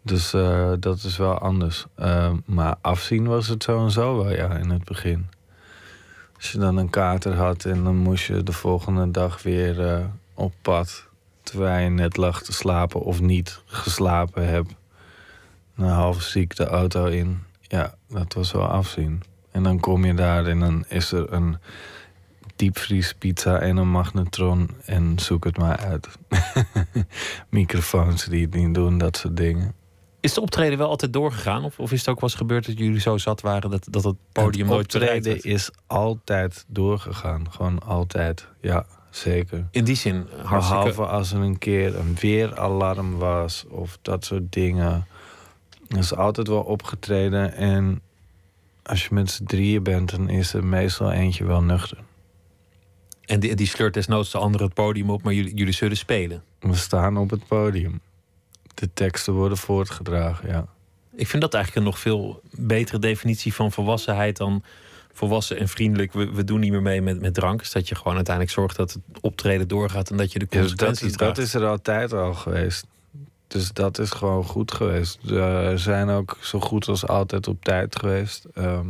Dus 0.02 0.34
eh, 0.34 0.72
dat 0.80 1.04
is 1.04 1.18
wel 1.18 1.38
anders. 1.38 1.86
Eh, 1.96 2.34
maar 2.46 2.76
afzien 2.82 3.28
was 3.28 3.48
het 3.48 3.64
zo 3.64 3.84
en 3.84 3.92
zo 3.92 4.18
wel, 4.18 4.32
ja, 4.32 4.56
in 4.56 4.70
het 4.70 4.84
begin. 4.84 5.30
Als 6.36 6.52
je 6.52 6.58
dan 6.58 6.78
een 6.78 6.90
kater 6.90 7.34
had 7.36 7.66
en 7.66 7.84
dan 7.84 7.96
moest 7.96 8.26
je 8.26 8.44
de 8.44 8.52
volgende 8.52 9.12
dag 9.12 9.44
weer 9.44 9.88
eh, 9.88 10.06
op 10.34 10.54
pad. 10.62 11.08
Terwijl 11.42 11.84
je 11.84 11.90
net 11.90 12.18
lag 12.18 12.42
te 12.42 12.54
slapen 12.54 13.02
of 13.02 13.22
niet 13.22 13.62
geslapen 13.66 14.48
hebt. 14.48 14.74
Een 15.76 15.86
half 15.86 16.22
ziek 16.22 16.56
de 16.56 16.66
auto 16.66 17.06
in. 17.06 17.44
Ja, 17.62 17.94
dat 18.08 18.34
was 18.34 18.52
wel 18.52 18.68
afzien. 18.68 19.24
En 19.52 19.64
dan 19.64 19.80
kom 19.80 20.06
je 20.06 20.14
daar 20.14 20.46
en 20.46 20.60
dan 20.60 20.86
is 20.88 21.12
er 21.12 21.34
een 21.34 21.58
diepvriespizza 22.58 23.60
en 23.60 23.78
een 23.78 23.90
magnetron. 23.90 24.70
En 24.86 25.20
zoek 25.20 25.44
het 25.44 25.58
maar 25.58 25.78
uit. 25.78 26.08
Microfoons 27.50 28.26
die 28.26 28.46
het 28.46 28.54
niet 28.54 28.74
doen, 28.74 28.98
dat 28.98 29.18
soort 29.18 29.38
dingen. 29.38 29.74
is 30.20 30.34
de 30.34 30.42
optreden 30.42 30.78
wel 30.78 30.90
altijd 30.90 31.14
doorgegaan? 31.14 31.64
Of, 31.64 31.80
of 31.80 31.92
is 31.92 32.00
het 32.00 32.10
ook 32.10 32.20
wel 32.20 32.30
eens 32.30 32.38
gebeurd 32.38 32.66
dat 32.66 32.78
jullie 32.78 33.00
zo 33.00 33.18
zat 33.18 33.42
waren 33.42 33.70
dat, 33.70 33.88
dat 33.90 34.04
het 34.04 34.16
podium 34.32 34.66
het 34.66 34.74
nooit 34.74 34.92
bereikt 34.92 35.28
optreden 35.28 35.52
is 35.52 35.72
altijd 35.88 36.66
doorgegaan. 36.68 37.52
Gewoon 37.52 37.80
altijd. 37.84 38.48
Ja, 38.62 38.86
zeker. 39.10 39.68
In 39.72 39.84
die 39.84 39.96
zin 39.96 40.28
hartstikke... 40.44 40.84
Behalve 40.84 41.06
als 41.06 41.32
er 41.32 41.40
een 41.40 41.58
keer 41.58 41.96
een 41.96 42.16
weeralarm 42.20 43.18
was 43.18 43.66
of 43.70 43.98
dat 44.02 44.26
soort 44.26 44.52
dingen. 44.52 45.08
Er 45.88 45.98
is 45.98 46.16
altijd 46.16 46.48
wel 46.48 46.62
opgetreden. 46.62 47.54
En 47.54 48.02
als 48.84 49.04
je 49.04 49.14
met 49.14 49.32
z'n 49.32 49.44
drieën 49.44 49.84
bent, 49.84 50.12
dan 50.12 50.30
is 50.30 50.54
er 50.54 50.66
meestal 50.66 51.12
eentje 51.12 51.46
wel 51.46 51.62
nuchter. 51.62 51.98
En 53.28 53.40
die, 53.40 53.56
die 53.56 53.68
sleurt 53.68 53.94
desnoods 53.94 54.32
de 54.32 54.38
andere 54.38 54.64
het 54.64 54.74
podium 54.74 55.10
op, 55.10 55.24
maar 55.24 55.34
jullie, 55.34 55.54
jullie 55.56 55.74
zullen 55.74 55.98
spelen. 55.98 56.44
We 56.60 56.76
staan 56.76 57.18
op 57.18 57.30
het 57.30 57.48
podium. 57.48 58.00
De 58.74 58.90
teksten 58.94 59.34
worden 59.34 59.58
voortgedragen, 59.58 60.50
ja. 60.50 60.66
Ik 61.16 61.28
vind 61.28 61.42
dat 61.42 61.54
eigenlijk 61.54 61.86
een 61.86 61.92
nog 61.92 62.02
veel 62.02 62.42
betere 62.52 63.00
definitie 63.00 63.54
van 63.54 63.72
volwassenheid 63.72 64.38
dan 64.38 64.64
volwassen 65.14 65.58
en 65.58 65.68
vriendelijk. 65.68 66.14
We, 66.14 66.32
we 66.32 66.44
doen 66.44 66.60
niet 66.60 66.72
meer 66.72 66.82
mee 66.82 67.02
met, 67.02 67.20
met 67.22 67.34
drank. 67.34 67.60
Dus 67.60 67.72
dat 67.72 67.88
je 67.88 67.96
gewoon 67.96 68.16
uiteindelijk 68.16 68.56
zorgt 68.56 68.76
dat 68.76 68.92
het 68.94 69.02
optreden 69.22 69.68
doorgaat 69.68 70.10
en 70.10 70.18
dat 70.18 70.32
je 70.32 70.40
de 70.40 70.46
Dus 70.50 70.54
dat, 70.60 70.68
consequenties 70.70 71.08
is- 71.08 71.14
draagt. 71.14 71.36
dat 71.36 71.46
is 71.46 71.54
er 71.54 71.66
altijd 71.66 72.14
al 72.14 72.34
geweest. 72.34 72.86
Dus 73.48 73.72
dat 73.74 74.00
is 74.00 74.10
gewoon 74.12 74.44
goed 74.44 74.72
geweest. 74.72 75.20
We 75.24 75.74
zijn 75.76 76.10
ook 76.10 76.38
zo 76.42 76.60
goed 76.60 76.88
als 76.88 77.08
altijd 77.08 77.48
op 77.48 77.64
tijd 77.64 77.96
geweest. 78.00 78.46
Ehm, 78.54 78.88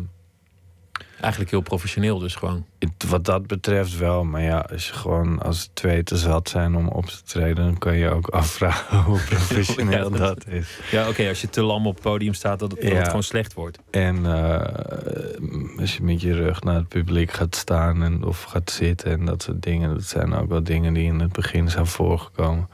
Eigenlijk 1.22 1.52
heel 1.52 1.62
professioneel 1.62 2.20
dus 2.20 2.36
gewoon. 2.36 2.66
wat 3.08 3.26
dat 3.26 3.48
betreft 3.48 3.98
wel. 3.98 4.24
Maar 4.24 4.42
ja, 4.42 4.60
als 4.72 4.88
je 4.88 4.94
gewoon 4.94 5.42
als 5.42 5.70
twee 5.74 6.04
te 6.04 6.18
zat 6.18 6.50
zijn 6.50 6.76
om 6.76 6.88
op 6.88 7.06
te 7.06 7.24
treden... 7.24 7.56
dan 7.56 7.78
kan 7.78 7.98
je 7.98 8.10
ook 8.10 8.28
afvragen 8.28 8.98
hoe 9.04 9.20
professioneel 9.30 10.12
Ja, 10.14 10.18
dat- 10.18 10.48
is. 10.48 10.80
Ja, 10.92 11.08
oké, 11.10 11.28
als 11.28 11.42
je 11.42 11.50
te 11.50 11.62
lam 11.62 11.88
op 11.88 11.94
het 11.94 12.04
podium 12.04 12.34
staat, 12.34 12.60
dat 12.60 12.72
het, 12.72 12.82
dat 12.82 12.92
Ja. 12.92 12.98
het 12.98 13.08
gewoon 13.08 13.24
slecht 13.24 13.54
wordt. 13.54 13.80
En 13.92 14.26
eh, 14.26 15.80
als 15.80 15.96
je 15.98 16.04
met 16.04 16.22
je 16.22 16.34
rug 16.34 16.62
naar 16.64 16.76
het 16.76 16.88
publiek 16.88 17.32
gaat 17.32 17.56
staan 17.56 18.04
en, 18.04 18.24
of 18.24 18.44
gaat 18.44 18.72
zitten 18.72 19.12
en 19.12 19.26
dat 19.26 19.44
soort 19.44 19.62
dingen, 19.62 19.94
dat 19.94 20.04
zijn 20.04 20.34
ook 20.34 20.50
wel 20.50 20.64
dingen 20.64 20.94
die 20.94 21.06
in 21.06 21.20
het 21.20 21.32
begin 21.34 21.70
zijn 21.70 21.86
voorgekomen. 21.88 22.70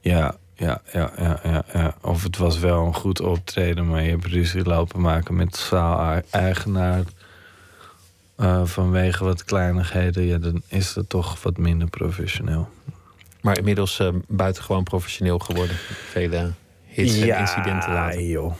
Ja, 0.00 0.34
ja, 0.54 0.80
ja, 0.92 1.10
ja, 1.18 1.40
ja, 1.44 1.64
ja. 1.72 1.94
Of 2.02 2.22
het 2.22 2.36
was 2.36 2.58
wel 2.58 2.86
een 2.86 2.94
goed 2.94 3.20
optreden, 3.20 3.88
maar 3.88 4.02
je 4.02 4.10
hebt 4.10 4.24
ruzie 4.26 4.62
lopen 4.64 5.00
maken 5.00 5.36
met 5.36 5.52
de 5.52 5.58
zaal-eigenaar. 5.60 7.02
Eh, 8.36 8.64
vanwege 8.64 9.24
wat 9.24 9.44
kleinigheden, 9.44 10.22
ja, 10.24 10.38
dan 10.38 10.62
is 10.68 10.94
het 10.94 11.08
toch 11.08 11.42
wat 11.42 11.56
minder 11.56 11.88
professioneel. 11.88 12.68
Maar 13.40 13.58
inmiddels 13.58 13.98
eh, 13.98 14.08
buitengewoon 14.28 14.82
professioneel 14.82 15.38
geworden. 15.38 15.76
Vele 16.10 16.52
hits 16.84 17.18
en 17.20 17.38
incidenten 17.38 17.92
later. 17.92 18.22
joh. 18.22 18.54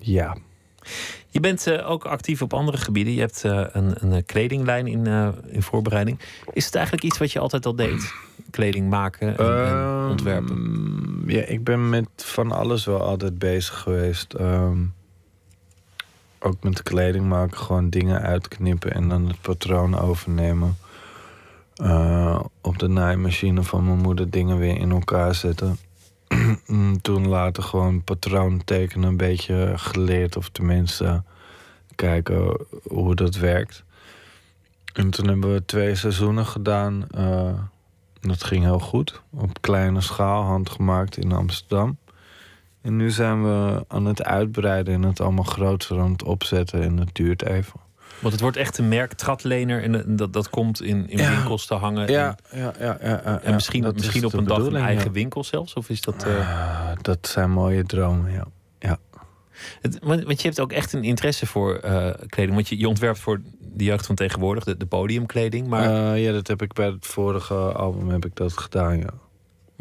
Ja. 0.00 0.36
Je 1.28 1.40
bent 1.40 1.66
eh, 1.66 1.90
ook 1.90 2.04
actief 2.04 2.42
op 2.42 2.54
andere 2.54 2.76
gebieden. 2.76 3.14
Je 3.14 3.20
hebt 3.20 3.42
een, 3.44 4.12
een 4.12 4.24
kledinglijn 4.24 4.86
in, 4.86 5.06
in 5.46 5.62
voorbereiding. 5.62 6.18
Is 6.52 6.64
het 6.64 6.74
eigenlijk 6.74 7.04
iets 7.04 7.18
wat 7.18 7.32
je 7.32 7.38
altijd 7.38 7.66
al 7.66 7.76
deed? 7.76 8.12
Kleding 8.50 8.90
maken 8.90 9.36
en, 9.38 9.46
en 9.46 9.66
Ehm, 9.66 10.10
ontwerpen? 10.10 11.22
Ja, 11.26 11.42
ik 11.42 11.64
ben 11.64 11.88
met 11.88 12.08
van 12.16 12.52
alles 12.52 12.84
wel 12.84 13.00
altijd 13.00 13.38
bezig 13.38 13.78
geweest. 13.78 14.32
Ehm, 14.32 14.78
ook 16.44 16.62
met 16.62 16.82
kleding 16.82 17.28
maken, 17.28 17.58
gewoon 17.58 17.90
dingen 17.90 18.20
uitknippen 18.20 18.92
en 18.92 19.08
dan 19.08 19.26
het 19.26 19.40
patroon 19.40 19.98
overnemen. 19.98 20.76
Eh, 21.74 22.40
op 22.60 22.78
de 22.78 22.88
naaimachine 22.88 23.62
van 23.62 23.84
mijn 23.84 23.98
moeder 23.98 24.30
dingen 24.30 24.58
weer 24.58 24.76
in 24.76 24.90
elkaar 24.90 25.34
zetten. 25.34 25.78
Toen 27.02 27.28
later 27.28 27.62
gewoon 27.62 28.04
patroon 28.04 28.64
tekenen 28.64 29.08
een 29.08 29.16
beetje 29.16 29.72
geleerd, 29.76 30.36
of 30.36 30.48
tenminste 30.48 31.22
kijken 31.94 32.66
hoe 32.82 33.14
dat 33.14 33.36
werkt. 33.36 33.84
En 34.92 35.10
toen 35.10 35.28
hebben 35.28 35.52
we 35.52 35.64
twee 35.64 35.94
seizoenen 35.94 36.46
gedaan. 36.46 37.06
eh, 37.10 37.54
dat 38.20 38.44
ging 38.44 38.64
heel 38.64 38.78
goed. 38.78 39.22
Op 39.30 39.60
kleine 39.60 40.00
schaal, 40.00 40.42
handgemaakt 40.42 41.16
in 41.16 41.32
Amsterdam. 41.32 41.98
En 42.84 42.96
nu 42.96 43.10
zijn 43.10 43.42
we 43.42 43.84
aan 43.88 44.04
het 44.06 44.22
uitbreiden 44.24 44.94
en 44.94 45.02
het 45.02 45.20
allemaal 45.20 45.44
groter 45.44 46.00
aan 46.00 46.12
het 46.12 46.22
opzetten. 46.22 46.82
En 46.82 46.96
dat 46.96 47.08
duurt 47.12 47.42
even. 47.42 47.80
Want 48.18 48.32
het 48.32 48.42
wordt 48.42 48.56
echt 48.56 48.78
een 48.78 48.88
merk 48.88 49.12
tratlener 49.12 49.82
en 49.82 49.94
eh, 49.94 50.02
dat, 50.06 50.32
dat 50.32 50.50
komt 50.50 50.82
in, 50.82 51.08
in 51.08 51.18
Ja. 51.18 51.30
winkels 51.36 51.66
te 51.66 51.74
hangen. 51.74 52.10
Ja, 52.10 52.36
En, 52.50 52.58
ja, 52.60 52.72
ja. 52.80 52.98
ja, 53.02 53.20
ja, 53.24 53.40
en 53.42 53.54
misschien, 53.54 53.82
dat 53.82 53.94
misschien 53.94 54.24
op 54.24 54.32
een 54.32 54.44
dag 54.44 54.58
een 54.66 54.76
eigen 54.76 55.12
winkel 55.12 55.44
zelfs? 55.44 55.74
Of 55.74 55.88
is 55.88 56.00
dat... 56.00 56.24
eh, 56.24 56.38
Ah, 56.38 56.96
dat 57.02 57.26
zijn 57.26 57.50
mooie 57.50 57.84
dromen, 57.84 58.32
ja. 58.32 58.44
ja. 58.78 58.98
Het, 59.80 59.98
want, 60.02 60.22
want 60.24 60.40
je 60.40 60.46
hebt 60.48 60.60
ook 60.60 60.72
echt 60.72 60.92
een 60.92 61.04
interesse 61.04 61.46
voor 61.46 61.74
eh, 61.76 62.10
kleding. 62.28 62.54
Want 62.54 62.68
je, 62.68 62.78
je 62.78 62.88
ontwerpt 62.88 63.18
voor 63.18 63.40
de 63.60 63.84
jeugd 63.84 64.06
van 64.06 64.14
tegenwoordig, 64.14 64.64
de, 64.64 64.76
de 64.76 64.86
podiumkleding. 64.86 65.66
Maar, 65.66 66.12
Eh, 66.14 66.24
ja, 66.24 66.32
dat 66.32 66.46
heb 66.46 66.62
ik 66.62 66.72
bij 66.72 66.86
het 66.86 67.06
vorige 67.06 67.54
album 67.54 68.08
heb 68.08 68.24
ik 68.24 68.36
dat 68.36 68.58
gedaan, 68.58 68.98
ja. 68.98 69.10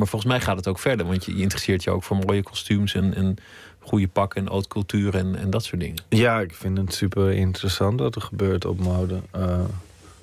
Maar 0.03 0.11
volgens 0.11 0.31
mij 0.31 0.41
gaat 0.41 0.57
het 0.57 0.67
ook 0.67 0.79
verder. 0.79 1.05
Want 1.05 1.25
je, 1.25 1.35
je 1.35 1.41
interesseert 1.41 1.83
je 1.83 1.89
ook 1.89 2.03
voor 2.03 2.17
mooie 2.17 2.43
kostuums 2.43 2.93
en, 2.93 3.13
en 3.13 3.35
goede 3.79 4.07
pakken 4.07 4.41
en 4.41 4.51
haute 4.51 4.67
cultuur 4.67 5.15
en, 5.15 5.35
en 5.35 5.49
dat 5.49 5.63
soort 5.63 5.81
dingen. 5.81 6.03
Ja, 6.09 6.39
ik 6.39 6.53
vind 6.53 6.77
het 6.77 6.93
super 6.93 7.31
interessant 7.31 7.99
wat 7.99 8.15
er 8.15 8.21
gebeurt 8.21 8.65
op 8.65 8.79
mode. 8.79 9.21
Eh, 9.31 9.59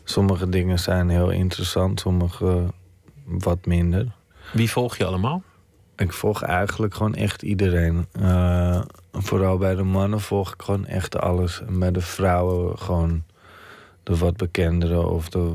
sommige 0.04 0.48
dingen 0.48 0.78
zijn 0.78 1.08
heel 1.08 1.30
interessant, 1.30 2.00
sommige 2.00 2.64
wat 3.24 3.66
minder. 3.66 4.06
Wie 4.52 4.70
volg 4.70 4.96
je 4.96 5.04
allemaal? 5.04 5.42
Ik 5.96 6.12
volg 6.12 6.42
eigenlijk 6.42 6.94
gewoon 6.94 7.14
echt 7.14 7.42
iedereen. 7.42 8.06
Eh, 8.12 8.80
vooral 9.12 9.58
bij 9.58 9.74
de 9.74 9.82
mannen 9.82 10.20
volg 10.20 10.52
ik 10.54 10.62
gewoon 10.62 10.86
echt 10.86 11.18
alles. 11.18 11.60
En 11.60 11.78
bij 11.78 11.90
de 11.90 12.00
vrouwen 12.00 12.78
gewoon 12.78 13.22
de 14.02 14.16
wat 14.16 14.36
bekendere 14.36 15.06
of, 15.06 15.28
de, 15.28 15.54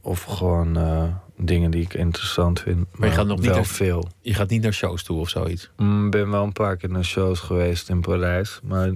of 0.00 0.22
gewoon 0.22 0.76
eh, 0.76 1.04
dingen 1.36 1.70
die 1.70 1.82
ik 1.82 1.94
interessant 1.94 2.60
vind. 2.60 2.86
Maar 2.92 3.08
je 3.08 3.14
gaat 3.14 3.26
nog 3.26 3.36
niet 3.38 3.46
wel 3.46 3.54
naar- 3.54 3.64
veel. 3.64 4.08
Je 4.20 4.34
gaat 4.34 4.48
niet 4.50 4.62
naar 4.62 4.72
shows 4.72 5.02
toe 5.02 5.20
of 5.20 5.28
zoiets. 5.28 5.62
Ik 5.78 6.10
ben 6.10 6.30
wel 6.30 6.42
een 6.44 6.52
paar 6.52 6.76
keer 6.76 6.90
naar 6.90 7.04
shows 7.04 7.40
geweest 7.40 7.88
in 7.88 8.00
Parijs, 8.00 8.60
maar 8.62 8.92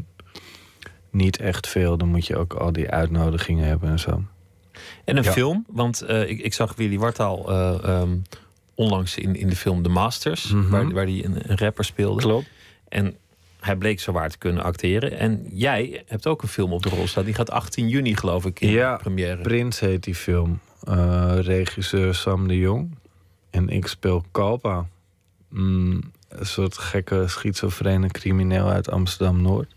niet 1.10 1.38
echt 1.40 1.66
veel. 1.68 1.96
Dan 1.96 2.08
moet 2.08 2.26
je 2.26 2.36
ook 2.36 2.52
al 2.54 2.72
die 2.72 2.90
uitnodigingen 2.90 3.66
hebben 3.66 3.88
en 3.90 3.98
zo. 3.98 4.22
En 5.04 5.16
een 5.16 5.22
Ja. 5.22 5.32
film, 5.32 5.64
want 5.68 6.00
eh, 6.02 6.28
ik, 6.30 6.40
ik 6.40 6.54
zag 6.54 6.74
Willy 6.76 6.98
Wartaal 6.98 7.50
eh, 7.50 7.84
ehm, 7.84 8.16
onlangs 8.74 9.16
in, 9.16 9.36
in 9.36 9.48
de 9.48 9.56
film 9.56 9.82
The 9.82 9.88
Masters, 9.88 10.52
Mhm. 10.52 10.68
waar, 10.70 10.92
waar 10.92 11.04
hij 11.04 11.24
een, 11.24 11.50
een 11.50 11.58
rapper 11.58 11.84
speelde. 11.84 12.20
Klopt. 12.20 12.46
En 12.88 13.16
hij 13.60 13.76
bleek 13.76 14.00
zo 14.00 14.12
waar 14.12 14.30
te 14.30 14.38
kunnen 14.38 14.62
acteren. 14.62 15.18
En 15.18 15.46
jij 15.50 16.02
hebt 16.06 16.26
ook 16.26 16.42
een 16.42 16.48
film 16.48 16.72
op 16.72 16.82
de 16.82 16.88
rol 16.88 17.06
staan. 17.06 17.24
Die 17.24 17.34
gaat 17.34 17.50
18 17.50 17.88
juni, 17.88 18.16
geloof 18.16 18.44
ik, 18.44 18.60
in 18.60 18.70
Ja, 18.70 18.96
première. 18.96 19.42
Prins 19.42 19.80
heet 19.80 20.02
die 20.04 20.14
film. 20.14 20.60
Eh, 20.84 21.32
regisseur 21.40 22.14
Sam 22.14 22.48
de 22.48 22.58
Jong. 22.58 22.94
En 23.50 23.68
ik 23.68 23.86
speel 23.86 24.24
Kalpa. 24.30 24.86
Mm, 25.48 26.00
een 26.28 26.46
soort 26.46 26.78
gekke 26.78 27.28
schizofrene 27.28 28.08
crimineel 28.08 28.68
uit 28.68 28.90
Amsterdam-Noord. 28.90 29.70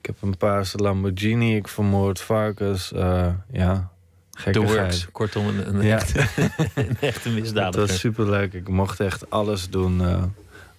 Ik 0.00 0.06
heb 0.06 0.16
een 0.22 0.36
paarse 0.36 0.76
Lamborghini, 0.78 1.56
ik 1.56 1.68
vermoord 1.68 2.20
varkens. 2.20 2.92
eh 2.92 3.28
ja, 3.52 3.90
gekkigheid. 4.32 4.78
Works. 4.80 5.08
Kortom, 5.12 5.46
een, 5.46 5.68
een, 5.74 5.82
Ja. 5.82 5.96
echte, 5.96 6.20
een 6.74 6.96
echte 7.00 7.28
Het 7.28 7.38
misdadiger. 7.40 7.86
was 7.86 7.98
superleuk. 7.98 8.52
Ik 8.52 8.68
mocht 8.68 9.00
echt 9.00 9.30
alles 9.30 9.70
doen 9.70 10.00
eh, 10.04 10.22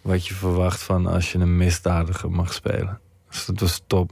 wat 0.01 0.27
je 0.27 0.33
verwacht 0.33 0.83
van 0.83 1.07
als 1.07 1.31
je 1.31 1.37
een 1.37 1.57
misdadiger 1.57 2.31
mag 2.31 2.53
spelen. 2.53 2.99
Dus 3.29 3.45
dat 3.45 3.59
was 3.59 3.81
top. 3.87 4.11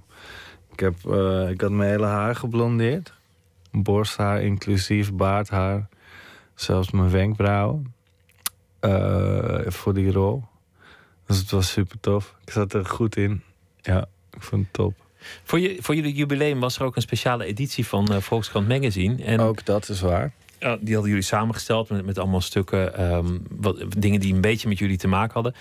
Ik, 0.71 0.79
heb, 0.79 0.95
eh, 1.05 1.49
ik 1.49 1.61
had 1.61 1.71
mijn 1.71 1.89
hele 1.89 2.05
haar 2.05 2.35
geblondeerd. 2.35 3.13
Borsthaar 3.71 4.41
inclusief, 4.41 5.13
baardhaar. 5.13 5.87
Zelfs 6.55 6.91
mijn 6.91 7.09
wenkbrauwen. 7.09 7.93
eh, 8.79 9.59
voor 9.67 9.93
die 9.93 10.11
rol. 10.11 10.43
Dus 11.25 11.37
het 11.37 11.51
was 11.51 11.71
super 11.71 11.99
tof. 11.99 12.35
Ik 12.45 12.51
zat 12.51 12.73
er 12.73 12.85
goed 12.85 13.15
in. 13.15 13.41
Ja, 13.81 14.05
ik 14.31 14.41
vond 14.43 14.63
het 14.63 14.73
top. 14.73 14.93
Voor, 15.43 15.59
je, 15.59 15.77
voor 15.79 15.95
jullie 15.95 16.13
jubileum 16.13 16.59
was 16.59 16.77
er 16.79 16.83
ook 16.85 16.95
een 16.95 17.01
speciale 17.01 17.45
editie 17.45 17.87
van 17.87 18.07
eh, 18.13 18.17
Volkskrant 18.21 18.67
Magazine. 18.67 19.23
En 19.23 19.39
Ook 19.39 19.65
dat 19.65 19.89
is 19.89 20.01
waar. 20.01 20.33
Die 20.59 20.93
hadden 20.93 21.07
jullie 21.09 21.21
samengesteld 21.21 21.89
met, 21.89 22.05
met 22.05 22.17
allemaal 22.17 22.41
stukken, 22.41 22.95
ehm, 22.95 23.37
wat, 23.49 23.83
dingen 23.97 24.19
die 24.19 24.33
een 24.33 24.41
beetje 24.41 24.67
met 24.67 24.77
jullie 24.77 24.97
te 24.97 25.07
maken 25.07 25.33
hadden. 25.33 25.55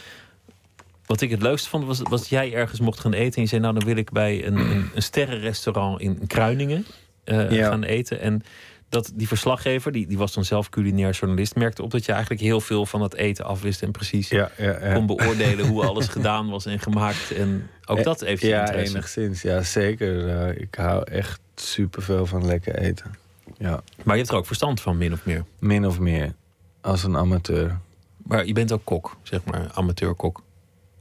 Wat 1.07 1.21
ik 1.21 1.31
het 1.31 1.43
leukste 1.43 1.69
vond, 1.69 1.85
was, 1.87 2.01
was 2.03 2.21
dat 2.21 2.29
jij 2.29 2.53
ergens 2.55 2.81
mocht 2.81 3.01
gaan 3.01 3.13
eten. 3.13 3.35
En 3.37 3.43
je 3.43 3.49
zei, 3.49 3.61
nou 3.61 3.75
dan 3.75 3.85
wil 3.85 3.97
ik 3.97 4.11
bij 4.11 4.47
een, 4.47 4.57
een, 4.57 4.91
een 4.95 5.03
sterrenrestaurant 5.03 6.01
in 6.01 6.27
Kruiningen 6.27 6.87
eh, 7.25 7.51
Ja. 7.51 7.69
gaan 7.69 7.83
eten. 7.83 8.21
En 8.21 8.43
dat 8.89 9.13
die 9.15 9.29
verslaggever, 9.29 9.93
die, 9.93 10.07
die 10.07 10.19
was 10.19 10.33
dan 10.35 10.45
zelf 10.45 10.69
culinair 10.69 11.11
journalist, 11.13 11.55
merkte 11.55 11.83
op 11.83 11.91
dat 11.91 12.05
je 12.05 12.13
eigenlijk 12.13 12.41
heel 12.41 12.61
veel 12.61 12.87
van 12.87 13.03
het 13.03 13.15
eten 13.15 13.45
afwist. 13.45 13.83
En 13.83 13.91
precies 13.91 14.29
Ja, 14.29 14.51
ja, 14.59 14.79
ja. 14.87 14.93
kon 14.95 15.07
beoordelen 15.07 15.67
hoe 15.67 15.85
alles 15.85 16.09
gedaan 16.09 16.51
was 16.51 16.67
en 16.67 16.79
gemaakt. 16.81 17.31
En 17.31 17.69
ook 17.85 18.03
dat 18.03 18.21
heeft 18.21 18.43
je 18.43 18.49
Ja, 18.49 18.61
interesse. 18.61 18.93
enigszins. 18.95 19.43
Ja, 19.43 19.63
zeker. 19.63 20.29
Eh, 20.29 20.61
ik 20.61 20.75
hou 20.75 21.05
echt 21.11 21.41
superveel 21.55 22.27
van 22.27 22.47
lekker 22.47 22.75
eten. 22.79 23.15
Ja. 23.59 23.83
Maar 24.05 24.15
je 24.15 24.21
hebt 24.21 24.33
er 24.33 24.39
ook 24.39 24.47
verstand 24.47 24.81
van, 24.81 24.97
min 24.97 25.13
of 25.13 25.25
meer. 25.25 25.45
Min 25.59 25.87
of 25.87 26.01
meer. 26.01 26.35
Als 26.81 27.05
een 27.05 27.17
amateur. 27.17 27.79
Maar 28.17 28.47
je 28.47 28.53
bent 28.53 28.73
ook 28.73 28.85
kok, 28.85 29.17
zeg 29.23 29.45
maar, 29.45 29.71
amateurkok. 29.75 30.43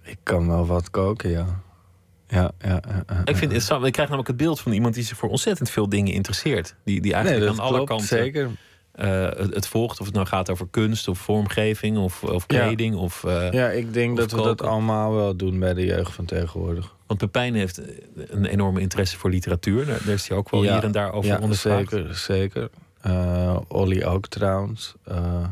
Ik 0.03 0.17
kan 0.23 0.47
wel 0.47 0.65
wat 0.65 0.89
koken, 0.89 1.29
ja. 1.29 1.63
Ja, 2.27 2.51
ja, 2.59 2.81
ja, 2.87 3.03
ja, 3.07 3.21
Ik 3.25 3.35
vind. 3.35 3.53
Ik 3.53 3.61
krijg 3.67 3.97
namelijk 3.97 4.27
het 4.27 4.37
beeld 4.37 4.59
van 4.59 4.71
iemand 4.71 4.93
die 4.93 5.03
zich 5.03 5.17
voor 5.17 5.29
ontzettend 5.29 5.69
veel 5.69 5.89
dingen 5.89 6.13
interesseert. 6.13 6.75
Die, 6.83 7.01
die 7.01 7.13
eigenlijk 7.13 7.51
aan 7.51 7.59
alle 7.59 7.83
kanten 7.83 8.07
zeker. 8.07 8.49
Eh, 8.95 9.21
het, 9.21 9.53
het 9.53 9.67
volgt. 9.67 9.99
Of 9.99 10.05
het 10.05 10.15
nou 10.15 10.27
gaat 10.27 10.49
over 10.49 10.67
kunst 10.71 11.07
of 11.07 11.19
vormgeving 11.19 11.97
of, 11.97 12.23
of 12.23 12.43
Ja. 12.47 12.65
kleding. 12.65 12.95
Of, 12.95 13.23
eh, 13.23 13.51
Ja, 13.51 13.69
ik 13.69 13.93
denk 13.93 14.11
of 14.11 14.17
dat 14.17 14.31
we 14.31 14.41
dat 14.41 14.61
allemaal 14.61 15.13
wel 15.13 15.35
doen 15.35 15.59
bij 15.59 15.73
de 15.73 15.85
jeugd 15.85 16.11
van 16.13 16.25
tegenwoordig. 16.25 16.95
Want 17.07 17.19
Pepijn 17.19 17.55
heeft 17.55 17.81
een 18.15 18.45
enorme 18.45 18.81
interesse 18.81 19.17
voor 19.17 19.29
literatuur. 19.29 19.85
Daar, 19.85 19.99
daar 20.05 20.13
is 20.13 20.27
hij 20.27 20.37
ook 20.37 20.49
wel 20.49 20.63
Ja, 20.63 20.73
hier 20.73 20.83
en 20.83 20.91
daar 20.91 21.11
over 21.11 21.29
ja, 21.29 21.39
ondervraagd. 21.39 21.89
zeker, 21.89 22.15
zeker. 22.15 22.69
Eh 23.01 23.57
Olly 23.67 24.03
ook 24.03 24.27
trouwens. 24.27 24.95
Eh, 25.03 25.45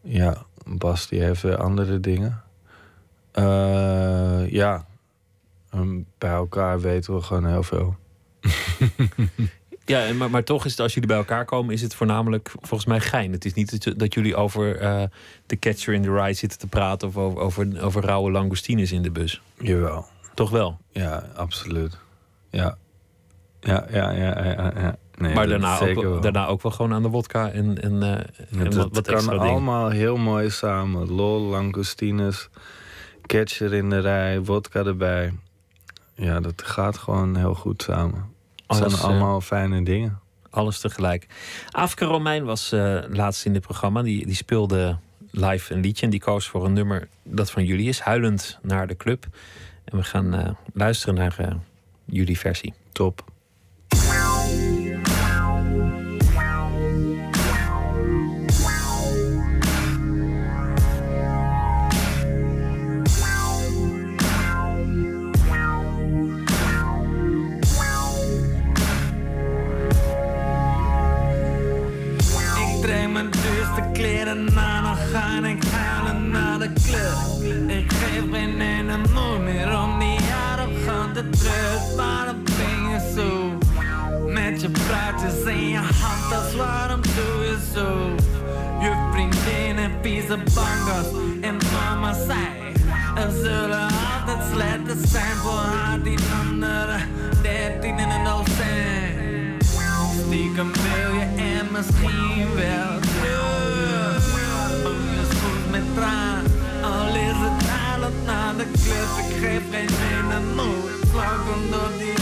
ja, 0.00 0.36
Bas 0.66 1.08
die 1.08 1.22
heeft 1.22 1.42
weer 1.42 1.56
andere 1.56 2.00
dingen. 2.00 2.42
Eh, 3.32 4.50
ja, 4.50 4.86
bij 6.18 6.30
elkaar 6.30 6.80
weten 6.80 7.14
we 7.14 7.20
gewoon 7.20 7.46
heel 7.46 7.62
veel. 7.62 7.96
Ja, 9.88 10.12
maar, 10.14 10.30
maar 10.30 10.44
toch 10.44 10.64
is 10.64 10.70
het 10.70 10.80
als 10.80 10.94
jullie 10.94 11.08
bij 11.08 11.18
elkaar 11.18 11.44
komen, 11.44 11.74
is 11.74 11.82
het 11.82 11.94
voornamelijk 11.94 12.50
volgens 12.60 12.84
mij 12.84 13.00
gein. 13.00 13.32
Het 13.32 13.44
is 13.44 13.54
niet 13.54 13.98
dat, 13.98 14.14
jullie 14.14 14.36
over 14.36 14.76
eh 14.76 15.02
The 15.46 15.58
Catcher 15.58 15.94
in 15.94 16.02
the 16.02 16.12
Rye 16.12 16.32
zitten 16.32 16.58
te 16.58 16.66
praten 16.66 17.08
of 17.08 17.16
over, 17.16 17.40
over, 17.40 17.82
over 17.82 18.02
rauwe 18.04 18.30
langoustines 18.30 18.92
in 18.92 19.02
de 19.02 19.10
bus. 19.10 19.42
Jawel. 19.58 20.06
Toch 20.34 20.50
wel. 20.50 20.78
Ja, 20.90 21.24
absoluut. 21.34 21.98
Ja. 22.50 22.76
Ja, 23.60 23.86
ja, 23.90 24.10
ja, 24.10 24.44
ja. 24.44 24.72
ja. 24.76 24.96
Nee, 25.14 25.34
maar 25.34 25.48
daarna 25.48 25.80
ook, 25.80 26.02
wel, 26.02 26.20
daarna 26.20 26.46
ook 26.46 26.62
wel 26.62 26.72
gewoon 26.72 26.92
aan 26.92 27.02
de 27.02 27.08
wodka 27.08 27.50
en, 27.50 27.82
en, 27.82 28.02
en 28.02 28.58
Het, 28.58 28.74
wat, 28.74 29.00
kan 29.00 29.14
extra 29.14 29.36
allemaal 29.36 29.88
heel 29.88 30.16
mooi 30.16 30.50
samen. 30.50 31.10
Lol, 31.10 31.40
langoustines, 31.40 32.48
catcher 33.26 33.74
in 33.74 33.90
de 33.90 33.98
rij, 33.98 34.42
wodka 34.42 34.84
erbij. 34.84 35.32
Ja, 36.14 36.40
dat 36.40 36.62
gaat 36.62 36.98
gewoon 36.98 37.36
heel 37.36 37.54
goed 37.54 37.82
samen. 37.82 38.36
Alles, 38.68 38.92
zijn 38.92 39.02
eh, 39.02 39.08
allemaal 39.08 39.40
fijne 39.40 39.82
dingen. 39.82 40.20
Alles 40.50 40.80
tegelijk. 40.80 41.26
Afke 41.70 42.04
Romein 42.04 42.44
was 42.44 42.72
eh, 42.72 42.98
laatst 43.08 43.44
in 43.44 43.52
dit 43.52 43.62
programma. 43.62 44.02
Die, 44.02 44.26
die 44.26 44.34
speelde 44.34 44.98
live 45.30 45.74
een 45.74 45.80
liedje. 45.80 46.04
En 46.04 46.10
die 46.10 46.20
koos 46.20 46.48
voor 46.48 46.64
een 46.64 46.72
nummer 46.72 47.08
dat 47.22 47.50
van 47.50 47.64
jullie 47.64 47.88
is. 47.88 48.00
Huilend 48.00 48.58
naar 48.62 48.86
de 48.86 48.96
club. 48.96 49.26
En 49.84 49.96
we 49.96 50.04
gaan 50.04 50.34
eh, 50.34 50.50
luisteren 50.72 51.14
naar 51.14 51.56
jullie 52.04 52.38
versie. 52.38 52.74
Top. 52.92 53.27
Waarom 86.58 87.00
doe 87.02 87.44
je 87.44 87.58
zo? 87.74 88.14
Je 88.80 89.08
vriendin 89.12 89.78
en 89.84 89.92
vieze 90.02 90.38
bangas 90.54 91.06
en 91.40 91.56
mama 91.72 92.12
zei 92.12 92.72
Er 93.14 93.30
zullen 93.30 93.88
altijd 94.26 94.38
slechte 94.52 95.06
zijn 95.08 95.36
voor 95.36 95.58
haar 95.58 96.02
die 96.02 96.18
andere 96.40 96.98
dertien 97.42 97.98
in 97.98 98.10
een 98.10 98.24
docent 98.24 99.64
Stiekem 100.26 100.72
wil 100.72 101.12
je 101.20 101.26
en 101.36 101.66
misschien 101.72 102.54
wel 102.54 102.98
terug. 103.00 104.24
Je 105.16 105.24
spoelt 105.30 105.70
met 105.70 105.94
traan 105.94 106.44
Al 106.82 107.14
is 107.14 107.38
het 107.46 107.68
huilend 107.68 108.24
naar 108.26 108.56
de 108.56 108.64
club 108.82 109.10
Ik 109.28 109.36
geef 109.40 109.62
geen 109.70 109.88
ene 110.10 110.40
moed 110.54 111.10
Vlak 111.10 111.40
omdat 111.56 111.98
die 111.98 112.17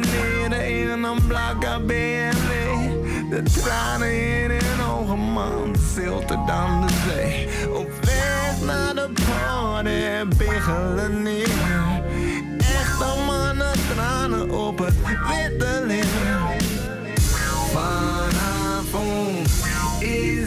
manieren 0.00 0.68
in 0.68 1.02
een 1.02 1.26
blakke 1.26 1.80
BMW. 1.86 2.48
De 3.30 3.42
tranen 3.42 4.42
in 4.42 4.50
hun 4.50 4.86
ogen, 4.86 5.18
man, 5.18 5.76
zilter 5.94 6.38
dan 6.46 6.86
de 6.86 6.92
zee. 7.08 7.48
Op 7.68 7.90
weg 8.00 8.60
naar 8.66 8.94
de 8.94 9.10
party, 9.26 10.36
biggelen 10.36 11.22
neer. 11.22 12.02
Echte 12.58 13.20
mannen, 13.26 13.72
tranen 13.94 14.50
op 14.50 14.78
het 14.78 14.94
witte 15.04 15.84
licht. 15.86 16.08
Vanavond 17.72 19.48
is 19.98 20.37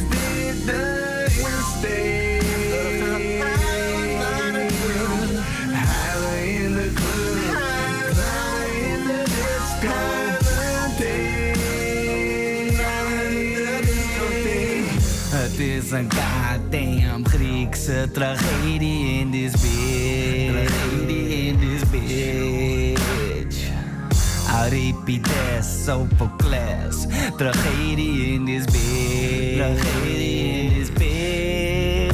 een 15.92 16.10
goddamn 16.12 17.28
Griekse 17.28 18.10
tragedie 18.12 19.20
in 19.20 19.32
this 19.32 19.52
bitch. 19.52 20.52
Tragedie 20.52 21.48
in 21.48 21.60
this 21.60 21.90
bitch. 21.90 23.70
Euripides, 24.64 25.84
Sophocles. 25.84 27.06
Tragedie 27.38 28.34
in 28.34 28.46
this 28.46 28.66
bitch. 28.66 29.56
Tragedie 29.56 30.64
in 30.64 30.70
this 30.74 30.92
bitch. 30.92 32.12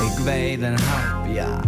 Ik 0.00 0.18
weet 0.24 0.62
een 0.62 0.78
hap, 0.78 1.26
ja. 1.32 1.60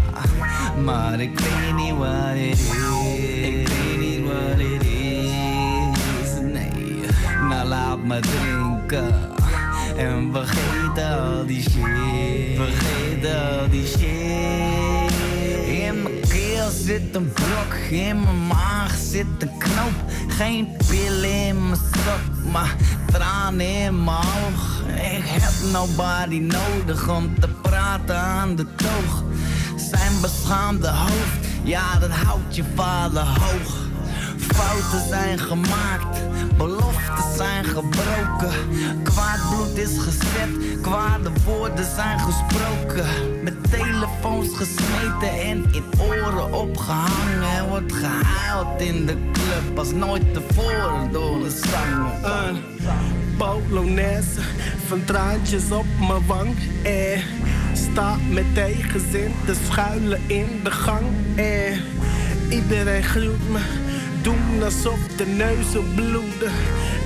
Maar 0.84 1.20
ik 1.20 1.40
weet 1.40 1.74
niet 1.76 1.96
wat 1.96 2.08
het 2.08 2.38
is. 2.38 2.70
Ik 2.70 3.68
weet 3.68 3.98
niet 3.98 4.24
wat 4.24 4.58
het 4.58 4.84
is. 4.86 6.30
Nee, 6.40 7.00
nou 7.48 7.68
laat 7.68 8.04
me 8.04 8.20
drinken. 8.20 9.21
En 10.02 10.30
vergeet 10.32 11.04
al 11.04 11.46
die 11.46 11.62
shit. 11.62 12.56
Vergeet 12.56 13.24
al 13.24 13.68
die 13.70 13.86
shit. 13.86 15.12
In 15.66 16.02
mijn 16.02 16.20
keel 16.28 16.70
zit 16.70 17.14
een 17.14 17.32
blok, 17.32 17.74
in 17.90 18.20
mijn 18.20 18.46
maag 18.46 18.94
zit 18.94 19.26
een 19.38 19.58
knoop. 19.58 20.10
Geen 20.28 20.68
pil 20.76 21.22
in 21.22 21.68
mijn 21.68 21.80
stok, 21.90 22.50
maar 22.52 22.76
tranen 23.06 23.66
in 23.66 24.04
mijn 24.04 24.16
oog. 24.16 24.82
Ik 24.86 25.24
heb 25.24 25.72
nobody 25.72 26.38
nodig 26.38 27.08
om 27.08 27.40
te 27.40 27.48
praten 27.62 28.16
aan 28.16 28.56
de 28.56 28.66
toog. 28.74 29.22
Zijn 29.76 30.20
beschaamde 30.20 30.88
hoofd, 30.88 31.46
ja 31.62 31.98
dat 31.98 32.10
houdt 32.10 32.56
je 32.56 32.64
vader 32.74 33.22
hoog. 33.22 33.81
Fouten 34.54 35.08
zijn 35.08 35.38
gemaakt, 35.38 36.22
beloften 36.56 37.36
zijn 37.36 37.64
gebroken. 37.64 38.52
Kwaad 39.02 39.40
bloed 39.50 39.78
is 39.78 39.98
gezet, 39.98 40.80
kwade 40.80 41.30
woorden 41.44 41.86
zijn 41.94 42.18
gesproken. 42.18 43.04
Met 43.42 43.70
telefoons 43.70 44.48
gesmeten 44.56 45.40
en 45.40 45.64
in 45.72 45.84
oren 45.98 46.52
opgehangen. 46.52 47.56
Er 47.56 47.68
wordt 47.68 47.92
gehuild 47.92 48.80
in 48.80 49.06
de 49.06 49.16
club 49.32 49.78
als 49.78 49.92
nooit 49.92 50.34
tevoren 50.34 51.12
door 51.12 51.44
een 51.44 51.50
zanger. 51.50 52.12
Een 52.22 52.60
Polonaise 53.36 54.40
van 54.86 55.04
traantjes 55.04 55.70
op 55.70 55.86
mijn 55.98 56.26
wang. 56.26 56.54
Eh, 56.82 57.20
sta 57.72 58.16
met 58.30 58.54
tegenzin 58.54 59.34
te 59.44 59.54
schuilen 59.70 60.20
in 60.26 60.60
de 60.64 60.70
gang. 60.70 61.06
Eh, 61.34 61.76
iedereen 62.48 63.02
gruwt 63.02 63.48
me, 63.50 63.60
doen 64.22 64.62
alsof 64.62 64.98
de 65.16 65.26
neuzen 65.26 65.94
bloeden. 65.94 66.52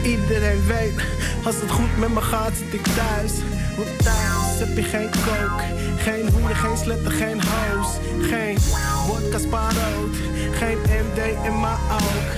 Iedereen 0.02 0.66
weet, 0.66 1.00
als 1.44 1.60
het 1.60 1.70
goed 1.70 1.96
met 1.98 2.14
me 2.14 2.20
gaat, 2.20 2.52
zit 2.56 2.74
ik 2.74 2.84
thuis. 2.84 3.32
Want 3.76 3.98
thuis 3.98 4.58
heb 4.58 4.76
je 4.76 4.82
geen 4.82 5.10
kook, 5.10 5.60
geen 5.96 6.28
hoeden, 6.32 6.56
geen 6.56 6.76
sletten, 6.76 7.12
geen 7.12 7.40
hoos. 7.42 7.88
Geen 8.20 8.58
wodka 9.06 9.38
spaarrood, 9.38 10.16
geen 10.52 10.78
MD 10.78 11.18
in 11.44 11.60
mijn 11.60 11.80
ook. 11.92 12.28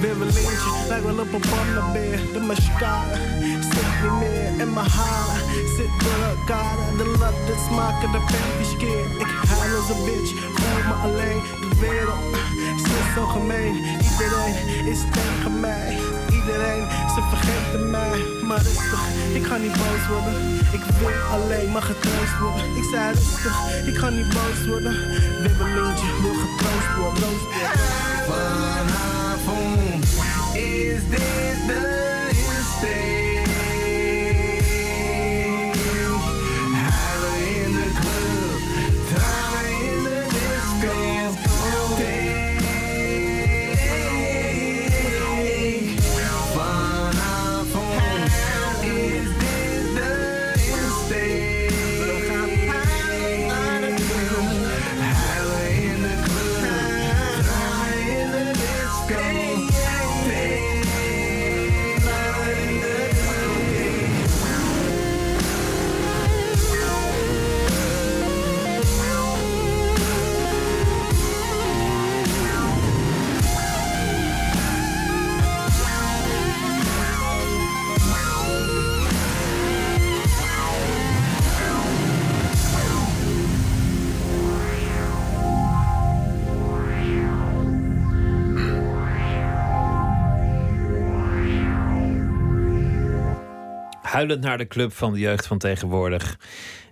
Weer 0.00 0.10
een 0.10 0.18
lintje, 0.18 0.72
lijkt 0.88 1.04
wel 1.04 1.18
op 1.18 1.32
een 1.32 1.40
pannenbeer. 1.50 2.20
De 2.32 2.40
mascara 2.40 3.16
zit 3.60 4.02
niet 4.02 4.18
meer 4.18 4.66
in 4.66 4.72
mijn 4.72 4.90
haar. 4.90 5.40
Zit 5.76 5.92
door 5.98 6.26
elkaar, 6.28 6.76
de 6.96 7.16
lat, 7.18 7.34
dit 7.46 7.56
smaken 7.68 8.12
de 8.12 8.18
panties 8.18 8.76
keer. 8.78 9.31
Als 9.62 9.88
een 9.90 10.04
bitch, 10.04 10.32
voel 10.54 10.82
me 10.88 10.94
alleen. 11.02 11.42
De 11.60 11.78
wereld 11.80 12.36
is 12.76 13.14
zo 13.14 13.26
gemeen. 13.26 13.74
Iedereen 14.10 14.86
is 14.86 15.00
tegen 15.12 15.60
mij. 15.60 15.98
Iedereen, 16.30 16.84
ze 17.14 17.20
vergeten 17.30 17.90
mij. 17.90 18.18
Maar 18.42 18.62
rustig, 18.62 19.02
ik 19.34 19.44
ga 19.46 19.56
niet 19.56 19.72
boos 19.72 20.06
worden. 20.08 20.34
Ik 20.72 20.82
wil 20.98 21.22
alleen 21.30 21.70
maar 21.72 21.82
getroost 21.82 22.38
worden. 22.40 22.76
Ik 22.76 22.84
zei 22.92 23.12
rustig, 23.12 23.86
ik 23.86 23.96
ga 23.96 24.08
niet 24.08 24.28
boos 24.28 24.66
worden. 24.66 24.92
Lintje, 25.42 26.10
wil 26.22 26.34
getroost 26.44 26.96
worden. 26.98 27.22
Troost 27.22 28.26
worden. 28.26 28.86
Vanavond 28.86 30.04
is 30.54 31.00
dit 31.08 31.66
de 31.66 32.11
Huilend 94.12 94.40
naar 94.40 94.58
de 94.58 94.68
club 94.68 94.92
van 94.92 95.12
de 95.12 95.18
jeugd 95.18 95.46
van 95.46 95.58
tegenwoordig. 95.58 96.38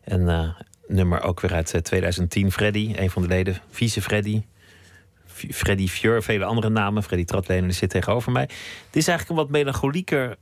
En 0.04 0.28
eh, 0.28 0.48
nummer 0.86 1.22
ook 1.22 1.40
weer 1.40 1.52
uit 1.52 1.74
eh, 1.74 1.80
2010. 1.80 2.52
Freddy, 2.52 2.92
een 2.96 3.10
van 3.10 3.22
de 3.22 3.28
leden. 3.28 3.56
Vieze 3.70 4.02
Freddy. 4.02 4.42
F- 5.28 5.44
Freddy 5.50 5.88
Fjör, 5.88 6.18
vele 6.22 6.44
andere 6.44 6.68
namen. 6.68 7.02
Freddy 7.02 7.24
Tratlenen 7.24 7.74
zit 7.74 7.90
tegenover 7.90 8.32
mij. 8.32 8.42
Het 8.86 8.96
is 8.96 9.08
eigenlijk 9.08 9.28
een 9.28 9.44
wat 9.46 9.54
melancholieker 9.56 10.36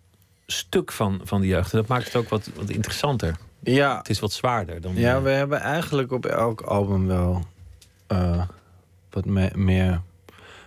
stuk 0.46 0.92
van, 0.92 1.20
van 1.24 1.40
de 1.40 1.46
jeugd. 1.46 1.72
En 1.72 1.78
dat 1.78 1.86
maakt 1.88 2.04
het 2.04 2.16
ook 2.16 2.28
wat, 2.28 2.50
wat 2.54 2.68
interessanter. 2.70 3.36
Ja. 3.62 3.98
Het 3.98 4.08
is 4.08 4.20
wat 4.20 4.32
zwaarder 4.32 4.80
dan... 4.80 4.94
Ja, 4.94 5.16
eh, 5.16 5.22
we 5.22 5.30
hebben 5.30 5.60
eigenlijk 5.60 6.12
op 6.12 6.26
elk 6.26 6.60
album 6.60 7.06
wel 7.06 7.46
eh, 8.06 8.42
wat 9.10 9.24
me- 9.24 9.50
meer 9.54 10.00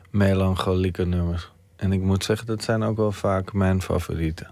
melancholieke 0.09 1.05
nummers. 1.05 1.51
En 1.75 1.91
ik 1.91 2.01
moet 2.01 2.23
zeggen, 2.23 2.47
dat 2.47 2.63
zijn 2.63 2.83
ook 2.83 2.97
wel 2.97 3.11
vaak 3.11 3.53
mijn 3.53 3.81
favorieten. 3.81 4.47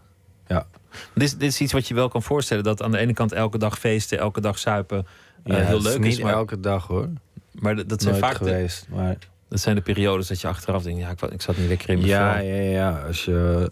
Ja. 0.47 0.67
Dit, 1.13 1.23
is, 1.23 1.31
dit 1.37 1.49
is 1.49 1.61
iets 1.61 1.73
wat 1.73 1.87
je 1.87 1.93
wel 1.93 2.09
kan 2.09 2.23
voorstellen. 2.23 2.63
Dat 2.63 2.83
aan 2.83 2.91
de 2.91 2.97
ene 2.97 3.13
kant 3.13 3.31
elke 3.31 3.57
dag 3.57 3.79
feesten, 3.79 4.17
elke 4.17 4.41
dag 4.41 4.59
zuipen 4.59 5.07
eh, 5.43 5.57
Ja, 5.57 5.63
heel 5.63 5.77
het 5.77 5.85
is 5.85 5.91
leuk 5.91 5.99
niet 5.99 6.11
is. 6.13 6.21
Maar, 6.21 6.33
elke 6.33 6.59
dag 6.59 6.87
hoor. 6.87 7.09
maar 7.51 7.75
dat, 7.75 7.89
dat 7.89 8.01
zijn 8.01 8.13
Nooit 8.13 8.25
vaak 8.25 8.39
de, 8.39 8.45
geweest. 8.45 8.87
Maar 8.89 9.17
dat 9.49 9.59
zijn 9.59 9.75
de 9.75 9.81
periodes 9.81 10.27
dat 10.27 10.41
je 10.41 10.47
achteraf 10.47 10.83
denkt... 10.83 10.99
Ja, 10.99 11.09
ik, 11.09 11.21
ik 11.21 11.41
zat 11.41 11.57
niet 11.57 11.67
lekker 11.67 11.89
in 11.89 11.97
mijn 11.97 12.09
ja, 12.09 12.33
vel. 12.33 12.43
ja, 12.43 12.53
ja. 12.55 12.99
Als 13.07 13.25
je, 13.25 13.71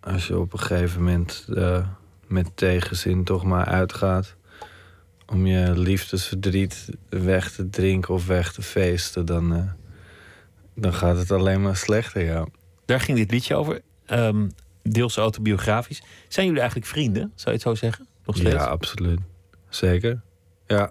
als 0.00 0.26
je 0.26 0.38
op 0.38 0.52
een 0.52 0.58
gegeven 0.58 1.02
moment 1.02 1.44
de 1.46 1.82
met 2.32 2.56
tegenzin 2.56 3.24
toch 3.24 3.44
maar 3.44 3.64
uitgaat 3.64 4.36
om 5.26 5.46
je 5.46 5.78
liefdesverdriet 5.78 6.88
weg 7.08 7.50
te 7.50 7.70
drinken 7.70 8.14
of 8.14 8.26
weg 8.26 8.52
te 8.52 8.62
feesten, 8.62 9.26
dan, 9.26 9.54
eh, 9.54 9.62
dan 10.74 10.94
gaat 10.94 11.16
het 11.16 11.30
alleen 11.30 11.62
maar 11.62 11.76
slechter, 11.76 12.24
ja. 12.24 12.46
Daar 12.84 13.00
ging 13.00 13.18
dit 13.18 13.30
liedje 13.30 13.54
over. 13.54 13.80
Ehm, 14.06 14.48
deels 14.82 15.16
autobiografisch. 15.16 16.02
Zijn 16.28 16.44
jullie 16.46 16.60
eigenlijk 16.60 16.90
vrienden? 16.90 17.32
Zou 17.34 17.44
je 17.44 17.50
het 17.50 17.62
zo 17.62 17.74
zeggen? 17.74 18.06
Nog 18.24 18.36
steeds? 18.36 18.54
Ja, 18.54 18.64
absoluut. 18.64 19.20
Zeker. 19.68 20.20
Ja. 20.66 20.90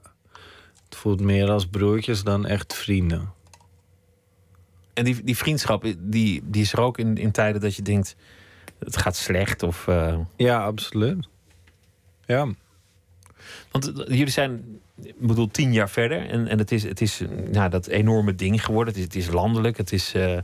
Het 0.85 0.95
voelt 0.95 1.21
meer 1.21 1.49
als 1.49 1.65
broertjes 1.67 2.23
dan 2.23 2.45
echt 2.45 2.73
vrienden. 2.73 3.29
En 4.93 5.03
die, 5.03 5.23
die 5.23 5.37
vriendschap, 5.37 5.85
die, 5.97 6.41
die 6.45 6.61
is 6.61 6.73
er 6.73 6.81
ook 6.81 6.97
in, 6.97 7.17
in 7.17 7.31
tijden 7.31 7.61
dat 7.61 7.75
je 7.75 7.81
denkt... 7.81 8.15
het 8.79 8.97
gaat 8.97 9.15
slecht 9.15 9.63
of... 9.63 9.87
eh, 9.87 10.17
Ja, 10.35 10.63
absoluut. 10.63 11.27
Ja. 12.25 12.47
Want 13.71 13.87
eh, 13.87 14.07
jullie 14.07 14.29
zijn, 14.29 14.79
ik 15.03 15.27
bedoel, 15.27 15.47
tien 15.47 15.73
jaar 15.73 15.89
verder. 15.89 16.29
En, 16.29 16.47
en 16.47 16.57
het 16.57 16.71
is, 16.71 16.83
het 16.83 17.01
is 17.01 17.21
nou, 17.51 17.69
dat 17.69 17.87
enorme 17.87 18.35
ding 18.35 18.65
geworden. 18.65 18.93
Het 18.93 18.97
is, 18.97 19.07
het 19.07 19.15
is 19.15 19.33
landelijk, 19.33 19.77
het 19.77 19.91
is, 19.91 20.13
eh, 20.13 20.37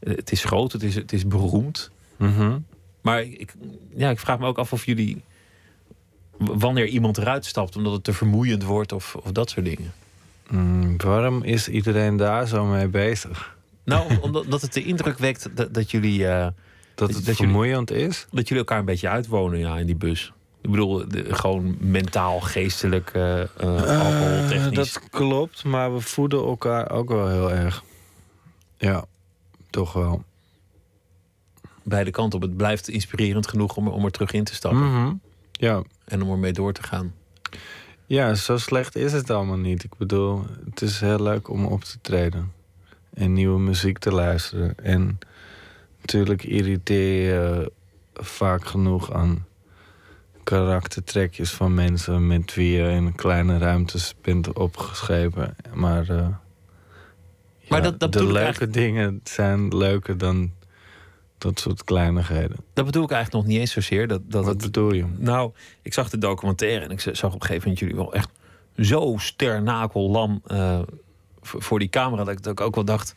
het 0.00 0.32
is 0.32 0.44
groot, 0.44 0.72
het 0.72 0.82
is, 0.82 0.94
het 0.94 1.12
is 1.12 1.26
beroemd. 1.26 1.90
Mhm. 2.16 2.58
Maar 3.00 3.22
ik, 3.22 3.54
ja, 3.96 4.10
ik 4.10 4.18
vraag 4.18 4.38
me 4.38 4.46
ook 4.46 4.58
af 4.58 4.72
of 4.72 4.86
jullie... 4.86 5.22
wanneer 6.38 6.86
iemand 6.86 7.18
eruit 7.18 7.44
stapt 7.44 7.76
omdat 7.76 7.92
het 7.92 8.04
te 8.04 8.12
vermoeiend 8.12 8.62
wordt 8.62 8.92
of, 8.92 9.14
of 9.14 9.32
dat 9.32 9.50
soort 9.50 9.66
dingen. 9.66 9.92
Mm, 10.50 10.96
waarom 10.96 11.42
is 11.42 11.68
iedereen 11.68 12.16
daar 12.16 12.46
zo 12.48 12.64
mee 12.64 12.88
bezig? 12.88 13.56
Nou, 13.84 14.08
om- 14.10 14.18
omdat 14.26 14.50
dat 14.50 14.62
het 14.62 14.72
de 14.72 14.84
indruk 14.84 15.18
wekt 15.18 15.56
dat, 15.56 15.74
dat 15.74 15.90
jullie... 15.90 16.26
eh, 16.26 16.46
Dat 16.94 17.08
het 17.08 17.18
jullie- 17.18 17.34
vermoeiend 17.34 17.90
is? 17.90 18.26
dat 18.30 18.48
jullie 18.48 18.62
elkaar 18.64 18.78
een 18.78 18.84
beetje 18.84 19.08
uitwonen 19.08 19.58
ja, 19.58 19.78
in 19.78 19.86
die 19.86 19.96
bus. 19.96 20.32
Ik 20.62 20.70
bedoel, 20.70 21.08
de- 21.08 21.34
gewoon 21.34 21.76
mentaal, 21.80 22.40
geestelijk, 22.40 23.10
eh 23.14 23.40
eh, 23.42 23.48
alcoholtechnisch. 23.56 24.66
Eh, 24.66 24.72
dat 24.72 25.00
klopt, 25.10 25.64
maar 25.64 25.94
we 25.94 26.00
voeden 26.00 26.38
elkaar 26.44 26.90
ook 26.90 27.08
wel 27.08 27.28
heel 27.28 27.52
erg. 27.52 27.84
Ja, 28.78 29.04
toch 29.70 29.92
wel. 29.92 30.22
Beide 31.88 32.10
kanten 32.10 32.38
op. 32.38 32.44
Het 32.44 32.56
blijft 32.56 32.88
inspirerend 32.88 33.48
genoeg 33.48 33.76
om, 33.76 33.86
er- 33.86 33.92
om 33.92 34.04
er 34.04 34.10
terug 34.10 34.32
in 34.32 34.44
te 34.44 34.54
stappen. 34.54 34.92
Mhm. 34.92 35.12
Ja. 35.52 35.82
En 36.04 36.22
om 36.22 36.30
ermee 36.30 36.52
door 36.52 36.72
te 36.72 36.82
gaan. 36.82 37.14
ja, 38.06 38.34
zo 38.34 38.56
slecht 38.56 38.96
is 38.96 39.12
het 39.12 39.30
allemaal 39.30 39.56
niet. 39.56 39.84
Ik 39.84 39.96
bedoel, 39.96 40.44
het 40.64 40.82
is 40.82 41.00
heel 41.00 41.22
leuk 41.22 41.48
om 41.48 41.64
op 41.66 41.84
te 41.84 41.98
treden. 42.00 42.52
En 43.14 43.32
nieuwe 43.32 43.58
muziek 43.60 43.98
te 43.98 44.12
luisteren. 44.12 44.74
En 44.82 45.18
natuurlijk 46.00 46.42
irriteer 46.44 47.22
je 47.34 47.72
vaak 48.14 48.66
genoeg 48.66 49.12
aan 49.12 49.46
karaktertrekjes 50.44 51.50
van 51.50 51.74
mensen 51.74 52.26
met 52.26 52.54
wie 52.54 52.70
je 52.76 52.88
in 52.90 53.14
kleine 53.14 53.58
ruimtes 53.58 54.14
bent 54.22 54.52
opgeschreven. 54.52 55.56
Maar, 55.74 56.08
eh, 56.08 56.28
Maar 57.68 57.78
ja, 57.78 57.80
dat- 57.80 58.00
dat 58.00 58.12
de 58.12 58.32
leuke 58.32 58.68
dingen 58.70 59.20
zijn 59.24 59.76
leuker 59.76 60.18
dan 60.18 60.50
dat 61.38 61.60
soort 61.60 61.84
kleinigheden. 61.84 62.56
Dat 62.72 62.84
bedoel 62.84 63.02
ik 63.04 63.10
eigenlijk 63.10 63.42
nog 63.44 63.52
niet 63.52 63.60
eens 63.60 63.72
zozeer. 63.72 64.08
Dat, 64.08 64.20
dat 64.24 64.44
Wat 64.44 64.52
het- 64.52 64.62
bedoel 64.62 64.92
je? 64.92 65.04
Nou, 65.16 65.50
ik 65.82 65.92
zag 65.92 66.10
de 66.10 66.18
documentaire 66.18 66.84
en 66.84 66.90
ik 66.90 67.00
zag 67.00 67.24
op 67.24 67.40
een 67.40 67.46
gegeven 67.46 67.62
moment 67.62 67.78
jullie 67.78 67.94
wel 67.96 68.12
echt 68.14 68.30
zo 68.78 69.14
sternakellam 69.18 70.42
v- 71.42 71.54
voor 71.58 71.78
die 71.78 71.88
camera. 71.88 72.24
Dat 72.24 72.34
ik, 72.34 72.42
dat 72.42 72.52
ik 72.52 72.60
ook 72.60 72.74
wel 72.74 72.84
dacht, 72.84 73.14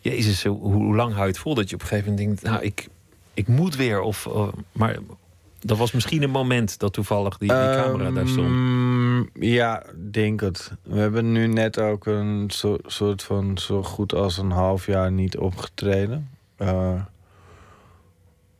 jezus, 0.00 0.44
hoe, 0.44 0.72
hoe 0.72 0.94
lang 0.96 1.10
hou 1.12 1.24
je 1.24 1.30
het 1.32 1.38
vol? 1.40 1.54
Dat 1.54 1.68
je 1.68 1.74
op 1.74 1.80
een 1.82 1.86
gegeven 1.88 2.10
moment 2.10 2.26
denkt, 2.28 2.42
nou, 2.52 2.62
ik, 2.64 2.88
ik 3.34 3.48
moet 3.48 3.76
weer. 3.76 4.00
Of, 4.00 4.26
eh, 4.26 4.48
maar 4.72 4.96
dat 5.60 5.78
was 5.78 5.92
misschien 5.92 6.22
een 6.22 6.30
moment 6.30 6.78
dat 6.78 6.92
toevallig 6.92 7.38
die, 7.38 7.48
die 7.48 7.58
camera 7.58 8.10
daar 8.10 8.28
stond. 8.28 8.46
Ehm, 8.48 9.44
ja, 9.44 9.82
denk 10.10 10.40
het. 10.40 10.72
We 10.82 10.98
hebben 10.98 11.32
nu 11.32 11.46
net 11.46 11.80
ook 11.80 12.06
een 12.06 12.50
soort 12.86 13.22
van 13.22 13.58
zo 13.58 13.82
goed 13.82 14.14
als 14.14 14.38
een 14.38 14.50
half 14.50 14.86
jaar 14.86 15.12
niet 15.12 15.36
opgetreden. 15.38 16.28
Eh, 16.56 16.92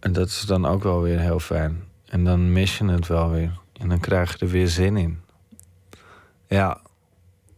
en 0.09 0.15
dat 0.15 0.29
is 0.29 0.41
dan 0.41 0.67
ook 0.67 0.83
wel 0.83 1.01
weer 1.03 1.19
heel 1.19 1.41
fijn. 1.41 1.85
En 2.09 2.25
dan 2.25 2.53
mis 2.53 2.79
je 2.79 2.85
het 2.85 3.07
wel 3.07 3.31
weer. 3.31 3.59
En 3.81 3.89
dan 3.89 4.01
krijg 4.01 4.33
je 4.33 4.45
er 4.45 4.53
weer 4.53 4.69
zin 4.69 4.97
in. 4.97 5.21
Ja, 6.47 6.81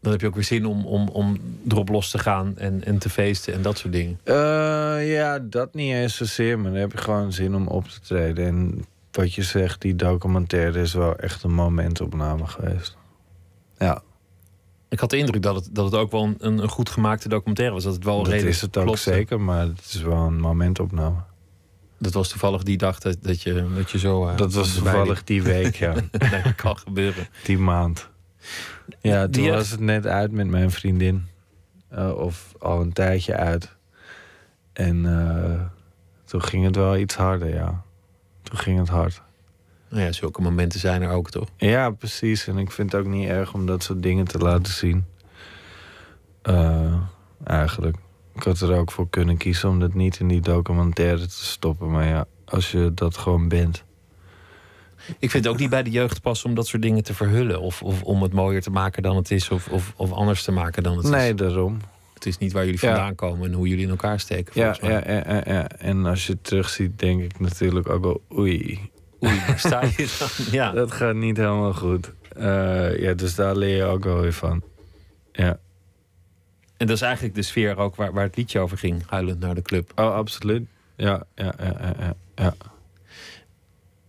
Dan 0.00 0.12
heb 0.12 0.20
je 0.20 0.26
ook 0.26 0.34
weer 0.34 0.44
zin 0.44 0.66
om, 0.66 0.86
om, 0.86 1.08
om 1.08 1.36
erop 1.68 1.88
los 1.88 2.10
te 2.10 2.18
gaan 2.18 2.58
en, 2.58 2.84
en 2.84 2.98
te 2.98 3.10
feesten 3.10 3.54
en 3.54 3.62
dat 3.62 3.78
soort 3.78 3.92
dingen. 3.92 4.18
Eh, 4.24 5.12
ja, 5.12 5.38
dat 5.38 5.74
niet 5.74 5.92
eens 5.92 6.16
zozeer, 6.16 6.58
maar 6.58 6.70
dan 6.70 6.80
heb 6.80 6.92
je 6.92 6.98
gewoon 6.98 7.32
zin 7.32 7.54
om 7.54 7.66
op 7.66 7.88
te 7.88 8.00
treden. 8.00 8.46
En 8.46 8.84
wat 9.10 9.34
je 9.34 9.42
zegt, 9.42 9.80
die 9.80 9.96
documentaire 9.96 10.80
is 10.80 10.94
wel 10.94 11.16
echt 11.16 11.42
een 11.42 11.54
momentopname 11.54 12.46
geweest. 12.46 12.96
Ja. 13.78 14.02
Ik 14.88 15.00
had 15.00 15.10
de 15.10 15.16
indruk 15.16 15.42
dat 15.42 15.54
het, 15.54 15.68
dat 15.72 15.84
het 15.84 15.94
ook 15.94 16.10
wel 16.10 16.22
een, 16.22 16.36
een 16.38 16.68
goed 16.68 16.88
gemaakte 16.88 17.28
documentaire 17.28 17.74
was. 17.74 17.84
Dat 17.84 17.94
het 17.94 18.04
wel 18.04 18.16
Dat 18.16 18.26
redelijk 18.26 18.54
is 18.54 18.60
het 18.60 18.76
ook 18.76 18.96
zeker, 18.96 19.40
maar 19.40 19.66
het 19.66 19.84
is 19.84 20.02
wel 20.02 20.26
een 20.26 20.40
momentopname. 20.40 21.28
Dat 22.02 22.12
was 22.12 22.28
toevallig 22.28 22.62
die 22.62 22.76
dag 22.76 22.98
dat, 22.98 23.16
dat, 23.20 23.42
je, 23.42 23.66
dat 23.74 23.90
je 23.90 23.98
zo... 23.98 24.26
eh, 24.28 24.36
Dat 24.36 24.52
was 24.52 24.74
toevallig 24.74 25.24
die 25.24 25.42
week, 25.42 25.74
ja. 25.76 25.94
nee, 26.30 26.42
dat 26.42 26.54
kan 26.54 26.76
gebeuren. 26.78 27.28
Die 27.44 27.58
maand. 27.58 28.08
Ja, 29.00 29.22
toen 29.22 29.30
Die- 29.42 29.50
was 29.50 29.70
het 29.70 29.80
net 29.80 30.06
uit 30.06 30.32
met 30.32 30.46
mijn 30.46 30.70
vriendin. 30.70 31.26
Eh, 31.88 32.12
of 32.16 32.54
al 32.58 32.80
een 32.80 32.92
tijdje 32.92 33.36
uit. 33.36 33.76
En 34.72 35.06
eh, 35.06 35.60
toen 36.24 36.42
ging 36.42 36.64
het 36.64 36.76
wel 36.76 36.96
iets 36.96 37.14
harder, 37.14 37.54
ja. 37.54 37.82
Toen 38.42 38.58
ging 38.58 38.78
het 38.78 38.88
hard. 38.88 39.22
Nou 39.88 40.02
ja, 40.02 40.12
zulke 40.12 40.40
momenten 40.42 40.80
zijn 40.80 41.02
er 41.02 41.10
ook, 41.10 41.30
toch? 41.30 41.48
Ja, 41.56 41.90
precies. 41.90 42.46
En 42.46 42.58
ik 42.58 42.70
vind 42.70 42.92
het 42.92 43.00
ook 43.00 43.06
niet 43.06 43.28
erg 43.28 43.54
om 43.54 43.66
dat 43.66 43.82
soort 43.82 44.02
dingen 44.02 44.24
te 44.24 44.38
laten 44.38 44.72
zien. 44.72 45.04
Eigenlijk. 47.44 47.96
Ik 48.40 48.46
had 48.46 48.60
er 48.60 48.76
ook 48.76 48.90
voor 48.92 49.08
kunnen 49.10 49.36
kiezen 49.36 49.68
om 49.68 49.80
dat 49.80 49.94
niet 49.94 50.18
in 50.20 50.28
die 50.28 50.40
documentaire 50.40 51.26
te 51.26 51.44
stoppen. 51.44 51.90
Maar 51.90 52.06
ja, 52.06 52.24
als 52.44 52.70
je 52.70 52.92
dat 52.94 53.16
gewoon 53.16 53.48
bent. 53.48 53.84
Ik 55.18 55.30
vind 55.30 55.44
het 55.44 55.52
ook 55.52 55.58
niet 55.58 55.70
bij 55.70 55.82
de 55.82 55.90
jeugd 55.90 56.20
passen 56.20 56.48
om 56.48 56.54
dat 56.54 56.66
soort 56.66 56.82
dingen 56.82 57.02
te 57.02 57.14
verhullen. 57.14 57.60
Of, 57.60 57.82
of 57.82 58.02
om 58.02 58.22
het 58.22 58.32
mooier 58.32 58.62
te 58.62 58.70
maken 58.70 59.02
dan 59.02 59.16
het 59.16 59.30
is. 59.30 59.50
Of, 59.50 59.68
of, 59.68 59.92
of 59.96 60.12
anders 60.12 60.42
te 60.44 60.52
maken 60.52 60.82
dan 60.82 60.96
het 60.96 61.08
Nee, 61.10 61.30
is. 61.30 61.36
daarom. 61.36 61.78
Het 62.14 62.26
is 62.26 62.38
niet 62.38 62.52
waar 62.52 62.64
jullie 62.64 62.80
Ja. 62.82 62.88
vandaan 62.94 63.14
komen 63.14 63.48
en 63.48 63.52
hoe 63.54 63.68
jullie 63.68 63.84
in 63.84 63.90
elkaar 63.90 64.20
steken. 64.20 64.52
Ja, 64.60 64.76
ja, 64.80 64.88
ja, 65.06 65.22
ja, 65.26 65.42
ja. 65.46 65.68
En 65.68 66.06
als 66.06 66.26
je 66.26 66.32
het 66.32 66.44
terugziet, 66.44 66.98
denk 66.98 67.22
ik 67.22 67.40
natuurlijk 67.40 67.88
ook 67.88 68.02
wel... 68.04 68.22
Oei, 68.38 68.78
Oei, 69.24 69.40
waar 69.46 69.58
sta 69.58 69.80
je 69.96 70.16
dan? 70.18 70.28
Ja. 70.60 70.72
dat 70.72 70.92
gaat 70.92 71.14
niet 71.14 71.36
helemaal 71.36 71.74
goed. 71.74 72.12
Eh, 72.36 73.00
ja, 73.02 73.14
dus 73.14 73.34
daar 73.34 73.56
leer 73.56 73.76
je 73.76 73.84
ook 73.84 74.04
wel 74.04 74.20
weer 74.20 74.32
van. 74.32 74.62
Ja. 75.32 75.58
En 76.80 76.86
dat 76.86 76.96
is 76.96 77.02
eigenlijk 77.02 77.34
de 77.34 77.42
sfeer 77.42 77.76
ook 77.76 77.96
waar, 77.96 78.12
waar 78.12 78.24
het 78.24 78.36
liedje 78.36 78.58
over 78.58 78.78
ging. 78.78 79.02
Huilend 79.06 79.40
naar 79.40 79.54
de 79.54 79.62
club. 79.62 79.92
Oh, 79.94 80.14
absoluut. 80.14 80.68
Ja, 80.96 81.22
ja, 81.34 81.54
ja, 81.58 82.14
ja. 82.34 82.54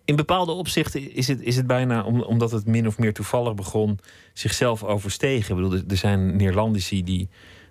In 0.06 0.16
bepaalde 0.16 0.52
opzichten 0.52 1.16
is 1.16 1.28
het, 1.28 1.42
is 1.42 1.56
het 1.56 1.68
bijna, 1.68 2.04
om, 2.04 2.22
omdat 2.22 2.52
het 2.52 2.66
min 2.66 2.88
of 2.88 2.98
meer 2.98 3.14
toevallig 3.14 3.56
begon, 3.56 4.00
zichzelf 4.34 4.84
overstegen. 4.84 5.58
Ik 5.58 5.62
bedoel, 5.62 5.80
er- 5.88 5.98
zijn 5.98 6.36
Neerlandici 6.36 7.04
die 7.04 7.30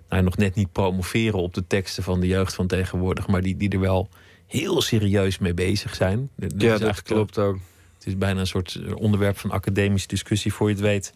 nou, 0.09 0.23
nog 0.23 0.37
net 0.37 0.55
niet 0.55 0.71
promoveren 0.71 1.39
op 1.39 1.53
de 1.53 1.67
teksten 1.67 2.03
van 2.03 2.19
de 2.19 2.27
jeugd 2.27 2.53
van 2.53 2.67
tegenwoordig, 2.67 3.27
maar 3.27 3.41
die, 3.41 3.57
die 3.57 3.69
er 3.69 3.79
wel 3.79 4.09
heel 4.47 4.81
serieus 4.81 5.37
mee 5.37 5.53
bezig 5.53 5.95
zijn. 5.95 6.29
Is 6.39 6.51
Ja, 6.57 6.77
dat 6.77 7.01
klopt 7.01 7.37
ook. 7.37 7.57
Het 7.97 8.07
is 8.07 8.17
bijna 8.17 8.39
een 8.39 8.47
soort 8.47 8.79
onderwerp 8.93 9.37
van 9.37 9.51
academische 9.51 10.07
discussie. 10.07 10.53
Voor 10.53 10.67
je 10.67 10.73
het 10.75 10.83
weet, 10.83 11.13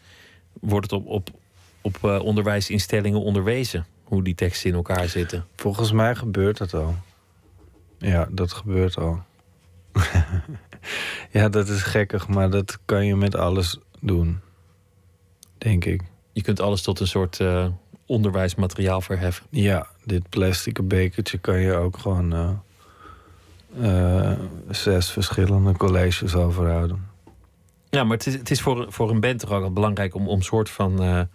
wordt 0.62 0.92
het 0.92 1.00
op, 1.02 1.08
op, 1.08 1.30
op 1.86 2.04
eh, 2.04 2.20
onderwijsinstellingen 2.20 3.22
onderwezen. 3.22 3.86
Hoe 4.04 4.24
die 4.24 4.36
teksten 4.36 4.70
in 4.70 4.76
elkaar 4.76 5.08
zitten. 5.08 5.46
Volgens 5.56 5.92
mij 5.92 6.16
gebeurt 6.16 6.58
dat 6.58 6.74
al. 6.74 6.96
Ja, 7.98 8.28
dat 8.32 8.54
gebeurt 8.54 8.98
al. 8.98 9.22
ja, 11.32 11.50
dat 11.50 11.68
is 11.68 11.82
gekkig, 11.82 12.28
maar 12.28 12.50
dat 12.50 12.80
kan 12.86 13.06
je 13.06 13.16
met 13.16 13.36
alles 13.36 13.80
doen. 14.00 14.40
Denk 15.58 15.86
ik. 15.86 16.02
Je 16.32 16.42
kunt 16.42 16.60
alles 16.60 16.82
tot 16.82 17.00
een 17.00 17.08
soort 17.08 17.40
eh, 17.40 17.68
onderwijsmateriaal 18.06 19.02
verheffen. 19.02 19.46
Ja, 19.50 19.88
dit 20.04 20.30
plastic 20.30 20.88
bekertje 20.88 21.38
kan 21.38 21.60
je 21.60 21.74
ook 21.74 21.98
gewoon 21.98 22.62
eh, 23.82 24.32
zes 24.70 25.12
verschillende 25.12 25.72
colleges 25.72 26.36
overhouden. 26.36 27.08
Ja, 27.90 28.04
maar 28.04 28.18
het 28.18 28.28
is, 28.28 28.34
het 28.34 28.52
is 28.52 28.62
voor, 28.62 28.86
voor 28.90 29.10
een 29.10 29.20
band 29.20 29.40
toch 29.40 29.52
ook 29.52 29.62
wel 29.62 29.74
belangrijk 29.74 30.16
om, 30.16 30.28
om 30.28 30.42
soort 30.42 30.70
van 30.70 31.28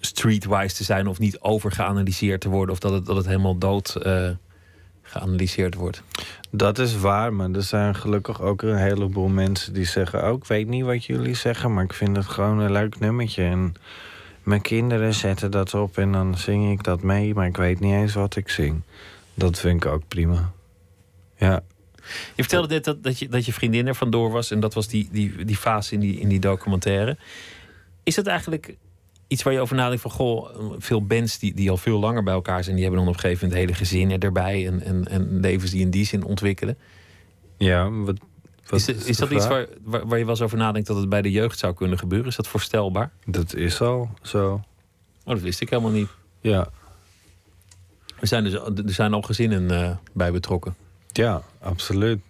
streetwise 0.00 0.74
te 0.74 0.84
zijn 0.84 1.06
of 1.06 1.18
niet 1.18 1.40
overgeanalyseerd 1.40 2.40
te 2.40 2.48
worden 2.48 2.74
of 2.74 2.80
dat 2.80 2.92
het, 2.92 3.06
dat 3.06 3.16
het 3.16 3.26
helemaal 3.26 3.58
dood 3.58 3.94
eh, 3.94 4.30
geanalyseerd 5.02 5.74
wordt. 5.74 6.02
Dat 6.50 6.78
is 6.78 6.96
waar, 6.96 7.32
maar 7.32 7.50
er 7.50 7.62
zijn 7.62 7.94
gelukkig 7.94 8.40
ook 8.40 8.62
een 8.62 8.76
heleboel 8.76 9.28
mensen 9.28 9.72
die 9.72 9.84
zeggen: 9.84 10.30
Oh, 10.30 10.36
ik 10.36 10.44
weet 10.44 10.68
niet 10.68 10.84
wat 10.84 11.04
jullie 11.04 11.34
zeggen, 11.34 11.74
maar 11.74 11.84
ik 11.84 11.92
vind 11.92 12.16
het 12.16 12.26
gewoon 12.26 12.58
een 12.58 12.72
leuk 12.72 12.98
nummertje. 12.98 13.42
En 13.42 13.74
mijn 14.42 14.60
kinderen 14.60 15.14
zetten 15.14 15.50
dat 15.50 15.74
op 15.74 15.98
en 15.98 16.12
dan 16.12 16.38
zing 16.38 16.72
ik 16.72 16.82
dat 16.82 17.02
mee, 17.02 17.34
maar 17.34 17.46
ik 17.46 17.56
weet 17.56 17.80
niet 17.80 17.92
eens 17.92 18.14
wat 18.14 18.36
ik 18.36 18.48
zing. 18.48 18.82
Dat 19.34 19.58
vind 19.58 19.84
ik 19.84 19.90
ook 19.90 20.02
prima. 20.08 20.52
Ja. 21.36 21.62
Je 22.34 22.42
vertelde 22.42 22.68
net 22.74 22.84
dat, 22.84 23.02
dat, 23.02 23.18
je, 23.18 23.28
dat 23.28 23.46
je 23.46 23.52
vriendin 23.52 23.86
er 23.86 23.94
vandoor 23.94 24.30
was. 24.30 24.50
En 24.50 24.60
dat 24.60 24.74
was 24.74 24.88
die, 24.88 25.08
die, 25.12 25.44
die 25.44 25.56
fase 25.56 25.94
in 25.94 26.00
die, 26.00 26.20
in 26.20 26.28
die 26.28 26.40
documentaire. 26.40 27.16
Is 28.02 28.16
het 28.16 28.26
eigenlijk 28.26 28.76
iets 29.28 29.42
waar 29.42 29.52
je 29.52 29.60
over 29.60 29.76
nadenkt 29.76 30.02
van... 30.02 30.10
goh, 30.10 30.50
veel 30.78 31.06
bands 31.06 31.38
die, 31.38 31.54
die 31.54 31.70
al 31.70 31.76
veel 31.76 31.98
langer 31.98 32.22
bij 32.22 32.34
elkaar 32.34 32.64
zijn... 32.64 32.74
die 32.76 32.84
hebben 32.84 33.02
dan 33.02 33.10
op 33.10 33.16
een 33.16 33.20
gegeven 33.20 33.48
moment 33.48 33.66
hele 33.66 33.78
gezinnen 33.78 34.18
erbij... 34.18 34.66
en, 34.66 34.82
en, 34.82 35.08
en 35.08 35.40
levens 35.40 35.70
die 35.70 35.80
in 35.80 35.90
die 35.90 36.04
zin 36.06 36.24
ontwikkelen. 36.24 36.78
Ja, 37.56 37.90
wat, 37.90 38.16
wat 38.66 38.78
Is, 38.80 38.84
de 38.84 38.94
is 38.94 39.16
dat 39.16 39.30
iets 39.30 39.46
waar, 39.46 39.66
waar, 39.82 40.06
waar 40.06 40.18
je 40.18 40.24
wel 40.24 40.34
eens 40.34 40.42
over 40.42 40.58
nadenkt... 40.58 40.86
dat 40.88 40.96
het 40.96 41.08
bij 41.08 41.22
de 41.22 41.30
jeugd 41.30 41.58
zou 41.58 41.74
kunnen 41.74 41.98
gebeuren? 41.98 42.28
Is 42.28 42.36
dat 42.36 42.48
voorstelbaar? 42.48 43.10
Dat 43.26 43.54
is 43.54 43.80
al 43.80 44.10
zo. 44.22 44.52
Oh, 45.24 45.34
dat 45.34 45.40
wist 45.40 45.60
ik 45.60 45.70
helemaal 45.70 45.90
niet. 45.90 46.08
Ja, 46.40 46.68
Er 48.20 48.26
zijn, 48.26 48.44
dus, 48.44 48.52
er 48.54 48.82
zijn 48.86 49.12
al 49.14 49.22
gezinnen 49.22 49.70
eh, 49.70 49.96
bij 50.12 50.32
betrokken. 50.32 50.74
ja 51.12 51.42
absoluut. 51.60 52.20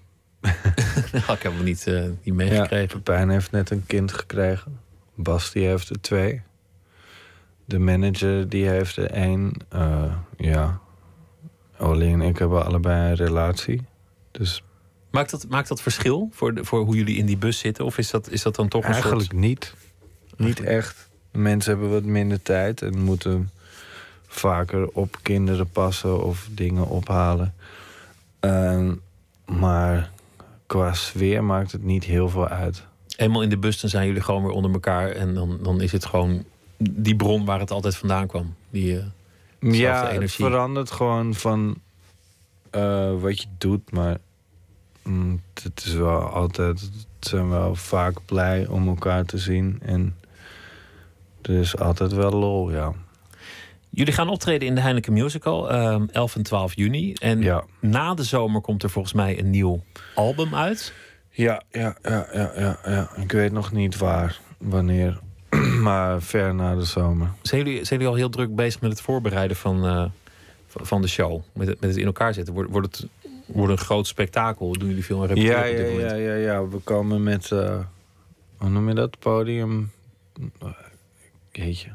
Ik 1.13 1.43
helemaal 1.43 1.65
niet, 1.65 1.87
eh, 1.87 2.03
niet 2.03 2.19
Ja, 2.23 2.35
meegekregen. 2.35 3.03
Pepijn 3.03 3.29
heeft 3.31 3.51
net 3.51 3.71
een 3.71 3.87
kind 3.87 4.13
gekregen. 4.13 4.79
Bas 5.15 5.51
die 5.53 5.67
heeft 5.67 5.89
er 5.89 6.01
twee. 6.01 6.43
De 7.69 7.79
manager 7.79 8.49
die 8.49 8.69
heeft 8.69 8.97
er 8.97 9.11
één. 9.11 9.53
Eh, 9.69 10.13
ja. 10.37 10.81
Ollie 11.79 12.13
en 12.13 12.21
ik 12.21 12.39
hebben 12.39 12.65
allebei 12.65 13.11
een 13.11 13.17
relatie. 13.17 13.83
Dus 14.31 14.63
Maakt, 15.11 15.31
dat, 15.31 15.47
maakt 15.49 15.69
dat 15.69 15.83
verschil 15.83 16.29
voor, 16.33 16.55
de, 16.55 16.65
voor 16.65 16.85
hoe 16.85 16.97
jullie 16.97 17.17
in 17.17 17.27
die 17.27 17.37
bus 17.37 17.59
zitten? 17.59 17.85
Of 17.85 17.99
is 17.99 18.11
dat, 18.11 18.31
is 18.31 18.43
dat 18.43 18.55
dan 18.55 18.69
toch 18.69 18.85
een 18.85 18.93
eigenlijk 18.93 19.23
soort... 19.23 19.41
niet. 19.41 19.75
Niet 20.37 20.61
echt. 20.61 21.09
Mensen 21.33 21.71
hebben 21.71 21.91
wat 21.91 22.05
minder 22.05 22.43
tijd 22.43 22.83
en 22.83 22.99
moeten 22.99 23.51
vaker 24.27 24.89
op 24.89 25.19
kinderen 25.23 25.71
passen 25.71 26.25
of 26.25 26.49
dingen 26.51 26.87
ophalen. 26.87 27.55
Ehm, 28.41 28.95
maar 29.47 30.11
qua 30.67 30.95
sfeer 30.95 31.45
maakt 31.45 31.73
het 31.73 31.85
niet 31.85 32.05
heel 32.05 32.29
veel 32.29 32.49
uit. 32.49 32.87
Eenmaal 33.17 33.43
in 33.43 33.49
de 33.49 33.59
bus, 33.59 33.81
dan 33.81 33.91
zijn 33.91 34.07
jullie 34.07 34.23
gewoon 34.23 34.43
weer 34.43 34.53
onder 34.53 34.73
elkaar. 34.73 35.11
En 35.11 35.35
dan, 35.35 35.59
dan 35.63 35.81
is 35.81 35.93
het 35.93 36.05
gewoon 36.05 36.45
die 36.79 37.17
bron 37.17 37.45
waar 37.45 37.61
het 37.61 37.71
altijd 37.71 37.97
vandaan 37.97 38.27
kwam. 38.27 38.55
Die, 38.71 38.99
eh, 38.99 39.05
Ja, 39.61 40.03
het 40.07 40.13
energie. 40.17 40.45
verandert 40.45 40.91
gewoon 40.91 41.35
van 41.35 41.77
eh, 42.71 43.11
wat 43.21 43.41
je 43.41 43.47
doet, 43.59 43.91
maar 43.91 44.17
mm, 45.03 45.41
het 45.63 45.85
is 45.85 45.93
wel 45.95 46.21
altijd, 46.21 46.81
het 46.81 47.29
zijn 47.29 47.49
wel 47.49 47.75
vaak 47.75 48.19
blij 48.25 48.67
om 48.67 48.89
elkaar 48.89 49.25
te 49.25 49.39
zien 49.39 49.79
en 49.83 50.17
er 51.43 51.55
is 51.55 51.79
altijd 51.79 52.13
wel 52.13 52.31
lol, 52.31 52.71
ja. 52.71 52.93
Jullie 53.91 54.13
gaan 54.13 54.29
optreden 54.29 54.69
in 54.69 54.75
de 54.75 54.81
Heineken 54.81 55.13
Musical, 55.13 55.71
ehm 55.71 56.07
11 56.13 56.37
en 56.37 56.43
12 56.43 56.75
juni. 56.77 57.13
En 57.13 57.43
Ja, 57.43 57.65
na 57.81 58.15
de 58.15 58.23
zomer 58.25 58.61
komt 58.61 58.83
er 58.83 58.91
volgens 58.91 59.15
mij 59.15 59.39
een 59.39 59.51
nieuw 59.51 59.83
album 60.15 60.55
uit. 60.55 60.93
ja, 61.31 61.63
ja, 61.71 61.97
ja, 62.03 62.27
ja, 62.33 62.53
ja, 62.57 62.79
ja. 62.85 63.11
Ik 63.17 63.33
weet 63.33 63.53
nog 63.53 63.73
niet 63.73 63.97
waar, 63.99 64.41
wanneer, 64.59 65.19
maar 65.83 66.23
ver 66.23 66.55
na 66.55 66.75
de 66.75 66.85
zomer. 66.85 67.29
Zijn 67.43 67.65
jullie, 67.65 67.85
zijn 67.85 67.99
jullie 68.01 68.15
al 68.15 68.19
heel 68.19 68.31
druk 68.31 68.55
bezig 68.55 68.81
met 68.81 68.91
het 68.91 69.01
voorbereiden 69.01 69.57
van, 69.57 69.87
eh, 69.87 70.05
van 70.67 70.87
van 70.87 71.03
de 71.03 71.09
show? 71.09 71.41
Met 71.53 71.69
het, 71.69 71.81
met 71.81 71.91
het 71.91 71.99
in 71.99 72.07
elkaar 72.07 72.35
zetten? 72.35 72.55
Wordt, 72.55 72.71
wordt 72.71 72.97
het 72.97 73.09
wordt 73.47 73.73
een 73.73 73.79
groot 73.79 74.07
spektakel? 74.07 74.73
Doen 74.73 74.89
jullie 74.89 75.05
veel 75.05 75.21
aan 75.21 75.27
repeteren 75.27 75.95
Ja, 75.95 76.07
ja, 76.07 76.15
ja, 76.15 76.15
ja, 76.15 76.35
ja. 76.35 76.69
We 76.69 76.79
komen 76.79 77.23
met, 77.23 77.53
eh, 77.53 77.79
hoe 78.57 78.69
noem 78.69 78.89
je 78.89 78.95
dat, 78.95 79.19
podium? 79.19 79.91
Jeetje. 81.53 81.91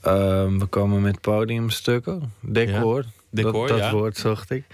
Ehm, 0.00 0.58
we 0.58 0.66
komen 0.66 1.02
met 1.02 1.20
podiumstukken, 1.20 2.32
decor. 2.40 3.04
Decor, 3.30 3.68
dat, 3.68 3.68
dat 3.68 3.78
ja. 3.78 3.92
woord 3.92 4.16
zocht 4.16 4.50
ik. 4.50 4.64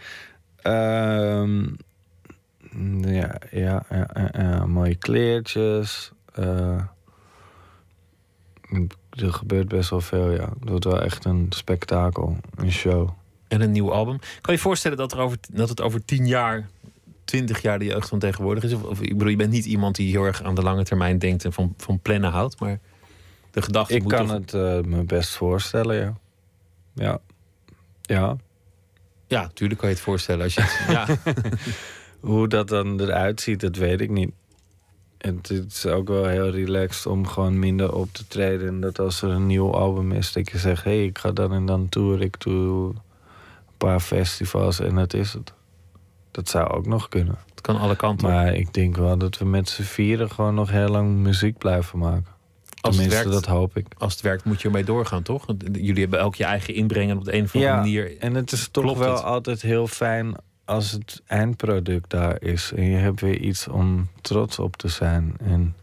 Ehm, 0.62 1.64
ja, 3.00 3.34
ja, 3.50 3.84
ja, 3.90 4.08
ja, 4.14 4.30
ja, 4.32 4.66
mooie 4.66 4.94
kleertjes. 4.94 6.12
eh, 6.34 6.82
er 9.10 9.32
gebeurt 9.32 9.68
best 9.68 9.90
wel 9.90 10.00
veel, 10.00 10.30
ja. 10.30 10.52
Het 10.60 10.68
wordt 10.68 10.84
wel 10.84 11.02
echt 11.02 11.24
een 11.24 11.46
spektakel, 11.48 12.36
een 12.54 12.72
show. 12.72 13.08
En 13.48 13.60
een 13.60 13.72
nieuw 13.72 13.92
album. 13.92 14.18
Kan 14.18 14.28
je 14.40 14.52
je 14.52 14.58
voorstellen 14.58 14.96
dat, 14.96 15.12
er 15.12 15.18
over, 15.18 15.38
dat 15.52 15.68
het 15.68 15.80
over 15.80 16.04
tien 16.04 16.26
jaar, 16.26 16.68
twintig 17.24 17.62
jaar 17.62 17.78
de 17.78 17.84
jeugd 17.84 18.08
van 18.08 18.18
tegenwoordig 18.18 18.64
is? 18.64 18.72
Of, 18.72 18.82
of 18.82 19.00
ik 19.00 19.12
bedoel, 19.12 19.28
je 19.28 19.36
bent 19.36 19.52
niet 19.52 19.64
iemand 19.64 19.96
die 19.96 20.10
heel 20.10 20.24
erg 20.24 20.42
aan 20.42 20.54
de 20.54 20.62
lange 20.62 20.84
termijn 20.84 21.18
denkt 21.18 21.44
en 21.44 21.52
van, 21.52 21.74
van 21.76 22.00
plannen 22.00 22.30
houdt, 22.30 22.60
maar 22.60 22.80
de 23.50 23.62
gedachte 23.62 23.94
Ik 23.94 24.02
moet 24.02 24.12
kan 24.12 24.30
het 24.30 24.54
eh, 24.54 24.80
me 24.80 25.04
best 25.04 25.36
voorstellen, 25.36 25.96
ja. 25.96 26.14
Ja. 26.94 27.20
Ja. 28.02 28.36
Ja, 29.26 29.42
natuurlijk 29.42 29.80
kan 29.80 29.88
je 29.88 29.94
het 29.94 30.04
voorstellen 30.04 30.44
als 30.44 30.54
je 30.54 30.60
het, 30.62 30.90
ja. 30.96 31.34
Hoe 32.20 32.48
dat 32.48 32.68
dan 32.68 33.00
eruit 33.00 33.40
ziet, 33.40 33.60
dat 33.60 33.76
weet 33.76 34.00
ik 34.00 34.10
niet. 34.10 34.30
Het 35.18 35.50
is 35.68 35.86
ook 35.86 36.08
wel 36.08 36.24
heel 36.26 36.50
relaxed 36.50 37.06
om 37.06 37.26
gewoon 37.26 37.58
minder 37.58 37.94
op 37.94 38.08
te 38.12 38.26
treden. 38.26 38.68
En 38.68 38.80
dat 38.80 38.98
als 38.98 39.22
er 39.22 39.30
een 39.30 39.46
nieuw 39.46 39.72
album 39.74 40.12
is, 40.12 40.32
dat 40.32 40.50
je 40.50 40.58
zegt... 40.58 40.84
hé, 40.84 40.90
hey, 40.96 41.04
ik 41.04 41.18
ga 41.18 41.32
dan 41.32 41.52
en 41.52 41.66
dan 41.66 41.88
tour, 41.88 42.20
ik 42.22 42.40
doe 42.40 42.88
een 42.88 43.00
paar 43.76 44.00
festivals 44.00 44.80
en 44.80 44.94
dat 44.94 45.14
is 45.14 45.32
het. 45.32 45.52
Dat 46.30 46.48
zou 46.48 46.68
ook 46.68 46.86
nog 46.86 47.08
kunnen. 47.08 47.38
Het 47.50 47.60
kan 47.60 47.78
alle 47.78 47.96
kanten. 47.96 48.28
Maar 48.28 48.54
ik 48.54 48.74
denk 48.74 48.96
wel 48.96 49.18
dat 49.18 49.38
we 49.38 49.44
met 49.44 49.68
z'n 49.68 49.82
vieren 49.82 50.30
gewoon 50.30 50.54
nog 50.54 50.70
heel 50.70 50.88
lang 50.88 51.16
muziek 51.16 51.58
blijven 51.58 51.98
maken. 51.98 52.34
Als 52.80 52.96
het, 52.96 53.04
Tenminste, 53.04 53.28
werkt, 53.28 53.46
dat 53.46 53.54
hoop 53.56 53.76
ik. 53.76 53.86
als 53.98 54.12
het 54.12 54.22
werkt, 54.22 54.44
moet 54.44 54.60
je 54.60 54.66
ermee 54.66 54.84
doorgaan, 54.84 55.22
toch? 55.22 55.46
Jullie 55.72 56.00
hebben 56.00 56.18
elk 56.18 56.34
je 56.34 56.44
eigen 56.44 56.74
inbreng 56.74 57.10
en 57.10 57.16
op 57.16 57.24
de 57.24 57.34
een 57.34 57.44
of 57.44 57.54
andere 57.54 57.72
Ja, 57.72 57.78
manier. 57.78 58.18
En 58.18 58.34
het 58.34 58.52
is 58.52 58.68
toch 58.70 58.98
wel 58.98 59.12
het? 59.14 59.22
altijd 59.22 59.62
heel 59.62 59.86
fijn 59.86 60.34
als 60.66 60.90
het 60.90 61.22
eindproduct 61.26 62.10
daar 62.10 62.42
is. 62.42 62.72
En 62.72 62.84
je 62.84 62.96
hebt 62.96 63.20
weer 63.20 63.38
iets 63.38 63.68
om 63.68 64.08
trots 64.20 64.58
op 64.58 64.76
te 64.76 64.88
zijn. 64.88 65.34
En 65.38 65.76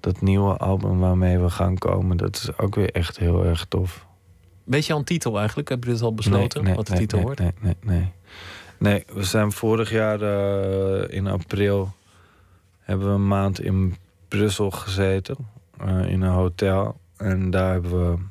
dat 0.00 0.20
nieuwe 0.20 0.56
album 0.56 0.98
waarmee 0.98 1.38
we 1.38 1.50
gaan 1.50 1.78
komen, 1.78 2.16
dat 2.16 2.36
is 2.36 2.58
ook 2.58 2.74
weer 2.74 2.90
echt 2.90 3.18
heel 3.18 3.44
erg 3.44 3.64
tof. 3.68 4.06
Weet 4.64 4.86
je 4.86 4.92
al 4.92 4.98
een 4.98 5.04
titel 5.04 5.38
eigenlijk? 5.38 5.68
Heb 5.68 5.84
je 5.84 5.90
dit 5.90 6.02
al 6.02 6.14
besloten? 6.14 6.58
Nee, 6.58 6.66
nee, 6.66 6.76
wat 6.76 6.86
de 6.86 6.92
nee, 6.92 7.00
titel 7.00 7.20
wordt? 7.20 7.40
Nee, 7.40 7.52
nee, 7.60 7.76
nee. 7.80 8.12
Nee, 8.78 9.04
we 9.12 9.22
zijn 9.22 9.52
vorig 9.52 9.90
jaar 9.90 10.20
eh, 10.22 11.16
in 11.16 11.26
april... 11.26 11.92
hebben 12.80 13.06
we 13.06 13.12
een 13.12 13.28
maand 13.28 13.60
in 13.60 13.96
Brussel 14.28 14.70
gezeten. 14.70 15.36
eh, 15.78 16.10
in 16.10 16.22
een 16.22 16.32
hotel. 16.32 17.00
En 17.16 17.50
daar 17.50 17.72
hebben 17.72 18.10
we 18.10 18.22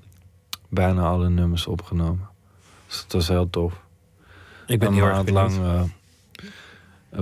bijna 0.70 1.02
alle 1.02 1.30
nummers 1.30 1.68
opgenomen. 1.68 2.28
Dus 2.88 3.02
dat 3.02 3.12
was 3.12 3.28
heel 3.28 3.50
tof. 3.50 3.82
Ik 4.70 4.80
ben 4.80 4.88
een 4.88 4.94
heel 4.94 5.04
maand 5.06 5.30
lang 5.30 5.54
eh, 5.60 5.82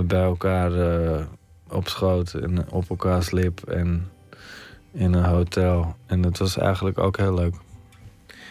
bij 0.00 0.22
elkaar 0.22 0.72
eh, 0.72 1.20
op 1.68 1.88
schoot 1.88 2.34
en 2.34 2.70
op 2.70 2.90
elkaars 2.90 3.30
lip 3.30 3.62
en 3.68 4.10
in 4.92 5.12
een 5.12 5.24
hotel. 5.24 5.96
En 6.06 6.20
dat 6.20 6.38
was 6.38 6.56
eigenlijk 6.58 6.98
ook 6.98 7.16
heel 7.16 7.34
leuk. 7.34 7.54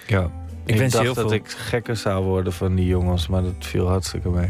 Ja. 0.07 0.21
Ik 0.65 0.73
Ik, 0.73 0.77
wens 0.79 0.91
je 0.93 0.97
dacht 0.97 1.03
heel 1.03 1.13
dat 1.13 1.23
veel- 1.23 1.33
ik 1.33 1.49
gekker 1.49 1.95
zou 1.95 2.23
worden 2.23 2.53
van 2.53 2.75
die 2.75 2.85
jongens, 2.87 3.27
maar 3.27 3.41
dat 3.41 3.53
viel 3.59 3.87
hartstikke 3.87 4.29
mee. 4.29 4.49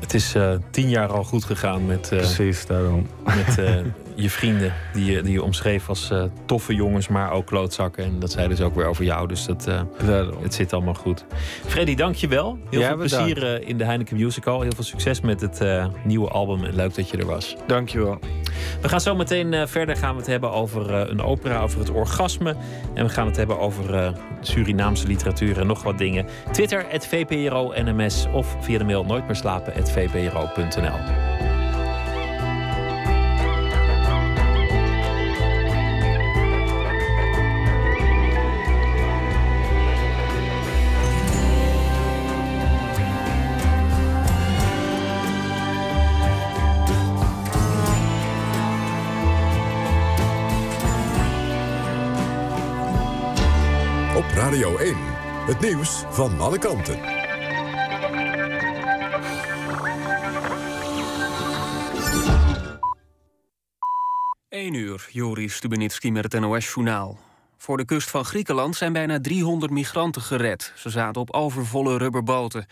Het 0.00 0.14
is 0.14 0.34
eh, 0.34 0.54
tien 0.70 0.88
jaar 0.88 1.08
al 1.08 1.24
goed 1.24 1.44
gegaan 1.44 1.86
met, 1.86 2.08
Precies, 2.08 2.66
daarom. 2.66 3.06
met 3.24 3.58
je 4.22 4.30
vrienden. 4.30 4.72
Die, 4.92 5.12
je- 5.12 5.22
die 5.22 5.32
je 5.32 5.42
omschreef 5.42 5.88
als 5.88 6.10
eh, 6.10 6.22
toffe 6.46 6.74
jongens, 6.74 7.08
maar 7.08 7.30
ook 7.32 7.46
klootzakken. 7.46 8.04
En 8.04 8.18
dat 8.18 8.30
zei 8.32 8.48
dus 8.48 8.60
ook 8.60 8.74
weer 8.74 8.86
over 8.86 9.04
jou. 9.04 9.28
Dus 9.28 9.44
dat, 9.46 9.66
eh, 9.66 9.80
het 10.42 10.54
zit 10.54 10.72
allemaal 10.72 10.94
goed. 10.94 11.24
Freddy, 11.66 11.94
dank 11.94 12.14
je 12.14 12.28
wel. 12.28 12.58
Heel 12.70 12.80
Ja, 12.80 12.86
veel 12.88 12.96
plezier 12.96 13.54
eh, 13.54 13.68
in 13.68 13.78
de 13.78 13.84
Heineken 13.84 14.16
Musical. 14.16 14.60
Heel 14.60 14.72
veel 14.74 14.84
succes 14.84 15.20
met 15.20 15.40
het 15.40 15.62
nieuwe 16.04 16.28
album. 16.28 16.64
En 16.64 16.74
leuk 16.74 16.94
dat 16.94 17.10
je 17.10 17.16
er 17.16 17.26
was. 17.26 17.56
Dankjewel. 17.66 18.18
We 18.82 18.88
gaan 18.88 19.00
zo 19.00 19.14
meteen 19.14 19.68
verder 19.68 19.96
gaan 19.96 20.12
we 20.12 20.18
het 20.20 20.26
hebben 20.26 20.52
over 20.52 20.90
een 20.90 21.22
opera, 21.22 21.60
over 21.60 21.78
het 21.78 21.90
orgasme. 21.90 22.56
En 22.94 23.04
we 23.04 23.10
gaan 23.10 23.26
het 23.26 23.36
hebben 23.36 23.58
over 23.58 24.12
Surinaamse 24.40 25.06
literatuur 25.06 25.58
en 25.60 25.66
nog 25.66 25.82
wat 25.82 25.98
dingen. 25.98 26.26
Twitter, 26.52 26.84
het 26.88 27.06
VPRO 27.06 27.72
NMS 27.76 28.26
of 28.32 28.56
via 28.60 28.78
de 28.78 28.84
mail 28.84 29.04
nooit 29.04 29.26
Radio 54.58 54.78
1. 54.78 54.96
Het 55.46 55.60
nieuws 55.60 56.04
van 56.08 56.40
alle 56.40 56.58
kanten. 56.58 56.98
1 64.48 64.74
uur, 64.74 65.08
Joris 65.10 65.54
Stubenitski 65.54 66.12
met 66.12 66.32
het 66.32 66.40
NOS-journaal. 66.40 67.18
Voor 67.56 67.76
de 67.76 67.84
kust 67.84 68.10
van 68.10 68.24
Griekenland 68.24 68.76
zijn 68.76 68.92
bijna 68.92 69.20
300 69.20 69.72
migranten 69.72 70.22
gered. 70.22 70.72
Ze 70.76 70.90
zaten 70.90 71.20
op 71.20 71.32
overvolle 71.32 71.98
rubberboten. 71.98 72.66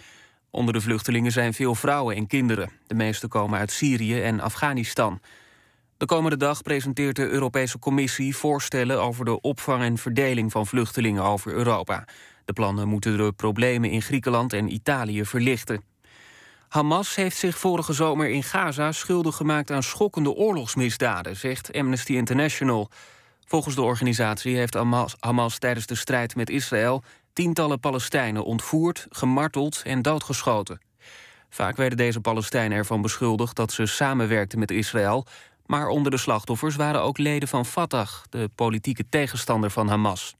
Onder 0.50 0.74
de 0.74 0.80
vluchtelingen 0.80 1.32
zijn 1.32 1.54
veel 1.54 1.74
vrouwen 1.74 2.16
en 2.16 2.26
kinderen. 2.26 2.70
De 2.86 2.94
meeste 2.94 3.28
komen 3.28 3.58
uit 3.58 3.70
Syrië 3.70 4.22
en 4.22 4.40
Afghanistan. 4.40 5.20
De 5.98 6.06
komende 6.06 6.36
dag 6.36 6.62
presenteert 6.62 7.16
de 7.16 7.28
Europese 7.28 7.78
Commissie 7.78 8.36
voorstellen 8.36 9.02
over 9.02 9.24
de 9.24 9.40
opvang 9.40 9.82
en 9.82 9.98
verdeling 9.98 10.52
van 10.52 10.66
vluchtelingen 10.66 11.22
over 11.22 11.52
Europa. 11.52 12.04
De 12.44 12.52
plannen 12.52 12.88
moeten 12.88 13.16
de 13.16 13.32
problemen 13.32 13.90
in 13.90 14.02
Griekenland 14.02 14.52
en 14.52 14.72
Italië 14.72 15.24
verlichten. 15.24 15.84
Hamas 16.68 17.14
heeft 17.14 17.36
zich 17.36 17.58
vorige 17.58 17.92
zomer 17.92 18.28
in 18.28 18.42
Gaza 18.42 18.92
schuldig 18.92 19.36
gemaakt 19.36 19.70
aan 19.70 19.82
schokkende 19.82 20.32
oorlogsmisdaden, 20.32 21.36
zegt 21.36 21.72
Amnesty 21.72 22.12
International. 22.12 22.90
Volgens 23.44 23.74
de 23.74 23.82
organisatie 23.82 24.56
heeft 24.56 24.74
Hamas, 24.74 25.16
Hamas 25.20 25.58
tijdens 25.58 25.86
de 25.86 25.94
strijd 25.94 26.36
met 26.36 26.50
Israël 26.50 27.02
tientallen 27.32 27.80
Palestijnen 27.80 28.44
ontvoerd, 28.44 29.06
gemarteld 29.10 29.82
en 29.84 30.02
doodgeschoten. 30.02 30.80
Vaak 31.50 31.76
werden 31.76 31.98
deze 31.98 32.20
Palestijnen 32.20 32.78
ervan 32.78 33.02
beschuldigd 33.02 33.56
dat 33.56 33.72
ze 33.72 33.86
samenwerkten 33.86 34.58
met 34.58 34.70
Israël, 34.70 35.26
maar 35.66 35.88
onder 35.88 36.10
de 36.10 36.16
slachtoffers 36.16 36.76
waren 36.76 37.02
ook 37.02 37.18
leden 37.18 37.48
van 37.48 37.66
Fatah, 37.66 38.08
de 38.30 38.50
politieke 38.54 39.08
tegenstander 39.08 39.70
van 39.70 39.88
Hamas. 39.88 40.36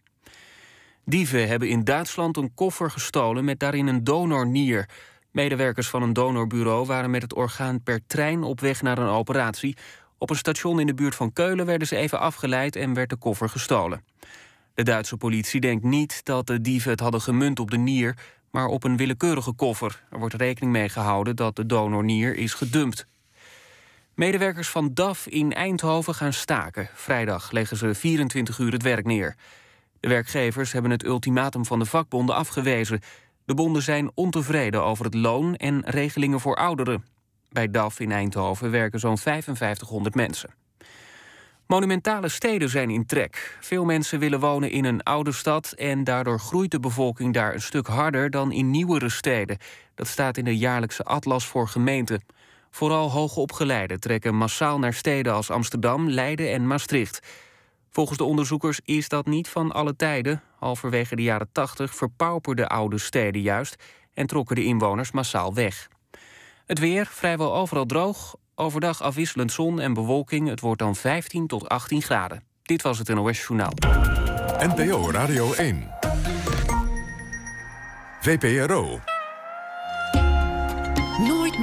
Dieven 1.04 1.48
hebben 1.48 1.68
in 1.68 1.84
Duitsland 1.84 2.36
een 2.36 2.54
koffer 2.54 2.90
gestolen 2.90 3.44
met 3.44 3.58
daarin 3.58 3.86
een 3.86 4.04
donornier. 4.04 4.88
Medewerkers 5.30 5.88
van 5.88 6.02
een 6.02 6.12
donorbureau 6.12 6.86
waren 6.86 7.10
met 7.10 7.22
het 7.22 7.34
orgaan 7.34 7.82
per 7.82 8.00
trein 8.06 8.42
op 8.42 8.60
weg 8.60 8.82
naar 8.82 8.98
een 8.98 9.08
operatie. 9.08 9.76
Op 10.18 10.30
een 10.30 10.36
station 10.36 10.80
in 10.80 10.86
de 10.86 10.94
buurt 10.94 11.14
van 11.14 11.32
Keulen 11.32 11.66
werden 11.66 11.88
ze 11.88 11.96
even 11.96 12.20
afgeleid 12.20 12.76
en 12.76 12.94
werd 12.94 13.10
de 13.10 13.16
koffer 13.16 13.48
gestolen. 13.48 14.04
De 14.74 14.82
Duitse 14.82 15.16
politie 15.16 15.60
denkt 15.60 15.84
niet 15.84 16.24
dat 16.24 16.46
de 16.46 16.60
dieven 16.60 16.90
het 16.90 17.00
hadden 17.00 17.20
gemunt 17.20 17.60
op 17.60 17.70
de 17.70 17.78
nier, 17.78 18.16
maar 18.50 18.66
op 18.66 18.84
een 18.84 18.96
willekeurige 18.96 19.52
koffer. 19.52 20.02
Er 20.10 20.18
wordt 20.18 20.34
rekening 20.34 20.72
mee 20.72 20.88
gehouden 20.88 21.36
dat 21.36 21.56
de 21.56 21.66
donornier 21.66 22.36
is 22.36 22.54
gedumpt. 22.54 23.06
Medewerkers 24.16 24.68
van 24.68 24.90
DAF 24.94 25.26
in 25.26 25.52
Eindhoven 25.52 26.14
gaan 26.14 26.32
staken. 26.32 26.88
Vrijdag 26.94 27.50
leggen 27.50 27.76
ze 27.76 27.94
24 27.94 28.58
uur 28.58 28.72
het 28.72 28.82
werk 28.82 29.04
neer. 29.04 29.36
De 30.00 30.08
werkgevers 30.08 30.72
hebben 30.72 30.90
het 30.90 31.04
ultimatum 31.04 31.64
van 31.64 31.78
de 31.78 31.84
vakbonden 31.84 32.34
afgewezen. 32.34 33.00
De 33.44 33.54
bonden 33.54 33.82
zijn 33.82 34.10
ontevreden 34.14 34.84
over 34.84 35.04
het 35.04 35.14
loon 35.14 35.56
en 35.56 35.82
regelingen 35.86 36.40
voor 36.40 36.56
ouderen. 36.56 37.04
Bij 37.50 37.70
DAF 37.70 38.00
in 38.00 38.12
Eindhoven 38.12 38.70
werken 38.70 39.00
zo'n 39.00 39.18
5500 39.18 40.14
mensen. 40.14 40.50
Monumentale 41.66 42.28
steden 42.28 42.68
zijn 42.68 42.90
in 42.90 43.06
trek. 43.06 43.58
Veel 43.60 43.84
mensen 43.84 44.18
willen 44.18 44.40
wonen 44.40 44.70
in 44.70 44.84
een 44.84 45.02
oude 45.02 45.32
stad 45.32 45.72
en 45.72 46.04
daardoor 46.04 46.38
groeit 46.38 46.70
de 46.70 46.80
bevolking 46.80 47.34
daar 47.34 47.54
een 47.54 47.62
stuk 47.62 47.86
harder 47.86 48.30
dan 48.30 48.52
in 48.52 48.70
nieuwere 48.70 49.08
steden. 49.08 49.58
Dat 49.94 50.06
staat 50.06 50.36
in 50.36 50.44
de 50.44 50.56
jaarlijkse 50.56 51.02
atlas 51.02 51.46
voor 51.46 51.68
gemeenten. 51.68 52.20
Vooral 52.76 53.10
hoogopgeleiden 53.10 54.00
trekken 54.00 54.34
massaal 54.34 54.78
naar 54.78 54.94
steden 54.94 55.32
als 55.32 55.50
Amsterdam, 55.50 56.10
Leiden 56.10 56.52
en 56.52 56.66
Maastricht. 56.66 57.26
Volgens 57.90 58.18
de 58.18 58.24
onderzoekers 58.24 58.80
is 58.84 59.08
dat 59.08 59.26
niet 59.26 59.48
van 59.48 59.72
alle 59.72 59.96
tijden. 59.96 60.42
Halverwege 60.58 61.16
de 61.16 61.22
jaren 61.22 61.48
80 61.52 61.94
verpauperden 61.94 62.68
oude 62.68 62.98
steden 62.98 63.40
juist 63.40 63.84
en 64.14 64.26
trokken 64.26 64.56
de 64.56 64.64
inwoners 64.64 65.10
massaal 65.10 65.54
weg. 65.54 65.88
Het 66.66 66.78
weer 66.78 67.06
vrijwel 67.06 67.54
overal 67.54 67.86
droog. 67.86 68.34
Overdag 68.54 69.02
afwisselend 69.02 69.52
zon 69.52 69.80
en 69.80 69.94
bewolking. 69.94 70.48
Het 70.48 70.60
wordt 70.60 70.80
dan 70.80 70.96
15 70.96 71.46
tot 71.46 71.68
18 71.68 72.02
graden. 72.02 72.42
Dit 72.62 72.82
was 72.82 72.98
het 72.98 73.08
NOS 73.08 73.38
Journaal. 73.46 73.72
NPO 74.58 75.10
Radio 75.10 75.52
1. 75.52 75.90
VPRO. 78.20 79.00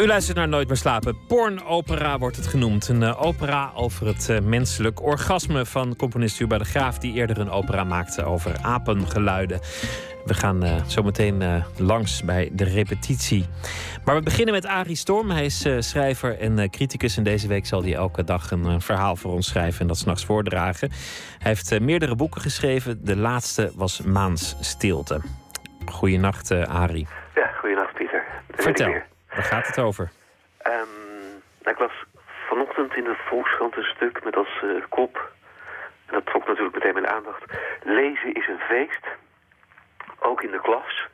U 0.00 0.06
luistert 0.06 0.36
naar 0.36 0.48
Nooit 0.48 0.68
meer 0.68 0.76
slapen. 0.76 1.26
Pornopera 1.26 2.18
wordt 2.18 2.36
het 2.36 2.46
genoemd. 2.46 2.88
Een 2.88 3.02
uh, 3.02 3.22
opera 3.22 3.72
over 3.74 4.06
het 4.06 4.28
uh, 4.30 4.40
menselijk 4.40 5.02
orgasme 5.02 5.66
van 5.66 5.96
componist 5.96 6.38
Juba 6.38 6.58
de 6.58 6.64
Graaf... 6.64 6.98
die 6.98 7.14
eerder 7.14 7.38
een 7.38 7.50
opera 7.50 7.84
maakte 7.84 8.24
over 8.24 8.56
apengeluiden. 8.62 9.60
We 10.24 10.34
gaan 10.34 10.64
uh, 10.64 10.84
zo 10.84 11.02
meteen 11.02 11.64
langs 11.76 12.24
bij 12.24 12.50
de 12.52 12.64
repetitie. 12.64 13.46
Maar 14.04 14.14
we 14.14 14.22
beginnen 14.22 14.54
met 14.54 14.66
Arie 14.66 14.96
Storm. 14.96 15.30
Hij 15.30 15.44
is 15.44 15.66
schrijver 15.78 16.38
en 16.38 16.70
criticus. 16.70 17.16
En 17.16 17.22
deze 17.22 17.48
week 17.48 17.66
zal 17.66 17.82
hij 17.82 17.94
elke 17.94 18.24
dag 18.24 18.50
een 18.50 18.80
verhaal 18.80 19.16
voor 19.16 19.32
ons 19.32 19.48
schrijven... 19.48 19.80
en 19.80 19.86
dat 19.86 19.98
s'nachts 19.98 20.24
voordragen. 20.24 20.90
Hij 21.38 21.50
heeft 21.50 21.80
meerdere 21.80 22.16
boeken 22.16 22.40
geschreven. 22.40 23.04
De 23.04 23.16
laatste 23.16 23.72
was 23.74 24.02
Maans 24.02 24.56
Stilte. 24.60 25.20
Goeienacht, 25.84 26.50
Arie. 26.50 27.06
Ja, 27.34 27.46
goeienacht, 27.46 27.94
Pieter. 27.94 28.24
Vertel. 28.50 29.09
Waar 29.34 29.44
gaat 29.44 29.66
het 29.66 29.78
over? 29.78 30.10
Um, 30.66 30.72
nou, 31.62 31.76
ik 31.76 31.78
las 31.78 32.04
vanochtend 32.48 32.96
in 32.96 33.04
de 33.04 33.16
Volkskrant 33.26 33.76
een 33.76 33.92
stuk 33.94 34.24
met 34.24 34.36
als 34.36 34.60
uh, 34.64 34.84
kop... 34.88 35.32
en 36.06 36.14
dat 36.14 36.26
trok 36.26 36.46
natuurlijk 36.46 36.74
meteen 36.74 36.94
mijn 36.94 37.08
aandacht... 37.08 37.42
Lezen 37.82 38.34
is 38.34 38.46
een 38.48 38.58
feest, 38.58 39.04
ook 40.18 40.42
in 40.42 40.50
de 40.50 40.60
klas. 40.60 41.08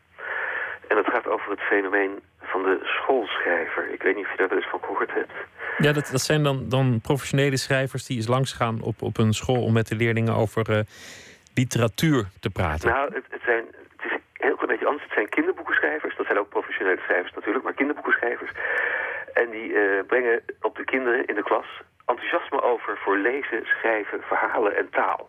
En 0.88 0.96
het 0.96 1.06
gaat 1.06 1.26
over 1.26 1.50
het 1.50 1.60
fenomeen 1.60 2.22
van 2.42 2.62
de 2.62 2.78
schoolschrijver. 2.82 3.92
Ik 3.92 4.02
weet 4.02 4.16
niet 4.16 4.24
of 4.24 4.30
je 4.30 4.36
daar 4.36 4.48
wel 4.48 4.58
eens 4.58 4.70
van 4.70 4.80
gehoord 4.80 5.12
hebt. 5.12 5.32
Ja, 5.78 5.92
dat, 5.92 6.08
dat 6.10 6.20
zijn 6.20 6.42
dan, 6.42 6.68
dan 6.68 7.00
professionele 7.02 7.56
schrijvers 7.56 8.06
die 8.06 8.16
eens 8.16 8.26
langsgaan 8.26 8.80
op, 8.80 9.02
op 9.02 9.18
een 9.18 9.32
school... 9.32 9.62
om 9.62 9.72
met 9.72 9.88
de 9.88 9.96
leerlingen 9.96 10.34
over 10.34 10.70
uh, 10.70 10.80
literatuur 11.54 12.24
te 12.40 12.50
praten. 12.50 12.88
Nou, 12.88 13.14
het, 13.14 13.24
het 13.30 13.42
zijn 13.44 13.64
heel 14.59 14.68
een 14.68 14.74
beetje 14.74 14.86
anders. 14.86 15.04
Het 15.04 15.12
zijn 15.12 15.28
kinderboekenschrijvers. 15.28 16.16
Dat 16.16 16.26
zijn 16.26 16.38
ook 16.38 16.48
professionele 16.48 17.00
schrijvers 17.00 17.34
natuurlijk, 17.34 17.64
maar 17.64 17.74
kinderboekenschrijvers. 17.74 18.50
En 19.32 19.50
die 19.50 19.68
uh, 19.68 20.02
brengen 20.07 20.42
op 20.61 20.76
de 20.76 20.84
kinderen 20.84 21.24
in 21.26 21.34
de 21.34 21.42
klas 21.42 21.66
enthousiasme 22.07 22.62
over 22.62 22.98
voor 22.98 23.16
lezen, 23.16 23.66
schrijven, 23.66 24.22
verhalen 24.22 24.76
en 24.76 24.90
taal. 24.90 25.28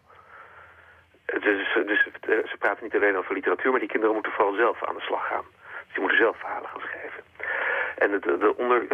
Dus, 1.26 1.74
dus 1.86 2.08
ze 2.22 2.56
praten 2.60 2.84
niet 2.84 2.96
alleen 2.96 3.18
over 3.18 3.34
literatuur, 3.34 3.72
maar 3.72 3.80
die 3.80 3.90
kinderen 3.90 4.16
moeten 4.16 4.32
vooral 4.32 4.54
zelf 4.54 4.84
aan 4.84 4.96
de 4.96 5.02
slag 5.02 5.28
gaan. 5.28 5.46
Dus 5.88 5.98
moeten 5.98 6.18
zelf 6.18 6.38
verhalen 6.38 6.70
gaan 6.70 6.82
schrijven. 6.82 7.24
En 7.98 8.12
de, 8.12 8.38
de 8.38 8.58
onder, 8.58 8.88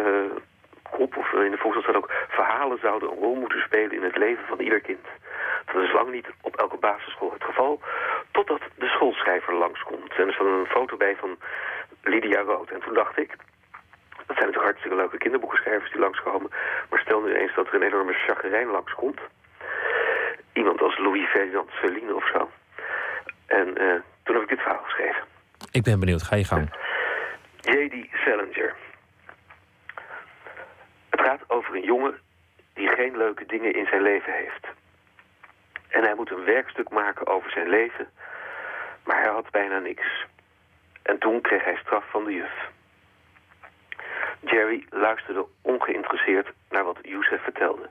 kop, 0.90 1.16
of 1.16 1.32
in 1.32 1.50
de 1.50 1.56
volkskrant 1.56 1.84
staat 1.84 1.96
ook... 1.96 2.12
verhalen 2.28 2.78
zouden 2.78 3.10
een 3.10 3.18
rol 3.18 3.34
moeten 3.34 3.60
spelen 3.60 3.92
in 3.92 4.02
het 4.02 4.16
leven 4.16 4.44
van 4.46 4.60
ieder 4.60 4.80
kind. 4.80 5.06
Dat 5.72 5.82
is 5.82 5.92
lang 5.92 6.10
niet 6.10 6.26
op 6.40 6.56
elke 6.56 6.76
basisschool 6.76 7.32
het 7.32 7.44
geval, 7.44 7.80
de 9.24 9.30
schoolschrijver 9.30 9.54
langskomt. 9.54 10.12
En 10.16 10.26
er 10.26 10.34
staat 10.34 10.46
een 10.46 10.66
foto 10.66 10.96
bij 10.96 11.16
van 11.16 11.38
Lydia 12.02 12.40
Rood. 12.40 12.70
En 12.70 12.80
toen 12.80 12.94
dacht 12.94 13.18
ik, 13.18 13.28
dat 14.26 14.36
zijn 14.36 14.46
natuurlijk 14.46 14.64
hartstikke 14.64 14.96
leuke 14.96 15.18
kinderboekenschrijvers 15.18 15.90
die 15.90 16.00
langskomen. 16.00 16.50
Maar 16.90 17.00
stel 17.00 17.20
nu 17.20 17.34
eens 17.34 17.54
dat 17.54 17.66
er 17.66 17.74
een 17.74 17.82
enorme 17.82 18.12
chagrijn 18.12 18.66
langskomt. 18.66 19.20
Iemand 20.52 20.80
als 20.82 20.98
Louis 20.98 21.28
Ferdinand 21.28 21.70
Celine 21.70 22.14
of 22.14 22.26
zo. 22.32 22.50
En 23.46 23.68
uh, 23.68 24.00
toen 24.22 24.34
heb 24.34 24.42
ik 24.42 24.48
dit 24.48 24.60
verhaal 24.60 24.82
geschreven. 24.82 25.22
Ik 25.70 25.82
ben 25.82 26.00
benieuwd, 26.00 26.22
ga 26.22 26.36
je 26.36 26.44
gang. 26.44 26.72
J.D. 27.60 27.94
Salinger. 28.24 28.74
Het 31.10 31.20
gaat 31.20 31.40
over 31.46 31.74
een 31.74 31.84
jongen 31.84 32.14
die 32.74 32.88
geen 32.88 33.16
leuke 33.16 33.46
dingen 33.46 33.74
in 33.74 33.86
zijn 33.86 34.02
leven 34.02 34.32
heeft. 34.32 34.66
En 35.88 36.02
hij 36.02 36.14
moet 36.14 36.30
een 36.30 36.44
werkstuk 36.44 36.90
maken 36.90 37.26
over 37.26 37.50
zijn 37.50 37.68
leven, 37.68 38.08
maar 39.04 39.22
hij 39.22 39.30
had 39.30 39.50
bijna 39.50 39.78
niks. 39.78 40.26
En 41.02 41.18
toen 41.18 41.40
kreeg 41.40 41.64
hij 41.64 41.76
straf 41.76 42.04
van 42.10 42.24
de 42.24 42.32
juf. 42.32 42.70
Jerry 44.40 44.86
luisterde 44.90 45.46
ongeïnteresseerd 45.62 46.52
naar 46.70 46.84
wat 46.84 46.98
Youssef 47.02 47.42
vertelde. 47.42 47.88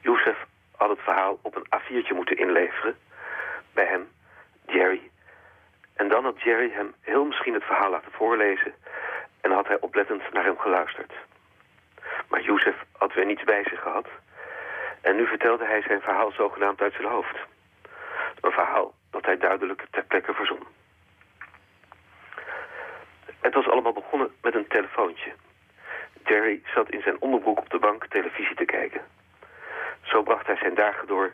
Youssef 0.00 0.36
had 0.76 0.88
het 0.88 1.00
verhaal 1.00 1.38
op 1.42 1.56
een 1.56 1.66
A4'tje 1.80 2.14
moeten 2.14 2.36
inleveren. 2.36 2.96
Bij 3.72 3.86
hem, 3.86 4.08
Jerry. 4.66 5.10
En 5.94 6.08
dan 6.08 6.24
had 6.24 6.42
Jerry 6.42 6.70
hem 6.70 6.94
heel 7.00 7.24
misschien 7.24 7.54
het 7.54 7.64
verhaal 7.64 7.90
laten 7.90 8.12
voorlezen... 8.12 8.74
en 9.40 9.50
had 9.50 9.66
hij 9.66 9.80
oplettend 9.80 10.32
naar 10.32 10.44
hem 10.44 10.58
geluisterd. 10.58 11.12
Maar 12.28 12.42
Youssef 12.42 12.84
had 12.92 13.14
weer 13.14 13.26
niets 13.26 13.44
bij 13.44 13.64
zich 13.64 13.80
gehad... 13.80 14.06
En 15.02 15.16
nu 15.16 15.26
vertelde 15.26 15.66
hij 15.66 15.82
zijn 15.82 16.00
verhaal 16.00 16.30
zogenaamd 16.30 16.80
uit 16.80 16.92
zijn 16.92 17.08
hoofd. 17.08 17.36
Een 18.42 18.52
verhaal 18.52 18.94
dat 19.10 19.24
hij 19.24 19.36
duidelijk 19.36 19.86
ter 19.90 20.04
plekke 20.04 20.34
verzon. 20.34 20.66
Het 23.40 23.54
was 23.54 23.68
allemaal 23.68 23.92
begonnen 23.92 24.34
met 24.42 24.54
een 24.54 24.68
telefoontje. 24.68 25.32
Jerry 26.24 26.62
zat 26.74 26.90
in 26.90 27.02
zijn 27.02 27.20
onderbroek 27.20 27.58
op 27.58 27.70
de 27.70 27.78
bank 27.78 28.06
televisie 28.06 28.56
te 28.56 28.64
kijken. 28.64 29.00
Zo 30.02 30.22
bracht 30.22 30.46
hij 30.46 30.56
zijn 30.56 30.74
dagen 30.74 31.06
door. 31.06 31.32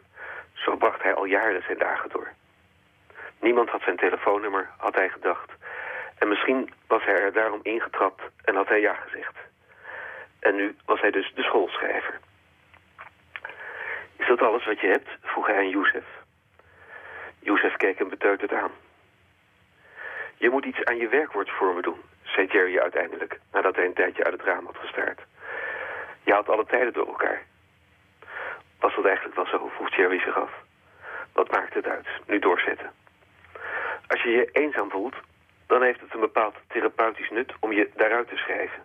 Zo 0.53 0.77
bracht 0.77 1.03
hij 1.03 1.15
al 1.15 1.25
jaren 1.25 1.63
zijn 1.63 1.79
dagen 1.79 2.11
door. 2.11 2.29
Niemand 3.41 3.69
had 3.69 3.83
zijn 3.83 3.97
telefoonnummer, 3.97 4.71
had 4.77 4.95
hij 4.95 5.09
gedacht. 5.09 5.51
En 6.19 6.29
misschien 6.29 6.73
was 6.87 7.05
hij 7.05 7.21
er 7.21 7.33
daarom 7.33 7.61
ingetrapt 7.63 8.23
en 8.45 8.55
had 8.55 8.69
hij 8.69 8.81
ja 8.81 8.95
gezegd. 8.95 9.35
En 10.41 10.55
nu 10.55 10.77
was 10.85 11.01
hij 11.01 11.11
dus 11.11 11.33
de 11.35 11.43
schoolschrijver. 11.43 12.21
Is 14.17 14.27
dat 14.27 14.43
alles 14.43 14.67
wat 14.67 14.81
je 14.81 14.87
hebt? 14.87 15.09
vroeg 15.23 15.47
hij 15.47 15.57
aan 15.57 15.69
Youssef. 15.69 16.05
Youssef 17.39 17.77
keek 17.77 17.99
hem 17.99 18.09
beteuterd 18.09 18.53
aan. 18.53 18.71
Je 20.37 20.51
moet 20.51 20.65
iets 20.65 20.85
aan 20.85 20.97
je 20.97 21.09
werkwoord 21.09 21.51
voor 21.51 21.75
me 21.75 21.83
doen, 21.83 22.01
zei 22.23 22.47
Jerry 22.47 22.79
uiteindelijk, 22.79 23.41
nadat 23.53 23.77
hij 23.77 23.85
een 23.85 23.95
tijdje 23.95 24.25
uit 24.25 24.33
het 24.33 24.43
raam 24.43 24.67
had 24.67 24.77
gestaard. 24.77 25.21
Je 26.23 26.33
haalt 26.33 26.49
alle 26.49 26.67
tijden 26.67 26.93
door 26.93 27.07
elkaar. 27.07 27.43
Was 28.81 28.95
dat 28.95 29.05
eigenlijk 29.05 29.37
wel 29.37 29.47
zo, 29.47 29.69
vroeg 29.69 29.97
Jerry 29.97 30.21
zich 30.21 30.37
af. 30.37 30.51
Wat 31.33 31.51
maakt 31.51 31.75
het 31.75 31.87
uit? 31.87 32.07
Nu 32.27 32.39
doorzetten. 32.39 32.91
Als 34.07 34.23
je 34.23 34.31
je 34.31 34.49
eenzaam 34.53 34.91
voelt, 34.91 35.15
dan 35.67 35.83
heeft 35.83 36.01
het 36.01 36.15
een 36.15 36.21
bepaald 36.21 36.55
therapeutisch 36.67 37.31
nut 37.31 37.53
om 37.61 37.73
je 37.73 37.91
daaruit 37.97 38.29
te 38.29 38.37
schrijven. 38.37 38.83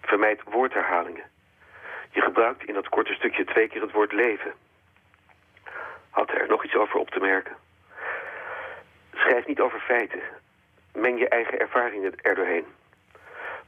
Vermijd 0.00 0.40
woordherhalingen. 0.44 1.30
Je 2.10 2.20
gebruikt 2.20 2.64
in 2.64 2.74
dat 2.74 2.88
korte 2.88 3.14
stukje 3.14 3.44
twee 3.44 3.68
keer 3.68 3.80
het 3.80 3.92
woord 3.92 4.12
leven. 4.12 4.52
Had 6.12 6.30
er 6.30 6.48
nog 6.48 6.64
iets 6.64 6.74
over 6.74 6.96
op 6.98 7.10
te 7.10 7.20
merken? 7.20 7.56
Schrijf 9.14 9.46
niet 9.46 9.60
over 9.60 9.80
feiten. 9.80 10.20
Meng 10.92 11.18
je 11.18 11.28
eigen 11.28 11.58
ervaringen 11.58 12.14
er 12.22 12.34
doorheen. 12.34 12.66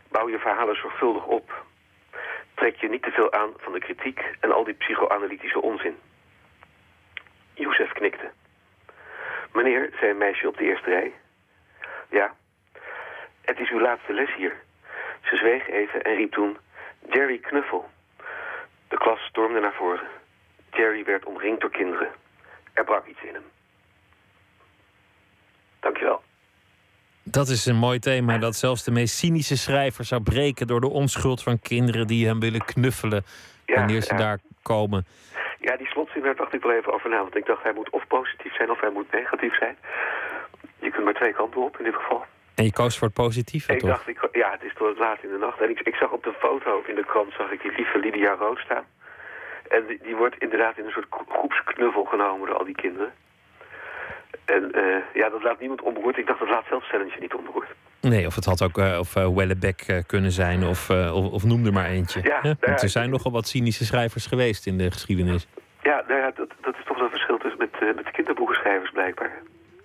Bouw 0.08 0.28
je 0.28 0.38
verhalen 0.38 0.76
zorgvuldig 0.76 1.26
op. 1.26 1.64
Trek 2.54 2.76
je 2.76 2.88
niet 2.88 3.02
te 3.02 3.10
veel 3.10 3.32
aan 3.32 3.52
van 3.56 3.72
de 3.72 3.78
kritiek 3.78 4.20
en 4.40 4.52
al 4.52 4.64
die 4.64 4.74
psychoanalytische 4.74 5.60
onzin. 5.60 5.98
Youssef 7.54 7.92
knikte. 7.92 8.30
Meneer, 9.52 9.90
zei 9.98 10.10
een 10.10 10.18
meisje 10.18 10.48
op 10.48 10.56
de 10.56 10.64
eerste 10.64 10.90
rij. 10.90 11.12
Ja, 12.10 12.34
het 13.44 13.58
is 13.58 13.70
uw 13.70 13.80
laatste 13.80 14.12
les 14.12 14.34
hier. 14.34 14.56
Ze 15.22 15.36
zweeg 15.36 15.68
even 15.68 16.02
en 16.02 16.14
riep 16.14 16.32
toen... 16.32 16.58
Jerry 17.10 17.38
Knuffel. 17.38 17.90
De 18.88 18.98
klas 18.98 19.20
stormde 19.20 19.60
naar 19.60 19.72
voren. 19.72 20.08
Jerry 20.70 21.04
werd 21.04 21.24
omringd 21.24 21.60
door 21.60 21.70
kinderen. 21.70 22.12
Er 22.74 22.84
brak 22.84 23.06
iets 23.06 23.22
in 23.22 23.34
hem. 23.34 23.42
Dankjewel. 25.80 26.22
Dat 27.22 27.48
is 27.48 27.66
een 27.66 27.76
mooi 27.76 27.98
thema 27.98 28.38
dat 28.38 28.54
zelfs 28.56 28.84
de 28.84 28.90
meest 28.90 29.16
cynische 29.16 29.56
schrijver 29.56 30.04
zou 30.04 30.22
breken 30.22 30.66
door 30.66 30.80
de 30.80 30.88
onschuld 30.90 31.42
van 31.42 31.58
kinderen 31.58 32.06
die 32.06 32.26
hem 32.26 32.40
willen 32.40 32.64
knuffelen 32.64 33.24
Ja, 33.66 33.74
wanneer 33.74 34.00
ze 34.02 34.12
ja. 34.12 34.18
daar 34.18 34.38
komen. 34.62 35.06
Ja, 35.60 35.76
die 35.76 35.86
slotzin 35.86 36.22
daar 36.22 36.36
dacht 36.36 36.54
ik 36.54 36.62
wel 36.62 36.72
even 36.72 36.92
over 36.92 37.10
na. 37.10 37.16
Want 37.16 37.36
ik 37.36 37.46
dacht, 37.46 37.62
hij 37.62 37.72
moet 37.72 37.90
of 37.90 38.06
positief 38.06 38.54
zijn 38.54 38.70
of 38.70 38.80
hij 38.80 38.90
moet 38.90 39.12
negatief 39.12 39.56
zijn. 39.58 39.76
Je 40.78 40.90
kunt 40.90 41.04
maar 41.04 41.14
twee 41.14 41.32
kanten 41.32 41.60
op 41.62 41.78
in 41.78 41.84
dit 41.84 41.94
geval. 41.94 42.24
En 42.54 42.64
je 42.64 42.72
koos 42.72 42.98
voor 42.98 43.06
het 43.06 43.16
positieve, 43.16 43.72
ik 43.72 43.78
toch? 43.78 43.88
dacht, 43.88 44.08
ik, 44.08 44.28
ja, 44.32 44.50
het 44.50 44.62
is 44.62 44.74
tot 44.74 44.98
laat 44.98 45.22
in 45.22 45.28
de 45.28 45.38
nacht. 45.38 45.60
En 45.60 45.70
ik, 45.70 45.80
ik 45.80 45.94
zag 45.94 46.10
op 46.10 46.22
de 46.22 46.34
foto 46.38 46.82
in 46.86 46.94
de 46.94 47.04
krant 47.04 47.32
zag 47.32 47.50
ik 47.50 47.62
die 47.62 47.72
lieve 47.76 47.98
Lydia 47.98 48.32
Roos 48.34 48.60
staan. 48.60 48.84
En 49.68 49.86
die, 49.86 49.98
die 50.02 50.16
wordt 50.16 50.36
inderdaad 50.38 50.78
in 50.78 50.84
een 50.84 50.90
soort 50.90 51.06
gro- 51.10 51.24
groepsknuffel 51.28 52.04
genomen 52.04 52.46
door 52.46 52.58
al 52.58 52.64
die 52.64 52.74
kinderen. 52.74 53.12
En 54.44 54.72
eh, 54.72 54.96
ja, 55.14 55.28
dat 55.28 55.42
laat 55.42 55.60
niemand 55.60 55.82
onberoerd. 55.82 56.18
Ik 56.18 56.26
dacht, 56.26 56.38
dat 56.38 56.48
laat 56.48 56.64
zelfs 56.68 56.86
Stellentje 56.86 57.20
niet 57.20 57.34
onberoerd. 57.34 57.68
Nee, 58.00 58.26
of 58.26 58.34
het 58.34 58.44
had 58.44 58.62
ook 58.62 58.78
eh, 58.78 58.98
of, 58.98 59.14
Wellebeck 59.14 59.80
eh, 59.80 59.98
kunnen 60.06 60.30
zijn, 60.30 60.64
of, 60.64 60.90
of, 60.90 61.30
of 61.32 61.44
noem 61.44 61.66
er 61.66 61.72
maar 61.72 61.86
eentje. 61.86 62.20
Ja, 62.22 62.38
nou 62.42 62.56
ja, 62.60 62.66
Want 62.68 62.82
er 62.82 62.88
zijn 62.88 63.10
nogal 63.10 63.32
wat 63.32 63.46
cynische 63.48 63.84
schrijvers 63.84 64.26
geweest 64.26 64.66
in 64.66 64.78
de 64.78 64.90
geschiedenis. 64.90 65.46
Ja, 65.82 66.04
nou 66.08 66.20
ja, 66.20 66.30
dat, 66.34 66.48
dat 66.60 66.74
is 66.78 66.84
toch 66.84 66.96
wel 66.96 67.04
een 67.04 67.10
verschil 67.10 67.38
tussen 67.38 67.58
met, 67.58 67.94
met 67.94 68.04
de 68.04 68.10
kinderboekenschrijvers 68.10 68.90
blijkbaar. 68.90 69.32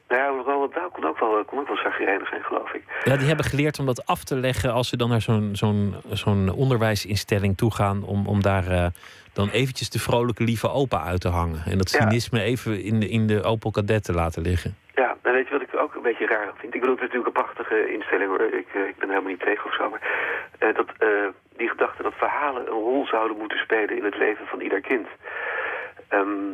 Nou 0.08 0.22
ja, 0.22 0.44
Roald 0.44 0.74
Dahl 0.74 0.90
kon 0.90 1.06
ook 1.06 1.20
wel, 1.20 1.46
kon 1.46 1.60
ook 1.60 1.68
wel 1.68 1.78
zagrijnig 1.78 2.28
zijn, 2.28 2.44
geloof 2.44 2.74
ik. 2.74 2.84
Ja, 3.04 3.18
die 3.18 3.28
hebben 3.28 3.46
geleerd 3.46 3.80
om 3.80 3.86
dat 3.86 4.06
af 4.06 4.24
te 4.24 4.36
leggen 4.36 4.74
als 4.74 4.90
ze 4.90 4.98
dan 4.98 5.10
naar 5.10 5.22
zo'n 5.22 5.50
zo'n 5.54 5.96
zo'n 6.12 6.50
onderwijsinstelling 6.50 7.58
toe 7.58 7.74
gaan. 7.74 8.04
Om, 8.04 8.28
om 8.28 8.42
daar 8.42 8.92
dan 9.40 9.50
eventjes 9.50 9.90
de 9.90 10.00
vrolijke 10.00 10.44
lieve 10.44 10.70
opa 10.70 11.00
uit 11.04 11.22
te 11.22 11.28
hangen. 11.28 11.62
En 11.66 11.78
dat 11.78 11.92
Ja. 11.92 12.00
cynisme 12.02 12.42
even 12.42 12.84
in 12.84 13.00
de, 13.00 13.10
in 13.10 13.28
de 13.28 13.44
Opel 13.44 13.72
Kadett 13.72 14.04
te 14.04 14.14
laten 14.14 14.42
liggen. 14.42 14.76
Ja, 14.96 15.18
en 15.22 15.34
weet 15.34 15.48
je 15.48 15.54
wat 15.54 15.62
ik 15.62 15.76
ook 15.76 15.96
een 15.96 16.02
beetje 16.02 16.26
raar 16.26 16.52
vind? 16.60 16.74
Ik 16.74 16.80
bedoel, 16.80 16.96
het 16.96 17.04
is 17.04 17.10
natuurlijk 17.10 17.38
een 17.38 17.44
prachtige 17.44 17.94
instelling 17.94 18.30
hoor. 18.30 18.42
Ik, 18.42 18.68
eh, 18.74 18.88
ik 18.88 18.98
ben 18.98 19.10
helemaal 19.10 19.32
niet 19.32 19.40
tegen 19.50 19.66
of 19.66 19.76
zo. 19.76 19.90
Maar 19.90 20.02
eh, 20.60 20.76
dat, 20.76 20.90
eh, 20.98 21.08
die 21.58 21.70
gedachte 21.70 22.04
dat 22.04 22.14
verhalen 22.18 22.62
een 22.68 22.84
rol 22.92 23.06
zouden 23.06 23.38
moeten 23.38 23.58
spelen 23.58 23.98
in 23.98 24.04
het 24.04 24.18
leven 24.18 24.46
van 24.48 24.62
ieder 24.62 24.82
kind. 24.82 25.08
Ehm, 26.08 26.48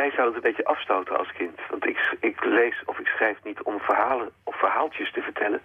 mij 0.00 0.10
zou 0.10 0.26
het 0.26 0.36
een 0.36 0.48
beetje 0.48 0.64
afstoten 0.74 1.18
als 1.18 1.32
kind. 1.32 1.58
Want 1.70 1.86
ik, 1.86 2.16
ik 2.20 2.44
lees 2.44 2.82
of 2.84 2.98
ik 2.98 3.06
schrijf 3.06 3.38
niet 3.44 3.62
om 3.62 3.80
verhalen 3.80 4.30
of 4.44 4.58
verhaaltjes 4.58 5.12
te 5.12 5.22
vertellen. 5.22 5.60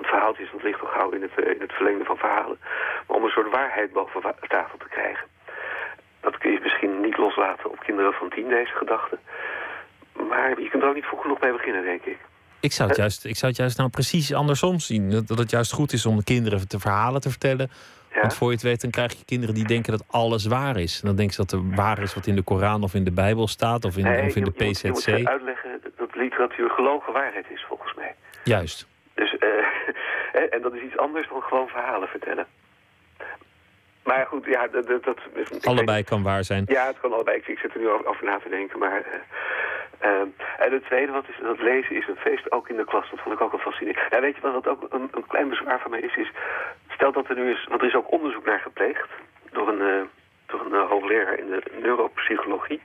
Want 0.00 0.12
verhaaltjes, 0.12 0.50
dat 0.52 0.62
ligt 0.62 0.80
toch 0.80 0.92
gauw 0.92 1.10
in 1.10 1.22
het, 1.22 1.34
eh, 1.36 1.50
in 1.54 1.60
het 1.60 1.72
verlengde 1.72 2.04
van 2.04 2.16
verhalen. 2.16 2.58
Maar 3.06 3.16
om 3.16 3.24
een 3.24 3.30
soort 3.30 3.50
waarheid 3.50 3.92
boven 3.92 4.20
tafel 4.48 4.78
te 4.78 4.88
krijgen. 4.96 5.26
Dat 6.20 6.38
kun 6.38 6.50
je 6.52 6.60
misschien 6.62 7.00
niet 7.00 7.16
loslaten 7.16 7.70
op 7.70 7.80
kinderen 7.80 8.12
van 8.12 8.28
tien, 8.28 8.48
deze 8.48 8.72
gedachte. 8.72 9.18
Maar 10.28 10.60
je 10.60 10.68
kunt 10.70 10.82
er 10.82 10.88
ook 10.88 10.94
niet 10.94 11.04
vroeg 11.04 11.22
genoeg 11.22 11.40
mee 11.40 11.52
beginnen, 11.52 11.84
denk 11.84 12.02
ik. 12.04 12.18
Ik 12.60 12.72
zou, 12.72 12.88
het 12.88 12.98
juist, 12.98 13.24
ik 13.24 13.36
zou 13.36 13.46
het 13.52 13.60
juist 13.60 13.78
nou 13.78 13.90
precies 13.90 14.34
andersom 14.34 14.78
zien. 14.78 15.10
Dat, 15.26 15.38
het 15.38 15.50
juist 15.50 15.72
goed 15.72 15.92
is 15.92 16.06
om 16.06 16.16
de 16.16 16.24
kinderen 16.24 16.68
te 16.68 16.78
verhalen 16.78 17.20
te 17.20 17.30
vertellen. 17.30 17.70
Want 18.20 18.34
voor 18.34 18.48
je 18.48 18.54
het 18.54 18.62
weet, 18.62 18.80
dan 18.80 18.90
krijg 18.90 19.12
je 19.12 19.24
kinderen 19.24 19.54
die 19.54 19.66
denken 19.66 19.92
dat 19.92 20.04
alles 20.06 20.46
waar 20.46 20.76
is. 20.76 21.00
En 21.00 21.06
dan 21.06 21.16
denken 21.16 21.34
ze 21.34 21.40
dat 21.46 21.52
er 21.52 21.70
waar 21.74 21.98
is 21.98 22.14
wat 22.14 22.26
in 22.26 22.34
de 22.36 22.42
Koran 22.42 22.82
of 22.82 22.94
in 22.94 23.04
de 23.04 23.12
Bijbel 23.12 23.48
staat 23.48 23.84
of 23.84 23.96
in, 23.96 24.04
Nee, 24.04 24.12
of 24.26 24.36
in 24.36 24.44
de 24.44 24.50
je, 24.56 24.64
je 24.64 24.66
moet- 24.66 24.80
je 24.80 24.88
moet 24.90 24.98
PZC. 25.04 25.26
uitleggen 25.28 25.80
dat 25.96 26.14
literatuur 26.14 26.70
gelogen 26.70 27.12
waarheid 27.12 27.46
is, 27.50 27.64
volgens 27.68 27.94
mij. 27.94 28.14
Juist. 28.44 28.86
Dus, 29.20 29.38
eh, 29.38 29.66
en- 30.52 30.62
dat 30.62 30.74
is 30.74 30.82
iets 30.82 30.96
anders 30.96 31.28
dan 31.28 31.42
gewoon 31.42 31.68
verhalen 31.68 32.08
vertellen. 32.08 32.46
Maar 34.04 34.26
goed, 34.26 34.44
ja, 34.44 34.66
dat... 34.68 34.86
dat, 34.86 35.18
weet 35.34 35.66
Allebei 35.66 36.04
kan 36.04 36.22
waar 36.22 36.44
zijn. 36.44 36.64
Ja, 36.66 36.86
het 36.86 37.00
kan 37.00 37.12
allebei. 37.12 37.36
Ik, 37.36 37.46
ik 37.46 37.58
zit 37.58 37.74
er 37.74 37.80
nu 37.80 37.88
over, 37.88 38.06
over 38.06 38.24
na 38.24 38.38
te 38.38 38.48
denken. 38.48 38.78
Maar, 38.78 39.02
eh, 39.02 40.10
ehm, 40.10 40.26
en 40.58 40.72
het 40.72 40.84
tweede, 40.84 41.12
wat 41.12 41.28
is, 41.28 41.36
dat 41.42 41.60
lezen 41.60 41.96
is 41.96 42.08
een 42.08 42.16
feest, 42.16 42.52
ook 42.52 42.68
in 42.68 42.76
de 42.76 42.84
klas. 42.84 43.10
Dat 43.10 43.20
vond 43.20 43.34
ik 43.34 43.40
ook 43.40 43.50
wel 43.50 43.60
fascinerend. 43.60 44.10
Ja, 44.10 44.20
weet 44.20 44.34
je 44.34 44.40
wat, 44.40 44.52
wat 44.52 44.68
ook 44.68 44.86
een, 44.90 45.08
een 45.10 45.26
klein 45.26 45.48
bezwaar 45.48 45.80
van 45.80 45.90
mij 45.90 46.00
is, 46.00 46.16
is... 46.16 46.30
Stel 46.88 47.12
dat 47.12 47.28
er 47.28 47.36
nu 47.36 47.50
is, 47.50 47.66
want 47.68 47.80
er 47.80 47.88
is 47.88 47.94
ook 47.94 48.12
onderzoek 48.12 48.44
naar 48.44 48.60
gepleegd... 48.60 49.08
door 49.50 49.68
een, 49.68 49.80
eh, 49.80 50.06
door 50.46 50.60
een 50.60 50.86
hoogleraar 50.88 51.38
in 51.38 51.50
de 51.50 51.62
neuropsychologie... 51.82 52.80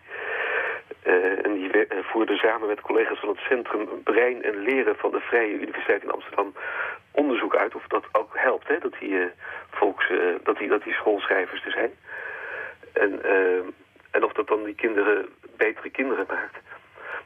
Eh, 1.05 1.45
en 1.45 1.53
die 1.53 1.71
eh, 1.71 2.03
voerde 2.03 2.37
samen 2.37 2.67
met 2.67 2.81
collega's 2.81 3.19
van 3.19 3.29
het 3.29 3.37
Centrum 3.37 3.87
Brein 4.03 4.43
en 4.43 4.57
Leren 4.57 4.95
van 4.95 5.11
de 5.11 5.19
Vrije 5.19 5.53
Universiteit 5.53 6.03
in 6.03 6.11
Amsterdam 6.11 6.53
onderzoek 7.11 7.55
uit 7.55 7.75
of 7.75 7.87
dat 7.87 8.05
ook 8.11 8.31
helpt, 8.33 8.67
hè, 8.67 8.77
dat 8.79 8.93
die, 8.99 9.19
eh, 9.19 9.25
volks, 9.69 10.11
dat 10.43 10.57
die, 10.57 10.67
dat 10.67 10.83
die 10.83 10.93
schoolschrijvers 10.93 11.65
er 11.65 11.71
zijn. 11.71 11.91
En, 12.93 13.23
en 14.11 14.23
of 14.23 14.33
dat 14.33 14.47
dan 14.47 14.63
die 14.63 14.75
kinderen 14.75 15.25
betere 15.57 15.89
kinderen 15.89 16.25
maakt. 16.27 16.57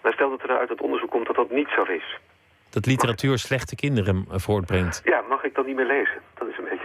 Maar 0.01 0.13
stel 0.13 0.29
dat 0.29 0.41
er 0.41 0.47
nou 0.47 0.59
uit 0.59 0.69
het 0.69 0.81
onderzoek 0.81 1.09
komt 1.09 1.27
dat 1.27 1.35
dat 1.35 1.51
niet 1.51 1.69
zo 1.75 1.83
is. 1.83 2.19
Dat 2.69 2.85
literatuur 2.85 3.37
slechte 3.37 3.75
kinderen 3.75 4.25
voortbrengt. 4.29 5.01
Ja, 5.03 5.21
mag 5.29 5.43
ik 5.43 5.55
dan 5.55 5.65
niet 5.65 5.75
meer 5.75 5.85
lezen? 5.85 6.21
Dat 6.33 6.47
is 6.47 6.57
een 6.57 6.63
beetje 6.69 6.78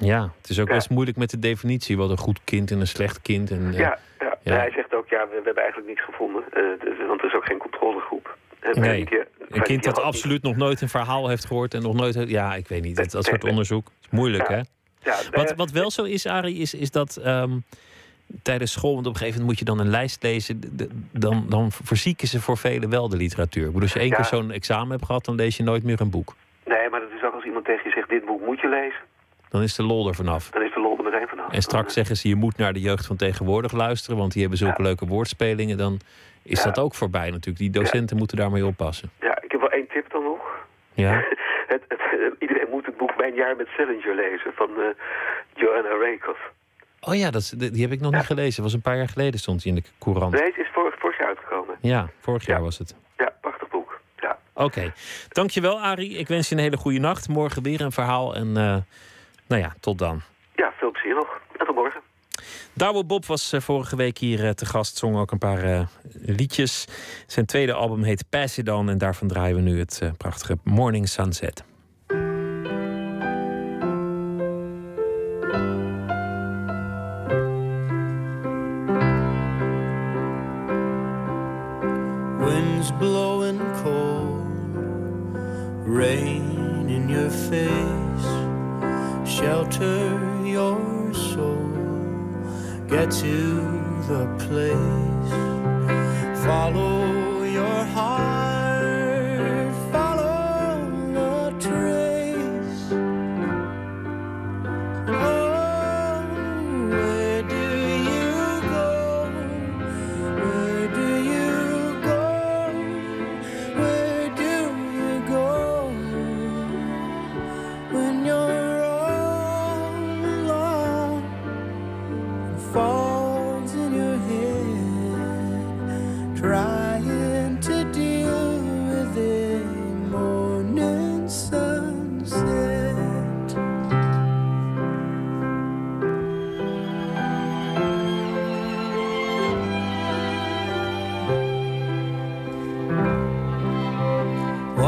Ja, 0.00 0.30
het 0.40 0.50
is 0.50 0.60
ook 0.60 0.68
best 0.68 0.90
moeilijk 0.90 1.16
met 1.16 1.30
de 1.30 1.38
definitie. 1.38 1.96
Wat 1.96 2.10
een 2.10 2.18
goed 2.18 2.40
kind 2.44 2.70
en 2.70 2.80
een 2.80 2.86
slecht 2.86 3.22
kind. 3.22 3.50
En, 3.50 3.66
eh, 3.72 3.78
ja, 3.78 3.98
ja. 4.42 4.54
hij 4.56 4.70
zegt 4.70 4.94
ook, 4.94 5.08
ja, 5.08 5.20
we, 5.22 5.28
we 5.28 5.40
hebben 5.44 5.56
eigenlijk 5.62 5.88
niets 5.88 6.04
gevonden. 6.04 6.42
eh, 6.52 7.06
want 7.08 7.20
er 7.20 7.26
is 7.26 7.34
ook 7.34 7.44
geen 7.44 7.58
controlegroep. 7.58 8.36
En 8.60 8.80
Nee. 8.80 9.08
een 9.48 9.62
kind 9.62 9.84
dat 9.84 10.02
absoluut 10.02 10.42
nog 10.42 10.56
nooit 10.56 10.80
een 10.80 10.88
verhaal 10.88 11.28
heeft 11.28 11.44
gehoord 11.44 11.74
en 11.74 11.82
nog 11.82 11.94
nooit. 11.94 12.28
Ja, 12.28 12.54
ik 12.54 12.68
weet 12.68 12.82
niet. 12.82 12.96
Dat, 12.96 13.10
dat 13.10 13.24
soort 13.24 13.44
onderzoek 13.44 13.86
is 14.02 14.08
moeilijk, 14.10 14.48
hè? 14.48 14.60
Ja, 15.02 15.16
Wat, 15.30 15.54
wat 15.56 15.70
wel 15.70 15.90
zo 15.90 16.02
is, 16.04 16.26
Arie, 16.26 16.56
is, 16.56 16.74
is 16.74 16.90
dat 16.90 17.16
ehm, 17.16 17.50
tijdens 18.42 18.72
school, 18.72 18.94
want 18.94 19.06
op 19.06 19.12
een 19.12 19.18
gegeven 19.18 19.40
moment 19.40 19.58
moet 19.60 19.68
je 19.68 19.74
dan 19.76 19.84
een 19.86 19.90
lijst 19.90 20.22
lezen, 20.22 20.60
dan, 21.12 21.46
dan 21.48 21.72
verzieken 21.72 22.28
ze 22.28 22.40
voor 22.40 22.56
velen 22.56 22.90
wel 22.90 23.08
de 23.08 23.16
literatuur. 23.16 23.62
Ik 23.62 23.66
bedoel, 23.68 23.82
als 23.82 23.92
je 23.92 23.98
één 23.98 24.08
Ja. 24.08 24.14
keer 24.16 24.24
zo'n 24.24 24.50
examen 24.50 24.90
hebt 24.90 25.04
gehad, 25.04 25.24
dan 25.24 25.34
lees 25.34 25.56
je 25.56 25.62
nooit 25.62 25.82
meer 25.84 26.00
een 26.00 26.10
boek. 26.10 26.34
Nee, 26.64 26.88
maar 26.90 27.00
dat 27.00 27.10
is 27.16 27.22
ook 27.24 27.34
als 27.34 27.44
iemand 27.44 27.64
tegen 27.64 27.84
je 27.84 27.90
zegt, 27.90 28.08
dit 28.08 28.24
boek 28.24 28.40
moet 28.46 28.60
je 28.60 28.68
lezen. 28.68 29.00
Dan 29.50 29.62
is 29.62 29.74
de 29.74 29.82
lol 29.82 30.08
er 30.08 30.14
vanaf. 30.14 30.50
Dan 30.50 30.62
is 30.62 30.74
de 30.74 30.80
lol 30.80 30.98
er 30.98 31.04
meteen 31.04 31.28
vanaf. 31.28 31.52
En 31.52 31.62
straks 31.62 31.94
zeggen 31.94 32.16
ze, 32.16 32.28
je 32.28 32.34
moet 32.36 32.56
naar 32.56 32.72
de 32.72 32.80
jeugd 32.80 33.06
van 33.06 33.16
tegenwoordig 33.16 33.72
luisteren, 33.72 34.18
want 34.18 34.32
die 34.32 34.40
hebben 34.40 34.58
zulke 34.58 34.82
leuke 34.82 35.06
woordspelingen. 35.06 35.76
Dan 35.78 36.00
is 36.42 36.58
Ja. 36.58 36.64
dat 36.64 36.78
ook 36.78 36.94
voorbij 36.94 37.30
natuurlijk. 37.30 37.58
Die 37.58 37.70
docenten 37.70 38.16
moeten 38.16 38.36
daarmee 38.36 38.66
oppassen. 38.66 39.10
Ja, 39.20 39.42
ik 39.42 39.50
heb 39.50 39.60
wel 39.60 39.70
één 39.70 39.88
tip 39.88 40.10
dan 40.10 40.22
nog. 40.22 40.40
Ja? 40.92 41.12
Het, 41.66 41.82
het, 41.88 42.00
iedereen 42.38 42.66
moet 42.70 42.86
het 42.86 42.96
boek 42.96 43.16
Mijn 43.16 43.34
jaar 43.34 43.56
met 43.56 43.66
Salinger 43.76 44.14
lezen 44.14 44.52
van 44.54 44.68
eh, 44.70 44.84
Joanna 45.54 45.88
Rakoff. 45.88 46.38
Oh 47.00 47.14
ja, 47.14 47.30
dat, 47.30 47.54
die 47.56 47.82
heb 47.82 47.92
ik 47.92 48.00
nog 48.00 48.12
niet 48.12 48.26
gelezen. 48.26 48.54
Dat 48.54 48.64
was 48.64 48.72
een 48.74 48.80
paar 48.80 48.96
jaar 48.96 49.08
geleden, 49.08 49.40
stond 49.40 49.62
die 49.62 49.74
in 49.74 49.82
de 49.82 49.88
courant. 49.98 50.32
Nee, 50.32 50.42
het 50.42 50.56
is 50.56 50.68
vorig, 50.72 50.94
vorig 50.98 51.18
jaar 51.18 51.28
uitgekomen. 51.28 51.76
Ja, 51.80 52.08
vorig 52.20 52.46
jaar 52.46 52.62
was 52.62 52.78
het. 52.78 52.94
Ja, 53.16 53.32
prachtig 53.40 53.68
boek. 53.68 54.00
Ja. 54.16 54.38
Oké, 54.54 54.92
dankjewel 55.28 55.80
Arie. 55.80 56.10
Ik 56.18 56.28
wens 56.28 56.48
je 56.48 56.54
een 56.54 56.60
hele 56.60 56.76
goede 56.76 56.98
nacht. 56.98 57.28
Morgen 57.28 57.62
weer 57.62 57.80
een 57.80 57.92
verhaal 57.92 58.34
en 58.34 58.56
eh, 58.56 58.76
nou 59.50 59.62
ja, 59.62 59.74
tot 59.80 59.98
dan. 59.98 60.20
Ja, 60.54 60.72
veel 60.78 60.90
plezier 60.90 61.14
nog. 61.14 61.40
En 61.58 61.66
tot 61.66 61.74
morgen. 61.74 62.00
Douwe 62.72 63.04
Bob 63.04 63.26
was 63.26 63.52
eh, 63.52 63.60
vorige 63.60 63.96
week 63.96 64.18
hier 64.18 64.44
eh, 64.44 64.50
te 64.50 64.66
gast, 64.66 64.96
zong 64.96 65.16
ook 65.16 65.30
een 65.30 65.38
paar 65.38 65.62
eh, 65.62 65.80
liedjes. 66.12 66.86
Zijn 67.26 67.46
tweede 67.46 67.72
album 67.72 68.02
heet 68.02 68.24
Pass 68.28 68.58
It 68.58 68.68
en 68.68 68.98
daarvan 68.98 69.28
draaien 69.28 69.56
we 69.56 69.62
nu 69.62 69.78
het 69.78 70.02
prachtige 70.16 70.58
Morning 70.64 71.08
Sunset. 71.08 71.64
Wind's 82.38 82.92
blowing 82.98 83.60
cold, 83.82 84.46
rain 85.86 86.88
in 86.88 87.08
your 87.08 87.30
face. 87.30 87.99
Shelter 89.30 90.44
your 90.44 91.14
soul, 91.14 91.70
get 92.88 93.12
to 93.12 93.60
the 94.08 94.26
place, 94.40 95.32
follow 96.44 97.44
your 97.44 97.84
heart, 97.94 98.29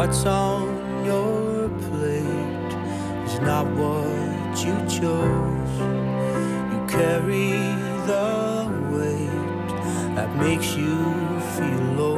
What's 0.05 0.27
on 0.27 1.05
your 1.05 1.69
plate 1.69 2.73
is 3.25 3.39
not 3.39 3.67
what 3.77 4.59
you 4.65 4.75
chose. 4.91 5.75
You 6.73 6.79
carry 6.89 7.53
the 8.11 8.67
weight 8.91 9.69
that 10.17 10.35
makes 10.39 10.75
you 10.75 10.99
feel 11.55 11.85
low. 11.95 12.12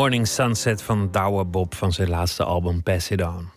Morning 0.00 0.26
Sunset 0.26 0.82
van 0.82 1.08
Douwe 1.10 1.44
Bob 1.44 1.74
van 1.74 1.92
zijn 1.92 2.08
laatste 2.08 2.44
album 2.44 2.82
Pass 2.82 3.10
It 3.10 3.22
On. 3.22 3.50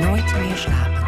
Nooit 0.00 0.36
meer 0.38 0.56
slapen. 0.56 1.06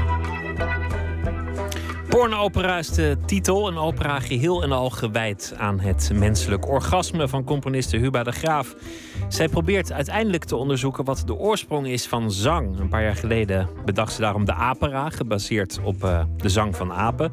Pornopera 2.08 2.78
is 2.78 2.88
de 2.88 3.16
titel. 3.26 3.68
Een 3.68 3.76
opera 3.76 4.20
geheel 4.20 4.62
en 4.62 4.72
al 4.72 4.90
gewijd 4.90 5.54
aan 5.56 5.80
het 5.80 6.10
menselijk 6.14 6.68
orgasme 6.68 7.28
van 7.28 7.44
componiste 7.44 7.96
Huba 7.96 8.22
de 8.22 8.32
Graaf. 8.32 8.74
Zij 9.30 9.48
probeert 9.48 9.92
uiteindelijk 9.92 10.44
te 10.44 10.56
onderzoeken 10.56 11.04
wat 11.04 11.22
de 11.26 11.34
oorsprong 11.34 11.86
is 11.86 12.06
van 12.06 12.32
zang. 12.32 12.78
Een 12.78 12.88
paar 12.88 13.02
jaar 13.02 13.16
geleden 13.16 13.68
bedacht 13.84 14.12
ze 14.12 14.20
daarom 14.20 14.44
de 14.44 14.52
Apera, 14.52 15.10
gebaseerd 15.10 15.80
op 15.84 16.04
eh, 16.04 16.24
de 16.36 16.48
zang 16.48 16.76
van 16.76 16.92
apen. 16.92 17.32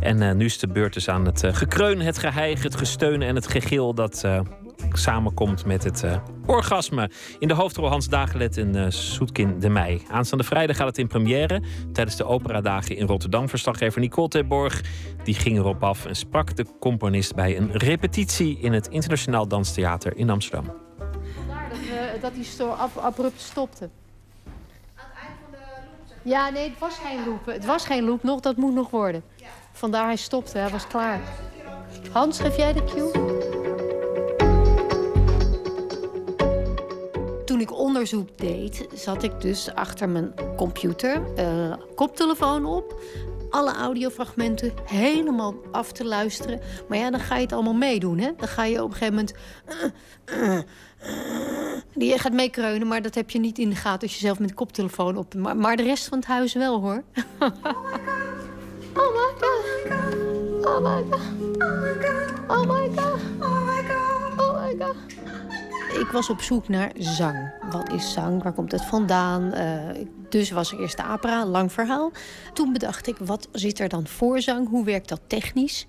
En 0.00 0.22
eh, 0.22 0.34
nu 0.34 0.44
is 0.44 0.58
de 0.58 0.66
beurt 0.66 0.94
dus 0.94 1.08
aan 1.08 1.26
het 1.26 1.42
eh, 1.42 1.54
gekreun, 1.54 2.00
het 2.00 2.18
geheig, 2.18 2.62
het 2.62 2.76
gesteun 2.76 3.22
en 3.22 3.34
het 3.34 3.46
gegil 3.46 3.94
dat 3.94 4.24
samenkomt 4.92 5.66
met 5.66 5.84
het 5.84 6.04
orgasme. 6.46 7.10
In 7.38 7.48
de 7.48 7.54
hoofdrol 7.54 7.88
Hans 7.88 8.08
Dagelet 8.08 8.58
eh 8.58 8.84
Soetkin 8.88 9.60
de 9.60 9.68
Meij. 9.68 10.00
Aanstaande 10.10 10.44
vrijdag 10.44 10.76
gaat 10.76 10.86
het 10.86 10.98
in 10.98 11.06
première 11.06 11.62
tijdens 11.92 12.16
de 12.16 12.24
operadagen 12.24 12.96
in 12.96 13.06
Rotterdam. 13.06 13.48
Verslaggever 13.48 14.00
Nicole 14.00 14.28
Terborg 14.28 14.82
die 15.24 15.34
ging 15.34 15.58
erop 15.58 15.82
af 15.82 16.06
en 16.06 16.16
sprak 16.16 16.56
de 16.56 16.66
componist 16.80 17.34
bij 17.34 17.56
een 17.56 17.72
repetitie 17.72 18.58
in 18.60 18.72
het 18.72 18.86
Internationaal 18.86 19.48
Danstheater 19.48 20.16
in 20.16 20.30
Amsterdam. 20.30 20.83
Vandaar 22.20 22.32
dat, 22.36 22.44
sto 22.46 22.68
ab- 22.70 22.96
abrupt 22.96 23.40
stopte. 23.40 23.84
Aan 23.84 25.04
het 25.08 25.18
eind 25.26 25.36
van 25.42 25.50
de 25.50 25.58
loop? 25.58 26.18
Ja, 26.22 26.50
nee, 26.50 26.68
het 26.70 26.78
was 26.78 26.94
geen 26.98 27.24
loop. 27.26 27.46
Het 27.46 27.64
was 27.64 27.86
geen 27.86 28.04
loop 28.04 28.22
nog, 28.22 28.40
dat 28.40 28.56
moet 28.56 28.74
nog 28.74 28.90
worden. 28.90 29.24
Vandaar 29.72 30.04
hij 30.04 30.16
stopte, 30.16 30.58
hij 30.58 30.70
was 30.70 30.86
klaar. 30.86 31.20
Hans, 32.12 32.40
geef 32.40 32.56
jij 32.56 32.72
de 32.72 32.84
cue? 32.84 33.10
Toen 37.44 37.60
ik 37.60 37.72
onderzoek 37.78 38.38
deed, 38.38 38.86
zat 38.94 39.22
ik 39.22 39.40
dus 39.40 39.74
achter 39.74 40.08
mijn 40.08 40.32
computer, 40.56 41.22
eh, 41.36 41.72
koptelefoon 41.94 42.64
op, 42.66 43.00
alle 43.50 43.72
audiofragmenten 43.74 44.72
helemaal 44.84 45.54
af 45.72 45.92
te 45.92 46.04
luisteren. 46.04 46.60
Maar 46.88 46.98
ja, 46.98 47.10
dan 47.10 47.20
ga 47.20 47.34
je 47.36 47.42
het 47.42 47.52
allemaal 47.52 47.72
meedoen, 47.74 48.18
hè? 48.18 48.30
Dan 48.36 48.48
ga 48.48 48.64
je 48.64 48.82
op 48.82 48.90
een 48.90 48.96
gegeven 48.96 49.14
moment. 49.14 49.34
eh, 50.24 50.56
eh, 50.58 50.62
je 51.94 52.18
gaat 52.18 52.32
meekreunen, 52.32 52.88
maar 52.88 53.02
dat 53.02 53.14
heb 53.14 53.30
je 53.30 53.38
niet 53.38 53.58
in 53.58 53.68
de 53.68 53.76
gaten 53.76 54.02
als 54.02 54.14
je 54.14 54.26
zelf 54.26 54.38
met 54.38 54.48
de 54.48 54.54
koptelefoon 54.54 55.16
op. 55.16 55.34
Maar, 55.34 55.56
maar 55.56 55.76
de 55.76 55.82
rest 55.82 56.08
van 56.08 56.18
het 56.18 56.26
huis 56.26 56.52
wel 56.54 56.80
hoor. 56.80 57.02
Oh 58.96 59.12
my 59.12 59.28
god. 59.40 59.64
Oh 60.66 60.80
my 60.80 61.04
god. 61.10 61.30
Oh 61.46 61.60
my 61.80 61.98
god. 62.00 62.30
Oh 62.48 62.66
my 62.66 62.88
god. 62.96 63.20
Oh 63.40 63.66
my 63.66 63.82
god. 63.88 64.40
Oh 64.40 64.62
my 64.62 64.76
god. 64.78 64.96
Ik 66.00 66.10
was 66.12 66.30
op 66.30 66.40
zoek 66.40 66.68
naar 66.68 66.92
zang. 66.98 67.52
Wat 67.70 67.92
is 67.92 68.12
zang? 68.12 68.42
Waar 68.42 68.52
komt 68.52 68.72
het 68.72 68.84
vandaan? 68.84 69.52
Eh, 69.52 70.06
dus 70.28 70.50
was 70.50 70.72
er 70.72 70.80
eerst 70.80 70.96
de 70.96 71.18
een 71.20 71.46
lang 71.46 71.72
verhaal. 71.72 72.12
Toen 72.52 72.72
bedacht 72.72 73.06
ik, 73.06 73.16
wat 73.18 73.48
zit 73.52 73.78
er 73.78 73.88
dan 73.88 74.06
voor 74.06 74.40
zang? 74.40 74.68
Hoe 74.68 74.84
werkt 74.84 75.08
dat 75.08 75.20
technisch? 75.26 75.86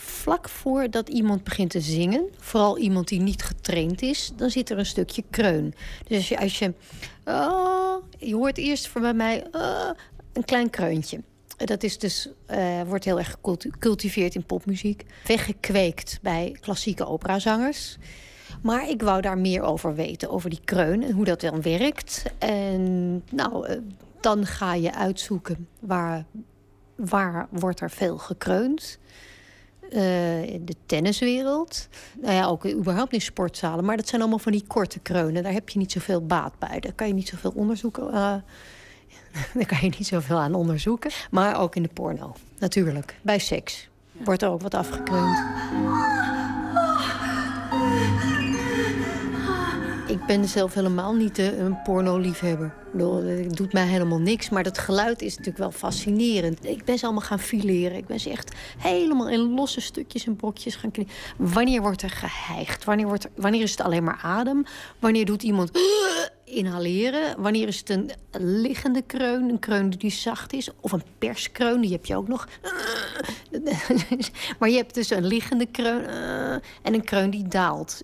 Vlak 0.00 0.48
voordat 0.48 1.08
iemand 1.08 1.44
begint 1.44 1.70
te 1.70 1.80
zingen, 1.80 2.28
vooral 2.38 2.78
iemand 2.78 3.08
die 3.08 3.20
niet 3.20 3.42
getraind 3.42 4.02
is, 4.02 4.32
dan 4.36 4.50
zit 4.50 4.70
er 4.70 4.78
een 4.78 4.86
stukje 4.86 5.24
kreun. 5.30 5.74
Dus 6.08 6.16
als 6.16 6.28
je, 6.28 6.38
als 6.38 6.58
je, 6.58 6.74
oh, 7.24 7.96
je 8.18 8.34
hoort 8.34 8.58
eerst 8.58 8.88
voor 8.88 9.00
bij 9.00 9.14
mij 9.14 9.46
oh, 9.52 9.90
een 10.32 10.44
klein 10.44 10.70
kreuntje. 10.70 11.20
Dat 11.56 11.82
is 11.82 11.98
dus, 11.98 12.28
eh, 12.46 12.82
wordt 12.86 13.04
heel 13.04 13.18
erg 13.18 13.36
gecultiveerd 13.40 14.34
in 14.34 14.44
popmuziek. 14.44 15.04
Weggekweekt 15.26 16.18
bij 16.22 16.56
klassieke 16.60 17.06
operazangers. 17.06 17.96
Maar 18.62 18.88
ik 18.88 19.02
wou 19.02 19.20
daar 19.20 19.38
meer 19.38 19.62
over 19.62 19.94
weten, 19.94 20.30
over 20.30 20.50
die 20.50 20.60
kreun 20.64 21.02
en 21.02 21.12
hoe 21.12 21.24
dat 21.24 21.40
dan 21.40 21.62
werkt. 21.62 22.22
En 22.38 23.22
nou, 23.30 23.66
eh, 23.66 23.78
dan 24.20 24.46
ga 24.46 24.74
je 24.74 24.94
uitzoeken 24.94 25.68
waar, 25.80 26.24
waar 26.94 27.48
wordt 27.50 27.80
er 27.80 27.90
veel 27.90 28.18
gekreund. 28.18 28.98
Eh, 29.90 30.00
de 30.60 30.74
tenniswereld. 30.86 31.88
Nou 32.20 32.34
ja, 32.34 32.46
ook 32.46 32.66
überhaupt 32.66 33.12
in 33.12 33.20
sportzalen. 33.20 33.84
Maar 33.84 33.96
dat 33.96 34.08
zijn 34.08 34.20
allemaal 34.20 34.38
van 34.38 34.52
die 34.52 34.64
korte 34.66 34.98
kreunen. 34.98 35.42
Daar 35.42 35.52
heb 35.52 35.68
je 35.68 35.78
niet 35.78 35.92
zoveel 35.92 36.26
baat 36.26 36.58
bij. 36.58 36.80
Daar 36.80 36.92
kan 36.92 37.06
je 37.06 37.14
niet 37.14 37.28
zoveel 37.28 37.52
onderzoeken. 37.54 38.04
uh, 38.04 38.12
daar 39.54 39.66
kan 39.66 39.78
je 39.80 39.88
niet 39.98 40.06
zoveel 40.06 40.38
aan 40.38 40.54
onderzoeken. 40.54 41.10
Maar 41.30 41.60
ook 41.60 41.76
in 41.76 41.82
de 41.82 41.90
porno, 41.94 42.34
natuurlijk. 42.58 43.16
Bij 43.22 43.38
seks 43.38 43.88
wordt 44.12 44.42
er 44.42 44.48
ook 44.48 44.62
wat 44.62 44.74
afgekreund. 44.74 45.38
Ben 50.36 50.48
zelf 50.48 50.74
helemaal 50.74 51.14
niet 51.14 51.38
een 51.38 51.82
porno-liefhebber. 51.82 52.74
Het 53.24 53.56
doet 53.56 53.72
mij 53.72 53.86
helemaal 53.86 54.18
niks, 54.18 54.48
maar 54.48 54.62
dat 54.62 54.78
geluid 54.78 55.22
is 55.22 55.30
natuurlijk 55.30 55.58
wel 55.58 55.70
fascinerend. 55.70 56.64
Ik 56.64 56.84
ben 56.84 56.98
ze 56.98 57.04
allemaal 57.04 57.22
gaan 57.22 57.38
fileren. 57.38 57.96
Ik 57.96 58.06
ben 58.06 58.20
ze 58.20 58.30
echt 58.30 58.54
helemaal 58.78 59.28
in 59.28 59.54
losse 59.54 59.80
stukjes 59.80 60.26
en 60.26 60.36
brokjes 60.36 60.76
gaan 60.76 60.90
knippen. 60.90 61.14
Wanneer 61.36 61.80
wordt 61.80 62.02
er 62.02 62.10
geheigd? 62.10 62.84
Wanneer, 62.84 63.06
wordt 63.06 63.24
er, 63.24 63.30
wanneer 63.34 63.62
is 63.62 63.70
het 63.70 63.80
alleen 63.80 64.04
maar 64.04 64.20
adem? 64.22 64.64
Wanneer 64.98 65.24
doet 65.24 65.42
iemand 65.42 65.70
inhaleren? 66.44 67.42
Wanneer 67.42 67.68
is 67.68 67.78
het 67.78 67.90
een 67.90 68.10
liggende 68.60 69.02
kreun? 69.02 69.48
Een 69.48 69.58
kreun 69.58 69.90
die 69.90 70.10
zacht 70.10 70.52
is? 70.52 70.68
Of 70.80 70.92
een 70.92 71.04
perskreun, 71.18 71.80
die 71.80 71.92
heb 71.92 72.06
je 72.06 72.16
ook 72.16 72.28
nog. 72.28 72.48
maar 74.58 74.68
je 74.68 74.76
hebt 74.76 74.94
dus 74.94 75.10
een 75.10 75.26
liggende 75.26 75.66
kreun 75.66 76.04
en 76.82 76.94
een 76.94 77.04
kreun 77.04 77.30
die 77.30 77.48
daalt. 77.48 78.02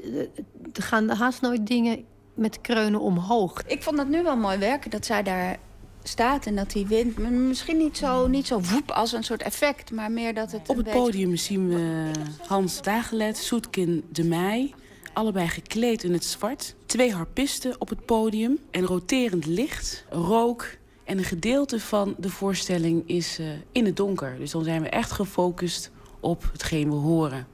Er 0.73 0.83
gaan 0.83 1.09
haast 1.09 1.41
nooit 1.41 1.67
dingen 1.67 2.05
met 2.37 2.61
kreunen 2.61 3.01
omhoog. 3.01 3.63
Ik 3.67 3.83
vond 3.83 3.99
het 3.99 4.09
nu 4.09 4.23
wel 4.23 4.37
mooi 4.37 4.59
werken 4.59 4.91
dat 4.91 5.07
zij 5.07 5.23
daar 5.23 5.59
staat 6.03 6.47
en 6.47 6.57
dat 6.57 6.71
die 6.71 6.87
wind... 6.87 7.19
Misschien 7.19 7.77
niet 7.77 7.97
zo, 7.97 8.27
niet 8.27 8.47
zo 8.47 8.61
woep 8.61 8.91
als 8.91 9.13
een 9.13 9.25
soort 9.25 9.43
effect, 9.43 9.93
maar 9.93 10.11
meer 10.11 10.35
dat 10.35 10.53
het... 10.53 10.69
Op 10.69 10.77
het 10.77 10.91
podium 10.91 11.37
zien 11.37 11.69
we 11.69 12.11
Hans 12.47 12.83
Dagelet, 12.83 13.37
Soetkin 13.37 14.05
de 14.13 14.25
Meij... 14.25 14.75
allebei 15.13 15.49
gekleed 15.49 16.05
in 16.05 16.13
het 16.13 16.25
zwart. 16.25 16.75
Twee 16.87 17.13
harpisten 17.13 17.81
op 17.81 17.89
het 17.89 18.05
podium 18.05 18.59
en 18.71 18.83
roterend 18.83 19.47
licht, 19.47 20.05
rook... 20.11 20.77
En 21.07 21.19
een 21.19 21.25
gedeelte 21.25 21.81
van 21.81 22.15
de 22.19 22.31
voorstelling 22.31 23.09
is 23.09 23.41
uh, 23.41 23.47
in 23.73 23.85
het 23.85 23.97
donker. 23.97 24.39
Dus 24.39 24.51
dan 24.51 24.65
zijn 24.65 24.83
we 24.83 24.89
echt 24.89 25.13
gefocust 25.13 25.91
op 26.27 26.49
hetgeen 26.53 26.89
we 26.89 26.95
horen. 26.95 27.47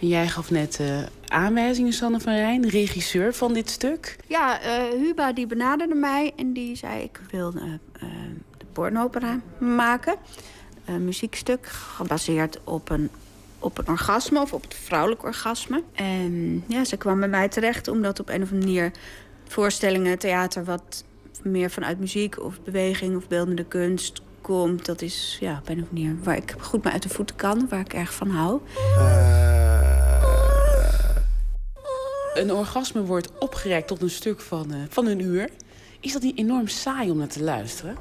En 0.00 0.08
jij 0.08 0.28
gaf 0.28 0.50
net 0.50 0.78
uh, 0.80 0.98
aanwijzingen, 1.26 1.92
Sanne 1.92 2.20
van 2.20 2.34
Rijn, 2.34 2.68
regisseur 2.68 3.34
van 3.34 3.52
dit 3.52 3.70
stuk. 3.70 4.16
Ja, 4.26 4.60
uh, 4.64 5.00
Huba 5.02 5.32
die 5.32 5.46
benaderde 5.46 5.94
mij 5.94 6.32
en 6.36 6.52
die 6.52 6.76
zei... 6.76 7.02
ik 7.02 7.20
wil 7.30 7.52
uh, 7.56 7.62
de 8.58 8.66
pornopera 8.72 9.40
maken. 9.58 10.14
Muziekstuk 10.98 11.66
gebaseerd 11.66 12.60
op 12.64 12.90
een, 12.90 13.10
op 13.58 13.78
een 13.78 13.88
orgasme 13.88 14.40
of 14.40 14.52
op 14.52 14.62
het 14.62 14.74
vrouwelijk 14.74 15.22
orgasme. 15.24 15.82
En 15.94 16.64
ja, 16.66 16.84
ze 16.84 16.96
kwam 16.96 17.18
bij 17.18 17.28
mij 17.28 17.48
terecht 17.48 17.88
omdat 17.88 18.20
op 18.20 18.28
een 18.28 18.42
of 18.42 18.50
andere 18.50 18.66
manier... 18.66 18.92
voorstellingen, 19.48 20.18
theater 20.18 20.64
wat 20.64 21.04
meer 21.42 21.70
vanuit 21.70 21.98
muziek 21.98 22.42
of 22.42 22.60
beweging 22.62 23.16
of 23.16 23.28
beeldende 23.28 23.64
kunst 23.64 24.20
komt, 24.50 24.86
dat 24.86 25.02
is 25.02 25.36
ja, 25.40 25.58
op 25.58 25.68
een 25.68 25.82
of 25.82 25.90
manier 25.90 26.16
waar 26.22 26.36
ik 26.36 26.54
goed 26.60 26.84
mee 26.84 26.92
uit 26.92 27.02
de 27.02 27.08
voeten 27.08 27.36
kan, 27.36 27.68
waar 27.68 27.80
ik 27.80 27.92
erg 27.92 28.14
van 28.14 28.28
hou. 28.28 28.60
Een 32.34 32.52
orgasme 32.52 33.02
wordt 33.04 33.38
opgerekt 33.38 33.88
tot 33.88 34.02
een 34.02 34.10
stuk 34.10 34.40
van, 34.40 34.74
uh, 34.74 34.76
van 34.88 35.06
een 35.06 35.20
uur. 35.20 35.50
Is 36.00 36.12
dat 36.12 36.22
niet 36.22 36.38
enorm 36.38 36.68
saai 36.68 37.10
om 37.10 37.16
naar 37.16 37.28
te 37.28 37.42
luisteren? 37.42 37.96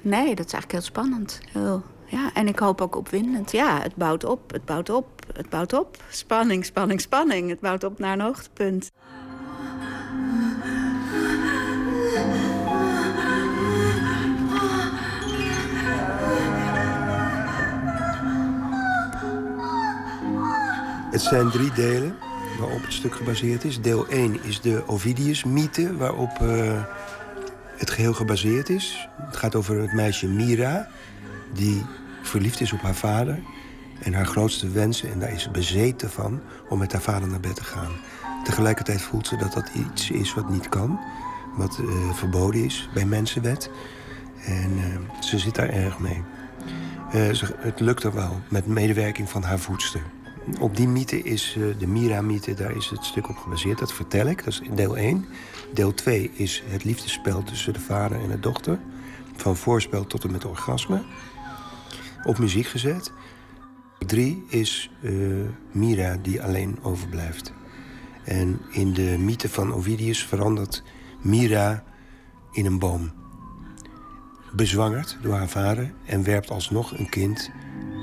Nee, 0.00 0.34
dat 0.34 0.46
is 0.46 0.52
eigenlijk 0.52 0.72
heel 0.72 0.80
spannend. 0.80 1.40
Heel, 1.52 1.82
ja, 2.06 2.30
en 2.34 2.48
ik 2.48 2.58
hoop 2.58 2.80
ook 2.80 2.96
opwindend. 2.96 3.52
Ja, 3.52 3.80
het 3.82 3.94
bouwt 3.96 4.24
op, 4.24 4.52
het 4.52 4.64
bouwt 4.64 4.90
op, 4.90 5.06
het 5.34 5.48
bouwt 5.48 5.72
op. 5.72 6.02
Spanning, 6.10 6.64
spanning, 6.64 7.00
spanning. 7.00 7.48
Het 7.48 7.60
bouwt 7.60 7.84
op 7.84 7.98
naar 7.98 8.12
een 8.12 8.20
hoogtepunt. 8.20 8.90
Het 21.12 21.20
zijn 21.20 21.50
drie 21.50 21.72
delen 21.72 22.16
waarop 22.58 22.82
het 22.82 22.92
stuk 22.92 23.14
gebaseerd 23.14 23.64
is. 23.64 23.80
Deel 23.80 24.06
1 24.08 24.44
is 24.44 24.60
de 24.60 24.82
Ovidius-mythe, 24.86 25.96
waarop 25.96 26.38
uh, 26.42 26.82
het 27.76 27.90
geheel 27.90 28.12
gebaseerd 28.12 28.68
is. 28.68 29.08
Het 29.16 29.36
gaat 29.36 29.54
over 29.54 29.80
het 29.80 29.92
meisje 29.92 30.26
Mira, 30.26 30.88
die 31.52 31.86
verliefd 32.22 32.60
is 32.60 32.72
op 32.72 32.80
haar 32.80 32.94
vader... 32.94 33.42
en 34.02 34.14
haar 34.14 34.26
grootste 34.26 34.70
wensen, 34.70 35.12
en 35.12 35.18
daar 35.18 35.32
is 35.32 35.42
ze 35.42 35.50
bezeten 35.50 36.10
van... 36.10 36.40
om 36.68 36.78
met 36.78 36.92
haar 36.92 37.02
vader 37.02 37.28
naar 37.28 37.40
bed 37.40 37.56
te 37.56 37.64
gaan. 37.64 37.92
Tegelijkertijd 38.44 39.02
voelt 39.02 39.26
ze 39.26 39.36
dat 39.36 39.52
dat 39.52 39.70
iets 39.74 40.10
is 40.10 40.34
wat 40.34 40.48
niet 40.48 40.68
kan. 40.68 41.00
Wat 41.56 41.78
uh, 41.80 42.12
verboden 42.12 42.64
is 42.64 42.88
bij 42.94 43.04
mensenwet. 43.04 43.70
En 44.44 44.70
uh, 44.72 45.20
ze 45.20 45.38
zit 45.38 45.54
daar 45.54 45.68
erg 45.68 45.98
mee. 45.98 46.22
Ze, 47.34 47.54
het 47.58 47.80
lukt 47.80 48.02
er 48.02 48.14
wel, 48.14 48.40
met 48.48 48.66
medewerking 48.66 49.30
van 49.30 49.42
haar 49.42 49.58
voedster. 49.58 50.02
Op 50.60 50.76
die 50.76 50.88
mythe 50.88 51.22
is 51.22 51.56
uh, 51.58 51.78
de 51.78 51.86
Mira-mythe, 51.86 52.54
daar 52.54 52.76
is 52.76 52.90
het 52.90 53.04
stuk 53.04 53.28
op 53.28 53.36
gebaseerd. 53.36 53.78
Dat 53.78 53.92
vertel 53.92 54.26
ik, 54.26 54.44
dat 54.44 54.52
is 54.52 54.62
deel 54.74 54.96
1. 54.96 55.26
Deel 55.74 55.94
2 55.94 56.30
is 56.34 56.62
het 56.66 56.84
liefdesspel 56.84 57.42
tussen 57.42 57.72
de 57.72 57.80
vader 57.80 58.20
en 58.20 58.28
de 58.28 58.40
dochter. 58.40 58.78
Van 59.36 59.56
voorspel 59.56 60.06
tot 60.06 60.24
en 60.24 60.30
met 60.32 60.44
orgasme. 60.44 61.02
Op 62.24 62.38
muziek 62.38 62.66
gezet. 62.66 63.12
3 64.06 64.44
is 64.48 64.90
uh, 65.00 65.48
Mira 65.72 66.16
die 66.22 66.42
alleen 66.42 66.78
overblijft. 66.82 67.52
En 68.24 68.60
in 68.70 68.92
de 68.92 69.16
mythe 69.18 69.48
van 69.48 69.74
Ovidius 69.74 70.24
verandert 70.24 70.82
Mira 71.20 71.84
in 72.52 72.66
een 72.66 72.78
boom. 72.78 73.12
Bezwangerd 74.52 75.18
door 75.22 75.34
haar 75.34 75.48
vader 75.48 75.92
en 76.04 76.24
werpt 76.24 76.50
alsnog 76.50 76.98
een 76.98 77.08
kind. 77.08 77.50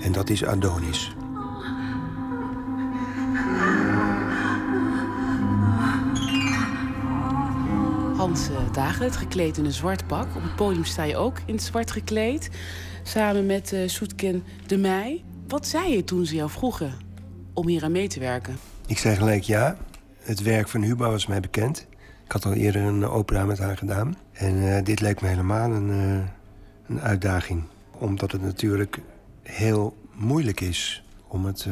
En 0.02 0.12
dat 0.12 0.30
is 0.30 0.46
Adonis. 0.46 1.16
Hans 8.20 8.50
uh, 8.50 8.74
Dagelet, 8.74 9.16
gekleed 9.16 9.58
in 9.58 9.66
een 9.66 9.72
zwart 9.72 10.08
pak. 10.08 10.36
Op 10.36 10.44
het 10.44 10.56
podium 10.56 10.86
sta 10.86 11.04
je 11.04 11.18
ook 11.18 11.38
in 11.46 11.54
het 11.54 11.64
zwart 11.64 11.92
gekleed. 11.92 12.50
Samen 13.04 13.46
met 13.46 13.72
uh, 13.72 13.90
de 14.68 14.78
Meij. 14.78 15.24
Wat 15.48 15.68
zei 15.68 15.96
je 15.96 16.04
toen 16.04 16.26
ze 16.26 16.36
jou 16.36 16.50
vroegen 16.50 16.94
om 17.54 17.68
hier 17.68 17.84
aan 17.84 17.92
mee 17.92 18.08
te 18.08 18.20
werken? 18.20 18.58
Ik 18.86 18.98
zei 18.98 19.16
gelijk 19.16 19.44
ja. 19.44 19.78
Het 20.20 20.42
werk 20.42 20.68
van 20.68 20.82
Huba 20.82 21.10
was 21.10 21.28
mij 21.28 21.40
bekend. 21.40 21.88
Ik 22.26 22.32
had 22.32 22.46
al 22.46 22.54
eerder 22.54 22.82
een 22.82 23.06
opera 23.06 23.46
met 23.46 23.60
haar 23.60 23.78
gedaan. 23.78 24.16
En 24.32 24.56
uh, 24.56 24.84
dit 24.84 25.00
leek 25.00 25.22
me 25.22 25.28
helemaal 25.28 25.72
een, 25.72 25.90
een 26.88 27.02
uitdaging. 27.02 27.64
Omdat 27.92 28.32
het 28.32 28.42
natuurlijk 28.42 29.00
heel 29.44 29.98
moeilijk 30.14 30.62
is 30.62 31.04
om 31.28 31.46
het 31.46 31.68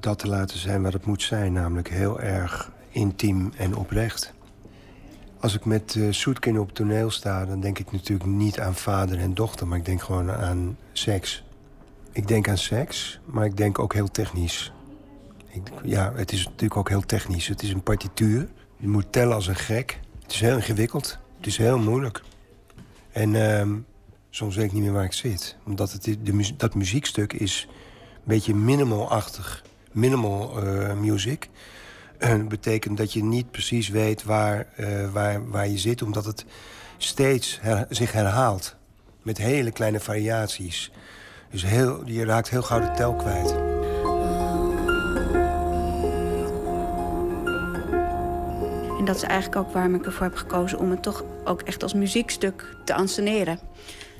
dat 0.00 0.18
te 0.18 0.28
laten 0.28 0.58
zijn 0.58 0.82
wat 0.82 0.92
het 0.92 1.06
moet 1.06 1.22
zijn. 1.22 1.52
Namelijk 1.52 1.88
heel 1.88 2.20
erg 2.20 2.72
intiem 2.90 3.52
en 3.56 3.76
oprecht. 3.76 4.33
Als 5.44 5.54
ik 5.54 5.64
met 5.64 5.94
uh, 5.94 6.60
op 6.60 6.72
toneel 6.72 7.10
sta, 7.10 7.46
dan 7.46 7.60
denk 7.60 7.78
ik 7.78 7.92
natuurlijk 7.92 8.30
niet 8.30 8.60
aan 8.60 8.74
vader 8.74 9.18
en 9.18 9.34
dochter, 9.34 9.66
maar 9.66 9.78
ik 9.78 9.84
denk 9.84 10.02
gewoon 10.02 10.30
aan 10.30 10.76
seks. 10.92 11.44
Ik 12.12 12.28
denk 12.28 12.48
aan 12.48 12.58
seks, 12.58 13.20
maar 13.24 13.44
ik 13.44 13.56
denk 13.56 13.78
ook 13.78 13.94
heel 13.94 14.10
technisch. 14.10 14.72
Ja, 15.82 16.12
het 16.14 16.32
is 16.32 16.44
natuurlijk 16.44 16.76
ook 16.76 16.88
heel 16.88 17.06
technisch. 17.06 17.46
Het 17.46 17.62
is 17.62 17.70
een 17.70 17.82
partituur. 17.82 18.48
Je 18.76 18.88
moet 18.88 19.12
tellen 19.12 19.34
als 19.34 19.46
een 19.46 19.56
gek. 19.56 20.00
Het 20.22 20.32
is 20.32 20.40
heel 20.40 20.56
ingewikkeld. 20.56 21.18
Het 21.36 21.46
is 21.46 21.56
heel 21.56 21.78
moeilijk. 21.78 22.22
En 23.12 23.34
uh, 23.34 23.76
soms 24.30 24.56
weet 24.56 24.64
ik 24.64 24.72
niet 24.72 24.82
meer 24.82 24.92
waar 24.92 25.04
ik 25.04 25.12
zit. 25.12 25.56
Omdat 25.64 25.92
het, 25.92 26.02
de, 26.02 26.54
dat 26.56 26.74
muziekstuk 26.74 27.32
is 27.32 27.68
een 27.70 28.20
beetje 28.24 28.54
minimal-achtig. 28.54 29.64
Minimal 29.92 30.66
uh, 30.66 30.94
music. 30.94 31.48
Dat 32.18 32.48
betekent 32.48 32.96
dat 32.96 33.12
je 33.12 33.22
niet 33.24 33.50
precies 33.50 33.88
weet 33.88 34.24
waar, 34.24 34.66
uh, 34.80 35.12
waar, 35.12 35.50
waar 35.50 35.68
je 35.68 35.78
zit... 35.78 36.02
omdat 36.02 36.24
het 36.24 36.44
steeds 36.96 37.60
zich 37.88 38.12
herhaalt. 38.12 38.76
Met 39.22 39.38
hele 39.38 39.70
kleine 39.70 40.00
variaties. 40.00 40.90
Dus 41.50 41.64
heel, 41.64 42.02
je 42.04 42.24
raakt 42.24 42.50
heel 42.50 42.62
gauw 42.62 42.80
de 42.80 42.90
tel 42.90 43.14
kwijt. 43.14 43.50
En 48.98 49.04
dat 49.04 49.16
is 49.16 49.28
eigenlijk 49.28 49.66
ook 49.66 49.72
waarom 49.72 49.94
ik 49.94 50.06
ervoor 50.06 50.26
heb 50.26 50.36
gekozen... 50.36 50.78
om 50.78 50.90
het 50.90 51.02
toch 51.02 51.24
ook 51.44 51.62
echt 51.62 51.82
als 51.82 51.94
muziekstuk 51.94 52.76
te 52.84 52.94
anseneren. 52.94 53.58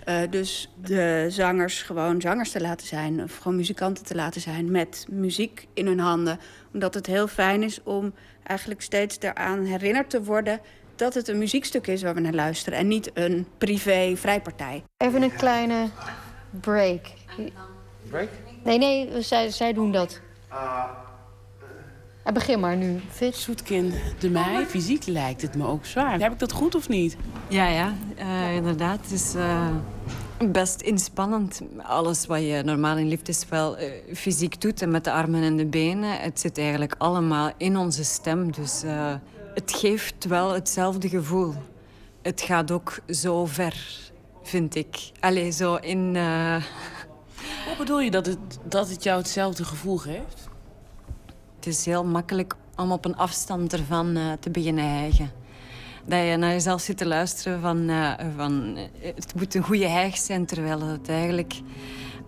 Uh, 0.08 0.16
dus 0.30 0.72
de 0.82 1.26
zangers 1.28 1.82
gewoon 1.82 2.20
zangers 2.20 2.50
te 2.50 2.60
laten 2.60 2.86
zijn... 2.86 3.22
of 3.22 3.36
gewoon 3.36 3.56
muzikanten 3.56 4.04
te 4.04 4.14
laten 4.14 4.40
zijn 4.40 4.70
met 4.70 5.06
muziek 5.10 5.66
in 5.74 5.86
hun 5.86 5.98
handen. 5.98 6.38
Omdat 6.74 6.94
het 6.94 7.06
heel 7.06 7.28
fijn 7.28 7.62
is 7.62 7.82
om 7.82 8.14
eigenlijk 8.42 8.82
steeds 8.82 9.16
eraan 9.20 9.64
herinnerd 9.64 10.10
te 10.10 10.22
worden... 10.22 10.60
dat 10.96 11.14
het 11.14 11.28
een 11.28 11.38
muziekstuk 11.38 11.86
is 11.86 12.02
waar 12.02 12.14
we 12.14 12.20
naar 12.20 12.32
luisteren... 12.32 12.78
en 12.78 12.88
niet 12.88 13.10
een 13.14 13.46
privé-vrijpartij. 13.58 14.84
Even 14.96 15.22
een 15.22 15.34
kleine 15.36 15.88
break. 16.60 17.06
Break? 18.10 18.28
Nee, 18.64 18.78
nee, 18.78 19.22
zij, 19.22 19.50
zij 19.50 19.72
doen 19.72 19.92
dat. 19.92 20.20
Ah, 20.48 22.32
begin 22.32 22.60
maar 22.60 22.76
nu, 22.76 23.00
Fit. 23.10 23.36
Zoetkin 23.36 23.92
de 24.18 24.30
mei, 24.30 24.64
fysiek 24.64 25.06
lijkt 25.06 25.42
het 25.42 25.54
me 25.54 25.66
ook 25.66 25.84
zwaar. 25.84 26.20
Heb 26.20 26.32
ik 26.32 26.38
dat 26.38 26.52
goed 26.52 26.74
of 26.74 26.88
niet? 26.88 27.16
Ja, 27.48 27.66
ja, 27.66 27.92
eh, 28.16 28.54
inderdaad. 28.54 29.00
Het 29.00 29.10
is 29.10 29.34
eh, 29.34 29.68
best 30.52 30.80
inspannend. 30.80 31.60
Alles 31.82 32.26
wat 32.26 32.40
je 32.40 32.62
normaal 32.64 32.96
in 32.96 33.08
liefdesspel 33.08 33.76
eh 33.76 33.90
fysiek 34.14 34.60
doet 34.60 34.82
en 34.82 34.90
met 34.90 35.04
de 35.04 35.12
armen 35.12 35.42
en 35.42 35.56
de 35.56 35.66
benen, 35.66 36.20
het 36.20 36.40
zit 36.40 36.58
eigenlijk 36.58 36.94
allemaal 36.98 37.50
in 37.56 37.76
onze 37.76 38.04
stem. 38.04 38.52
Dus 38.52 38.82
eh, 38.82 39.14
het 39.54 39.72
geeft 39.72 40.24
wel 40.24 40.50
hetzelfde 40.52 41.08
gevoel. 41.08 41.54
Het 42.22 42.40
gaat 42.40 42.70
ook 42.70 42.98
zo 43.08 43.46
ver, 43.46 43.76
vind 44.42 44.74
ik. 44.74 45.10
Allee, 45.20 45.50
zo 45.50 45.74
in... 45.74 46.16
eh, 46.16 46.62
Hoe 47.66 47.76
bedoel 47.78 48.00
je 48.00 48.10
dat 48.10 48.26
het, 48.26 48.38
dat 48.64 48.88
het 48.88 49.02
jou 49.02 49.18
hetzelfde 49.18 49.64
gevoel 49.64 49.96
geeft? 49.96 50.48
Het 51.56 51.66
is 51.66 51.84
heel 51.84 52.04
makkelijk 52.04 52.54
om 52.76 52.92
op 52.92 53.04
een 53.04 53.16
afstand 53.16 53.72
ervan 53.72 54.18
te 54.40 54.50
beginnen 54.50 54.90
hijgen. 54.90 55.30
Dat 56.06 56.18
je 56.28 56.36
naar 56.36 56.50
jezelf 56.50 56.80
zit 56.80 56.96
te 56.96 57.06
luisteren 57.06 57.60
van, 57.60 57.88
eh, 57.88 58.12
van 58.36 58.76
eh, 58.76 59.14
het 59.14 59.34
moet 59.34 59.54
een 59.54 59.62
goede 59.62 59.88
hijg 59.88 60.16
zijn, 60.16 60.46
terwijl 60.46 60.80
het 60.80 61.08
eigenlijk 61.08 61.54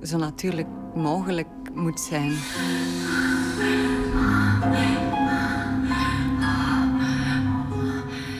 zo 0.02 0.16
natuurlijk 0.18 0.68
mogelijk 0.94 1.48
moet 1.74 2.00
zijn. 2.00 2.32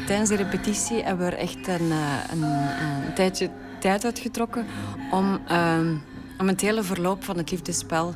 Tijdens 0.07 0.29
de 0.29 0.37
repetitie 0.37 1.03
hebben 1.03 1.27
we 1.27 1.33
er 1.33 1.39
echt 1.39 1.69
een, 1.69 1.91
eh, 1.91 2.19
een, 2.31 2.43
een 3.07 3.15
tijdje 3.15 3.51
tijd 3.81 4.05
uitgetrokken 4.05 4.67
om, 5.11 5.41
ehm, 5.47 5.95
om 6.39 6.49
het 6.49 6.61
hele 6.61 6.83
verloop 6.83 7.25
van 7.25 7.37
het 7.37 7.51
liefdespel 7.51 8.15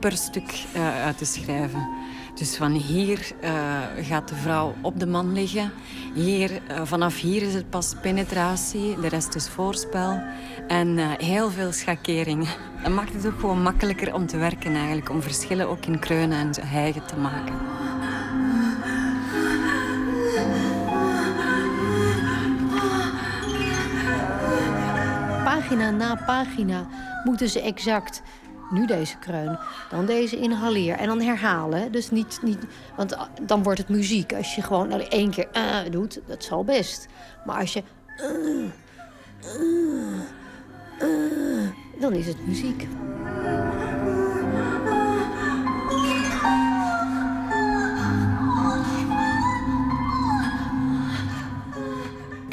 per 0.00 0.12
stuk 0.12 0.64
uit 1.04 1.18
te 1.18 1.24
schrijven. 1.24 1.88
Dus 2.34 2.56
van 2.56 2.72
hier 2.72 3.32
eh, 3.40 3.52
gaat 4.00 4.28
de 4.28 4.34
vrouw 4.34 4.74
op 4.80 5.00
de 5.00 5.06
man 5.06 5.32
liggen. 5.32 5.72
Hier, 6.14 6.50
eh, 6.66 6.80
vanaf 6.84 7.20
hier 7.20 7.42
is 7.42 7.54
het 7.54 7.70
pas 7.70 7.94
penetratie, 8.02 9.00
de 9.00 9.08
rest 9.08 9.34
is 9.34 9.48
voorspel. 9.48 10.22
En 10.68 10.98
eh, 10.98 11.10
heel 11.16 11.50
veel 11.50 11.72
schakering. 11.72 12.48
Dat 12.82 12.92
maakt 12.92 13.12
het 13.12 13.26
ook 13.26 13.40
gewoon 13.40 13.62
makkelijker 13.62 14.14
om 14.14 14.26
te 14.26 14.36
werken 14.36 14.74
eigenlijk. 14.74 15.10
Om 15.10 15.22
verschillen 15.22 15.68
ook 15.68 15.86
in 15.86 15.98
kreunen 15.98 16.38
en 16.38 16.66
hijgen 16.66 17.06
te 17.06 17.16
maken. 17.16 17.54
Pagina 25.44 25.90
na 25.90 26.14
pagina 26.26 26.86
moeten 27.24 27.48
ze 27.48 27.60
exact. 27.60 28.22
Nu 28.72 28.86
deze 28.86 29.18
kreun, 29.18 29.58
dan 29.90 30.06
deze 30.06 30.36
inhaleer. 30.36 30.96
En 30.96 31.06
dan 31.06 31.20
herhalen. 31.20 31.92
Dus 31.92 32.10
niet, 32.10 32.38
niet, 32.42 32.58
want 32.96 33.16
ah, 33.16 33.28
dan 33.42 33.62
wordt 33.62 33.78
het 33.78 33.88
muziek. 33.88 34.32
Als 34.32 34.54
je 34.54 34.62
gewoon 34.62 34.88
nou, 34.88 35.02
één 35.02 35.30
keer 35.30 35.48
eh 35.52 35.90
doet, 35.90 36.20
dat 36.26 36.44
zal 36.44 36.64
best. 36.64 37.08
Maar 37.44 37.56
als 37.58 37.72
je. 37.72 37.82
eh, 38.16 38.26
eh, 39.40 39.78
eh, 40.98 41.70
dan 42.00 42.12
is 42.12 42.26
het 42.26 42.46
muziek. 42.46 42.88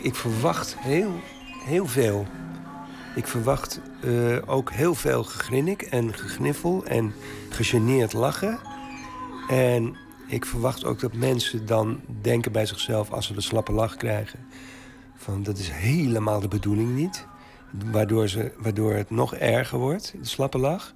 Ik 0.01 0.15
verwacht 0.15 0.75
heel, 0.77 1.11
heel 1.65 1.85
veel. 1.85 2.25
Ik 3.19 3.27
verwacht 3.27 3.81
eh, 4.01 4.37
ook 4.45 4.71
heel 4.71 4.95
veel 4.95 5.23
gegrinnik 5.23 5.81
en 5.81 6.13
gegniffel 6.13 6.85
en 6.85 7.13
gegeneerd 7.49 8.13
lachen. 8.13 8.59
En 9.47 9.95
ik 10.27 10.45
verwacht 10.45 10.85
ook 10.85 10.99
dat 10.99 11.13
mensen 11.13 11.65
dan 11.65 11.99
denken 12.21 12.51
bij 12.51 12.65
zichzelf 12.65 13.11
als 13.11 13.25
ze 13.25 13.33
de 13.33 13.41
slappe 13.41 13.71
lach 13.71 13.95
krijgen... 13.95 14.39
van 15.15 15.43
dat 15.43 15.57
is 15.57 15.69
helemaal 15.69 16.39
de 16.39 16.47
bedoeling 16.47 16.95
niet. 16.95 17.25
Waardoor, 17.91 18.27
ze, 18.27 18.51
waardoor 18.57 18.93
het 18.93 19.09
nog 19.09 19.35
erger 19.35 19.79
wordt, 19.79 20.13
de 20.19 20.27
slappe 20.27 20.57
lach. 20.57 20.93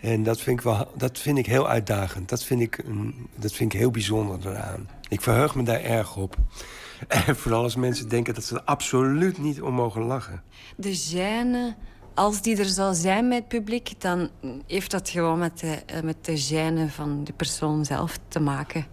En 0.00 0.22
dat 0.22 0.40
vind 0.40 0.58
ik, 0.58 0.64
wel, 0.64 0.88
dat 0.96 1.18
vind 1.18 1.38
ik 1.38 1.46
heel 1.46 1.68
uitdagend. 1.68 2.28
Dat 2.28 2.44
vind 2.44 2.60
ik, 2.60 2.84
dat 3.34 3.52
vind 3.52 3.72
ik 3.72 3.78
heel 3.78 3.90
bijzonder 3.90 4.38
eraan. 4.46 4.88
Ik 5.08 5.20
verheug 5.20 5.54
me 5.54 5.62
daar 5.62 5.80
erg 5.80 6.16
op. 6.16 6.36
En 7.08 7.36
vooral 7.36 7.62
als 7.62 7.76
mensen 7.76 8.08
denken 8.08 8.34
dat 8.34 8.44
ze 8.44 8.54
er 8.54 8.62
absoluut 8.62 9.38
niet 9.38 9.62
om 9.62 9.74
mogen 9.74 10.02
lachen. 10.02 10.42
De 10.76 10.98
gêne, 11.10 11.74
als 12.14 12.42
die 12.42 12.56
er 12.56 12.64
zou 12.64 12.94
zijn 12.94 13.28
met 13.28 13.38
het 13.38 13.48
publiek, 13.48 14.00
dan 14.00 14.28
heeft 14.66 14.90
dat 14.90 15.08
gewoon 15.08 15.38
met 15.38 15.58
de, 15.58 15.82
eh, 15.86 16.02
met 16.02 16.24
de 16.24 16.46
gêne 16.48 16.92
van 16.92 17.24
de 17.24 17.32
persoon 17.32 17.84
zelf 17.84 18.18
te 18.28 18.40
maken. 18.40 18.86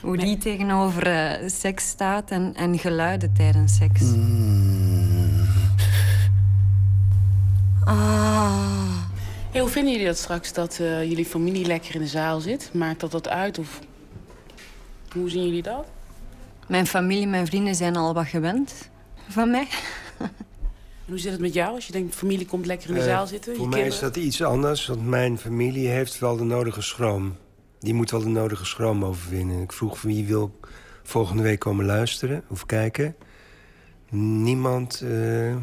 Hoe 0.00 0.16
die 0.16 0.38
tegenover 0.38 1.06
eh, 1.06 1.48
seks 1.48 1.88
staat 1.88 2.30
en, 2.30 2.54
en 2.54 2.78
geluiden 2.78 3.32
tijdens 3.32 3.76
seks. 3.76 4.02
Ah. 7.84 8.77
Hey, 9.50 9.60
hoe 9.60 9.70
vinden 9.70 9.92
jullie 9.92 10.06
dat 10.06 10.16
straks 10.18 10.52
dat 10.52 10.78
eh, 10.80 11.02
jullie 11.08 11.24
familie 11.24 11.66
lekker 11.66 11.94
in 11.94 12.00
de 12.00 12.06
zaal 12.06 12.40
zit? 12.40 12.70
Maakt 12.72 13.00
dat 13.00 13.10
dat 13.10 13.28
uit? 13.28 13.58
Of 13.58 13.78
hoe 15.12 15.30
zien 15.30 15.44
jullie 15.44 15.62
dat? 15.62 15.86
Mijn 16.66 16.86
familie, 16.86 17.26
mijn 17.26 17.46
vrienden 17.46 17.74
zijn 17.74 17.96
al 17.96 18.14
wat 18.14 18.26
gewend 18.26 18.88
van 19.28 19.50
mij. 19.50 19.68
En 20.18 21.14
hoe 21.14 21.18
zit 21.18 21.32
het 21.32 21.40
met 21.40 21.54
jou 21.54 21.74
als 21.74 21.86
je 21.86 21.92
denkt, 21.92 22.14
familie 22.14 22.46
komt 22.46 22.66
lekker 22.66 22.88
in 22.88 22.94
de 22.94 23.00
Eh, 23.00 23.06
zaal 23.06 23.26
zitten? 23.26 23.54
Voor 23.56 23.64
je 23.64 23.70
mij 23.70 23.86
is 23.86 23.98
dat 23.98 24.16
iets 24.16 24.42
anders, 24.42 24.86
want 24.86 25.06
mijn 25.06 25.38
familie 25.38 25.88
heeft 25.88 26.18
wel 26.18 26.36
de 26.36 26.44
nodige 26.44 26.82
schroom. 26.82 27.36
Die 27.78 27.94
moet 27.94 28.10
wel 28.10 28.20
de 28.20 28.28
nodige 28.28 28.64
schroom 28.64 29.04
overwinnen. 29.04 29.62
Ik 29.62 29.72
vroeg 29.72 30.02
wie 30.02 30.26
wil 30.26 30.58
volgende 31.02 31.42
week 31.42 31.58
komen 31.58 31.84
luisteren 31.84 32.44
of 32.48 32.66
kijken. 32.66 33.16
Niemand... 34.10 35.00
eh, 35.04 35.56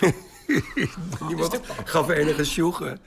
Niemand 1.28 1.60
gaf 1.84 2.08
enige 2.08 2.44
sjoegen. 2.44 2.98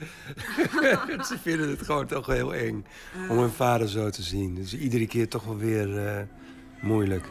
Ze 1.29 1.37
vinden 1.41 1.69
het 1.69 1.81
gewoon 1.81 2.07
toch 2.07 2.25
heel 2.25 2.53
eng 2.53 2.85
om 3.29 3.37
hun 3.37 3.51
vader 3.51 3.89
zo 3.89 4.09
te 4.09 4.21
zien. 4.21 4.55
Dus 4.55 4.73
iedere 4.73 5.07
keer 5.07 5.29
toch 5.29 5.43
wel 5.43 5.57
weer 5.57 6.07
eh, 6.07 6.21
moeilijk. 6.81 7.25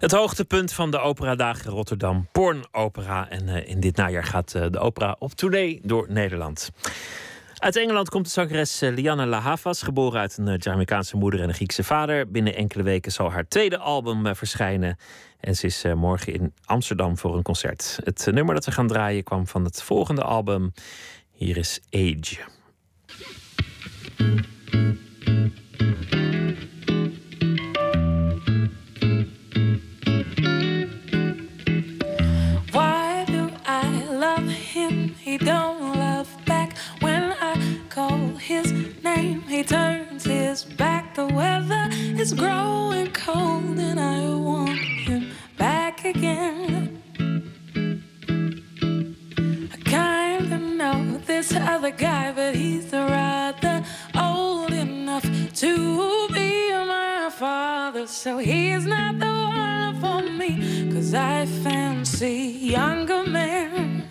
Het 0.00 0.12
hoogtepunt 0.12 0.72
van 0.72 0.90
de 0.90 0.98
operadagen 0.98 1.70
Rotterdam, 1.70 2.28
Pornopera. 2.32 3.28
En 3.28 3.48
eh, 3.48 3.68
in 3.68 3.80
dit 3.80 3.96
najaar 3.96 4.24
gaat 4.24 4.54
eh, 4.54 4.66
de 4.70 4.78
opera 4.78 5.16
op 5.18 5.32
tournee 5.32 5.80
door 5.82 6.06
Nederland. 6.08 6.70
Uit 7.60 7.76
Engeland 7.76 8.08
komt 8.08 8.24
de 8.24 8.30
zangeres 8.30 8.82
eh, 8.82 8.94
Lianne 8.94 9.26
La 9.26 9.40
Havas, 9.40 9.82
geboren 9.82 10.20
uit 10.20 10.36
een 10.36 10.48
eh, 10.48 10.58
Jamaicaanse 10.58 11.16
moeder 11.16 11.40
en 11.40 11.48
een 11.48 11.54
Griekse 11.54 11.84
vader. 11.84 12.30
Binnen 12.30 12.54
enkele 12.54 12.82
weken 12.82 13.12
zal 13.12 13.30
haar 13.30 13.48
tweede 13.48 13.78
album 13.78 14.26
eh, 14.26 14.34
verschijnen. 14.34 14.96
En 15.40 15.56
ze 15.56 15.66
is 15.66 15.84
morgen 15.94 16.32
in 16.32 16.54
Amsterdam 16.64 17.18
voor 17.18 17.36
een 17.36 17.42
concert. 17.42 18.00
Het 18.04 18.28
nummer 18.32 18.54
dat 18.54 18.64
we 18.64 18.70
gaan 18.70 18.86
draaien 18.86 19.24
kwam 19.24 19.46
van 19.46 19.64
het 19.64 19.82
volgende 19.82 20.22
album. 20.22 20.72
Hier 21.32 21.56
is 21.56 21.80
Age. 21.90 22.38
Why 32.70 33.24
do 33.24 33.50
I 33.66 34.04
love 34.18 34.50
him? 34.72 35.14
He 35.24 35.36
don't 35.36 35.69
is 42.20 42.34
growing 42.34 43.10
cold, 43.12 43.78
and 43.78 43.98
I 43.98 44.28
want 44.34 44.78
him 45.08 45.30
back 45.56 46.04
again. 46.04 47.02
I 49.74 49.76
kinda 49.96 50.58
know 50.58 51.18
this 51.26 51.54
other 51.54 51.90
guy, 51.90 52.32
but 52.32 52.54
he's 52.54 52.92
rather 52.92 53.82
old 54.14 54.70
enough 54.70 55.26
to 55.62 56.28
be 56.28 56.70
my 56.94 57.30
father. 57.32 58.06
So 58.06 58.36
he's 58.36 58.84
not 58.84 59.18
the 59.18 59.34
one 59.62 59.94
for 60.02 60.22
me, 60.40 60.50
cause 60.92 61.14
I 61.14 61.46
fancy 61.64 62.36
younger 62.76 63.24
men. 63.24 64.04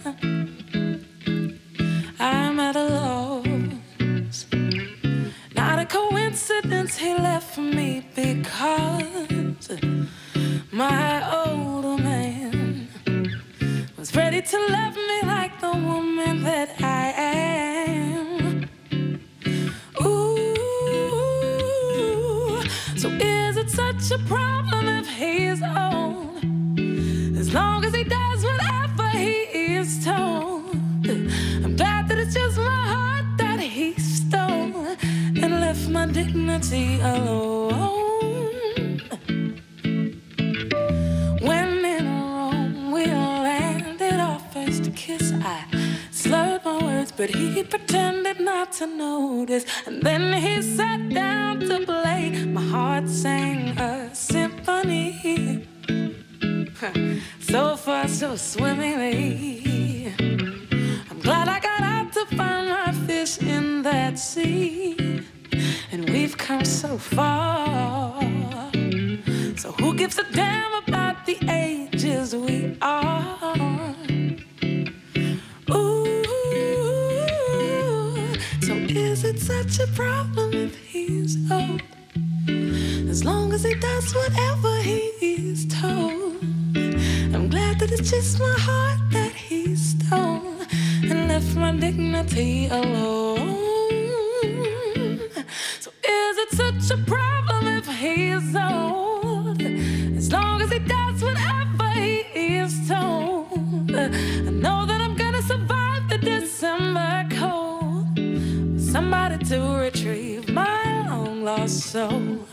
I'm 2.19 2.59
at 2.59 2.75
a 2.75 2.85
loss. 2.85 3.68
Coincidence 5.89 6.97
he 6.97 7.13
left 7.13 7.57
me 7.57 8.05
because 8.15 9.69
my 10.71 11.11
older 11.43 12.01
man 12.01 12.87
was 13.97 14.15
ready 14.15 14.41
to 14.41 14.57
love 14.69 14.95
me 14.95 15.21
like 15.23 15.59
the 15.59 15.71
woman 15.71 16.43
that 16.43 16.69
I 16.79 17.13
am. 17.17 18.69
Ooh, 20.01 20.55
so 22.95 23.09
is 23.09 23.57
it 23.57 23.69
such 23.69 23.89
such 23.99 24.19
a 24.19 24.23
problem 24.25 24.87
if 24.87 25.07
he's 25.07 25.61
old? 25.61 26.43
As 27.37 27.53
long 27.53 27.83
as 27.85 27.93
he 27.93 28.03
does 28.03 28.43
whatever 28.43 29.09
he 29.09 29.75
is 29.75 30.03
told. 30.05 30.38
Left 35.69 35.89
my 35.89 36.07
dignity 36.07 36.99
alone. 36.99 38.99
When 41.47 41.69
in 41.95 42.05
Rome 42.07 42.91
we 42.91 43.05
landed 43.05 44.19
our 44.29 44.39
first 44.53 44.83
kiss, 44.95 45.31
I 45.31 45.57
slurred 46.09 46.65
my 46.65 46.77
words, 46.83 47.11
but 47.11 47.29
he 47.29 47.61
pretended 47.61 48.39
not 48.39 48.71
to 48.79 48.87
notice. 48.87 49.65
And 49.85 50.01
then 50.01 50.33
he 50.43 50.59
sat 50.63 51.07
down 51.09 51.59
to 51.59 51.85
play. 51.85 52.45
My 52.45 52.65
heart 52.73 53.07
sang 53.07 53.77
a 53.77 54.09
symphony. 54.15 55.67
So 57.53 57.75
far, 57.75 58.07
so 58.07 58.35
swimmingly. 58.35 60.13
I'm 61.09 61.19
glad 61.19 61.47
I 61.47 61.59
got 61.59 61.81
out 61.81 62.13
to 62.13 62.25
find 62.37 62.69
my 62.69 62.91
fish 63.07 63.39
in 63.39 63.81
that 63.81 64.17
sea. 64.17 65.09
And 65.91 66.09
we've 66.09 66.37
come 66.37 66.65
so 66.65 66.97
far. 66.97 68.21
So 69.57 69.71
who 69.73 69.93
gives 69.95 70.17
a 70.17 70.23
damn 70.31 70.73
about 70.83 71.25
the 71.25 71.37
ages 71.49 72.35
we 72.35 72.77
are? 72.81 73.95
Ooh, 75.71 76.23
so 78.61 78.73
is 78.73 79.23
it 79.23 79.39
such 79.39 79.79
a 79.79 79.87
problem 79.93 80.53
if 80.53 80.77
he's 80.77 81.35
old? 81.51 81.81
As 83.09 83.23
long 83.25 83.53
as 83.53 83.63
he 83.63 83.73
does 83.75 84.13
whatever 84.15 84.77
he 84.81 84.99
is 85.51 85.65
told. 85.67 86.41
I'm 87.35 87.49
glad 87.49 87.79
that 87.79 87.91
it's 87.91 88.09
just 88.09 88.39
my 88.39 88.55
heart 88.57 88.99
that 89.11 89.33
he 89.33 89.75
stole 89.75 90.55
and 91.03 91.27
left 91.27 91.55
my 91.55 91.71
dignity 91.71 92.67
alone. 92.67 93.28
Soul. 111.99 112.45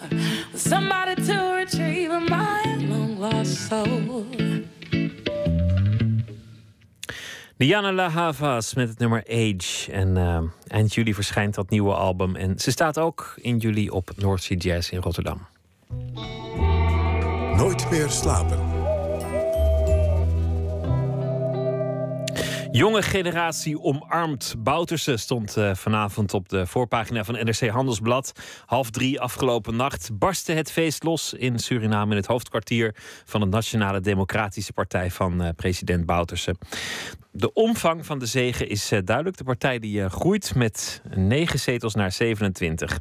Somebody 0.55 1.15
to 1.27 1.55
retrieve 1.55 2.11
my 2.29 2.63
long 2.89 3.19
lost 3.19 3.69
soul. 3.69 4.25
Diana 7.57 7.93
La 7.93 8.09
Havas 8.09 8.75
met 8.75 8.89
het 8.89 8.99
nummer 8.99 9.25
Age. 9.29 9.93
En 9.93 10.17
eh, 10.17 10.43
eind 10.67 10.95
juli 10.95 11.15
verschijnt 11.15 11.55
dat 11.55 11.71
nieuwe 11.71 11.95
album. 11.95 12.37
En 12.37 12.59
ze 12.59 12.71
staat 12.71 12.99
ook 12.99 13.35
in 13.37 13.57
juli 13.59 13.91
op 13.91 14.11
North 14.17 14.43
Sea 14.43 14.57
Jazz 14.57 14.91
in 14.91 15.01
Rotterdam. 15.01 15.47
Nooit 17.57 17.91
meer 17.91 18.11
slapen. 18.11 18.76
Jonge 22.77 23.03
generatie 23.03 23.81
omarmt. 23.81 24.55
Bouterse 24.59 25.17
stond 25.17 25.57
eh, 25.57 25.75
vanavond 25.75 26.35
op 26.35 26.49
de 26.49 26.67
voorpagina 26.67 27.25
van 27.25 27.35
NRC 27.35 27.69
Handelsblad. 27.69 28.33
Half 28.67 28.91
drie 28.91 29.21
afgelopen 29.21 29.77
nacht 29.77 30.19
barstte 30.19 30.53
het 30.53 30.73
feest 30.73 31.03
los 31.03 31.33
in 31.33 31.59
Suriname... 31.59 32.11
in 32.11 32.17
het 32.17 32.27
hoofdkwartier 32.27 32.95
van 33.25 33.41
de 33.41 33.47
Nationale 33.47 34.01
Democratische 34.01 34.73
Partij 34.73 35.11
van 35.11 35.43
eh, 35.43 35.49
president 35.57 36.07
Bouterse. 36.07 36.57
De 37.37 37.53
omvang 37.53 38.07
van 38.07 38.19
de 38.19 38.27
zegen 38.27 38.69
is 38.69 38.93
eh, 38.93 38.99
duidelijk. 39.05 39.37
De 39.37 39.45
partij 39.45 39.79
die 39.79 40.03
eh, 40.03 40.11
groeit 40.11 40.55
met 40.55 41.03
negen 41.15 41.59
zetels 41.59 41.95
naar 41.95 42.13
27. 42.13 43.01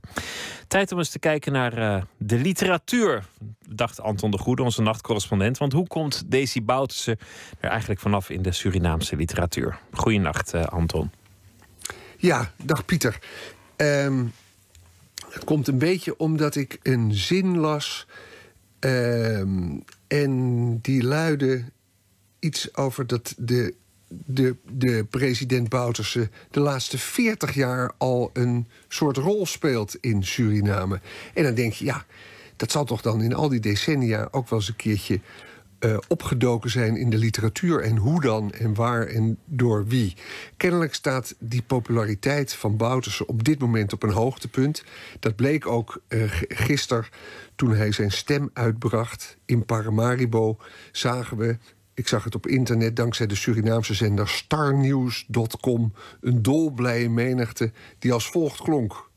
Tijd 0.68 0.92
om 0.92 0.98
eens 0.98 1.10
te 1.10 1.20
kijken 1.20 1.52
naar 1.52 1.78
eh, 1.78 2.02
de 2.18 2.38
literatuur, 2.38 3.26
dacht 3.70 4.02
Anton 4.02 4.32
de 4.32 4.38
Goede, 4.38 4.64
onze 4.64 4.82
nachtcorrespondent. 4.82 5.58
Want 5.58 5.74
hoe 5.74 5.88
komt 5.88 6.32
Daisy 6.32 6.64
Bouterse 6.64 7.18
er 7.60 7.70
eigenlijk 7.70 8.00
vanaf 8.00 8.30
in 8.30 8.42
de 8.42 8.52
Surinaamse 8.52 9.16
literatuur? 9.16 9.80
Goeienacht, 9.92 10.54
Anton. 10.54 11.12
Ja, 12.18 12.52
dag 12.64 12.86
Pieter. 12.86 13.20
Ehm, 13.76 14.26
het 15.30 15.44
komt 15.44 15.68
een 15.68 15.78
beetje 15.78 16.18
omdat 16.18 16.56
ik 16.56 16.80
een 16.84 17.14
zin 17.14 17.58
las. 17.58 18.08
ehm, 18.80 19.80
en 20.08 20.78
die 20.82 21.04
luidde 21.04 21.64
iets 22.40 22.76
over 22.76 23.08
dat 23.08 23.34
de, 23.38 23.74
de, 24.08 24.56
de 24.72 25.06
president 25.10 25.70
Bouterse 25.70 26.30
de 26.52 26.60
laatste 26.60 26.98
40 26.98 27.54
jaar 27.54 27.92
al 27.98 28.30
een 28.34 28.68
soort 28.88 29.18
rol 29.18 29.46
speelt 29.46 29.96
in 30.02 30.24
Suriname. 30.24 31.00
En 31.34 31.44
dan 31.44 31.54
denk 31.54 31.74
je, 31.74 31.86
ja, 31.86 32.06
dat 32.56 32.72
zal 32.72 32.86
toch 32.86 33.02
dan 33.02 33.22
in 33.22 33.34
al 33.34 33.50
die 33.50 33.60
decennia 33.60 34.28
ook 34.32 34.50
wel 34.50 34.60
eens 34.60 34.68
een 34.68 34.76
keertje 34.76 35.20
eh, 35.80 35.98
opgedoken 36.08 36.70
zijn 36.70 36.98
in 36.98 37.10
de 37.10 37.18
literatuur. 37.18 37.82
En 37.82 37.98
hoe 37.98 38.22
dan 38.22 38.52
en 38.52 38.74
waar 38.74 39.08
en 39.08 39.38
door 39.46 39.88
wie. 39.88 40.16
Kennelijk 40.58 40.94
staat 40.94 41.36
die 41.40 41.62
populariteit 41.62 42.54
van 42.54 42.78
Bouterse 42.78 43.28
op 43.28 43.44
dit 43.44 43.60
moment 43.60 43.94
op 43.94 44.04
een 44.04 44.12
hoogtepunt. 44.12 44.84
Dat 45.20 45.36
bleek 45.36 45.68
ook 45.68 46.02
g- 46.10 46.44
gisteren 46.48 47.06
toen 47.56 47.76
hij 47.76 47.92
zijn 47.92 48.12
stem 48.12 48.50
uitbracht 48.54 49.38
in 49.46 49.66
Paramaribo. 49.66 50.58
Zagen 50.92 51.38
we, 51.38 51.58
ik 51.96 52.08
zag 52.08 52.24
het 52.24 52.36
op 52.36 52.48
internet 52.48 52.96
dankzij 52.96 53.28
de 53.28 53.36
Surinaamse 53.36 53.94
zender 53.94 54.28
starnews.com... 54.28 55.94
een 56.22 56.42
dolblije 56.42 57.10
menigte 57.10 57.72
die 58.00 58.14
als 58.14 58.30
volgt 58.30 58.62
klonk. 58.62 59.10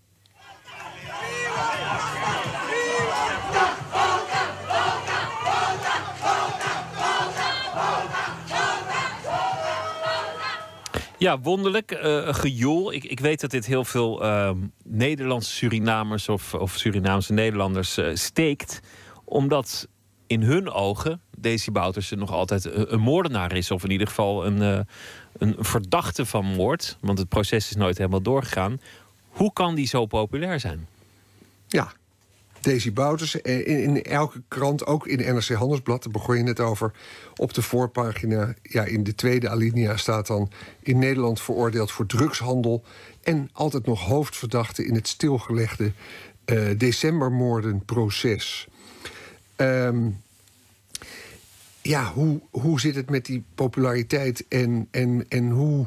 Ja, 11.18 11.40
wonderlijk. 11.40 11.90
een 12.00 12.34
gejoel. 12.34 12.92
Ik, 12.92 13.05
ik 13.05 13.20
weet 13.20 13.40
dat 13.40 13.50
dit 13.50 13.66
heel 13.66 13.84
veel 13.84 14.22
ehm, 14.22 14.56
Nederlandse 14.84 15.50
Surinamers 15.50 16.28
of, 16.28 16.55
of 16.55 16.76
Surinaamse 16.76 17.32
Nederlanders 17.32 17.96
eh, 17.96 18.14
steekt. 18.14 18.80
Omdat 19.24 19.88
in 20.28 20.42
hun 20.42 20.70
ogen 20.70 21.20
Daisy 21.38 21.70
Bouterse 21.70 22.16
nog 22.16 22.30
altijd 22.30 22.64
een, 22.64 23.00
moordenaar 23.00 23.56
is. 23.56 23.70
Of 23.70 23.84
in 23.84 23.90
ieder 23.90 24.06
geval 24.06 24.46
een, 24.46 24.62
eh, 24.62 24.80
een 25.38 25.56
verdachte 25.59 26.26
van 26.26 26.44
moord. 26.44 26.96
Want 27.00 27.18
het 27.18 27.28
proces 27.28 27.70
is 27.70 27.76
nooit 27.76 27.98
helemaal 27.98 28.22
doorgegaan. 28.22 28.80
Hoe 29.28 29.52
kan 29.52 29.74
die 29.74 29.86
zo 29.86 30.06
populair 30.06 30.60
zijn? 30.60 30.86
Ja, 31.68 31.92
Daisy 32.60 32.92
Bouters. 32.92 33.40
eh, 33.40 33.59
In, 33.59 33.96
in 33.96 34.02
elke 34.02 34.42
krant, 34.48 34.86
ook 34.86 35.06
in 35.06 35.34
NRC 35.34 35.48
Handelsblad, 35.48 36.02
daar 36.02 36.12
begon 36.12 36.36
je 36.36 36.42
net 36.42 36.60
over. 36.60 36.92
Op 37.36 37.55
de 37.55 37.62
voorpagina, 37.62 38.55
ja, 38.62 38.84
in 38.84 39.05
de 39.05 39.14
tweede 39.14 39.48
alinea 39.48 39.96
staat 39.96 40.26
dan... 40.26 40.50
in 40.82 40.98
Nederland 40.98 41.40
veroordeeld 41.40 41.90
voor 41.90 42.06
drugshandel... 42.06 42.84
en 43.22 43.48
altijd 43.52 43.86
nog 43.86 44.00
hoofdverdachte 44.05 44.86
in 44.86 44.94
het 44.94 45.09
stilgelegde 45.09 45.92
eh, 46.44 46.68
decembermoordenproces. 46.76 48.68
Ehm, 49.59 50.09
ja, 51.82 52.12
hoe, 52.12 52.40
hoe 52.51 52.80
zit 52.80 52.94
het 52.94 53.10
met 53.10 53.24
die 53.26 53.43
populariteit 53.55 54.44
en, 54.48 54.89
en, 54.90 55.24
en 55.28 55.51
hoe 55.51 55.86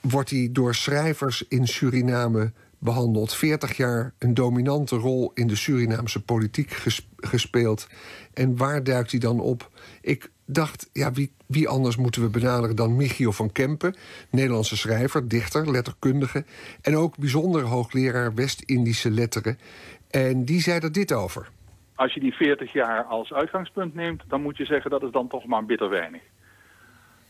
wordt 0.00 0.28
die 0.28 0.52
door 0.52 0.74
schrijvers 0.74 1.44
in 1.48 1.66
Suriname 1.68 2.52
behandeld? 2.78 3.34
40 3.34 3.76
jaar 3.76 4.12
een 4.18 4.34
dominante 4.34 4.96
rol 4.96 5.30
in 5.34 5.46
de 5.46 5.56
Surinaamse 5.56 6.22
politiek 6.22 6.70
ges- 6.70 7.08
gespeeld. 7.16 7.86
En 8.32 8.56
waar 8.56 8.84
duikt 8.84 9.10
hij 9.10 9.20
dan 9.20 9.40
op? 9.40 9.70
Ik 10.00 10.30
dacht, 10.44 10.88
ja, 10.92 11.12
wie, 11.12 11.32
wie 11.46 11.68
anders 11.68 11.96
moeten 11.96 12.22
we 12.22 12.28
benaderen 12.28 12.76
dan 12.76 12.96
Michiel 12.96 13.32
van 13.32 13.52
Kempen, 13.52 13.94
Nederlandse 14.30 14.76
schrijver, 14.76 15.28
dichter, 15.28 15.70
letterkundige 15.70 16.44
en 16.80 16.96
ook 16.96 17.16
bijzonder 17.16 17.62
hoogleraar 17.62 18.34
West-Indische 18.34 19.10
letteren. 19.10 19.58
En 20.10 20.44
die 20.44 20.60
zei 20.62 20.80
er 20.80 20.92
dit 20.92 21.12
over. 21.12 21.50
Als 21.94 22.14
je 22.14 22.20
die 22.20 22.34
40 22.34 22.72
jaar 22.72 23.04
als 23.04 23.32
uitgangspunt 23.32 23.94
neemt, 23.94 24.22
dan 24.26 24.42
moet 24.42 24.56
je 24.56 24.64
zeggen 24.64 24.90
dat 24.90 25.02
is 25.02 25.10
dan 25.10 25.28
toch 25.28 25.44
maar 25.44 25.64
bitter 25.64 25.88
weinig. 25.88 26.22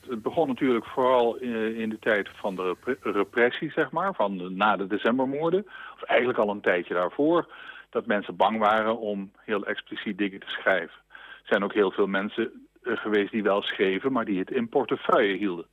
Het 0.09 0.23
begon 0.23 0.49
natuurlijk 0.49 0.87
vooral 0.87 1.37
in 1.37 1.89
de 1.89 1.99
tijd 2.01 2.29
van 2.35 2.57
de 2.57 2.63
repre- 2.63 3.11
repressie, 3.11 3.71
zeg 3.71 3.91
maar, 3.91 4.15
van 4.15 4.57
na 4.57 4.77
de 4.77 4.87
decembermoorden. 4.87 5.67
Of 5.95 6.03
eigenlijk 6.03 6.39
al 6.39 6.49
een 6.49 6.61
tijdje 6.61 6.95
daarvoor, 6.95 7.53
dat 7.91 8.07
mensen 8.07 8.37
bang 8.37 8.59
waren 8.59 8.99
om 8.99 9.31
heel 9.39 9.65
expliciet 9.65 10.19
dingen 10.19 10.41
te 10.41 10.49
schrijven. 10.49 10.99
Er 11.09 11.51
zijn 11.51 11.65
ook 11.65 11.75
heel 11.75 11.91
veel 11.91 12.07
mensen 12.07 12.69
eh, 12.83 12.97
geweest 12.97 13.31
die 13.31 13.43
wel 13.43 13.63
schreven, 13.63 14.13
maar 14.13 14.25
die 14.25 14.39
het 14.39 14.51
in 14.51 14.69
portefeuille 14.69 15.37
hielden. 15.37 15.67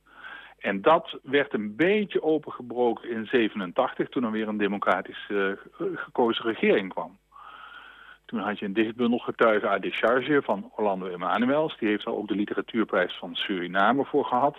En 0.58 0.82
dat 0.82 1.18
werd 1.22 1.54
een 1.54 1.76
beetje 1.76 2.22
opengebroken 2.22 3.10
in 3.10 3.26
87, 3.26 4.08
toen 4.08 4.24
er 4.24 4.30
weer 4.30 4.48
een 4.48 4.56
democratisch 4.56 5.26
eh, 5.28 5.52
gekozen 5.94 6.44
regering 6.44 6.92
kwam. 6.92 7.18
Toen 8.32 8.40
had 8.40 8.58
je 8.58 8.64
een 8.64 8.72
dichtbundel 8.72 9.18
Getuigen 9.18 9.68
à 9.68 9.78
décharge 9.78 10.42
van 10.42 10.70
Orlando 10.76 11.06
Emanuels. 11.06 11.78
Die 11.78 11.88
heeft 11.88 12.04
daar 12.04 12.14
ook 12.14 12.28
de 12.28 12.34
literatuurprijs 12.34 13.16
van 13.18 13.34
Suriname 13.34 14.04
voor 14.04 14.24
gehad. 14.24 14.56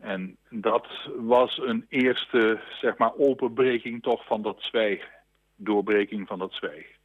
En 0.00 0.36
dat 0.50 0.86
was 1.16 1.58
een 1.58 1.86
eerste, 1.88 2.58
zeg 2.80 2.96
maar, 2.96 3.12
openbreking 3.16 4.02
toch 4.02 4.26
van 4.26 4.42
dat 4.42 4.56
zwijgen. 4.58 5.08
Doorbreking 5.56 6.26
van 6.26 6.38
dat 6.38 6.52
zwijgen. 6.52 6.96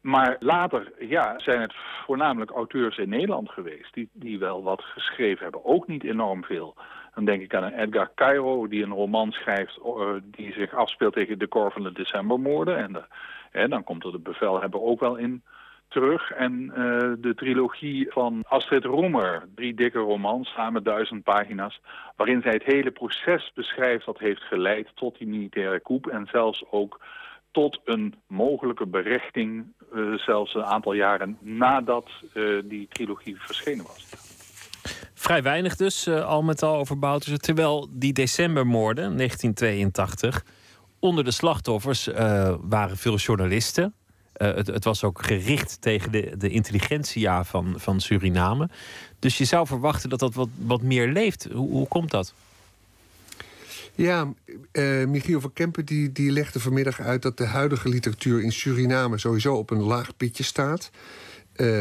Maar 0.00 0.36
later 0.40 0.92
ja, 0.98 1.38
zijn 1.38 1.60
het 1.60 1.74
voornamelijk 2.04 2.50
auteurs 2.50 2.96
in 2.96 3.08
Nederland 3.08 3.50
geweest... 3.50 3.94
Die, 3.94 4.08
die 4.12 4.38
wel 4.38 4.62
wat 4.62 4.82
geschreven 4.82 5.42
hebben. 5.42 5.64
Ook 5.64 5.86
niet 5.86 6.04
enorm 6.04 6.44
veel. 6.44 6.74
Dan 7.14 7.24
denk 7.24 7.42
ik 7.42 7.54
aan 7.54 7.72
Edgar 7.72 8.10
Cairo 8.14 8.68
die 8.68 8.82
een 8.82 8.92
roman 8.92 9.32
schrijft... 9.32 9.78
Uh, 9.86 10.08
die 10.24 10.52
zich 10.52 10.74
afspeelt 10.74 11.14
tegen 11.14 11.38
de 11.38 11.46
Korvende 11.46 11.92
Decembermoorden. 11.92 12.76
En 12.76 12.92
de, 12.92 13.04
dan 13.68 13.84
komt 13.84 14.04
er 14.04 14.12
de 14.12 14.18
bevelhebber 14.18 14.82
ook 14.82 15.00
wel 15.00 15.16
in 15.16 15.42
terug. 15.88 16.30
En 16.30 16.52
uh, 16.52 16.74
de 17.18 17.32
trilogie 17.36 18.06
van 18.12 18.42
Astrid 18.48 18.84
Roemer, 18.84 19.48
drie 19.54 19.74
dikke 19.74 19.98
romans, 19.98 20.48
samen 20.48 20.82
duizend 20.82 21.22
pagina's... 21.22 21.80
waarin 22.16 22.42
zij 22.42 22.52
het 22.52 22.64
hele 22.64 22.90
proces 22.90 23.52
beschrijft 23.54 24.06
dat 24.06 24.18
heeft 24.18 24.42
geleid 24.42 24.88
tot 24.94 25.18
die 25.18 25.26
militaire 25.26 25.80
coup... 25.80 26.06
en 26.06 26.28
zelfs 26.30 26.64
ook 26.70 27.00
tot 27.50 27.80
een 27.84 28.14
mogelijke 28.26 28.86
berechting, 28.86 29.64
uh, 29.94 30.18
zelfs 30.18 30.54
een 30.54 30.64
aantal 30.64 30.92
jaren 30.92 31.38
nadat 31.40 32.10
uh, 32.34 32.62
die 32.64 32.88
trilogie 32.88 33.36
verschenen 33.38 33.84
was. 33.84 34.06
Vrij 35.14 35.42
weinig 35.42 35.76
dus, 35.76 36.08
al 36.08 36.42
met 36.42 36.62
al 36.62 36.76
over 36.76 36.98
Bouterse. 36.98 37.38
Terwijl 37.38 37.88
die 37.90 38.12
decembermoorden, 38.12 39.16
1982, 39.16 40.44
onder 41.04 41.24
de 41.24 41.30
slachtoffers 41.30 42.08
waren 42.60 42.96
veel 42.96 43.16
journalisten. 43.16 43.94
Het, 44.32 44.66
het, 44.66 44.84
was 44.84 45.04
ook 45.04 45.24
gericht 45.24 45.76
tegen 45.80 46.12
de, 46.12 46.34
de 46.38 46.48
intelligentsia 46.48 47.44
van, 47.44 47.74
van 47.76 48.00
Suriname. 48.00 48.68
Dus 49.18 49.38
je 49.38 49.44
zou 49.44 49.66
verwachten 49.66 50.08
dat 50.08 50.18
dat 50.18 50.34
wat, 50.34 50.48
wat 50.56 50.82
meer 50.82 51.08
leeft. 51.08 51.48
Hoe, 51.52 51.70
hoe 51.70 51.88
komt 51.88 52.10
dat? 52.10 52.34
Ja, 53.94 54.32
uh, 54.72 55.06
Michiel 55.06 55.40
van 55.40 55.52
Kempen 55.52 55.84
die, 55.84 56.12
die 56.12 56.30
legde 56.30 56.60
vanmiddag 56.60 57.00
uit 57.00 57.22
dat 57.22 57.36
de 57.36 57.46
huidige 57.46 57.88
literatuur 57.88 58.42
in 58.42 58.52
Suriname 58.52 59.18
sowieso 59.18 59.54
op 59.54 59.70
een 59.70 59.82
laag 59.82 60.16
pitje 60.16 60.42
staat. 60.42 60.90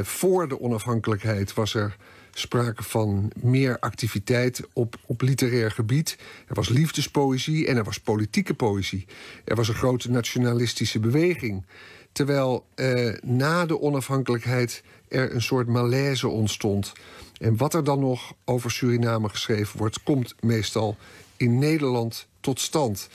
Voor 0.02 0.48
de 0.48 0.60
onafhankelijkheid 0.60 1.54
was 1.54 1.74
er 1.74 1.96
sprake 2.34 2.84
van 2.84 3.32
meer 3.42 3.80
activiteit 3.80 4.62
op, 4.74 4.96
op 5.06 5.22
literair 5.22 5.72
gebied. 5.72 6.18
Er 6.48 6.56
was 6.56 6.70
liefdespoëzie 6.70 7.68
en 7.68 7.78
er 7.78 7.84
was 7.84 8.00
politieke 8.00 8.54
poëzie. 8.54 9.06
Er 9.46 9.56
was 9.56 9.68
een 9.68 9.74
grote 9.74 10.12
nationalistische 10.12 11.00
beweging. 11.00 11.66
Terwijl 12.12 12.66
uh, 12.76 13.14
na 13.22 13.66
de 13.66 13.82
onafhankelijkheid 13.82 14.84
er 15.08 15.34
een 15.34 15.42
soort 15.42 15.68
malaise 15.68 16.28
ontstond. 16.28 16.94
En 17.40 17.58
wat 17.58 17.74
er 17.74 17.84
dan 17.84 18.00
nog 18.00 18.34
over 18.46 18.72
Suriname 18.72 19.30
geschreven 19.30 19.78
wordt, 19.80 20.04
komt 20.04 20.36
meestal 20.40 20.98
in 21.38 21.60
Nederland 21.60 22.28
tot 22.40 22.60
stand. 22.60 23.10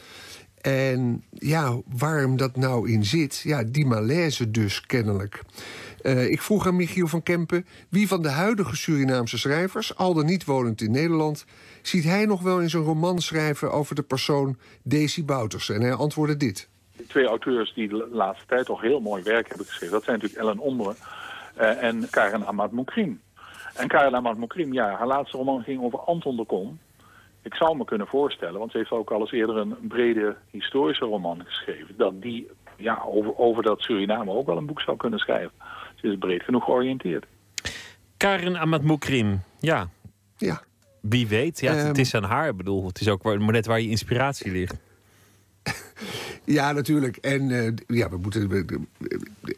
En 0.61 1.23
ja, 1.31 1.81
waarom 1.99 2.37
dat 2.37 2.57
nou 2.57 2.91
in 2.91 3.05
zit, 3.05 3.41
ja, 3.45 3.63
die 3.63 3.87
malaise 3.87 4.51
dus 4.51 4.81
kennelijk. 4.81 5.43
Uh, 6.03 6.31
ik 6.31 6.43
vroeg 6.43 6.67
aan 6.67 6.77
Michiel 6.77 7.07
van 7.07 7.23
Kempen 7.23 7.67
wie 7.89 8.09
van 8.09 8.23
de 8.23 8.31
huidige 8.31 8.77
Surinaamse 8.77 9.39
schrijvers, 9.39 9.97
al 9.97 10.15
dan 10.15 10.27
niet 10.27 10.45
wonend 10.45 10.81
in 10.81 10.91
Nederland, 10.91 11.47
ziet 11.83 12.05
hij 12.05 12.25
nog 12.25 12.43
wel 12.43 12.61
in 12.61 12.71
zijn 12.71 12.83
roman 12.83 13.19
schrijven 13.19 13.73
over 13.73 13.95
de 13.95 14.03
persoon 14.03 14.57
Daisy 14.83 15.25
Bouters? 15.25 15.71
En 15.71 15.81
hij 15.81 15.93
antwoordde 15.93 16.37
dit. 16.37 16.69
Twee 17.07 17.27
auteurs 17.27 17.75
die 17.75 17.89
de 17.89 18.09
laatste 18.13 18.47
tijd 18.47 18.67
toch 18.67 18.81
heel 18.81 19.01
mooi 19.01 19.23
werk 19.23 19.49
hebben 19.49 19.67
geschreven, 19.67 19.95
dat 19.95 20.05
zijn 20.05 20.19
natuurlijk 20.19 20.43
Ellen 20.43 20.59
Onderen 20.59 20.97
uh, 21.59 21.83
en 21.83 22.11
Karen 22.11 22.47
Ahmad 22.47 22.73
Moukrim. 22.73 23.21
En 23.75 23.89
Karen 23.89 24.15
Ahmad 24.15 24.37
Moukrim, 24.37 24.73
ja, 24.73 24.97
haar 24.97 25.07
laatste 25.07 25.37
roman 25.37 25.63
ging 25.63 25.83
over 25.83 25.99
Anton 25.99 26.37
de 26.37 26.45
Kom. 26.45 26.79
Ik 27.43 27.55
zou 27.55 27.77
me 27.77 27.85
kunnen 27.85 28.07
voorstellen, 28.07 28.59
want 28.59 28.71
ze 28.71 28.79
heeft 28.79 28.91
ook 28.91 29.11
al 29.11 29.21
eens 29.21 29.33
eerder 29.33 29.57
een 29.57 29.77
brede 29.81 30.37
historische 30.51 31.05
roman 31.05 31.45
geschreven, 31.45 31.95
dat 31.97 32.23
die 32.23 32.49
ja, 32.77 33.03
over, 33.07 33.39
over 33.39 33.63
dat 33.63 33.81
Suriname 33.81 34.33
ook 34.33 34.47
wel 34.47 34.57
een 34.57 34.67
boek 34.67 34.81
zou 34.81 34.97
kunnen 34.97 35.19
schrijven. 35.19 35.53
Ze 36.01 36.09
is 36.09 36.19
breed 36.19 36.43
genoeg 36.43 36.65
georiënteerd. 36.65 37.27
Karin 38.17 38.57
Ahmad 38.57 38.83
Moukrim, 38.83 39.41
ja. 39.61 39.89
Ja. 40.37 40.63
Wie 41.01 41.27
weet, 41.27 41.61
ja, 41.61 41.71
um, 41.73 41.77
het 41.79 41.87
Ehm. 41.87 42.01
is 42.01 42.15
aan 42.15 42.23
haar. 42.25 42.49
Ik 42.49 42.57
bedoel, 42.57 42.87
het 42.87 43.01
is 43.01 43.09
ook 43.09 43.23
maar 43.23 43.39
net 43.53 43.67
waar 43.67 43.81
je 43.81 43.89
inspiratie 43.89 44.51
ligt. 44.53 44.75
Ja, 46.49 46.73
natuurlijk. 46.73 47.17
En 47.17 47.51
uh, 47.51 47.73
ja, 47.87 48.09
we 48.11 48.17
moeten, 48.17 48.67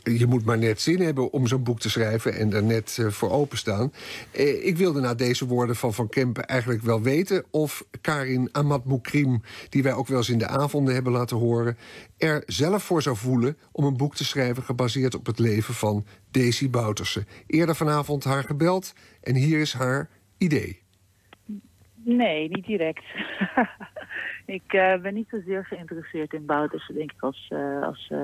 je 0.02 0.26
moet 0.26 0.44
maar 0.44 0.58
net 0.58 0.80
zin 0.80 1.00
hebben 1.00 1.32
om 1.32 1.46
zo'n 1.46 1.62
boek 1.62 1.80
te 1.80 1.90
schrijven 1.90 2.34
en 2.34 2.52
er 2.52 2.62
net 2.62 2.96
uh, 3.00 3.08
voor 3.08 3.30
openstaan. 3.30 3.92
Uh, 4.38 4.66
ik 4.66 4.76
wilde 4.76 5.00
na 5.00 5.14
deze 5.14 5.46
woorden 5.46 5.76
van 5.76 5.94
Van 5.94 6.08
Kempen 6.08 6.46
eigenlijk 6.46 6.82
wel 6.82 7.02
weten 7.02 7.44
of 7.50 7.84
Karin 8.00 8.48
Ahmad 8.52 8.84
Moukrim, 8.84 9.42
die 9.68 9.82
wij 9.82 9.92
ook 9.92 10.06
wel 10.06 10.18
eens 10.18 10.28
in 10.28 10.38
de 10.38 10.46
avonden 10.46 10.94
hebben 10.94 11.12
laten 11.12 11.36
horen, 11.36 11.76
er 12.18 12.42
zelf 12.46 12.82
voor 12.82 13.02
zou 13.02 13.16
voelen 13.16 13.56
om 13.72 13.84
een 13.84 13.96
boek 13.96 14.14
te 14.14 14.24
schrijven 14.24 14.62
gebaseerd 14.62 15.14
op 15.14 15.26
het 15.26 15.38
leven 15.38 15.74
van 15.74 16.04
Daisy 16.30 16.70
Bouterse. 16.70 17.24
Eerder 17.46 17.76
vanavond 17.76 18.24
haar 18.24 18.44
gebeld 18.44 18.94
en 19.22 19.34
hier 19.34 19.60
is 19.60 19.72
haar 19.72 20.08
idee. 20.38 20.82
Nee, 22.04 22.48
niet 22.48 22.66
direct. 22.66 23.04
ik 24.50 24.72
uh, 24.72 24.96
ben 24.96 25.14
niet 25.14 25.28
zozeer 25.28 25.64
geïnteresseerd 25.64 26.32
in 26.32 26.46
Bouters, 26.46 26.90
denk 26.94 27.12
ik, 27.12 27.22
als, 27.22 27.50
uh, 27.52 27.82
als 27.82 28.08
uh, 28.12 28.18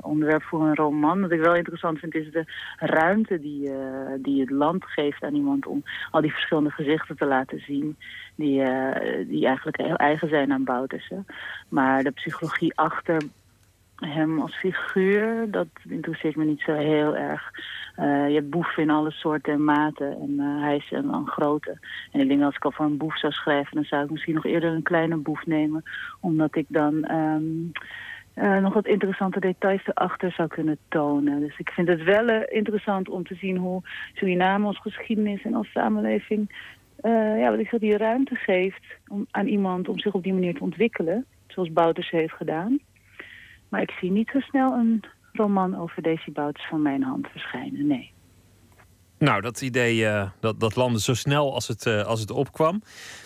onderwerp 0.00 0.42
voor 0.42 0.62
een 0.62 0.74
roman. 0.74 1.20
Wat 1.20 1.30
ik 1.30 1.40
wel 1.40 1.54
interessant 1.54 1.98
vind, 1.98 2.14
is 2.14 2.30
de 2.30 2.44
ruimte 2.76 3.40
die, 3.40 3.70
die 4.22 4.40
het 4.40 4.50
land 4.50 4.84
geeft 4.84 5.22
aan 5.22 5.34
iemand 5.34 5.66
om 5.66 5.82
al 6.10 6.20
die 6.20 6.32
verschillende 6.32 6.70
gezichten 6.70 7.16
te 7.16 7.26
laten 7.26 7.60
zien. 7.60 7.96
Die, 8.34 8.62
die 9.26 9.46
eigenlijk 9.46 9.76
heel 9.76 9.96
eigen 9.96 10.28
zijn 10.28 10.52
aan 10.52 10.64
Boutersen. 10.64 11.26
Maar 11.68 12.02
de 12.02 12.10
psychologie 12.10 12.76
achter 12.76 13.22
hem 13.96 14.40
als 14.40 14.56
figuur, 14.56 15.50
dat 15.50 15.66
interesseert 15.88 16.36
me 16.36 16.44
niet 16.44 16.60
zo 16.60 16.74
heel 16.74 17.16
erg. 17.16 17.50
Uh, 17.98 18.28
je 18.28 18.34
hebt 18.34 18.50
boeven 18.50 18.82
in 18.82 18.90
alle 18.90 19.10
soorten 19.10 19.52
en 19.52 19.64
maten. 19.64 20.20
En 20.20 20.30
uh, 20.30 20.62
hij 20.62 20.76
is 20.76 20.90
een, 20.90 21.12
een 21.12 21.26
grote. 21.26 21.78
En 22.12 22.20
ik 22.20 22.28
denk 22.28 22.42
als 22.42 22.56
ik 22.56 22.64
al 22.64 22.72
voor 22.72 22.84
een 22.84 22.96
boef 22.96 23.18
zou 23.18 23.32
schrijven... 23.32 23.74
dan 23.74 23.84
zou 23.84 24.04
ik 24.04 24.10
misschien 24.10 24.34
nog 24.34 24.44
eerder 24.44 24.72
een 24.72 24.82
kleine 24.82 25.16
boef 25.16 25.46
nemen. 25.46 25.82
Omdat 26.20 26.56
ik 26.56 26.66
dan 26.68 27.10
um, 27.10 27.72
uh, 28.34 28.58
nog 28.58 28.74
wat 28.74 28.86
interessante 28.86 29.40
details 29.40 29.86
erachter 29.86 30.32
zou 30.32 30.48
kunnen 30.48 30.78
tonen. 30.88 31.40
Dus 31.40 31.58
ik 31.58 31.70
vind 31.70 31.88
het 31.88 32.02
wel 32.02 32.28
interessant 32.42 33.08
om 33.08 33.24
te 33.24 33.34
zien 33.34 33.56
hoe 33.56 33.82
Suriname 34.14 34.66
als 34.66 34.80
geschiedenis 34.80 35.42
en 35.42 35.54
als 35.54 35.70
samenleving... 35.70 36.54
ja, 37.02 37.50
wat 37.50 37.58
ik 37.58 37.68
zeg, 37.68 37.80
die 37.80 37.96
ruimte 37.96 38.34
geeft 38.34 38.84
om, 39.08 39.26
aan 39.30 39.46
iemand 39.46 39.88
om 39.88 39.98
zich 39.98 40.12
op 40.12 40.22
die 40.22 40.32
manier 40.32 40.54
te 40.54 40.62
ontwikkelen. 40.62 41.24
Zoals 41.46 41.72
Bouters 41.72 42.10
heeft 42.10 42.34
gedaan. 42.34 42.78
Maar 43.68 43.82
ik 43.82 43.90
zie 43.90 44.10
niet 44.10 44.30
zo 44.32 44.40
snel 44.40 44.72
een 44.72 45.04
roman 45.32 45.76
over 45.76 46.02
Daisy 46.02 46.32
Bouters 46.32 46.68
van 46.68 46.82
mijn 46.82 47.02
hand 47.02 47.26
verschijnen, 47.26 47.86
nee. 47.86 48.14
Nou, 49.18 49.40
dat 49.40 49.60
idee 49.60 49.96
uh, 49.96 50.30
dat, 50.40 50.60
dat 50.60 50.76
landde 50.76 51.00
zo 51.00 51.14
snel 51.14 51.54
als 51.54 51.68
het, 51.68 51.86
uh, 51.86 52.02
als 52.02 52.20
het 52.20 52.30
opkwam. 52.30 52.82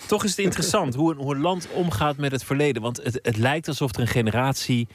Toch 0.07 0.23
is 0.23 0.29
het 0.29 0.39
interessant 0.39 0.95
hoe, 0.95 1.11
een, 1.11 1.17
hoe 1.17 1.35
een 1.35 1.41
land 1.41 1.71
omgaat 1.71 2.17
met 2.17 2.31
het 2.31 2.43
verleden. 2.43 2.81
Want 2.81 3.03
het, 3.03 3.19
het 3.21 3.37
lijkt 3.37 3.67
alsof 3.67 3.93
er 3.93 4.01
een 4.01 4.07
generatie 4.07 4.87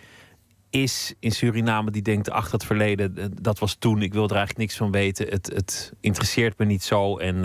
is 0.71 1.15
in 1.21 1.33
Suriname 1.33 1.91
die 1.91 2.03
denkt... 2.03 2.31
ach, 2.31 2.51
dat 2.51 2.65
verleden, 2.65 3.33
dat 3.43 3.59
was 3.59 3.75
toen, 3.75 4.03
ik 4.03 4.13
wil 4.13 4.25
er 4.25 4.37
eigenlijk 4.37 4.59
niks 4.59 4.77
van 4.77 4.91
weten. 4.91 5.29
Het, 5.29 5.47
het 5.47 5.93
interesseert 6.01 6.59
me 6.59 6.65
niet 6.65 6.83
zo 6.83 7.17
en 7.17 7.45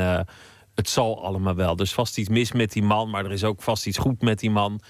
het 0.75 0.89
zal 0.89 1.23
allemaal 1.23 1.55
wel. 1.55 1.81
Is 1.81 1.93
vast 1.93 2.17
iets 2.17 2.29
mis 2.29 2.51
met 2.51 2.71
die 2.71 2.83
man, 2.83 3.09
maar 3.09 3.25
er 3.25 3.31
is 3.31 3.43
ook 3.43 3.61
vast 3.61 3.87
iets 3.87 3.97
goed 3.97 4.21
met 4.21 4.39
die 4.39 4.51
man. 4.51 4.81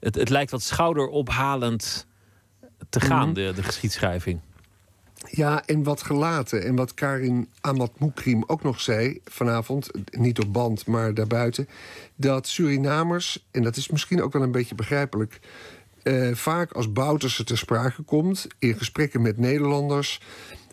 Het, 0.00 0.14
het 0.14 0.28
lijkt 0.28 0.50
wat 0.50 0.62
schouderophalend 0.62 2.08
te 2.90 3.00
gaan, 3.00 3.18
mm 3.18 3.24
-hmm. 3.24 3.34
de, 3.34 3.52
de 3.54 3.62
geschiedschrijving. 3.62 4.40
Ja, 5.28 5.66
en 5.66 5.82
wat 5.82 6.02
gelaten. 6.02 6.64
En 6.64 6.76
wat 6.76 6.94
Karin 6.94 7.48
Ahmad 7.60 7.98
Moukrim 7.98 8.44
ook 8.46 8.62
nog 8.62 8.80
zei 8.80 9.20
vanavond, 9.24 9.90
niet 10.10 10.38
op 10.38 10.52
band, 10.52 10.86
maar 10.86 11.14
daarbuiten, 11.14 11.68
dat 12.16 12.46
Surinamers, 12.46 13.46
en 13.50 13.62
dat 13.62 13.76
is 13.76 13.88
misschien 13.88 14.22
ook 14.22 14.32
wel 14.32 14.42
een 14.42 14.52
beetje 14.52 14.74
begrijpelijk, 14.74 15.40
uh, 16.02 16.34
vaak 16.34 16.72
als 16.72 16.92
Bouterse 16.92 17.44
ter 17.44 17.58
sprake 17.58 18.02
komt 18.02 18.46
in 18.58 18.78
gesprekken 18.78 19.22
met 19.22 19.38
Nederlanders, 19.38 20.20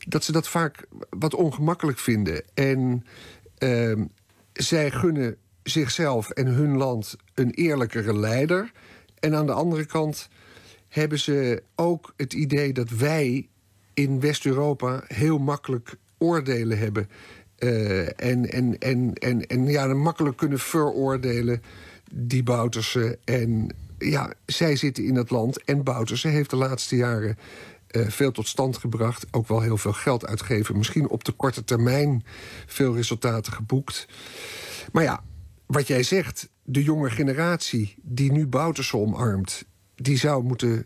dat 0.07 0.23
ze 0.23 0.31
dat 0.31 0.48
vaak 0.48 0.85
wat 1.10 1.34
ongemakkelijk 1.34 1.99
vinden. 1.99 2.44
En 2.53 3.06
uh, 3.60 4.02
zij 4.53 4.91
gunnen 4.91 5.38
zichzelf 5.64 6.30
en 6.30 6.48
hun 6.48 6.77
land 6.77 7.15
een 7.34 7.52
eerlijkere 7.52 8.18
leider. 8.18 8.72
En 9.19 9.35
aan 9.35 9.45
de 9.45 9.53
andere 9.53 9.85
kant 9.85 10.30
hebben 10.89 11.19
ze 11.19 11.64
ook 11.76 12.14
het 12.18 12.34
idee 12.34 12.73
dat 12.73 12.89
wij 12.89 13.47
in 13.93 14.19
West-Europa 14.19 15.03
heel 15.07 15.38
makkelijk 15.38 15.95
oordelen 16.18 16.77
hebben. 16.77 17.09
Uh, 17.59 18.22
en, 18.22 18.51
en, 18.51 18.77
en, 18.80 19.14
en, 19.14 19.47
en 19.47 19.65
ja, 19.65 19.93
makkelijk 19.93 20.38
kunnen 20.38 20.59
veroordelen 20.59 21.61
die 22.11 22.43
Bouterse. 22.43 23.19
En 23.23 23.76
ja, 23.97 24.34
zij 24.45 24.76
zitten 24.76 25.03
in 25.03 25.15
het 25.15 25.30
land. 25.30 25.64
En 25.64 25.84
Bouterse 25.84 26.27
heeft 26.27 26.49
de 26.49 26.55
laatste 26.55 26.95
jaren 26.95 27.38
eh, 27.88 28.07
veel 28.07 28.31
tot 28.31 28.47
stand 28.47 28.77
gebracht. 28.77 29.26
Ook 29.31 29.47
wel 29.47 29.61
heel 29.61 29.77
veel 29.77 29.93
geld 29.93 30.26
uitgeven. 30.26 30.77
Misschien 30.77 31.09
op 31.09 31.23
de 31.23 31.31
korte 31.31 31.64
termijn 31.64 32.23
veel 32.65 32.95
resultaten 32.95 33.53
geboekt. 33.53 34.07
Maar 34.91 35.03
ja, 35.03 35.23
wat 35.65 35.88
jij 35.88 36.03
zegt, 36.03 36.49
de 36.64 36.84
jonge 36.84 37.09
generatie 37.09 37.95
die 38.01 38.31
nu 38.31 38.47
Bouterse 38.47 38.97
omarmt, 38.97 39.65
die 39.98 40.18
zou 40.18 40.44
moeten 40.44 40.86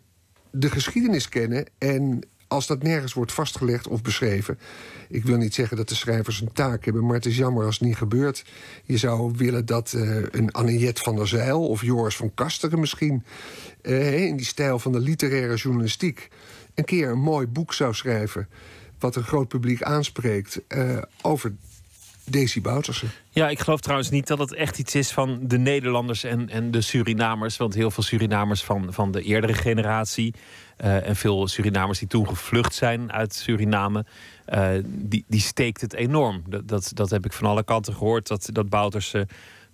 de 0.51 0.69
geschiedenis 0.69 1.29
kennen. 1.29 1.65
En 1.77 2.19
als 2.47 2.67
dat 2.67 2.83
nergens 2.83 3.13
wordt 3.13 3.31
vastgelegd 3.31 3.87
of 3.87 4.01
beschreven. 4.01 4.59
Ik 5.09 5.23
wil 5.23 5.37
niet 5.37 5.53
zeggen 5.53 5.77
dat 5.77 5.89
de 5.89 5.95
schrijvers 5.95 6.41
een 6.41 6.51
taak 6.53 6.85
hebben, 6.85 7.05
maar 7.05 7.15
het 7.15 7.25
is 7.25 7.37
jammer 7.37 7.65
als 7.65 7.79
het 7.79 7.87
niet 7.87 7.97
gebeurt. 7.97 8.45
Je 8.83 8.97
zou 8.97 9.33
willen 9.35 9.65
dat 9.65 9.93
eh, 9.93 10.15
een 10.31 10.51
Anniette 10.51 11.01
van 11.01 11.15
der 11.15 11.27
Zeil 11.27 11.67
of 11.67 11.81
Joris 11.81 12.15
van 12.15 12.33
Kasteren 12.33 12.79
misschien. 12.79 13.23
eh, 13.81 14.25
in 14.25 14.35
die 14.35 14.45
stijl 14.45 14.79
van 14.79 14.91
de 14.91 14.99
literaire 14.99 15.55
journalistiek. 15.55 16.29
een 16.75 16.85
keer 16.85 17.09
een 17.09 17.19
mooi 17.19 17.47
boek 17.47 17.73
zou 17.73 17.93
schrijven. 17.93 18.47
wat 18.99 19.15
een 19.15 19.23
groot 19.23 19.47
publiek 19.47 19.83
aanspreekt. 19.83 20.61
eh, 20.67 20.97
over 21.21 21.53
Daisy 22.23 22.61
Bouterse. 22.61 23.05
Ja, 23.29 23.49
ik 23.49 23.59
geloof 23.59 23.79
trouwens 23.79 24.09
niet 24.09 24.27
dat 24.27 24.39
het 24.39 24.53
echt 24.53 24.79
iets 24.79 24.95
is 24.95 25.11
van 25.11 25.39
de 25.41 25.57
Nederlanders 25.57 26.23
en, 26.23 26.49
en 26.49 26.71
de 26.71 26.81
Surinamers. 26.81 27.57
Want 27.57 27.73
heel 27.73 27.91
veel 27.91 28.03
Surinamers 28.03 28.63
van, 28.63 28.93
van 28.93 29.11
de 29.11 29.21
eerdere 29.21 29.53
generatie. 29.53 30.33
eh, 30.77 31.07
en 31.07 31.15
veel 31.15 31.47
Surinamers 31.47 31.99
die 31.99 32.07
toen 32.07 32.27
gevlucht 32.27 32.73
zijn 32.73 33.11
uit 33.11 33.33
Suriname. 33.33 34.05
eh, 34.45 34.69
die, 34.85 35.25
die 35.27 35.39
steekt 35.39 35.81
het 35.81 35.93
enorm. 35.93 36.43
Dat, 36.47 36.67
dat, 36.67 36.91
dat 36.93 37.09
heb 37.09 37.25
ik 37.25 37.33
van 37.33 37.47
alle 37.47 37.63
kanten 37.63 37.93
gehoord. 37.93 38.27
Dat, 38.27 38.49
dat 38.51 38.69
Bouterse 38.69 39.27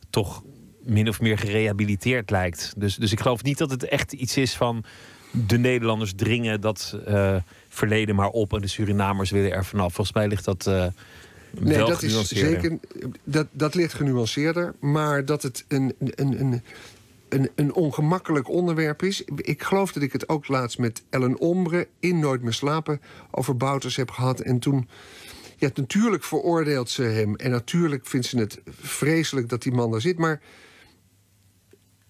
toch 0.10 0.44
min 0.84 1.08
of 1.08 1.22
meer 1.22 1.38
gerehabiliteerd 1.38 2.30
lijkt. 2.30 2.74
Dus, 2.78 2.96
dus 2.96 3.12
ik 3.12 3.20
geloof 3.20 3.44
niet 3.44 3.58
dat 3.58 3.70
het 3.72 3.84
echt 3.84 4.14
iets 4.14 4.38
is 4.38 4.56
van 4.56 4.84
de 5.32 5.58
Nederlanders 5.58 6.14
dringen 6.16 6.62
dat 6.62 7.00
eh, 7.06 7.36
verleden 7.70 8.16
maar 8.16 8.30
op 8.30 8.54
en 8.54 8.62
de 8.62 8.68
Surinamers 8.68 9.32
willen 9.32 9.52
er 9.52 9.66
vanaf. 9.66 9.94
Volgens 9.94 10.16
mij 10.16 10.28
ligt 10.28 10.46
dat. 10.46 10.70
Nee, 11.60 11.78
dat 11.78 12.04
is 12.04 12.28
zeker. 12.28 12.80
Dat, 13.24 13.48
dat 13.52 13.76
ligt 13.76 13.94
genuanceerder. 13.94 14.76
Maar 14.80 15.26
dat 15.26 15.44
het 15.44 15.66
een, 15.68 15.94
een, 16.00 16.40
een, 16.40 16.62
een, 17.30 17.50
een 17.56 17.74
ongemakkelijk 17.74 18.50
onderwerp 18.50 19.04
is. 19.04 19.24
Ik 19.36 19.64
geloof 19.64 19.92
dat 19.92 20.04
ik 20.04 20.14
het 20.14 20.30
ook 20.30 20.48
laatst 20.48 20.78
met 20.78 21.04
Ellen 21.10 21.40
Ombre 21.40 21.88
in 22.00 22.20
Nooit 22.20 22.42
meer 22.42 22.54
slapen 22.54 23.02
over 23.32 23.58
Bouters 23.58 23.96
heb 23.96 24.12
gehad. 24.12 24.40
En 24.40 24.60
toen. 24.60 24.90
Ja, 25.60 25.70
natuurlijk 25.74 26.24
veroordeelt 26.24 26.90
ze 26.90 27.04
hem. 27.04 27.36
En 27.36 27.52
natuurlijk 27.52 28.06
vindt 28.06 28.28
ze 28.28 28.40
het 28.40 28.60
vreselijk 28.80 29.50
dat 29.50 29.62
die 29.62 29.72
man 29.72 29.92
daar 29.92 30.02
zit. 30.02 30.18
Maar 30.18 30.42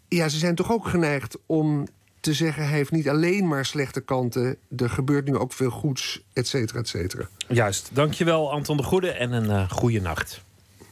ja, 0.08 0.30
ze 0.30 0.38
zijn 0.38 0.56
toch 0.56 0.72
ook 0.72 0.88
geneigd 0.88 1.38
om 1.46 1.88
te 2.20 2.34
zeggen... 2.34 2.64
hij 2.64 2.78
heeft 2.78 2.92
niet 2.92 3.10
alleen 3.10 3.48
maar 3.48 3.66
slechte 3.66 4.02
kanten. 4.02 4.58
Er 4.78 4.90
gebeurt 4.90 5.28
nu 5.28 5.36
ook 5.36 5.54
veel 5.54 5.70
goeds, 5.70 6.22
et 6.34 6.48
cetera, 6.48 6.80
et 6.80 6.88
cetera. 6.88 7.28
Juist. 7.48 7.90
Dankjewel, 7.94 8.52
Anton 8.52 8.78
de 8.78 8.84
Goede. 8.84 9.12
En 9.12 9.32
een 9.32 9.50
eh 9.50 9.70
goede 9.70 10.02
nacht. 10.02 10.42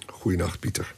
Goeienacht, 0.05 0.59
Pieter. 0.59 0.93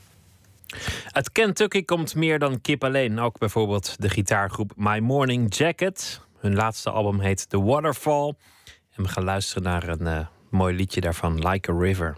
Uit 1.11 1.31
Kentucky 1.31 1.85
komt 1.85 2.15
meer 2.15 2.39
dan 2.39 2.61
kip 2.61 2.83
alleen. 2.83 3.19
Ook 3.19 3.37
bijvoorbeeld 3.37 3.95
de 3.99 4.09
gitaargroep 4.09 4.71
My 4.75 4.99
Morning 4.99 5.55
Jacket. 5.55 6.21
Hun 6.39 6.55
laatste 6.55 6.89
album 6.89 7.19
heet 7.19 7.49
The 7.49 7.61
Waterfall. 7.61 8.33
En 8.95 9.03
we 9.03 9.09
gaan 9.09 9.23
luisteren 9.23 9.63
naar 9.63 9.87
een 9.87 10.07
eh, 10.07 10.27
mooi 10.49 10.75
liedje 10.75 11.01
daarvan, 11.01 11.47
Like 11.47 11.71
a 11.71 11.77
River. 11.79 12.15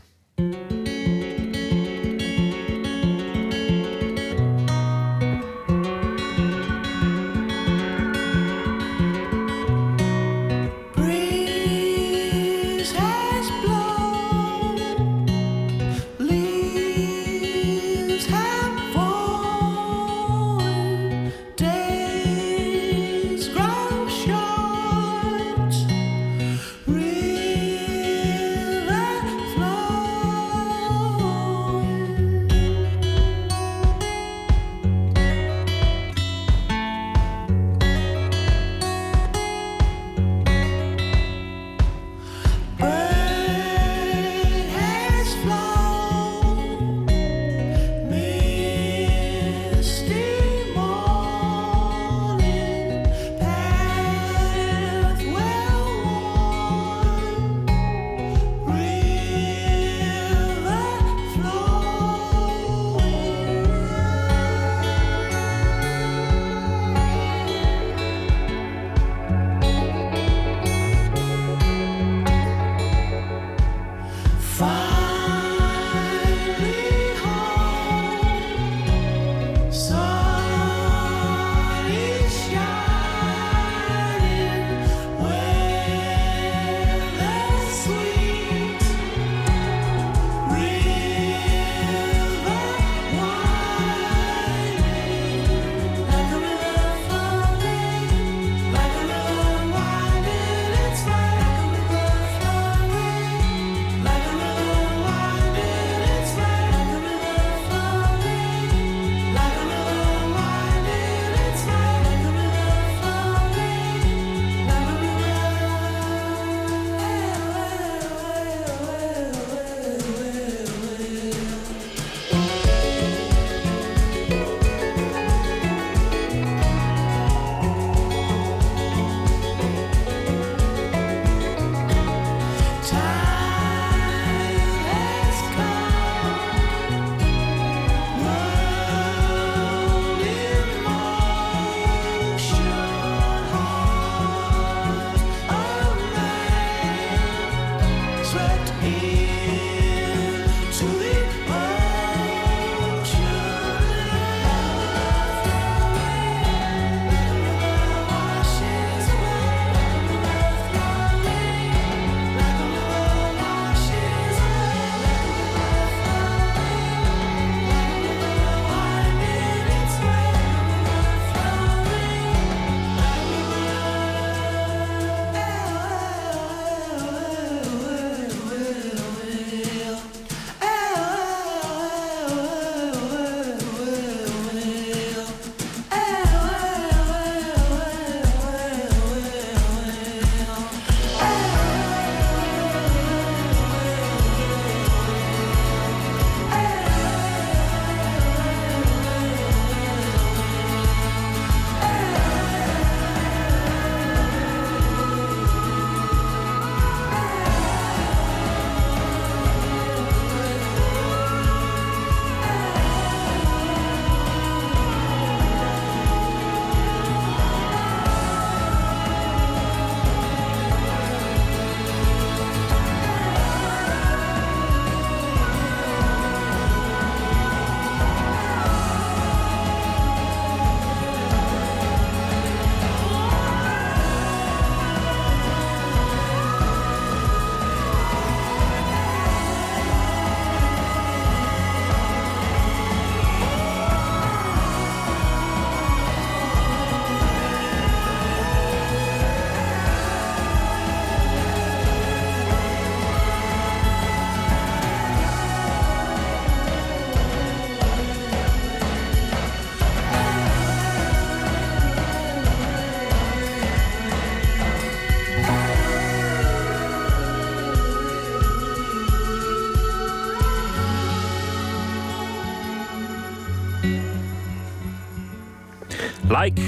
Like 276.40 276.62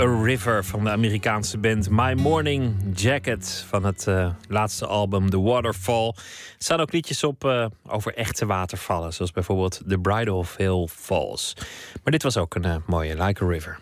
a 0.00 0.22
River 0.22 0.64
van 0.64 0.84
de 0.84 0.90
Amerikaanse 0.90 1.58
band 1.58 1.90
My 1.90 2.12
Morning 2.12 2.76
Jacket 2.94 3.64
van 3.68 3.84
het 3.84 4.06
uh, 4.08 4.30
laatste 4.48 4.86
album 4.86 5.30
The 5.30 5.40
Waterfall. 5.40 6.06
Er 6.06 6.22
staan 6.58 6.80
ook 6.80 6.92
liedjes 6.92 7.24
op 7.24 7.44
uh, 7.44 7.66
over 7.86 8.14
echte 8.14 8.46
watervallen, 8.46 9.12
zoals 9.12 9.32
bijvoorbeeld 9.32 9.82
The 9.88 9.98
Bridal 9.98 10.42
Veil 10.42 10.88
Falls. 10.92 11.56
Maar 12.02 12.12
dit 12.12 12.22
was 12.22 12.36
ook 12.36 12.54
een 12.54 12.66
uh, 12.66 12.76
mooie 12.86 13.24
Like 13.24 13.44
a 13.44 13.48
River. 13.48 13.78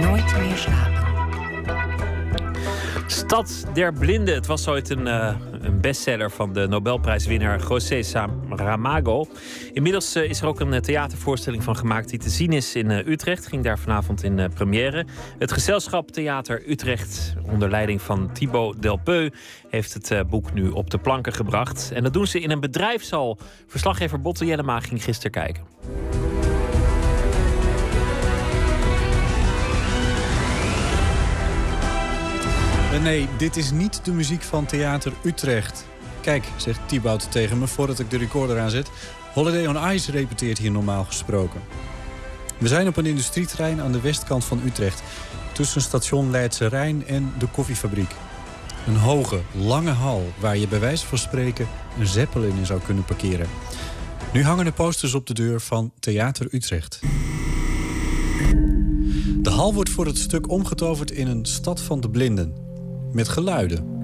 Nooit 0.00 0.38
meer 0.38 0.56
slapen. 0.56 0.95
Stad 3.06 3.66
der 3.74 3.92
Blinden. 3.92 4.34
Het 4.34 4.46
was 4.46 4.68
ooit 4.68 4.90
een, 4.90 5.06
uh, 5.06 5.34
een 5.60 5.80
bestseller 5.80 6.30
van 6.30 6.52
de 6.52 6.66
Nobelprijswinnaar 6.68 7.60
José 7.68 8.02
Saramago. 8.02 9.26
Inmiddels 9.72 10.16
uh, 10.16 10.30
is 10.30 10.40
er 10.40 10.46
ook 10.46 10.60
een 10.60 10.80
theatervoorstelling 10.80 11.62
van 11.62 11.76
gemaakt 11.76 12.08
die 12.08 12.18
te 12.18 12.30
zien 12.30 12.52
is 12.52 12.74
in 12.74 12.90
Utrecht. 12.90 13.46
Ging 13.46 13.64
daar 13.64 13.78
vanavond 13.78 14.22
in 14.22 14.50
première. 14.54 15.06
Het 15.38 15.52
gezelschap 15.52 16.10
Theater 16.10 16.70
Utrecht, 16.70 17.34
onder 17.42 17.70
leiding 17.70 18.02
van 18.02 18.32
Thibaut 18.32 18.82
Delpeu, 18.82 19.30
heeft 19.68 19.94
het 19.94 20.28
boek 20.28 20.52
nu 20.52 20.68
op 20.68 20.90
de 20.90 20.98
planken 20.98 21.32
gebracht. 21.32 21.90
En 21.94 22.02
dat 22.02 22.12
doen 22.12 22.26
ze 22.26 22.40
in 22.40 22.50
een 22.50 22.60
bedrijfshal. 22.60 23.38
Verslaggever 23.66 24.20
Botte 24.20 24.44
Jellema 24.44 24.80
ging 24.80 25.04
gisteren 25.04 25.30
kijken. 25.30 25.64
Nee, 33.02 33.28
dit 33.38 33.56
is 33.56 33.70
niet 33.70 34.04
de 34.04 34.12
muziek 34.12 34.42
van 34.42 34.66
Theater 34.66 35.12
Utrecht. 35.24 35.86
Kijk, 36.20 36.44
zegt 36.56 36.80
Thibaut 36.86 37.32
tegen 37.32 37.58
me 37.58 37.66
voordat 37.66 37.98
ik 37.98 38.10
de 38.10 38.18
recorder 38.18 38.60
aanzet. 38.60 38.90
Holiday 39.32 39.66
on 39.66 39.92
Ice 39.92 40.10
repeteert 40.10 40.58
hier 40.58 40.70
normaal 40.70 41.04
gesproken. 41.04 41.60
We 42.58 42.68
zijn 42.68 42.88
op 42.88 42.96
een 42.96 43.06
industrieterrein 43.06 43.80
aan 43.80 43.92
de 43.92 44.00
westkant 44.00 44.44
van 44.44 44.60
Utrecht. 44.64 45.02
Tussen 45.52 45.80
station 45.80 46.30
Leidse 46.30 46.66
Rijn 46.66 47.06
en 47.06 47.32
de 47.38 47.46
koffiefabriek. 47.46 48.10
Een 48.86 48.96
hoge, 48.96 49.40
lange 49.52 49.90
hal 49.90 50.32
waar 50.38 50.56
je 50.56 50.68
bij 50.68 50.80
wijze 50.80 51.06
van 51.06 51.18
spreken 51.18 51.68
een 51.98 52.06
zeppelin 52.06 52.56
in 52.56 52.66
zou 52.66 52.80
kunnen 52.80 53.04
parkeren. 53.04 53.48
Nu 54.32 54.44
hangen 54.44 54.66
er 54.66 54.72
posters 54.72 55.14
op 55.14 55.26
de 55.26 55.34
deur 55.34 55.60
van 55.60 55.92
Theater 55.98 56.46
Utrecht. 56.50 57.00
De 59.36 59.50
hal 59.50 59.74
wordt 59.74 59.90
voor 59.90 60.06
het 60.06 60.18
stuk 60.18 60.50
omgetoverd 60.50 61.10
in 61.10 61.26
een 61.26 61.44
stad 61.44 61.80
van 61.80 62.00
de 62.00 62.10
blinden 62.10 62.65
met 63.16 63.28
geluiden. 63.28 63.94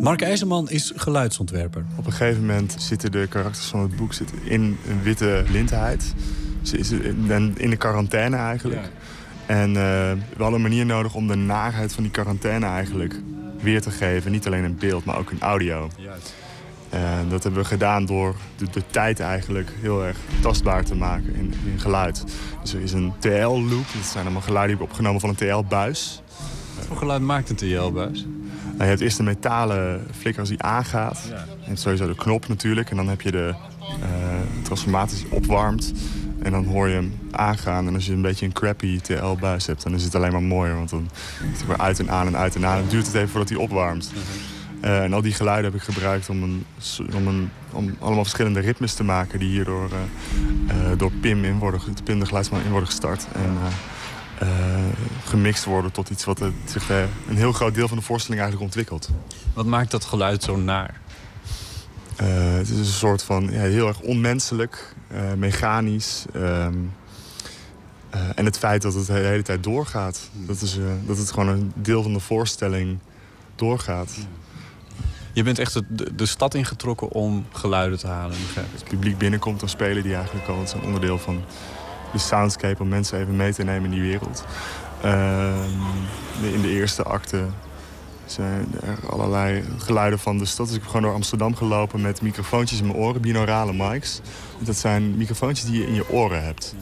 Mark 0.00 0.22
IJzerman 0.22 0.70
is 0.70 0.92
geluidsontwerper. 0.96 1.84
Op 1.96 2.06
een 2.06 2.12
gegeven 2.12 2.40
moment 2.40 2.74
zitten 2.78 3.12
de 3.12 3.26
karakters 3.28 3.66
van 3.66 3.80
het 3.80 3.96
boek 3.96 4.12
zitten 4.12 4.38
in 4.44 4.78
een 4.88 5.02
witte 5.02 5.44
blindheid. 5.46 6.14
Ze 6.62 6.78
is 6.78 6.90
in 6.90 7.70
de 7.70 7.76
quarantaine 7.76 8.36
eigenlijk. 8.36 8.90
En 9.46 9.68
uh, 9.68 9.74
we 9.74 10.18
hadden 10.36 10.54
een 10.54 10.62
manier 10.62 10.86
nodig 10.86 11.14
om 11.14 11.26
de 11.26 11.34
naarheid 11.34 11.92
van 11.92 12.02
die 12.02 12.12
quarantaine 12.12 12.66
eigenlijk 12.66 13.14
weer 13.60 13.80
te 13.80 13.90
geven. 13.90 14.30
Niet 14.30 14.46
alleen 14.46 14.64
in 14.64 14.76
beeld, 14.78 15.04
maar 15.04 15.18
ook 15.18 15.30
in 15.30 15.40
audio. 15.40 15.90
Juist. 15.96 16.34
En 16.90 17.28
dat 17.28 17.42
hebben 17.42 17.62
we 17.62 17.68
gedaan 17.68 18.06
door 18.06 18.34
de, 18.56 18.66
de, 18.70 18.82
tijd 18.90 19.20
eigenlijk 19.20 19.70
heel 19.80 20.04
erg 20.04 20.16
tastbaar 20.40 20.84
te 20.84 20.94
maken 20.94 21.34
in, 21.34 21.54
in 21.72 21.80
geluid. 21.80 22.24
Dus 22.62 22.74
er 22.74 22.80
is 22.80 22.92
een 22.92 23.12
TL-loop. 23.18 23.86
Dat 23.94 24.04
zijn 24.04 24.24
allemaal 24.24 24.42
geluiden 24.42 24.76
die 24.76 24.86
opgenomen 24.86 25.20
van 25.20 25.28
een 25.28 25.36
TL-buis. 25.36 26.22
Wat 26.76 26.86
voor 26.86 26.96
geluid 26.96 27.22
maakt 27.22 27.50
een 27.50 27.56
TL-buis? 27.56 28.26
Nou, 28.64 28.82
je 28.82 28.84
hebt 28.84 29.00
eerst 29.00 29.16
de 29.16 29.22
metalen 29.22 30.06
flikker 30.18 30.40
als 30.40 30.48
die 30.48 30.62
aangaat. 30.62 31.26
Ja. 31.28 31.44
Hebt 31.60 31.80
sowieso 31.80 32.06
de 32.06 32.14
knop 32.14 32.48
natuurlijk. 32.48 32.90
En 32.90 32.96
dan 32.96 33.08
heb 33.08 33.20
je 33.20 33.30
de 33.30 33.54
uh, 34.00 34.04
transformatie 34.62 35.24
die 35.24 35.32
opwarmt. 35.32 35.92
En 36.42 36.50
dan 36.50 36.64
hoor 36.64 36.88
je 36.88 36.94
hem 36.94 37.18
aangaan. 37.30 37.86
En 37.86 37.94
als 37.94 38.06
je 38.06 38.12
een 38.12 38.22
beetje 38.22 38.46
een 38.46 38.52
crappy 38.52 39.00
TL-buis 39.00 39.66
hebt, 39.66 39.82
dan 39.82 39.94
is 39.94 40.02
het 40.02 40.14
alleen 40.14 40.32
maar 40.32 40.42
mooier. 40.42 40.76
Want 40.76 40.90
dan 40.90 41.08
is 41.52 41.58
het 41.58 41.66
weer 41.66 41.78
uit 41.78 41.98
en 41.98 42.10
aan 42.10 42.26
en 42.26 42.36
uit 42.36 42.54
en 42.54 42.66
aan. 42.66 42.74
En 42.74 42.80
dan 42.80 42.90
duurt 42.90 43.06
het 43.06 43.14
even 43.14 43.28
voordat 43.28 43.48
hij 43.48 43.58
opwarmt. 43.58 44.10
Mhm. 44.12 44.55
Uh, 44.84 45.02
en 45.02 45.12
al 45.12 45.22
die 45.22 45.32
geluiden 45.32 45.72
heb 45.72 45.80
ik 45.80 45.86
gebruikt 45.86 46.28
om, 46.28 46.42
een, 46.42 46.66
om, 47.14 47.26
een, 47.26 47.50
om 47.72 47.96
allemaal 47.98 48.22
verschillende 48.22 48.60
ritmes 48.60 48.94
te 48.94 49.04
maken... 49.04 49.38
die 49.38 49.48
hierdoor 49.48 49.90
uh, 49.90 50.76
uh, 50.76 50.98
door 50.98 51.10
PIM, 51.12 51.44
in 51.44 51.58
worden, 51.58 51.80
de 51.94 52.02
PIM 52.02 52.18
de 52.18 52.26
geluidsman 52.26 52.62
in 52.62 52.70
worden 52.70 52.88
gestart. 52.88 53.26
En 53.32 53.56
gemixt 55.24 55.64
worden 55.64 55.92
tot 55.92 56.10
iets 56.10 56.24
wat 56.24 56.42
zich 56.64 56.88
een 57.28 57.36
heel 57.36 57.52
groot 57.52 57.74
deel 57.74 57.88
van 57.88 57.96
de 57.96 58.02
voorstelling 58.02 58.42
eigenlijk 58.42 58.70
ontwikkelt. 58.70 59.08
Wat 59.54 59.66
maakt 59.66 59.90
dat 59.90 60.04
geluid 60.04 60.42
zo 60.42 60.56
naar? 60.56 61.00
het 62.56 62.68
is 62.68 62.78
een 62.78 62.84
soort 62.84 63.22
van 63.22 63.48
ja, 63.50 63.60
heel 63.60 63.88
erg 63.88 64.00
onmenselijk, 64.00 64.94
mechanisch... 65.36 66.24
Ehm, 66.32 66.74
en 68.34 68.44
het 68.44 68.58
feit 68.58 68.82
dat 68.82 68.94
het 68.94 69.06
de 69.06 69.12
hele 69.12 69.42
tijd 69.42 69.62
doorgaat. 69.62 70.30
Dat, 70.32 70.60
is, 70.60 70.78
dat 71.06 71.18
het 71.18 71.30
gewoon 71.30 71.48
een 71.48 71.72
deel 71.74 72.02
van 72.02 72.12
de 72.12 72.20
voorstelling 72.20 72.98
doorgaat. 73.54 74.10
Je 75.36 75.42
bent 75.42 75.58
echt 75.58 75.82
de, 76.14 76.26
stad 76.26 76.54
ingetrokken 76.54 77.10
om 77.10 77.46
geluiden 77.52 77.98
te 77.98 78.06
halen. 78.06 78.36
Als 78.56 78.80
het 78.80 78.84
publiek 78.88 79.18
binnenkomt, 79.18 79.60
dan 79.60 79.68
spelen 79.68 80.02
die 80.02 80.14
eigenlijk 80.14 80.48
al. 80.48 80.58
Het 80.58 80.68
is 80.68 80.74
een 80.74 80.82
onderdeel 80.82 81.18
van 81.18 81.42
de 82.12 82.18
soundscape 82.18 82.82
om 82.82 82.88
mensen 82.88 83.20
even 83.20 83.36
mee 83.36 83.52
te 83.52 83.64
nemen 83.64 83.84
in 83.84 83.90
die 83.90 84.08
wereld. 84.08 84.44
Uh, 85.04 85.54
in 86.52 86.60
de 86.60 86.68
eerste 86.68 87.02
acte 87.02 87.44
zijn 88.26 88.66
er 88.82 89.10
allerlei 89.10 89.62
geluiden 89.78 90.18
van 90.18 90.38
de 90.38 90.44
stad. 90.44 90.66
Dus 90.66 90.74
ik 90.74 90.80
heb 90.80 90.90
gewoon 90.90 91.06
door 91.06 91.14
Amsterdam 91.14 91.56
gelopen 91.56 92.00
met 92.00 92.22
microfoontjes 92.22 92.78
in 92.78 92.86
mijn 92.86 92.98
oren, 92.98 93.20
binaurale 93.20 93.72
mics. 93.72 94.20
Dat 94.58 94.76
zijn 94.76 95.16
microfoontjes 95.16 95.66
die 95.66 95.80
je 95.80 95.86
in 95.86 95.94
je 95.94 96.10
oren 96.10 96.44
hebt. 96.44 96.74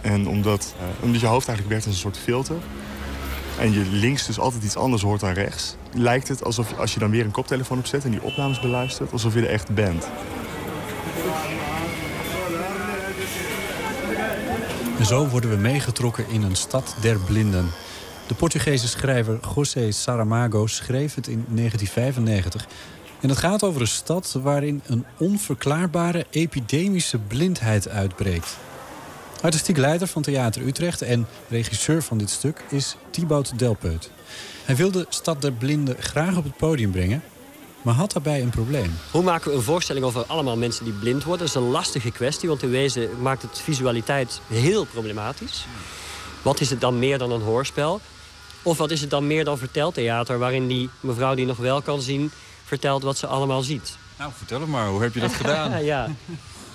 En 0.00 0.28
omdat, 0.28 0.74
uh, 0.76 1.04
omdat 1.04 1.20
je 1.20 1.26
hoofd 1.26 1.48
eigenlijk 1.48 1.68
werkt 1.68 1.86
als 1.86 1.94
een 1.94 2.00
soort 2.12 2.24
filter 2.24 2.56
en 3.60 3.72
je 3.72 3.84
links 3.90 4.26
dus 4.26 4.38
altijd 4.38 4.62
iets 4.62 4.76
anders 4.76 5.02
hoort 5.02 5.20
dan 5.20 5.32
rechts... 5.32 5.74
lijkt 5.94 6.28
het 6.28 6.44
alsof 6.44 6.78
als 6.78 6.94
je 6.94 7.00
dan 7.00 7.10
weer 7.10 7.24
een 7.24 7.30
koptelefoon 7.30 7.78
opzet 7.78 8.04
en 8.04 8.10
die 8.10 8.22
opnames 8.22 8.60
beluistert... 8.60 9.12
alsof 9.12 9.34
je 9.34 9.40
er 9.40 9.50
echt 9.50 9.74
bent. 9.74 10.08
En 14.98 15.06
zo 15.06 15.28
worden 15.28 15.50
we 15.50 15.56
meegetrokken 15.56 16.28
in 16.28 16.42
een 16.42 16.56
stad 16.56 16.96
der 17.00 17.18
blinden. 17.18 17.70
De 18.26 18.34
Portugese 18.34 18.88
schrijver 18.88 19.38
José 19.54 19.90
Saramago 19.90 20.66
schreef 20.66 21.14
het 21.14 21.26
in 21.26 21.44
1995. 21.48 22.66
En 23.20 23.28
het 23.28 23.38
gaat 23.38 23.62
over 23.62 23.80
een 23.80 23.86
stad 23.86 24.38
waarin 24.42 24.82
een 24.86 25.04
onverklaarbare 25.18 26.26
epidemische 26.30 27.18
blindheid 27.18 27.88
uitbreekt. 27.88 28.56
Artistiek 29.42 29.76
leider 29.76 30.08
van 30.08 30.22
Theater 30.22 30.66
Utrecht 30.66 31.02
en 31.02 31.26
regisseur 31.48 32.02
van 32.02 32.18
dit 32.18 32.30
stuk 32.30 32.64
is 32.68 32.96
Thibaut 33.10 33.58
Delpeut. 33.58 34.10
Hij 34.64 34.76
wilde 34.76 35.06
Stad 35.08 35.42
der 35.42 35.52
Blinden 35.52 35.96
graag 35.98 36.36
op 36.36 36.44
het 36.44 36.56
podium 36.56 36.90
brengen, 36.90 37.22
maar 37.82 37.94
had 37.94 38.12
daarbij 38.12 38.42
een 38.42 38.50
probleem. 38.50 38.98
Hoe 39.10 39.22
maken 39.22 39.50
we 39.50 39.56
een 39.56 39.62
voorstelling 39.62 40.04
over 40.04 40.24
allemaal 40.26 40.56
mensen 40.56 40.84
die 40.84 40.92
blind 40.92 41.24
worden? 41.24 41.46
Dat 41.46 41.56
is 41.56 41.62
een 41.62 41.70
lastige 41.70 42.10
kwestie, 42.10 42.48
want 42.48 42.62
in 42.62 42.70
wezen 42.70 43.22
maakt 43.22 43.42
het 43.42 43.58
visualiteit 43.58 44.40
heel 44.46 44.84
problematisch. 44.84 45.66
Wat 46.42 46.60
is 46.60 46.70
het 46.70 46.80
dan 46.80 46.98
meer 46.98 47.18
dan 47.18 47.32
een 47.32 47.42
hoorspel? 47.42 48.00
Of 48.62 48.78
wat 48.78 48.90
is 48.90 49.00
het 49.00 49.10
dan 49.10 49.26
meer 49.26 49.44
dan 49.44 49.58
verteltheater... 49.58 50.38
waarin 50.38 50.66
die 50.66 50.90
mevrouw 51.00 51.34
die 51.34 51.46
nog 51.46 51.56
wel 51.56 51.82
kan 51.82 52.00
zien 52.00 52.30
vertelt 52.64 53.02
wat 53.02 53.18
ze 53.18 53.26
allemaal 53.26 53.62
ziet? 53.62 53.96
Nou, 54.18 54.32
vertel 54.36 54.60
het 54.60 54.68
maar. 54.68 54.88
Hoe 54.88 55.02
heb 55.02 55.14
je 55.14 55.20
dat 55.20 55.32
gedaan? 55.32 55.84
ja. 55.84 56.08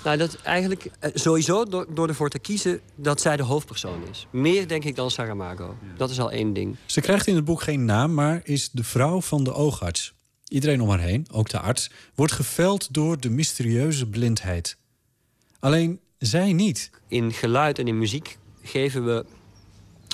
Nou, 0.04 0.16
dat 0.16 0.36
eigenlijk 0.42 0.90
eh, 0.98 1.10
sowieso 1.14 1.64
door, 1.64 1.86
door 1.94 2.08
ervoor 2.08 2.28
te 2.30 2.38
kiezen 2.38 2.80
dat 2.94 3.20
zij 3.20 3.36
de 3.36 3.42
hoofdpersoon 3.42 4.02
is. 4.10 4.26
Meer 4.30 4.68
denk 4.68 4.84
ik 4.84 4.96
dan 4.96 5.10
Saramago. 5.10 5.76
Dat 5.96 6.10
is 6.10 6.20
al 6.20 6.30
één 6.30 6.52
ding. 6.52 6.76
Ze 6.86 7.00
krijgt 7.00 7.26
in 7.26 7.34
het 7.34 7.44
boek 7.44 7.62
geen 7.62 7.84
naam, 7.84 8.14
maar 8.14 8.40
is 8.44 8.70
de 8.70 8.84
vrouw 8.84 9.20
van 9.20 9.44
de 9.44 9.52
oogarts. 9.52 10.14
Iedereen 10.48 10.80
om 10.80 10.88
haar 10.88 11.00
heen, 11.00 11.26
ook 11.32 11.48
de 11.48 11.58
arts, 11.58 11.90
wordt 12.14 12.32
geveld 12.32 12.94
door 12.94 13.20
de 13.20 13.30
mysterieuze 13.30 14.06
blindheid. 14.06 14.76
Alleen 15.60 16.00
zij 16.18 16.52
niet. 16.52 16.90
In 17.08 17.32
geluid 17.32 17.78
en 17.78 17.88
in 17.88 17.98
muziek 17.98 18.38
geven 18.62 19.04
we 19.04 19.24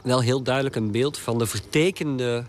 wel 0.04 0.20
heel 0.20 0.42
duidelijk 0.42 0.76
een 0.76 0.90
beeld 0.90 1.18
van 1.18 1.38
de 1.38 1.46
vertekende 1.46 2.44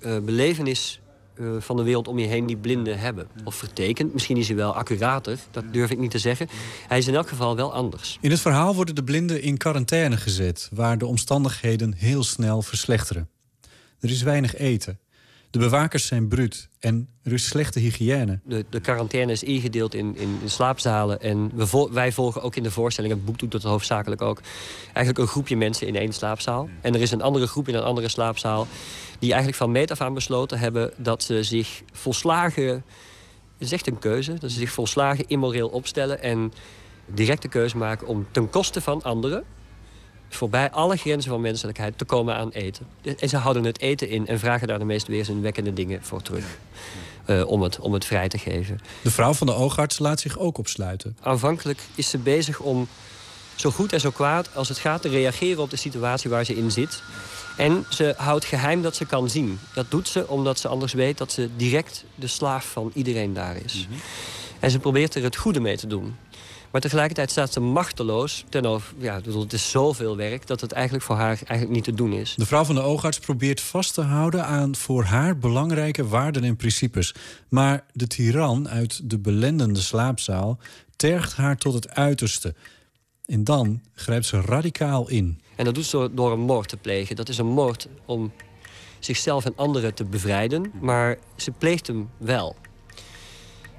uh, 0.00 0.18
belevenis 0.18 1.00
uh, 1.40 1.50
van 1.58 1.76
de 1.76 1.82
wereld 1.82 2.08
om 2.08 2.18
je 2.18 2.26
heen 2.26 2.46
die 2.46 2.56
blinden 2.56 2.98
hebben. 2.98 3.28
Of 3.44 3.54
vertekend. 3.54 4.12
Misschien 4.12 4.36
is 4.36 4.46
hij 4.46 4.56
wel 4.56 4.74
accurater, 4.74 5.38
dat 5.50 5.64
durf 5.72 5.90
ik 5.90 5.98
niet 5.98 6.10
te 6.10 6.18
zeggen. 6.18 6.48
Hij 6.88 6.98
is 6.98 7.06
in 7.06 7.14
elk 7.14 7.28
geval 7.28 7.56
wel 7.56 7.72
anders. 7.72 8.18
In 8.20 8.30
het 8.30 8.40
verhaal 8.40 8.74
worden 8.74 8.94
de 8.94 9.04
blinden 9.04 9.42
in 9.42 9.56
quarantaine 9.56 10.16
gezet... 10.16 10.68
waar 10.72 10.98
de 10.98 11.06
omstandigheden 11.06 11.94
heel 11.94 12.22
snel 12.22 12.62
verslechteren. 12.62 13.28
Er 14.00 14.10
is 14.10 14.22
weinig 14.22 14.56
eten. 14.56 14.98
De 15.50 15.58
bewakers 15.58 16.06
zijn 16.06 16.28
bruut 16.28 16.68
en 16.78 17.08
er 17.22 17.32
is 17.32 17.46
slechte 17.46 17.78
hygiëne. 17.78 18.40
De, 18.44 18.64
de 18.70 18.80
quarantaine 18.80 19.32
is 19.32 19.42
ingedeeld 19.42 19.94
in, 19.94 20.16
in, 20.16 20.38
in 20.42 20.50
slaapzalen. 20.50 21.20
En 21.20 21.50
we 21.54 21.88
wij 21.92 22.12
volgen 22.12 22.42
ook 22.42 22.56
in 22.56 22.62
de 22.62 22.70
voorstelling, 22.70 23.14
het 23.14 23.24
boek 23.24 23.38
doet 23.38 23.52
dat 23.52 23.62
hoofdzakelijk 23.62 24.22
ook... 24.22 24.40
eigenlijk 24.84 25.18
een 25.18 25.26
groepje 25.26 25.56
mensen 25.56 25.86
in 25.86 25.96
één 25.96 26.12
slaapzaal. 26.12 26.68
En 26.80 26.94
er 26.94 27.00
is 27.00 27.10
een 27.10 27.22
andere 27.22 27.46
groep 27.46 27.68
in 27.68 27.74
een 27.74 27.82
andere 27.82 28.08
slaapzaal... 28.08 28.66
die 29.18 29.28
eigenlijk 29.28 29.58
van 29.58 29.70
meet 29.70 29.90
af 29.90 30.00
aan 30.00 30.14
besloten 30.14 30.58
hebben... 30.58 30.92
dat 30.96 31.22
ze 31.22 31.42
zich 31.42 31.82
volslagen 31.92 32.64
Het 32.64 33.66
is 33.66 33.72
echt 33.72 33.86
een 33.86 33.98
keuze. 33.98 34.34
Dat 34.34 34.50
ze 34.50 34.58
zich 34.58 34.70
volslagen 34.70 35.24
immoreel 35.28 35.68
opstellen 35.68 36.22
en 36.22 36.52
direct 37.06 37.42
de 37.42 37.48
keuze 37.48 37.76
maken 37.76 38.06
om 38.06 38.26
ten 38.30 38.50
koste 38.50 38.80
van 38.80 39.02
anderen 39.02 39.44
voorbij 40.28 40.70
alle 40.70 40.96
grenzen 40.96 41.30
van 41.30 41.40
menselijkheid 41.40 41.98
te 41.98 42.04
komen 42.04 42.34
aan 42.34 42.50
eten. 42.50 42.86
En 43.18 43.28
ze 43.28 43.36
houden 43.36 43.64
het 43.64 43.80
eten 43.80 44.08
in 44.08 44.26
en 44.26 44.38
vragen 44.38 44.68
daar 44.68 44.78
de 44.78 44.84
meest 44.84 45.06
weerzinwekkende 45.06 45.72
dingen 45.72 46.02
voor 46.02 46.22
terug. 46.22 46.58
Eh, 47.24 47.46
om, 47.46 47.62
het, 47.62 47.78
om 47.78 47.92
het 47.92 48.04
vrij 48.04 48.28
te 48.28 48.38
geven. 48.38 48.80
De 49.02 49.10
vrouw 49.10 49.32
van 49.32 49.46
de 49.46 49.54
oogarts 49.54 49.98
laat 49.98 50.20
zich 50.20 50.38
ook 50.38 50.58
opsluiten. 50.58 51.16
Aanvankelijk 51.20 51.80
is 51.94 52.10
ze 52.10 52.18
bezig 52.18 52.60
om 52.60 52.88
zo 53.54 53.70
goed 53.70 53.92
en 53.92 54.00
zo 54.00 54.10
kwaad 54.10 54.54
als 54.54 54.68
het 54.68 54.78
gaat 54.78 55.02
te 55.02 55.08
reageren 55.08 55.62
op 55.62 55.70
de 55.70 55.76
situatie 55.76 56.30
waar 56.30 56.44
ze 56.44 56.56
in 56.56 56.70
zit. 56.70 57.02
En 57.56 57.84
ze 57.90 58.14
houdt 58.16 58.44
geheim 58.44 58.82
dat 58.82 58.96
ze 58.96 59.04
kan 59.04 59.30
zien. 59.30 59.58
Dat 59.74 59.90
doet 59.90 60.08
ze 60.08 60.28
omdat 60.28 60.58
ze 60.58 60.68
anders 60.68 60.92
weet 60.92 61.18
dat 61.18 61.32
ze 61.32 61.48
direct 61.56 62.04
de 62.14 62.26
slaaf 62.26 62.64
van 62.64 62.90
iedereen 62.94 63.32
daar 63.32 63.56
is. 63.64 63.88
En 64.60 64.70
ze 64.70 64.78
probeert 64.78 65.14
er 65.14 65.22
het 65.22 65.36
goede 65.36 65.60
mee 65.60 65.76
te 65.76 65.86
doen. 65.86 66.14
Maar 66.70 66.80
tegelijkertijd 66.80 67.30
staat 67.30 67.52
ze 67.52 67.60
machteloos 67.60 68.44
ten 68.48 68.66
over... 68.66 68.94
Ja, 68.98 69.16
ik 69.16 69.24
bedoel, 69.24 69.42
het 69.42 69.52
is 69.52 69.70
zoveel 69.70 70.16
werk 70.16 70.46
dat 70.46 70.60
het 70.60 70.72
eigenlijk 70.72 71.04
voor 71.04 71.16
haar 71.16 71.38
eigenlijk 71.46 71.70
niet 71.70 71.84
te 71.84 71.94
doen 71.94 72.12
is. 72.12 72.34
De 72.36 72.46
vrouw 72.46 72.64
van 72.64 72.74
de 72.74 72.80
oogarts 72.80 73.18
probeert 73.18 73.60
vast 73.60 73.94
te 73.94 74.00
houden 74.00 74.46
aan 74.46 74.76
voor 74.76 75.04
haar 75.04 75.38
belangrijke 75.38 76.06
waarden 76.08 76.44
en 76.44 76.56
principes. 76.56 77.14
Maar 77.48 77.84
de 77.92 78.06
tiran 78.06 78.68
uit 78.68 79.10
de 79.10 79.18
belendende 79.18 79.80
slaapzaal 79.80 80.58
tergt 80.96 81.34
haar 81.34 81.56
tot 81.56 81.74
het 81.74 81.88
uiterste. 81.88 82.54
En 83.26 83.44
dan 83.44 83.82
grijpt 83.94 84.26
ze 84.26 84.40
radicaal 84.40 85.08
in. 85.08 85.40
En 85.56 85.64
dat 85.64 85.74
doet 85.74 85.84
ze 85.84 86.10
door 86.12 86.32
een 86.32 86.40
moord 86.40 86.68
te 86.68 86.76
plegen. 86.76 87.16
Dat 87.16 87.28
is 87.28 87.38
een 87.38 87.46
moord 87.46 87.88
om 88.04 88.32
zichzelf 88.98 89.44
en 89.44 89.52
anderen 89.56 89.94
te 89.94 90.04
bevrijden. 90.04 90.72
Maar 90.80 91.18
ze 91.36 91.50
pleegt 91.50 91.86
hem 91.86 92.10
wel. 92.16 92.56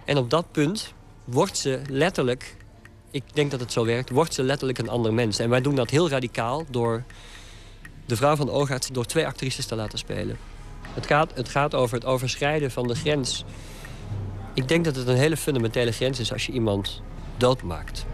En 0.06 0.18
op 0.18 0.30
dat 0.30 0.52
punt 0.52 0.94
wordt 1.26 1.58
ze 1.58 1.82
letterlijk... 1.90 2.56
Ik 3.12 3.24
denk 3.34 3.52
dat 3.52 3.60
het 3.60 3.72
zo 3.72 3.86
werkt. 3.86 4.10
Wordt 4.10 4.34
ze 4.34 4.44
letterlijk 4.44 4.80
een 4.80 4.90
ander 4.90 5.14
mens. 5.14 5.40
En 5.40 5.50
wij 5.50 5.62
doen 5.62 5.76
dat 5.76 5.90
heel 5.90 6.10
radicaal 6.10 6.66
door 6.70 7.04
de 8.06 8.16
vrouw 8.16 8.36
van 8.36 8.46
de 8.46 8.52
oogarts... 8.52 8.88
door 8.88 9.06
twee 9.06 9.26
actrices 9.26 9.66
te 9.66 9.76
laten 9.76 9.98
spelen. 9.98 10.38
Het 10.94 11.06
gaat, 11.06 11.32
het 11.36 11.50
gaat 11.50 11.76
over 11.76 11.96
het 11.96 12.06
overschrijden 12.06 12.72
van 12.72 12.88
de 12.88 12.96
grens. 12.96 13.44
Ik 14.54 14.68
denk 14.68 14.86
dat 14.86 14.96
het 14.96 15.08
een 15.08 15.16
hele 15.16 15.38
fundamentele 15.38 15.92
grens 15.92 16.20
is 16.20 16.32
als 16.32 16.46
je 16.46 16.52
iemand 16.52 17.02
doodmaakt. 17.38 18.06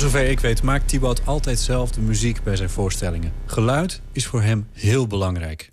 Voor 0.00 0.10
zover 0.10 0.28
ik 0.28 0.40
weet 0.40 0.62
maakt 0.62 0.88
Thibaut 0.88 1.26
altijd 1.26 1.58
zelf 1.58 1.90
de 1.90 2.00
muziek 2.00 2.42
bij 2.42 2.56
zijn 2.56 2.70
voorstellingen. 2.70 3.32
Geluid 3.46 4.00
is 4.12 4.26
voor 4.26 4.42
hem 4.42 4.66
heel 4.72 5.06
belangrijk. 5.06 5.72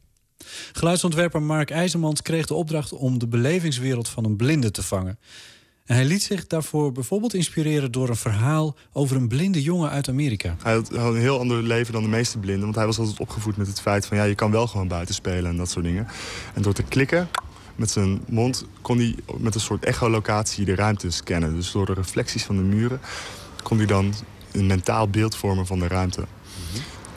Geluidsontwerper 0.72 1.42
Mark 1.42 1.72
IJzermans 1.72 2.22
kreeg 2.22 2.46
de 2.46 2.54
opdracht 2.54 2.94
om 2.94 3.20
de 3.20 3.28
belevingswereld 3.28 4.10
van 4.10 4.26
een 4.26 4.36
blinde 4.36 4.72
te 4.72 4.84
vangen. 4.84 5.20
En 5.86 5.96
hij 5.96 6.06
liet 6.06 6.24
zich 6.24 6.48
daarvoor 6.48 6.92
bijvoorbeeld 6.92 7.34
inspireren 7.34 7.92
door 7.92 8.10
een 8.10 8.16
verhaal 8.16 8.76
over 8.92 9.16
een 9.16 9.28
blinde 9.28 9.62
jongen 9.62 9.90
uit 9.90 10.10
Amerika. 10.10 10.56
Hij 10.64 10.74
had, 10.74 10.92
een 10.92 11.16
heel 11.16 11.40
ander 11.40 11.64
leven 11.64 11.94
dan 11.94 12.04
de 12.04 12.10
meeste 12.10 12.38
blinden. 12.38 12.64
Want 12.64 12.76
hij 12.76 12.86
was 12.86 13.00
altijd 13.00 13.20
opgevoed 13.20 13.58
met 13.58 13.68
het 13.68 13.82
feit 13.82 14.06
van 14.06 14.18
ja, 14.18 14.24
je 14.24 14.36
kan 14.36 14.52
wel 14.52 14.68
gewoon 14.68 14.88
buiten 14.88 15.16
spelen 15.16 15.52
en 15.52 15.58
dat 15.58 15.70
soort 15.70 15.86
dingen. 15.86 16.08
En 16.54 16.62
door 16.62 16.74
te 16.74 16.84
klikken 16.84 17.30
met 17.76 17.92
zijn 17.92 18.22
mond 18.28 18.66
kon 18.82 18.98
hij 18.98 19.16
met 19.38 19.56
een 19.56 19.62
soort 19.62 19.86
echolocatie 19.86 20.66
de 20.66 20.76
ruimte 20.76 21.12
scannen. 21.12 21.56
Dus 21.56 21.72
door 21.72 21.86
de 21.86 21.94
reflecties 21.94 22.44
van 22.44 22.56
de 22.56 22.62
muren 22.62 23.00
kon 23.68 23.78
hij 23.78 23.86
dan 23.86 24.14
een 24.52 24.66
mentaal 24.68 25.10
beeld 25.10 25.36
vormen 25.36 25.66
van 25.66 25.80
de 25.80 25.88
ruimte. 25.88 26.22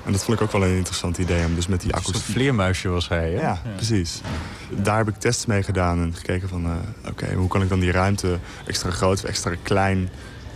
En 0.05 0.13
dat 0.13 0.25
vond 0.25 0.37
ik 0.41 0.45
ook 0.45 0.53
wel 0.53 0.65
een 0.65 0.77
interessant 0.77 1.19
idee. 1.19 1.45
Om 1.47 1.55
dus 1.55 1.67
met 1.67 1.81
die 1.81 1.89
Een 1.89 1.95
akoestiek... 1.99 2.23
soort 2.23 2.33
vleermuisje 2.37 2.89
was 2.89 3.09
hij, 3.09 3.31
hè? 3.31 3.41
Ja, 3.41 3.63
precies. 3.77 4.21
Daar 4.71 4.97
heb 4.97 5.09
ik 5.09 5.15
tests 5.15 5.47
mee 5.47 5.63
gedaan 5.63 5.99
en 5.99 6.15
gekeken 6.15 6.49
van... 6.49 6.65
eh, 6.65 7.11
oké, 7.11 7.35
hoe 7.35 7.49
kan 7.49 7.63
ik 7.63 7.69
dan 7.69 7.81
die 7.81 7.91
ruimte 7.91 8.39
extra 8.67 8.91
groot 8.91 9.19
of 9.19 9.25
extra 9.25 9.55
klein 9.63 10.09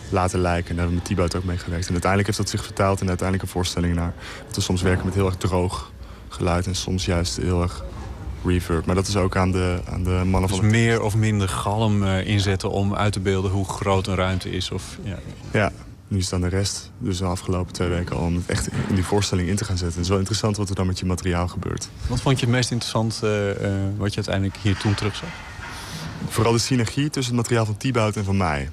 laten 0.08 0.38
lijken. 0.40 0.70
En 0.70 0.76
daar 0.76 0.84
hebben 0.84 0.86
we 0.94 1.00
met 1.00 1.04
Thibaut 1.04 1.36
ook 1.36 1.44
mee 1.44 1.58
gewerkt. 1.58 1.86
En 1.86 1.92
uiteindelijk 1.92 2.26
heeft 2.26 2.40
dat 2.42 2.50
zich 2.60 2.64
vertaald 2.64 3.00
in 3.00 3.08
uiteindelijke 3.08 3.52
voorstellingen 3.52 3.96
naar... 3.96 4.14
dat 4.46 4.54
we 4.56 4.60
soms 4.62 4.82
werken 4.82 5.04
met 5.04 5.14
heel 5.14 5.26
erg 5.26 5.36
droog 5.36 5.92
geluid 6.28 6.66
en 6.66 6.74
soms 6.74 7.04
juist 7.04 7.36
heel 7.36 7.62
erg 7.62 7.84
reverb. 8.44 8.86
Maar 8.86 8.94
dat 8.94 9.06
is 9.06 9.16
ook 9.16 9.36
aan 9.36 9.52
de, 9.52 9.80
aan 9.90 10.02
de 10.04 10.10
mannen 10.10 10.40
Dus 10.50 10.58
van... 10.58 10.60
de- 10.68 10.72
meer 10.72 11.02
of 11.02 11.16
minder 11.16 11.48
galm 11.48 12.04
eh, 12.04 12.26
inzetten 12.26 12.70
om 12.70 12.94
uit 12.94 13.12
te 13.12 13.20
beelden 13.20 13.50
hoe 13.50 13.64
groot 13.68 14.06
een 14.06 14.14
ruimte 14.14 14.50
is. 14.50 14.70
Of, 14.70 14.98
ja. 15.02 15.18
Ja, 15.50 15.72
nu 16.09 16.18
is 16.18 16.24
het 16.24 16.35
aan 16.35 16.40
de 16.40 16.48
rest, 16.48 16.90
dus 16.98 17.18
de 17.18 17.24
afgelopen 17.24 17.72
twee 17.72 17.89
weken 17.89 18.16
al... 18.16 18.22
om 18.22 18.35
het 18.35 18.47
echt 18.47 18.68
in 18.89 18.94
die 18.94 19.05
voorstelling 19.05 19.48
in 19.48 19.56
te 19.56 19.64
gaan 19.64 19.76
zetten. 19.76 19.94
Het 19.94 20.02
is 20.05 20.09
wel 20.09 20.18
interessant 20.18 20.56
wat 20.56 20.68
er 20.68 20.74
dan 20.74 20.86
met 20.86 20.98
je 20.98 21.06
materiaal 21.06 21.48
gebeurt. 21.48 21.89
Wat 22.06 22.20
vond 22.20 22.39
je 22.40 22.47
het 22.47 22.55
meest 22.55 22.70
interessant 22.70 23.20
eh, 23.22 23.51
eh, 23.51 23.72
wat 23.97 24.10
je 24.10 24.16
uiteindelijk 24.16 24.56
hier 24.62 24.76
toen 24.76 24.94
terugzag? 24.94 25.28
Vooral 26.28 26.52
de 26.52 26.59
synergie 26.59 27.10
tussen 27.10 27.35
het 27.35 27.43
materiaal 27.43 27.66
van 27.66 27.76
Thibaut 27.76 28.16
en 28.16 28.24
van 28.24 28.36
mij. 28.36 28.70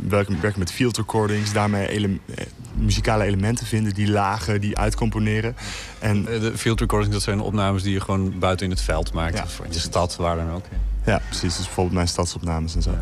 We 0.00 0.08
werken, 0.08 0.40
werken 0.40 0.58
met 0.58 0.72
field 0.72 0.96
recordings, 0.96 1.52
daarmee 1.52 1.88
ele- 1.88 2.18
eh, 2.34 2.46
muzikale 2.74 3.24
elementen 3.24 3.66
vinden... 3.66 3.94
die 3.94 4.10
lagen, 4.10 4.60
die 4.60 4.78
uitcomponeren. 4.78 5.56
En, 5.98 6.24
De 6.24 6.52
field 6.56 6.80
recordings, 6.80 7.12
dat 7.14 7.22
zijn 7.22 7.40
opnames 7.40 7.82
die 7.82 7.92
je 7.92 8.00
gewoon 8.00 8.38
buiten 8.38 8.66
in 8.66 8.72
het 8.72 8.80
veld 8.80 9.12
maakt. 9.12 9.42
of 9.42 9.60
in 9.64 9.70
de 9.70 9.78
stad, 9.78 10.16
waar 10.16 10.36
dan 10.36 10.50
ook. 10.50 10.64
Ja, 11.06 11.20
precies. 11.28 11.56
Dus 11.56 11.64
bijvoorbeeld 11.64 11.94
mijn 11.94 12.08
stadsopnames 12.08 12.74
en 12.74 12.82
zo. 12.82 12.94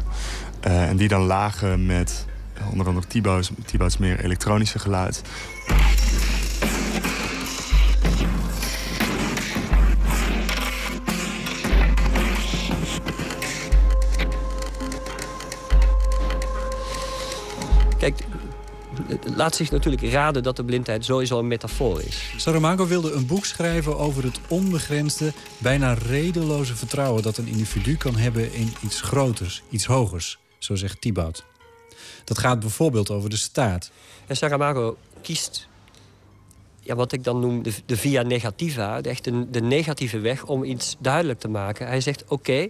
En 0.61 0.97
die 0.97 1.09
dan 1.09 1.23
lagen 1.23 1.87
met 1.87 2.25
onder 2.71 2.87
andere 2.87 3.07
Thibaut's, 3.07 3.51
Thibaut's 3.65 3.97
meer 3.97 4.25
elektronische 4.25 4.79
geluid. 4.79 5.23
Kijk, 17.99 18.25
het 19.07 19.37
laat 19.37 19.55
zich 19.55 19.71
natuurlijk 19.71 20.03
raden 20.03 20.43
dat 20.43 20.57
de 20.57 20.65
blindheid 20.65 21.05
sowieso 21.05 21.39
een 21.39 21.49
metafoor 21.49 22.01
is. 22.03 22.33
Saramago 22.37 22.87
wilde 22.87 23.13
een 23.13 23.27
boek 23.27 23.45
schrijven 23.45 23.99
over 23.99 24.25
het 24.25 24.41
onbegrensde, 24.49 25.33
bijna 25.59 25.93
redeloze 25.93 26.77
vertrouwen 26.77 27.23
dat 27.23 27.37
een 27.37 27.47
individu 27.47 27.97
kan 27.97 28.17
hebben 28.17 28.53
in 28.53 28.73
iets 28.83 29.01
groters, 29.01 29.63
iets 29.71 29.85
hogers, 29.85 30.39
zo 30.59 30.75
zegt 30.75 31.01
Thibaut. 31.01 31.45
Dat 32.25 32.39
gaat 32.39 32.61
bijvoorbeeld 32.61 33.11
over 33.11 33.31
de 33.31 33.37
staat. 33.37 33.91
En 34.27 34.37
Saramago 34.37 34.97
kiest 35.23 35.69
ja, 36.85 36.95
wat 36.95 37.13
ik 37.13 37.25
dan 37.25 37.41
noem 37.41 37.63
de, 37.63 37.73
de 37.87 37.97
via 37.97 38.23
negativa, 38.23 39.01
de, 39.01 39.09
echt 39.09 39.25
de, 39.25 39.51
de 39.51 39.61
negatieve 39.61 40.19
weg 40.19 40.45
om 40.45 40.65
iets 40.65 40.97
duidelijk 40.99 41.41
te 41.41 41.49
maken. 41.49 41.87
Hij 41.87 42.01
zegt 42.01 42.25
oké, 42.29 42.69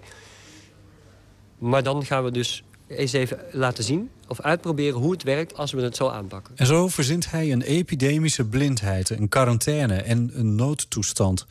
maar 1.58 1.82
dan 1.82 2.04
gaan 2.04 2.24
we 2.24 2.30
dus 2.30 2.64
eens 2.86 3.12
even 3.12 3.38
laten 3.52 3.84
zien 3.84 4.10
of 4.28 4.40
uitproberen 4.40 5.00
hoe 5.00 5.12
het 5.12 5.22
werkt 5.22 5.56
als 5.56 5.72
we 5.72 5.82
het 5.82 5.96
zo 5.96 6.08
aanpakken. 6.08 6.56
En 6.56 6.66
zo 6.66 6.88
verzint 6.88 7.30
hij 7.30 7.52
een 7.52 7.62
epidemische 7.62 8.44
blindheid, 8.44 9.10
een 9.10 9.28
quarantaine 9.28 9.96
en 9.96 10.30
een 10.34 10.54
noodtoestand. 10.54 11.46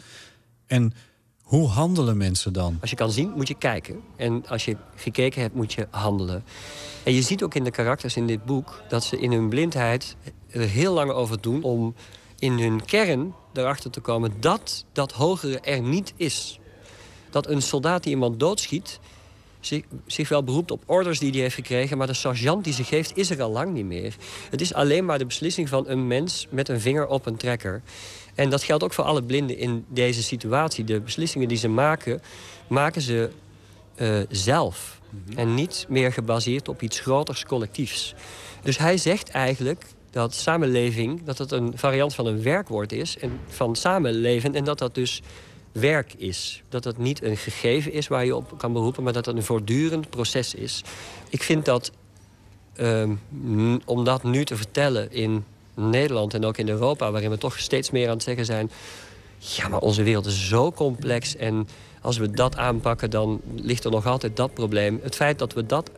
En 0.67 0.93
hoe 1.53 1.67
handelen 1.67 2.17
mensen 2.17 2.53
dan? 2.53 2.77
Als 2.81 2.89
je 2.89 2.95
kan 2.95 3.11
zien, 3.11 3.31
moet 3.35 3.47
je 3.47 3.53
kijken. 3.53 4.01
En 4.15 4.47
als 4.47 4.65
je 4.65 4.77
gekeken 4.95 5.41
hebt, 5.41 5.55
moet 5.55 5.73
je 5.73 5.87
handelen. 5.89 6.43
En 7.03 7.13
je 7.13 7.21
ziet 7.21 7.43
ook 7.43 7.53
in 7.55 7.63
de 7.63 7.71
karakters 7.71 8.15
in 8.15 8.27
dit 8.27 8.45
boek 8.45 8.81
dat 8.89 9.03
ze 9.03 9.19
in 9.19 9.31
hun 9.31 9.49
blindheid 9.49 10.15
er 10.49 10.61
heel 10.61 10.93
lang 10.93 11.11
over 11.11 11.41
doen 11.41 11.63
om 11.63 11.95
in 12.39 12.59
hun 12.59 12.85
kern 12.85 13.33
erachter 13.53 13.91
te 13.91 13.99
komen 13.99 14.33
dat 14.39 14.85
dat 14.91 15.11
hogere 15.11 15.59
er 15.59 15.81
niet 15.81 16.13
is. 16.15 16.59
Dat 17.29 17.47
een 17.47 17.61
soldaat 17.61 18.03
die 18.03 18.11
iemand 18.11 18.39
doodschiet 18.39 18.99
zich, 19.59 19.83
zich 20.05 20.29
wel 20.29 20.43
beroept 20.43 20.71
op 20.71 20.83
orders 20.85 21.19
die 21.19 21.31
hij 21.31 21.39
heeft 21.39 21.55
gekregen, 21.55 21.97
maar 21.97 22.07
de 22.07 22.13
sergeant 22.13 22.63
die 22.63 22.73
ze 22.73 22.83
geeft 22.83 23.17
is 23.17 23.29
er 23.29 23.41
al 23.41 23.51
lang 23.51 23.73
niet 23.73 23.85
meer. 23.85 24.15
Het 24.49 24.61
is 24.61 24.73
alleen 24.73 25.05
maar 25.05 25.17
de 25.17 25.25
beslissing 25.25 25.69
van 25.69 25.87
een 25.87 26.07
mens 26.07 26.47
met 26.49 26.69
een 26.69 26.79
vinger 26.79 27.07
op 27.07 27.25
een 27.25 27.37
trekker. 27.37 27.81
En 28.35 28.49
dat 28.49 28.63
geldt 28.63 28.83
ook 28.83 28.93
voor 28.93 29.03
alle 29.03 29.23
blinden 29.23 29.57
in 29.57 29.85
deze 29.87 30.23
situatie. 30.23 30.83
De 30.83 30.99
beslissingen 30.99 31.47
die 31.47 31.57
ze 31.57 31.67
maken, 31.67 32.21
maken 32.67 33.01
ze 33.01 33.29
eh, 33.95 34.19
zelf. 34.29 35.01
En 35.35 35.53
niet 35.53 35.85
meer 35.89 36.13
gebaseerd 36.13 36.67
op 36.67 36.81
iets 36.81 36.99
groters 36.99 37.45
collectiefs. 37.45 38.13
Dus 38.61 38.77
hij 38.77 38.97
zegt 38.97 39.29
eigenlijk 39.29 39.85
dat 40.11 40.33
samenleving 40.33 41.23
dat 41.23 41.37
het 41.37 41.51
een 41.51 41.71
variant 41.75 42.15
van 42.15 42.25
een 42.25 42.43
werkwoord 42.43 42.91
is. 42.91 43.17
En 43.17 43.39
van 43.47 43.75
samenleven. 43.75 44.55
En 44.55 44.63
dat 44.63 44.77
dat 44.77 44.95
dus 44.95 45.21
werk 45.71 46.13
is. 46.13 46.63
Dat 46.69 46.83
het 46.83 46.97
niet 46.97 47.23
een 47.23 47.37
gegeven 47.37 47.91
is 47.91 48.07
waar 48.07 48.25
je 48.25 48.35
op 48.35 48.57
kan 48.57 48.73
beroepen, 48.73 49.03
maar 49.03 49.13
dat 49.13 49.25
het 49.25 49.35
een 49.35 49.43
voortdurend 49.43 50.09
proces 50.09 50.53
is. 50.53 50.83
Ik 51.29 51.43
vind 51.43 51.65
dat 51.65 51.91
ehm, 52.73 53.15
om 53.85 54.03
dat 54.03 54.23
nu 54.23 54.45
te 54.45 54.55
vertellen 54.55 55.11
in 55.11 55.45
Nederland 55.73 56.33
en 56.33 56.45
ook 56.45 56.57
in 56.57 56.69
Europa, 56.69 57.11
waarin 57.11 57.29
we 57.29 57.37
toch 57.37 57.59
steeds 57.59 57.91
meer 57.91 58.07
aan 58.07 58.13
het 58.13 58.23
zeggen 58.23 58.45
zijn. 58.45 58.71
Ja, 59.37 59.67
maar 59.67 59.79
onze 59.79 60.03
wereld 60.03 60.25
is 60.25 60.47
zo 60.47 60.71
complex 60.71 61.35
en 61.35 61.67
Als 62.01 62.17
we 62.17 62.31
dat 62.31 62.57
aanpakken, 62.57 63.09
dan 63.09 63.41
ligt 63.55 63.83
er 63.83 63.91
nog 63.91 64.05
altijd 64.05 64.35
dat 64.35 64.53
probleem. 64.53 64.99
Het 65.03 65.15
feit 65.15 65.39
dat 65.39 65.53
we 65.53 65.65
dat 65.65 65.91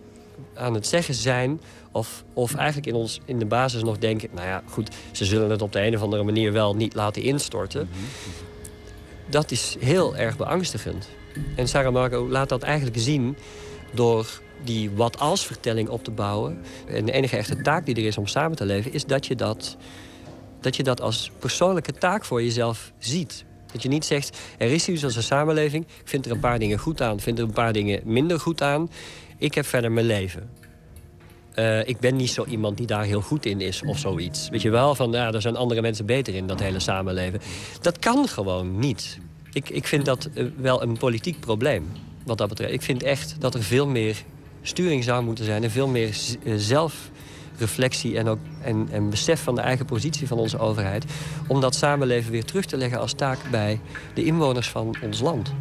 aan 0.53 0.73
het 0.73 0.87
zeggen 0.87 1.13
zijn... 1.13 1.61
of, 1.91 2.23
of 2.33 2.55
eigenlijk 2.55 2.87
in, 2.87 2.93
ons, 2.93 3.19
in 3.25 3.39
de 3.39 3.45
basis 3.45 3.83
nog 3.83 3.97
denken... 3.97 4.29
nou 4.33 4.47
ja, 4.47 4.63
goed, 4.69 4.89
ze 5.11 5.25
zullen 5.25 5.49
het 5.49 5.61
op 5.61 5.71
de 5.71 5.85
een 5.85 5.95
of 5.95 6.01
andere 6.01 6.23
manier 6.23 6.51
wel 6.51 6.75
niet 6.75 6.93
laten 6.95 7.21
instorten... 7.21 7.89
dat 9.29 9.51
is 9.51 9.75
heel 9.79 10.15
erg 10.15 10.37
beangstigend. 10.37 11.09
En 11.55 11.67
Sarah 11.67 11.93
Marco 11.93 12.29
laat 12.29 12.49
dat 12.49 12.63
eigenlijk 12.63 12.99
zien 12.99 13.37
door 13.93 14.41
die 14.65 14.91
wat-als-vertelling 14.91 15.89
op 15.89 16.03
te 16.03 16.11
bouwen. 16.11 16.57
En 16.87 17.05
de 17.05 17.11
enige 17.11 17.37
echte 17.37 17.61
taak 17.61 17.85
die 17.85 17.95
er 17.95 18.05
is 18.05 18.17
om 18.17 18.27
samen 18.27 18.57
te 18.57 18.65
leven... 18.65 18.93
is 18.93 19.05
dat 19.05 19.25
je 19.25 19.35
dat, 19.35 19.77
dat 20.61 20.75
je 20.75 20.83
dat 20.83 21.01
als 21.01 21.31
persoonlijke 21.39 21.91
taak 21.91 22.25
voor 22.25 22.43
jezelf 22.43 22.91
ziet. 22.97 23.45
Dat 23.71 23.81
je 23.83 23.89
niet 23.89 24.05
zegt, 24.05 24.37
er 24.57 24.71
is 24.71 24.87
iets 24.87 25.03
als 25.03 25.15
een 25.15 25.23
samenleving... 25.23 25.83
ik 25.83 26.07
vind 26.07 26.25
er 26.25 26.31
een 26.31 26.39
paar 26.39 26.59
dingen 26.59 26.77
goed 26.77 27.01
aan, 27.01 27.19
vind 27.19 27.37
er 27.37 27.43
een 27.43 27.51
paar 27.51 27.73
dingen 27.73 28.01
minder 28.05 28.39
goed 28.39 28.61
aan... 28.61 28.89
ik 29.37 29.53
heb 29.53 29.65
verder 29.65 29.91
mijn 29.91 30.05
leven. 30.05 30.49
Eh, 31.55 31.87
ik 31.87 31.99
ben 31.99 32.15
niet 32.15 32.29
zo 32.29 32.45
iemand 32.45 32.77
die 32.77 32.87
daar 32.87 33.03
heel 33.03 33.21
goed 33.21 33.45
in 33.45 33.61
is 33.61 33.81
of 33.85 33.97
zoiets. 33.97 34.49
Weet 34.49 34.61
je 34.61 34.69
wel, 34.69 34.95
van 34.95 35.11
ja, 35.11 35.31
er 35.31 35.41
zijn 35.41 35.55
andere 35.55 35.81
mensen 35.81 36.05
beter 36.05 36.35
in 36.35 36.47
dat 36.47 36.59
hele 36.59 36.79
samenleven. 36.79 37.41
Dat 37.81 37.99
kan 37.99 38.27
gewoon 38.27 38.79
niet. 38.79 39.19
Ik, 39.53 39.69
ik 39.69 39.87
vind 39.87 40.05
dat 40.05 40.29
eh, 40.33 40.45
wel 40.57 40.81
een 40.81 40.97
politiek 40.97 41.39
probleem, 41.39 41.91
wat 42.25 42.37
dat 42.37 42.49
betreft. 42.49 42.73
Ik 42.73 42.81
vind 42.81 43.03
echt 43.03 43.35
dat 43.39 43.53
er 43.53 43.63
veel 43.63 43.87
meer 43.87 44.23
sturing 44.67 45.03
zou 45.03 45.23
moeten 45.23 45.45
zijn... 45.45 45.63
en 45.63 45.71
veel 45.71 45.87
meer 45.87 46.17
eh, 46.43 46.53
zelfreflectie 46.57 48.17
en, 48.17 48.27
ook, 48.27 48.39
en, 48.61 48.87
en 48.91 49.09
besef 49.09 49.43
van 49.43 49.55
de 49.55 49.61
eigen 49.61 49.85
positie 49.85 50.27
van 50.27 50.37
onze 50.37 50.57
overheid... 50.57 51.05
om 51.47 51.61
dat 51.61 51.75
samenleven 51.75 52.31
weer 52.31 52.45
terug 52.45 52.65
te 52.65 52.77
leggen 52.77 52.99
als 52.99 53.13
taak 53.13 53.39
bij 53.51 53.79
de 54.13 54.23
inwoners 54.23 54.69
van 54.69 54.95
ons 55.03 55.21
land. 55.21 55.53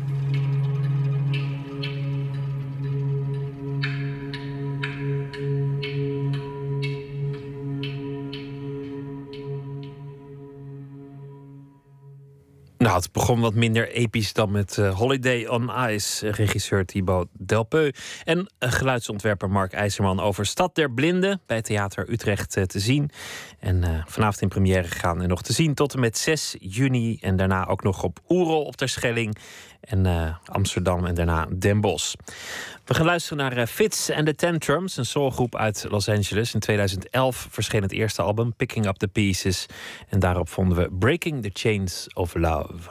Nou, 12.84 12.96
het 12.96 13.12
begon 13.12 13.40
wat 13.40 13.54
minder 13.54 13.88
episch 13.88 14.32
dan 14.32 14.50
met 14.50 14.78
eh, 14.78 14.96
Holiday 14.96 15.46
on 15.46 15.70
Ice. 15.88 16.30
Regisseur 16.30 16.84
Thibaut 16.84 17.28
Delpeu. 17.32 17.92
En 18.24 18.52
eh, 18.58 18.72
geluidsontwerper 18.72 19.50
Mark 19.50 19.72
IJzerman 19.72 20.20
over 20.20 20.46
Stad 20.46 20.74
der 20.74 20.90
Blinden. 20.90 21.40
Bij 21.46 21.62
Theater 21.62 22.10
Utrecht 22.10 22.56
eh, 22.56 22.64
te 22.64 22.78
zien. 22.78 23.10
En 23.58 23.84
eh, 23.84 23.90
vanavond 24.06 24.40
in 24.40 24.48
première 24.48 24.88
gegaan 24.88 25.22
en 25.22 25.28
nog 25.28 25.42
te 25.42 25.52
zien 25.52 25.74
tot 25.74 25.94
en 25.94 26.00
met 26.00 26.18
6 26.18 26.56
juni. 26.60 27.18
En 27.20 27.36
daarna 27.36 27.66
ook 27.66 27.82
nog 27.82 28.02
op 28.02 28.20
Oerol 28.28 28.64
op 28.64 28.76
ter 28.76 28.88
Schelling. 28.88 29.36
En 29.84 30.06
eh, 30.06 30.34
Amsterdam 30.44 31.06
en 31.06 31.14
daarna 31.14 31.46
Den 31.56 31.80
Bosch. 31.80 32.14
We 32.84 32.94
gaan 32.94 33.06
luisteren 33.06 33.38
naar 33.38 33.56
eh, 33.56 33.66
Fits 33.66 34.10
and 34.10 34.26
the 34.26 34.34
Tantrums, 34.34 34.96
een 34.96 35.06
soulgroep 35.06 35.56
uit 35.56 35.86
Los 35.88 36.08
Angeles. 36.08 36.54
In 36.54 36.60
2011 36.60 37.46
verscheen 37.50 37.82
het 37.82 37.92
eerste 37.92 38.22
album, 38.22 38.54
Picking 38.54 38.86
Up 38.86 38.96
the 38.96 39.08
Pieces. 39.08 39.66
En 40.08 40.18
daarop 40.18 40.48
vonden 40.48 40.78
we 40.78 40.88
Breaking 40.98 41.42
the 41.42 41.50
Chains 41.52 42.06
of 42.14 42.34
Love. 42.34 42.90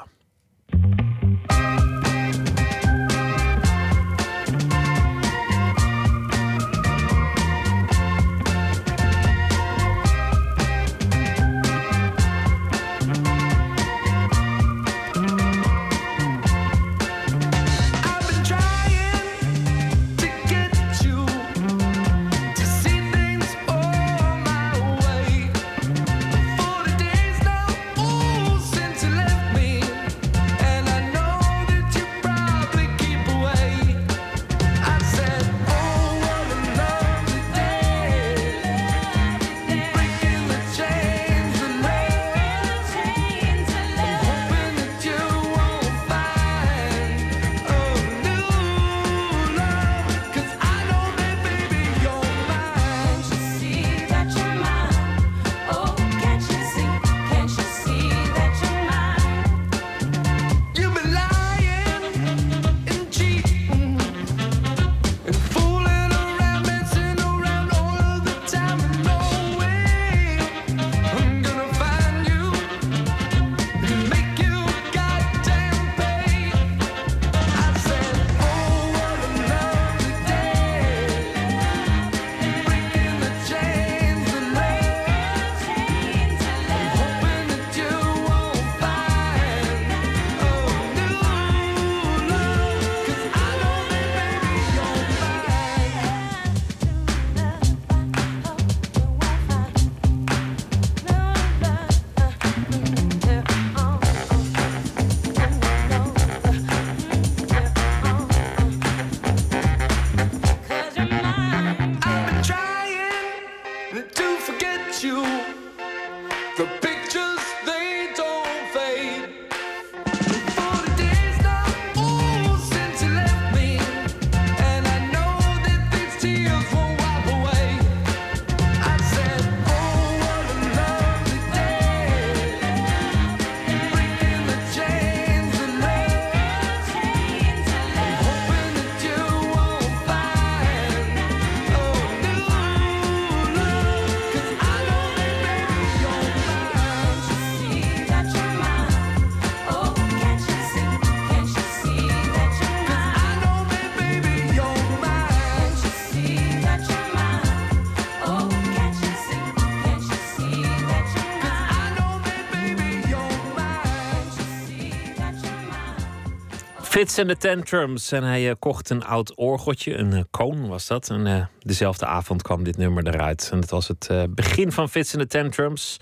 Fits 167.03 167.19
and 167.19 167.29
the 167.29 167.37
Tantrums. 167.37 168.11
En 168.11 168.23
hij 168.23 168.49
eh, 168.49 168.55
kocht 168.59 168.89
een 168.89 169.05
oud 169.05 169.35
orgeltje, 169.35 169.97
een 169.97 170.27
koon 170.31 170.67
was 170.67 170.87
dat. 170.87 171.09
En 171.09 171.27
eh, 171.27 171.45
dezelfde 171.59 172.05
avond 172.05 172.41
kwam 172.41 172.63
dit 172.63 172.77
nummer 172.77 173.07
eruit. 173.07 173.49
En 173.51 173.59
dat 173.59 173.69
was 173.69 173.87
het 173.87 174.11
begin 174.29 174.71
van 174.71 174.89
Fits 174.89 175.15
and 175.15 175.29
the 175.29 175.37
Tantrums. 175.37 175.97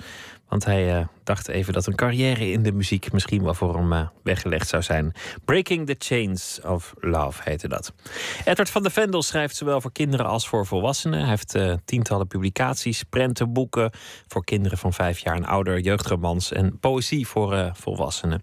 Want 0.51 0.65
hij 0.65 0.97
eh, 0.97 1.05
dacht 1.23 1.47
even 1.47 1.73
dat 1.73 1.87
een 1.87 1.95
carrière 1.95 2.51
in 2.51 2.63
de 2.63 2.71
muziek 2.71 3.11
misschien 3.11 3.43
wel 3.43 3.53
voor 3.53 3.75
hem 3.75 3.93
eh, 3.93 4.07
weggelegd 4.23 4.67
zou 4.67 4.83
zijn. 4.83 5.13
Breaking 5.45 5.87
the 5.87 5.95
Chains 5.97 6.59
of 6.65 6.93
Love 6.99 7.41
heette 7.43 7.67
dat. 7.67 7.93
Edward 8.45 8.69
van 8.69 8.81
der 8.81 8.91
Vendel 8.91 9.21
schrijft 9.21 9.55
zowel 9.55 9.81
voor 9.81 9.91
kinderen 9.91 10.25
als 10.25 10.47
voor 10.47 10.65
volwassenen. 10.65 11.19
Hij 11.19 11.29
heeft 11.29 11.55
eh, 11.55 11.73
tientallen 11.85 12.27
publicaties, 12.27 13.03
prenten, 13.03 13.53
boeken 13.53 13.91
voor 14.27 14.43
kinderen 14.43 14.77
van 14.77 14.93
vijf 14.93 15.19
jaar 15.19 15.35
en 15.35 15.45
ouder, 15.45 15.79
jeugdromans 15.79 16.51
en 16.51 16.79
poëzie 16.79 17.27
voor 17.27 17.71
volwassenen. 17.73 18.41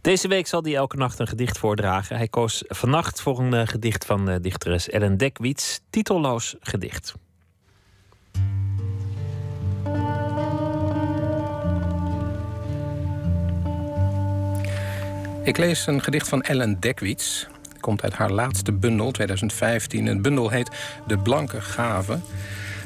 Deze 0.00 0.28
week 0.28 0.46
zal 0.46 0.62
hij 0.62 0.74
elke 0.74 0.96
nacht 0.96 1.18
een 1.18 1.28
gedicht 1.28 1.58
voordragen. 1.58 2.16
Hij 2.16 2.28
koos 2.28 2.64
vannacht 2.66 3.20
voor 3.20 3.38
een 3.38 3.66
gedicht 3.66 4.04
van 4.04 4.38
dichteres 4.40 4.88
Ellen 4.88 5.16
Dekwits, 5.16 5.80
titelloos 5.90 6.56
gedicht. 6.60 7.14
Ik 15.44 15.56
lees 15.56 15.86
een 15.86 16.02
gedicht 16.02 16.28
van 16.28 16.42
Ellen 16.42 16.80
Dekwits. 16.80 17.46
Komt 17.80 18.02
uit 18.02 18.12
haar 18.12 18.30
laatste 18.30 18.72
bundel, 18.72 19.10
2015. 19.10 20.06
Het 20.06 20.22
bundel 20.22 20.50
heet 20.50 20.70
De 21.06 21.18
Blanke 21.18 21.60
Gave. 21.60 22.20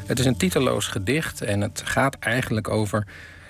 Het 0.07 0.19
is 0.19 0.25
een 0.25 0.37
titeloos 0.37 0.87
gedicht 0.87 1.41
en 1.41 1.61
het 1.61 1.83
gaat 1.85 2.17
eigenlijk 2.19 2.69
over 2.69 3.07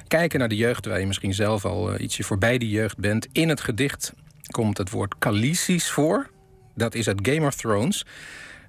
kijken 0.09 0.39
naar 0.39 0.49
de 0.49 0.57
jeugd... 0.57 0.81
terwijl 0.83 1.03
je 1.03 1.07
misschien 1.07 1.35
zelf 1.35 1.65
al 1.65 1.95
uh, 1.95 2.01
ietsje 2.01 2.23
voorbij 2.23 2.59
die 2.59 2.71
jeugd 2.71 2.99
bent. 2.99 3.29
In 3.33 3.49
het 3.49 3.61
gedicht 3.61 4.13
komt 4.51 4.79
het 4.79 4.91
woord 4.91 5.15
Khaleesi's 5.19 5.91
voor. 5.91 6.31
Dat 6.75 6.95
is 6.95 7.09
uit 7.09 7.19
Game 7.23 7.47
of 7.47 7.55
Thrones. 7.55 8.07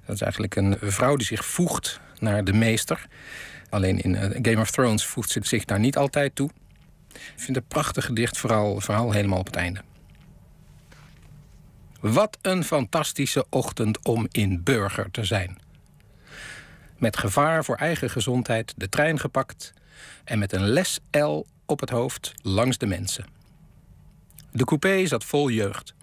Dat 0.06 0.14
is 0.14 0.20
eigenlijk 0.20 0.56
een 0.56 0.76
vrouw 0.80 1.16
die 1.16 1.26
zich 1.26 1.44
voegt 1.44 2.00
naar 2.18 2.44
de 2.44 2.52
meester. 2.52 3.06
Alleen 3.70 4.00
in 4.00 4.14
uh, 4.14 4.22
Game 4.22 4.60
of 4.60 4.70
Thrones 4.70 5.06
voegt 5.06 5.30
ze 5.30 5.40
zich 5.42 5.64
daar 5.64 5.80
niet 5.80 5.96
altijd 5.96 6.34
toe. 6.34 6.50
Ik 7.12 7.32
vind 7.36 7.56
het 7.56 7.68
prachtig 7.68 8.04
gedicht, 8.04 8.38
vooral, 8.38 8.80
vooral 8.80 9.12
helemaal 9.12 9.38
op 9.38 9.46
het 9.46 9.56
einde. 9.56 9.80
Wat 12.00 12.38
een 12.42 12.64
fantastische 12.64 13.46
ochtend 13.50 14.04
om 14.04 14.26
in 14.30 14.62
Burger 14.62 15.10
te 15.10 15.24
zijn. 15.24 15.58
Met 16.98 17.16
gevaar 17.16 17.64
voor 17.64 17.76
eigen 17.76 18.10
gezondheid 18.10 18.74
de 18.76 18.88
trein 18.88 19.18
gepakt 19.18 19.72
en 20.24 20.38
met 20.38 20.52
een 20.52 20.68
les 20.68 20.98
L 21.10 21.46
op 21.66 21.80
het 21.80 21.90
hoofd 21.90 22.32
langs 22.42 22.78
de 22.78 22.86
mensen. 22.86 23.26
De 24.52 24.64
coupé 24.64 25.06
zat 25.06 25.24
vol 25.24 25.50
jeugd. 25.50 25.94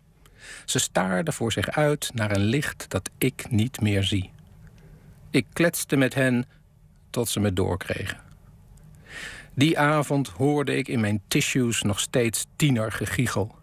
Ze 0.66 0.80
staarden 0.80 1.34
voor 1.34 1.52
zich 1.52 1.70
uit 1.70 2.12
naar 2.14 2.32
een 2.32 2.46
licht 2.46 2.90
dat 2.90 3.10
ik 3.18 3.50
niet 3.50 3.82
meer 3.82 4.04
zie. 4.04 4.32
Ik 5.30 5.46
kletste 5.54 5.96
met 5.96 6.14
hen 6.14 6.46
tot 7.10 7.30
ze 7.30 7.40
me 7.40 7.54
doorkregen. 7.54 8.20
Die 9.54 9.80
avond 9.80 10.28
hoorde 10.28 10.76
ik 10.76 10.88
in 10.88 11.00
mijn 11.00 11.22
tissues 11.28 11.82
nog 11.82 12.00
steeds 12.00 12.46
tienergegiegel 12.56 13.56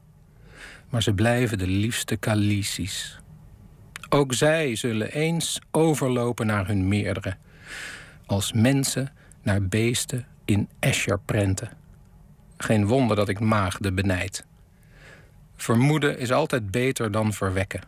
maar 0.89 1.03
ze 1.03 1.15
blijven 1.15 1.59
de 1.59 1.67
liefste 1.67 2.17
Khaleesi's. 2.17 3.19
Ook 4.09 4.33
zij 4.35 4.77
zullen 4.77 5.13
eens 5.13 5.61
overlopen 5.71 6.47
naar 6.47 6.67
hun 6.67 6.89
meerdere, 6.89 7.37
als 8.27 8.53
mensen 8.53 9.13
naar 9.43 9.63
beesten 9.69 10.27
in 10.45 10.69
Escher-prenten. 10.79 11.71
Geen 12.57 12.87
wonder 12.87 13.17
dat 13.17 13.29
ik 13.29 13.41
maagden 13.41 13.95
benijd. 13.95 14.47
Vermoeden 15.57 16.19
is 16.19 16.33
altijd 16.33 16.71
beter 16.71 17.11
dan 17.11 17.33
verwekken. 17.33 17.81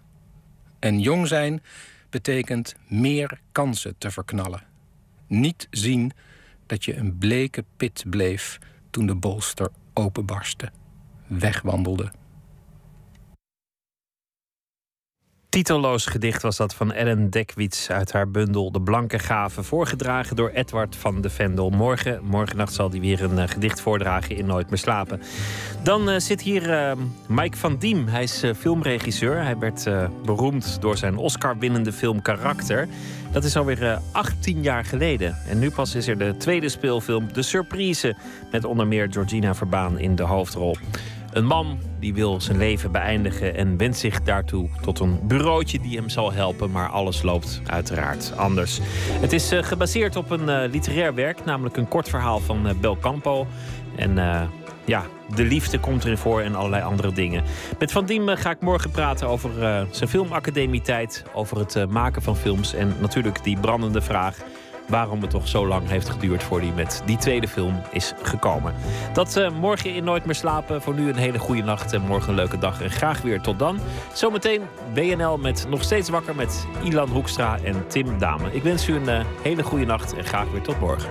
En 0.79 1.01
jong 1.01 1.27
zijn 1.29 1.63
betekent 2.11 2.77
meer 2.89 3.41
kansen 3.53 3.95
te 3.99 4.11
verknallen. 4.11 4.63
Niet 5.27 5.67
zien 5.71 6.13
dat 6.67 6.85
je 6.85 6.97
een 6.97 7.19
bleke 7.19 7.65
pit 7.77 8.05
bleef 8.11 8.59
toen 8.91 9.07
de 9.07 9.15
bolster 9.15 9.69
openbarstte, 9.93 10.71
wegwandelde 11.27 12.13
Titelloos 15.57 16.07
gedicht 16.07 16.43
was 16.43 16.57
dat 16.57 16.75
van 16.75 16.93
Ellen 16.93 17.31
Dekwits 17.31 17.91
uit 17.91 18.13
haar 18.13 18.31
bundel 18.31 18.73
De 18.73 18.81
Blanke 18.81 19.19
Gave, 19.19 19.63
voorgedragen 19.63 20.37
door 20.37 20.49
Edward 20.49 20.97
van 20.97 21.21
de 21.21 21.31
Vendel. 21.31 21.71
Morgen, 21.71 22.21
morgennacht 22.25 22.73
zal 22.73 22.91
hij 22.91 23.01
weer 23.01 23.23
een 23.23 23.39
uh, 23.39 23.43
gedicht 23.47 23.81
voordragen 23.81 24.37
in 24.37 24.47
Nooit 24.47 24.69
meer 24.69 24.79
slapen. 24.79 25.21
Dan 25.83 26.09
uh, 26.09 26.19
zit 26.19 26.41
hier 26.41 26.71
uh, 26.71 26.93
Mike 27.29 27.57
van 27.57 27.77
Diem. 27.79 28.09
Hij 28.09 28.23
is 28.23 28.45
filmregisseur. 28.59 29.43
Hij 29.43 29.59
werd 29.59 29.89
beroemd 30.25 30.81
door 30.81 30.97
zijn 30.97 31.17
Oscar-winnende 31.17 31.93
film 31.93 32.23
Karakter. 32.23 32.89
Dat 33.33 33.45
is 33.45 33.57
alweer 33.57 34.01
18 34.13 34.63
jaar 34.63 34.85
geleden. 34.85 35.37
En 35.49 35.59
nu 35.59 35.71
pas 35.71 35.95
is 35.95 36.09
er 36.09 36.19
de 36.19 36.37
tweede 36.37 36.69
speelfilm 36.69 37.33
De 37.33 37.43
Surprise, 37.43 38.17
met 38.51 38.65
onder 38.65 38.87
meer 38.87 39.09
Georgina 39.11 39.55
Verbaan 39.55 39.99
in 39.99 40.17
de 40.17 40.23
hoofdrol. 40.23 40.77
Een 41.37 41.47
man 41.47 41.79
die 42.01 42.15
wil 42.15 42.41
zijn 42.41 42.59
leven 42.59 42.93
beëindigen 42.93 43.55
en 43.57 43.77
wendt 43.77 43.97
zich 43.97 44.23
daartoe 44.23 44.69
tot 44.81 45.01
een 45.01 45.21
bureautje 45.23 45.81
die 45.81 45.97
hem 45.97 46.09
zal 46.09 46.33
helpen, 46.33 46.71
maar 46.71 46.89
alles 46.89 47.23
loopt 47.23 47.61
uiteraard 47.67 48.33
anders. 48.37 48.81
Het 49.21 49.33
is 49.33 49.53
uh, 49.53 49.63
gebaseerd 49.63 50.17
op 50.17 50.31
een 50.31 50.49
uh, 50.49 50.71
literair 50.71 51.15
werk, 51.15 51.45
namelijk 51.45 51.77
een 51.77 51.89
kort 51.89 52.09
verhaal 52.09 52.41
van 52.41 52.67
uh, 52.67 52.73
Bel 52.81 52.99
Campo. 52.99 53.47
En 53.97 54.15
ja, 54.85 55.05
de 55.35 55.45
liefde 55.45 55.79
komt 55.79 56.05
erin 56.05 56.19
voor 56.19 56.41
en 56.41 56.55
allerlei 56.55 56.83
andere 56.83 57.13
dingen. 57.13 57.45
Met 57.79 57.93
Van 57.93 58.07
Diem 58.07 58.29
ga 58.29 58.51
ik 58.51 58.61
morgen 58.61 58.91
praten 58.91 59.29
over 59.29 59.51
zijn 59.91 60.11
filmacademietijd, 60.11 61.25
over 61.35 61.59
het 61.59 61.91
maken 61.91 62.23
van 62.23 62.37
films 62.37 62.75
en 62.75 62.95
natuurlijk 63.01 63.45
die 63.45 63.59
brandende 63.61 64.01
vraag 64.01 64.39
waarom 64.89 65.21
het 65.21 65.31
toch 65.31 65.49
zo 65.49 65.67
lang 65.67 65.89
heeft 65.89 66.09
geduurd 66.09 66.43
voor 66.43 66.61
hij 66.61 66.73
met 66.75 67.03
die 67.05 67.17
tweede 67.17 67.49
film 67.49 67.83
is 67.91 68.13
gekomen. 68.23 68.75
Dat 69.13 69.37
uh, 69.37 69.51
morgen 69.51 69.95
in 69.95 70.05
Nooit 70.05 70.25
meer 70.25 70.35
slapen. 70.35 70.83
Voor 70.83 70.95
nu 70.95 71.09
een 71.09 71.17
hele 71.17 71.39
goede 71.39 71.63
nacht 71.63 71.93
en 71.93 72.01
morgen 72.01 72.29
een 72.29 72.35
leuke 72.35 72.59
dag. 72.59 72.83
En 72.83 72.91
graag 72.91 73.23
weer 73.23 73.41
tot 73.41 73.59
dan. 73.59 73.79
Zometeen 74.13 74.63
WNL 74.95 75.39
met 75.39 75.67
Nog 75.69 75.83
Steeds 75.83 76.09
Wakker 76.09 76.35
met 76.35 76.67
Ilan 76.83 77.09
Hoekstra 77.09 77.59
en 77.65 77.87
Tim 77.89 78.19
Dame. 78.19 78.53
Ik 78.53 78.63
wens 78.63 78.89
u 78.89 78.95
een 78.95 79.09
uh, 79.09 79.25
hele 79.43 79.63
goede 79.63 79.85
nacht 79.85 80.15
en 80.15 80.25
graag 80.25 80.51
weer 80.51 80.63
tot 80.63 80.81
morgen. 80.81 81.11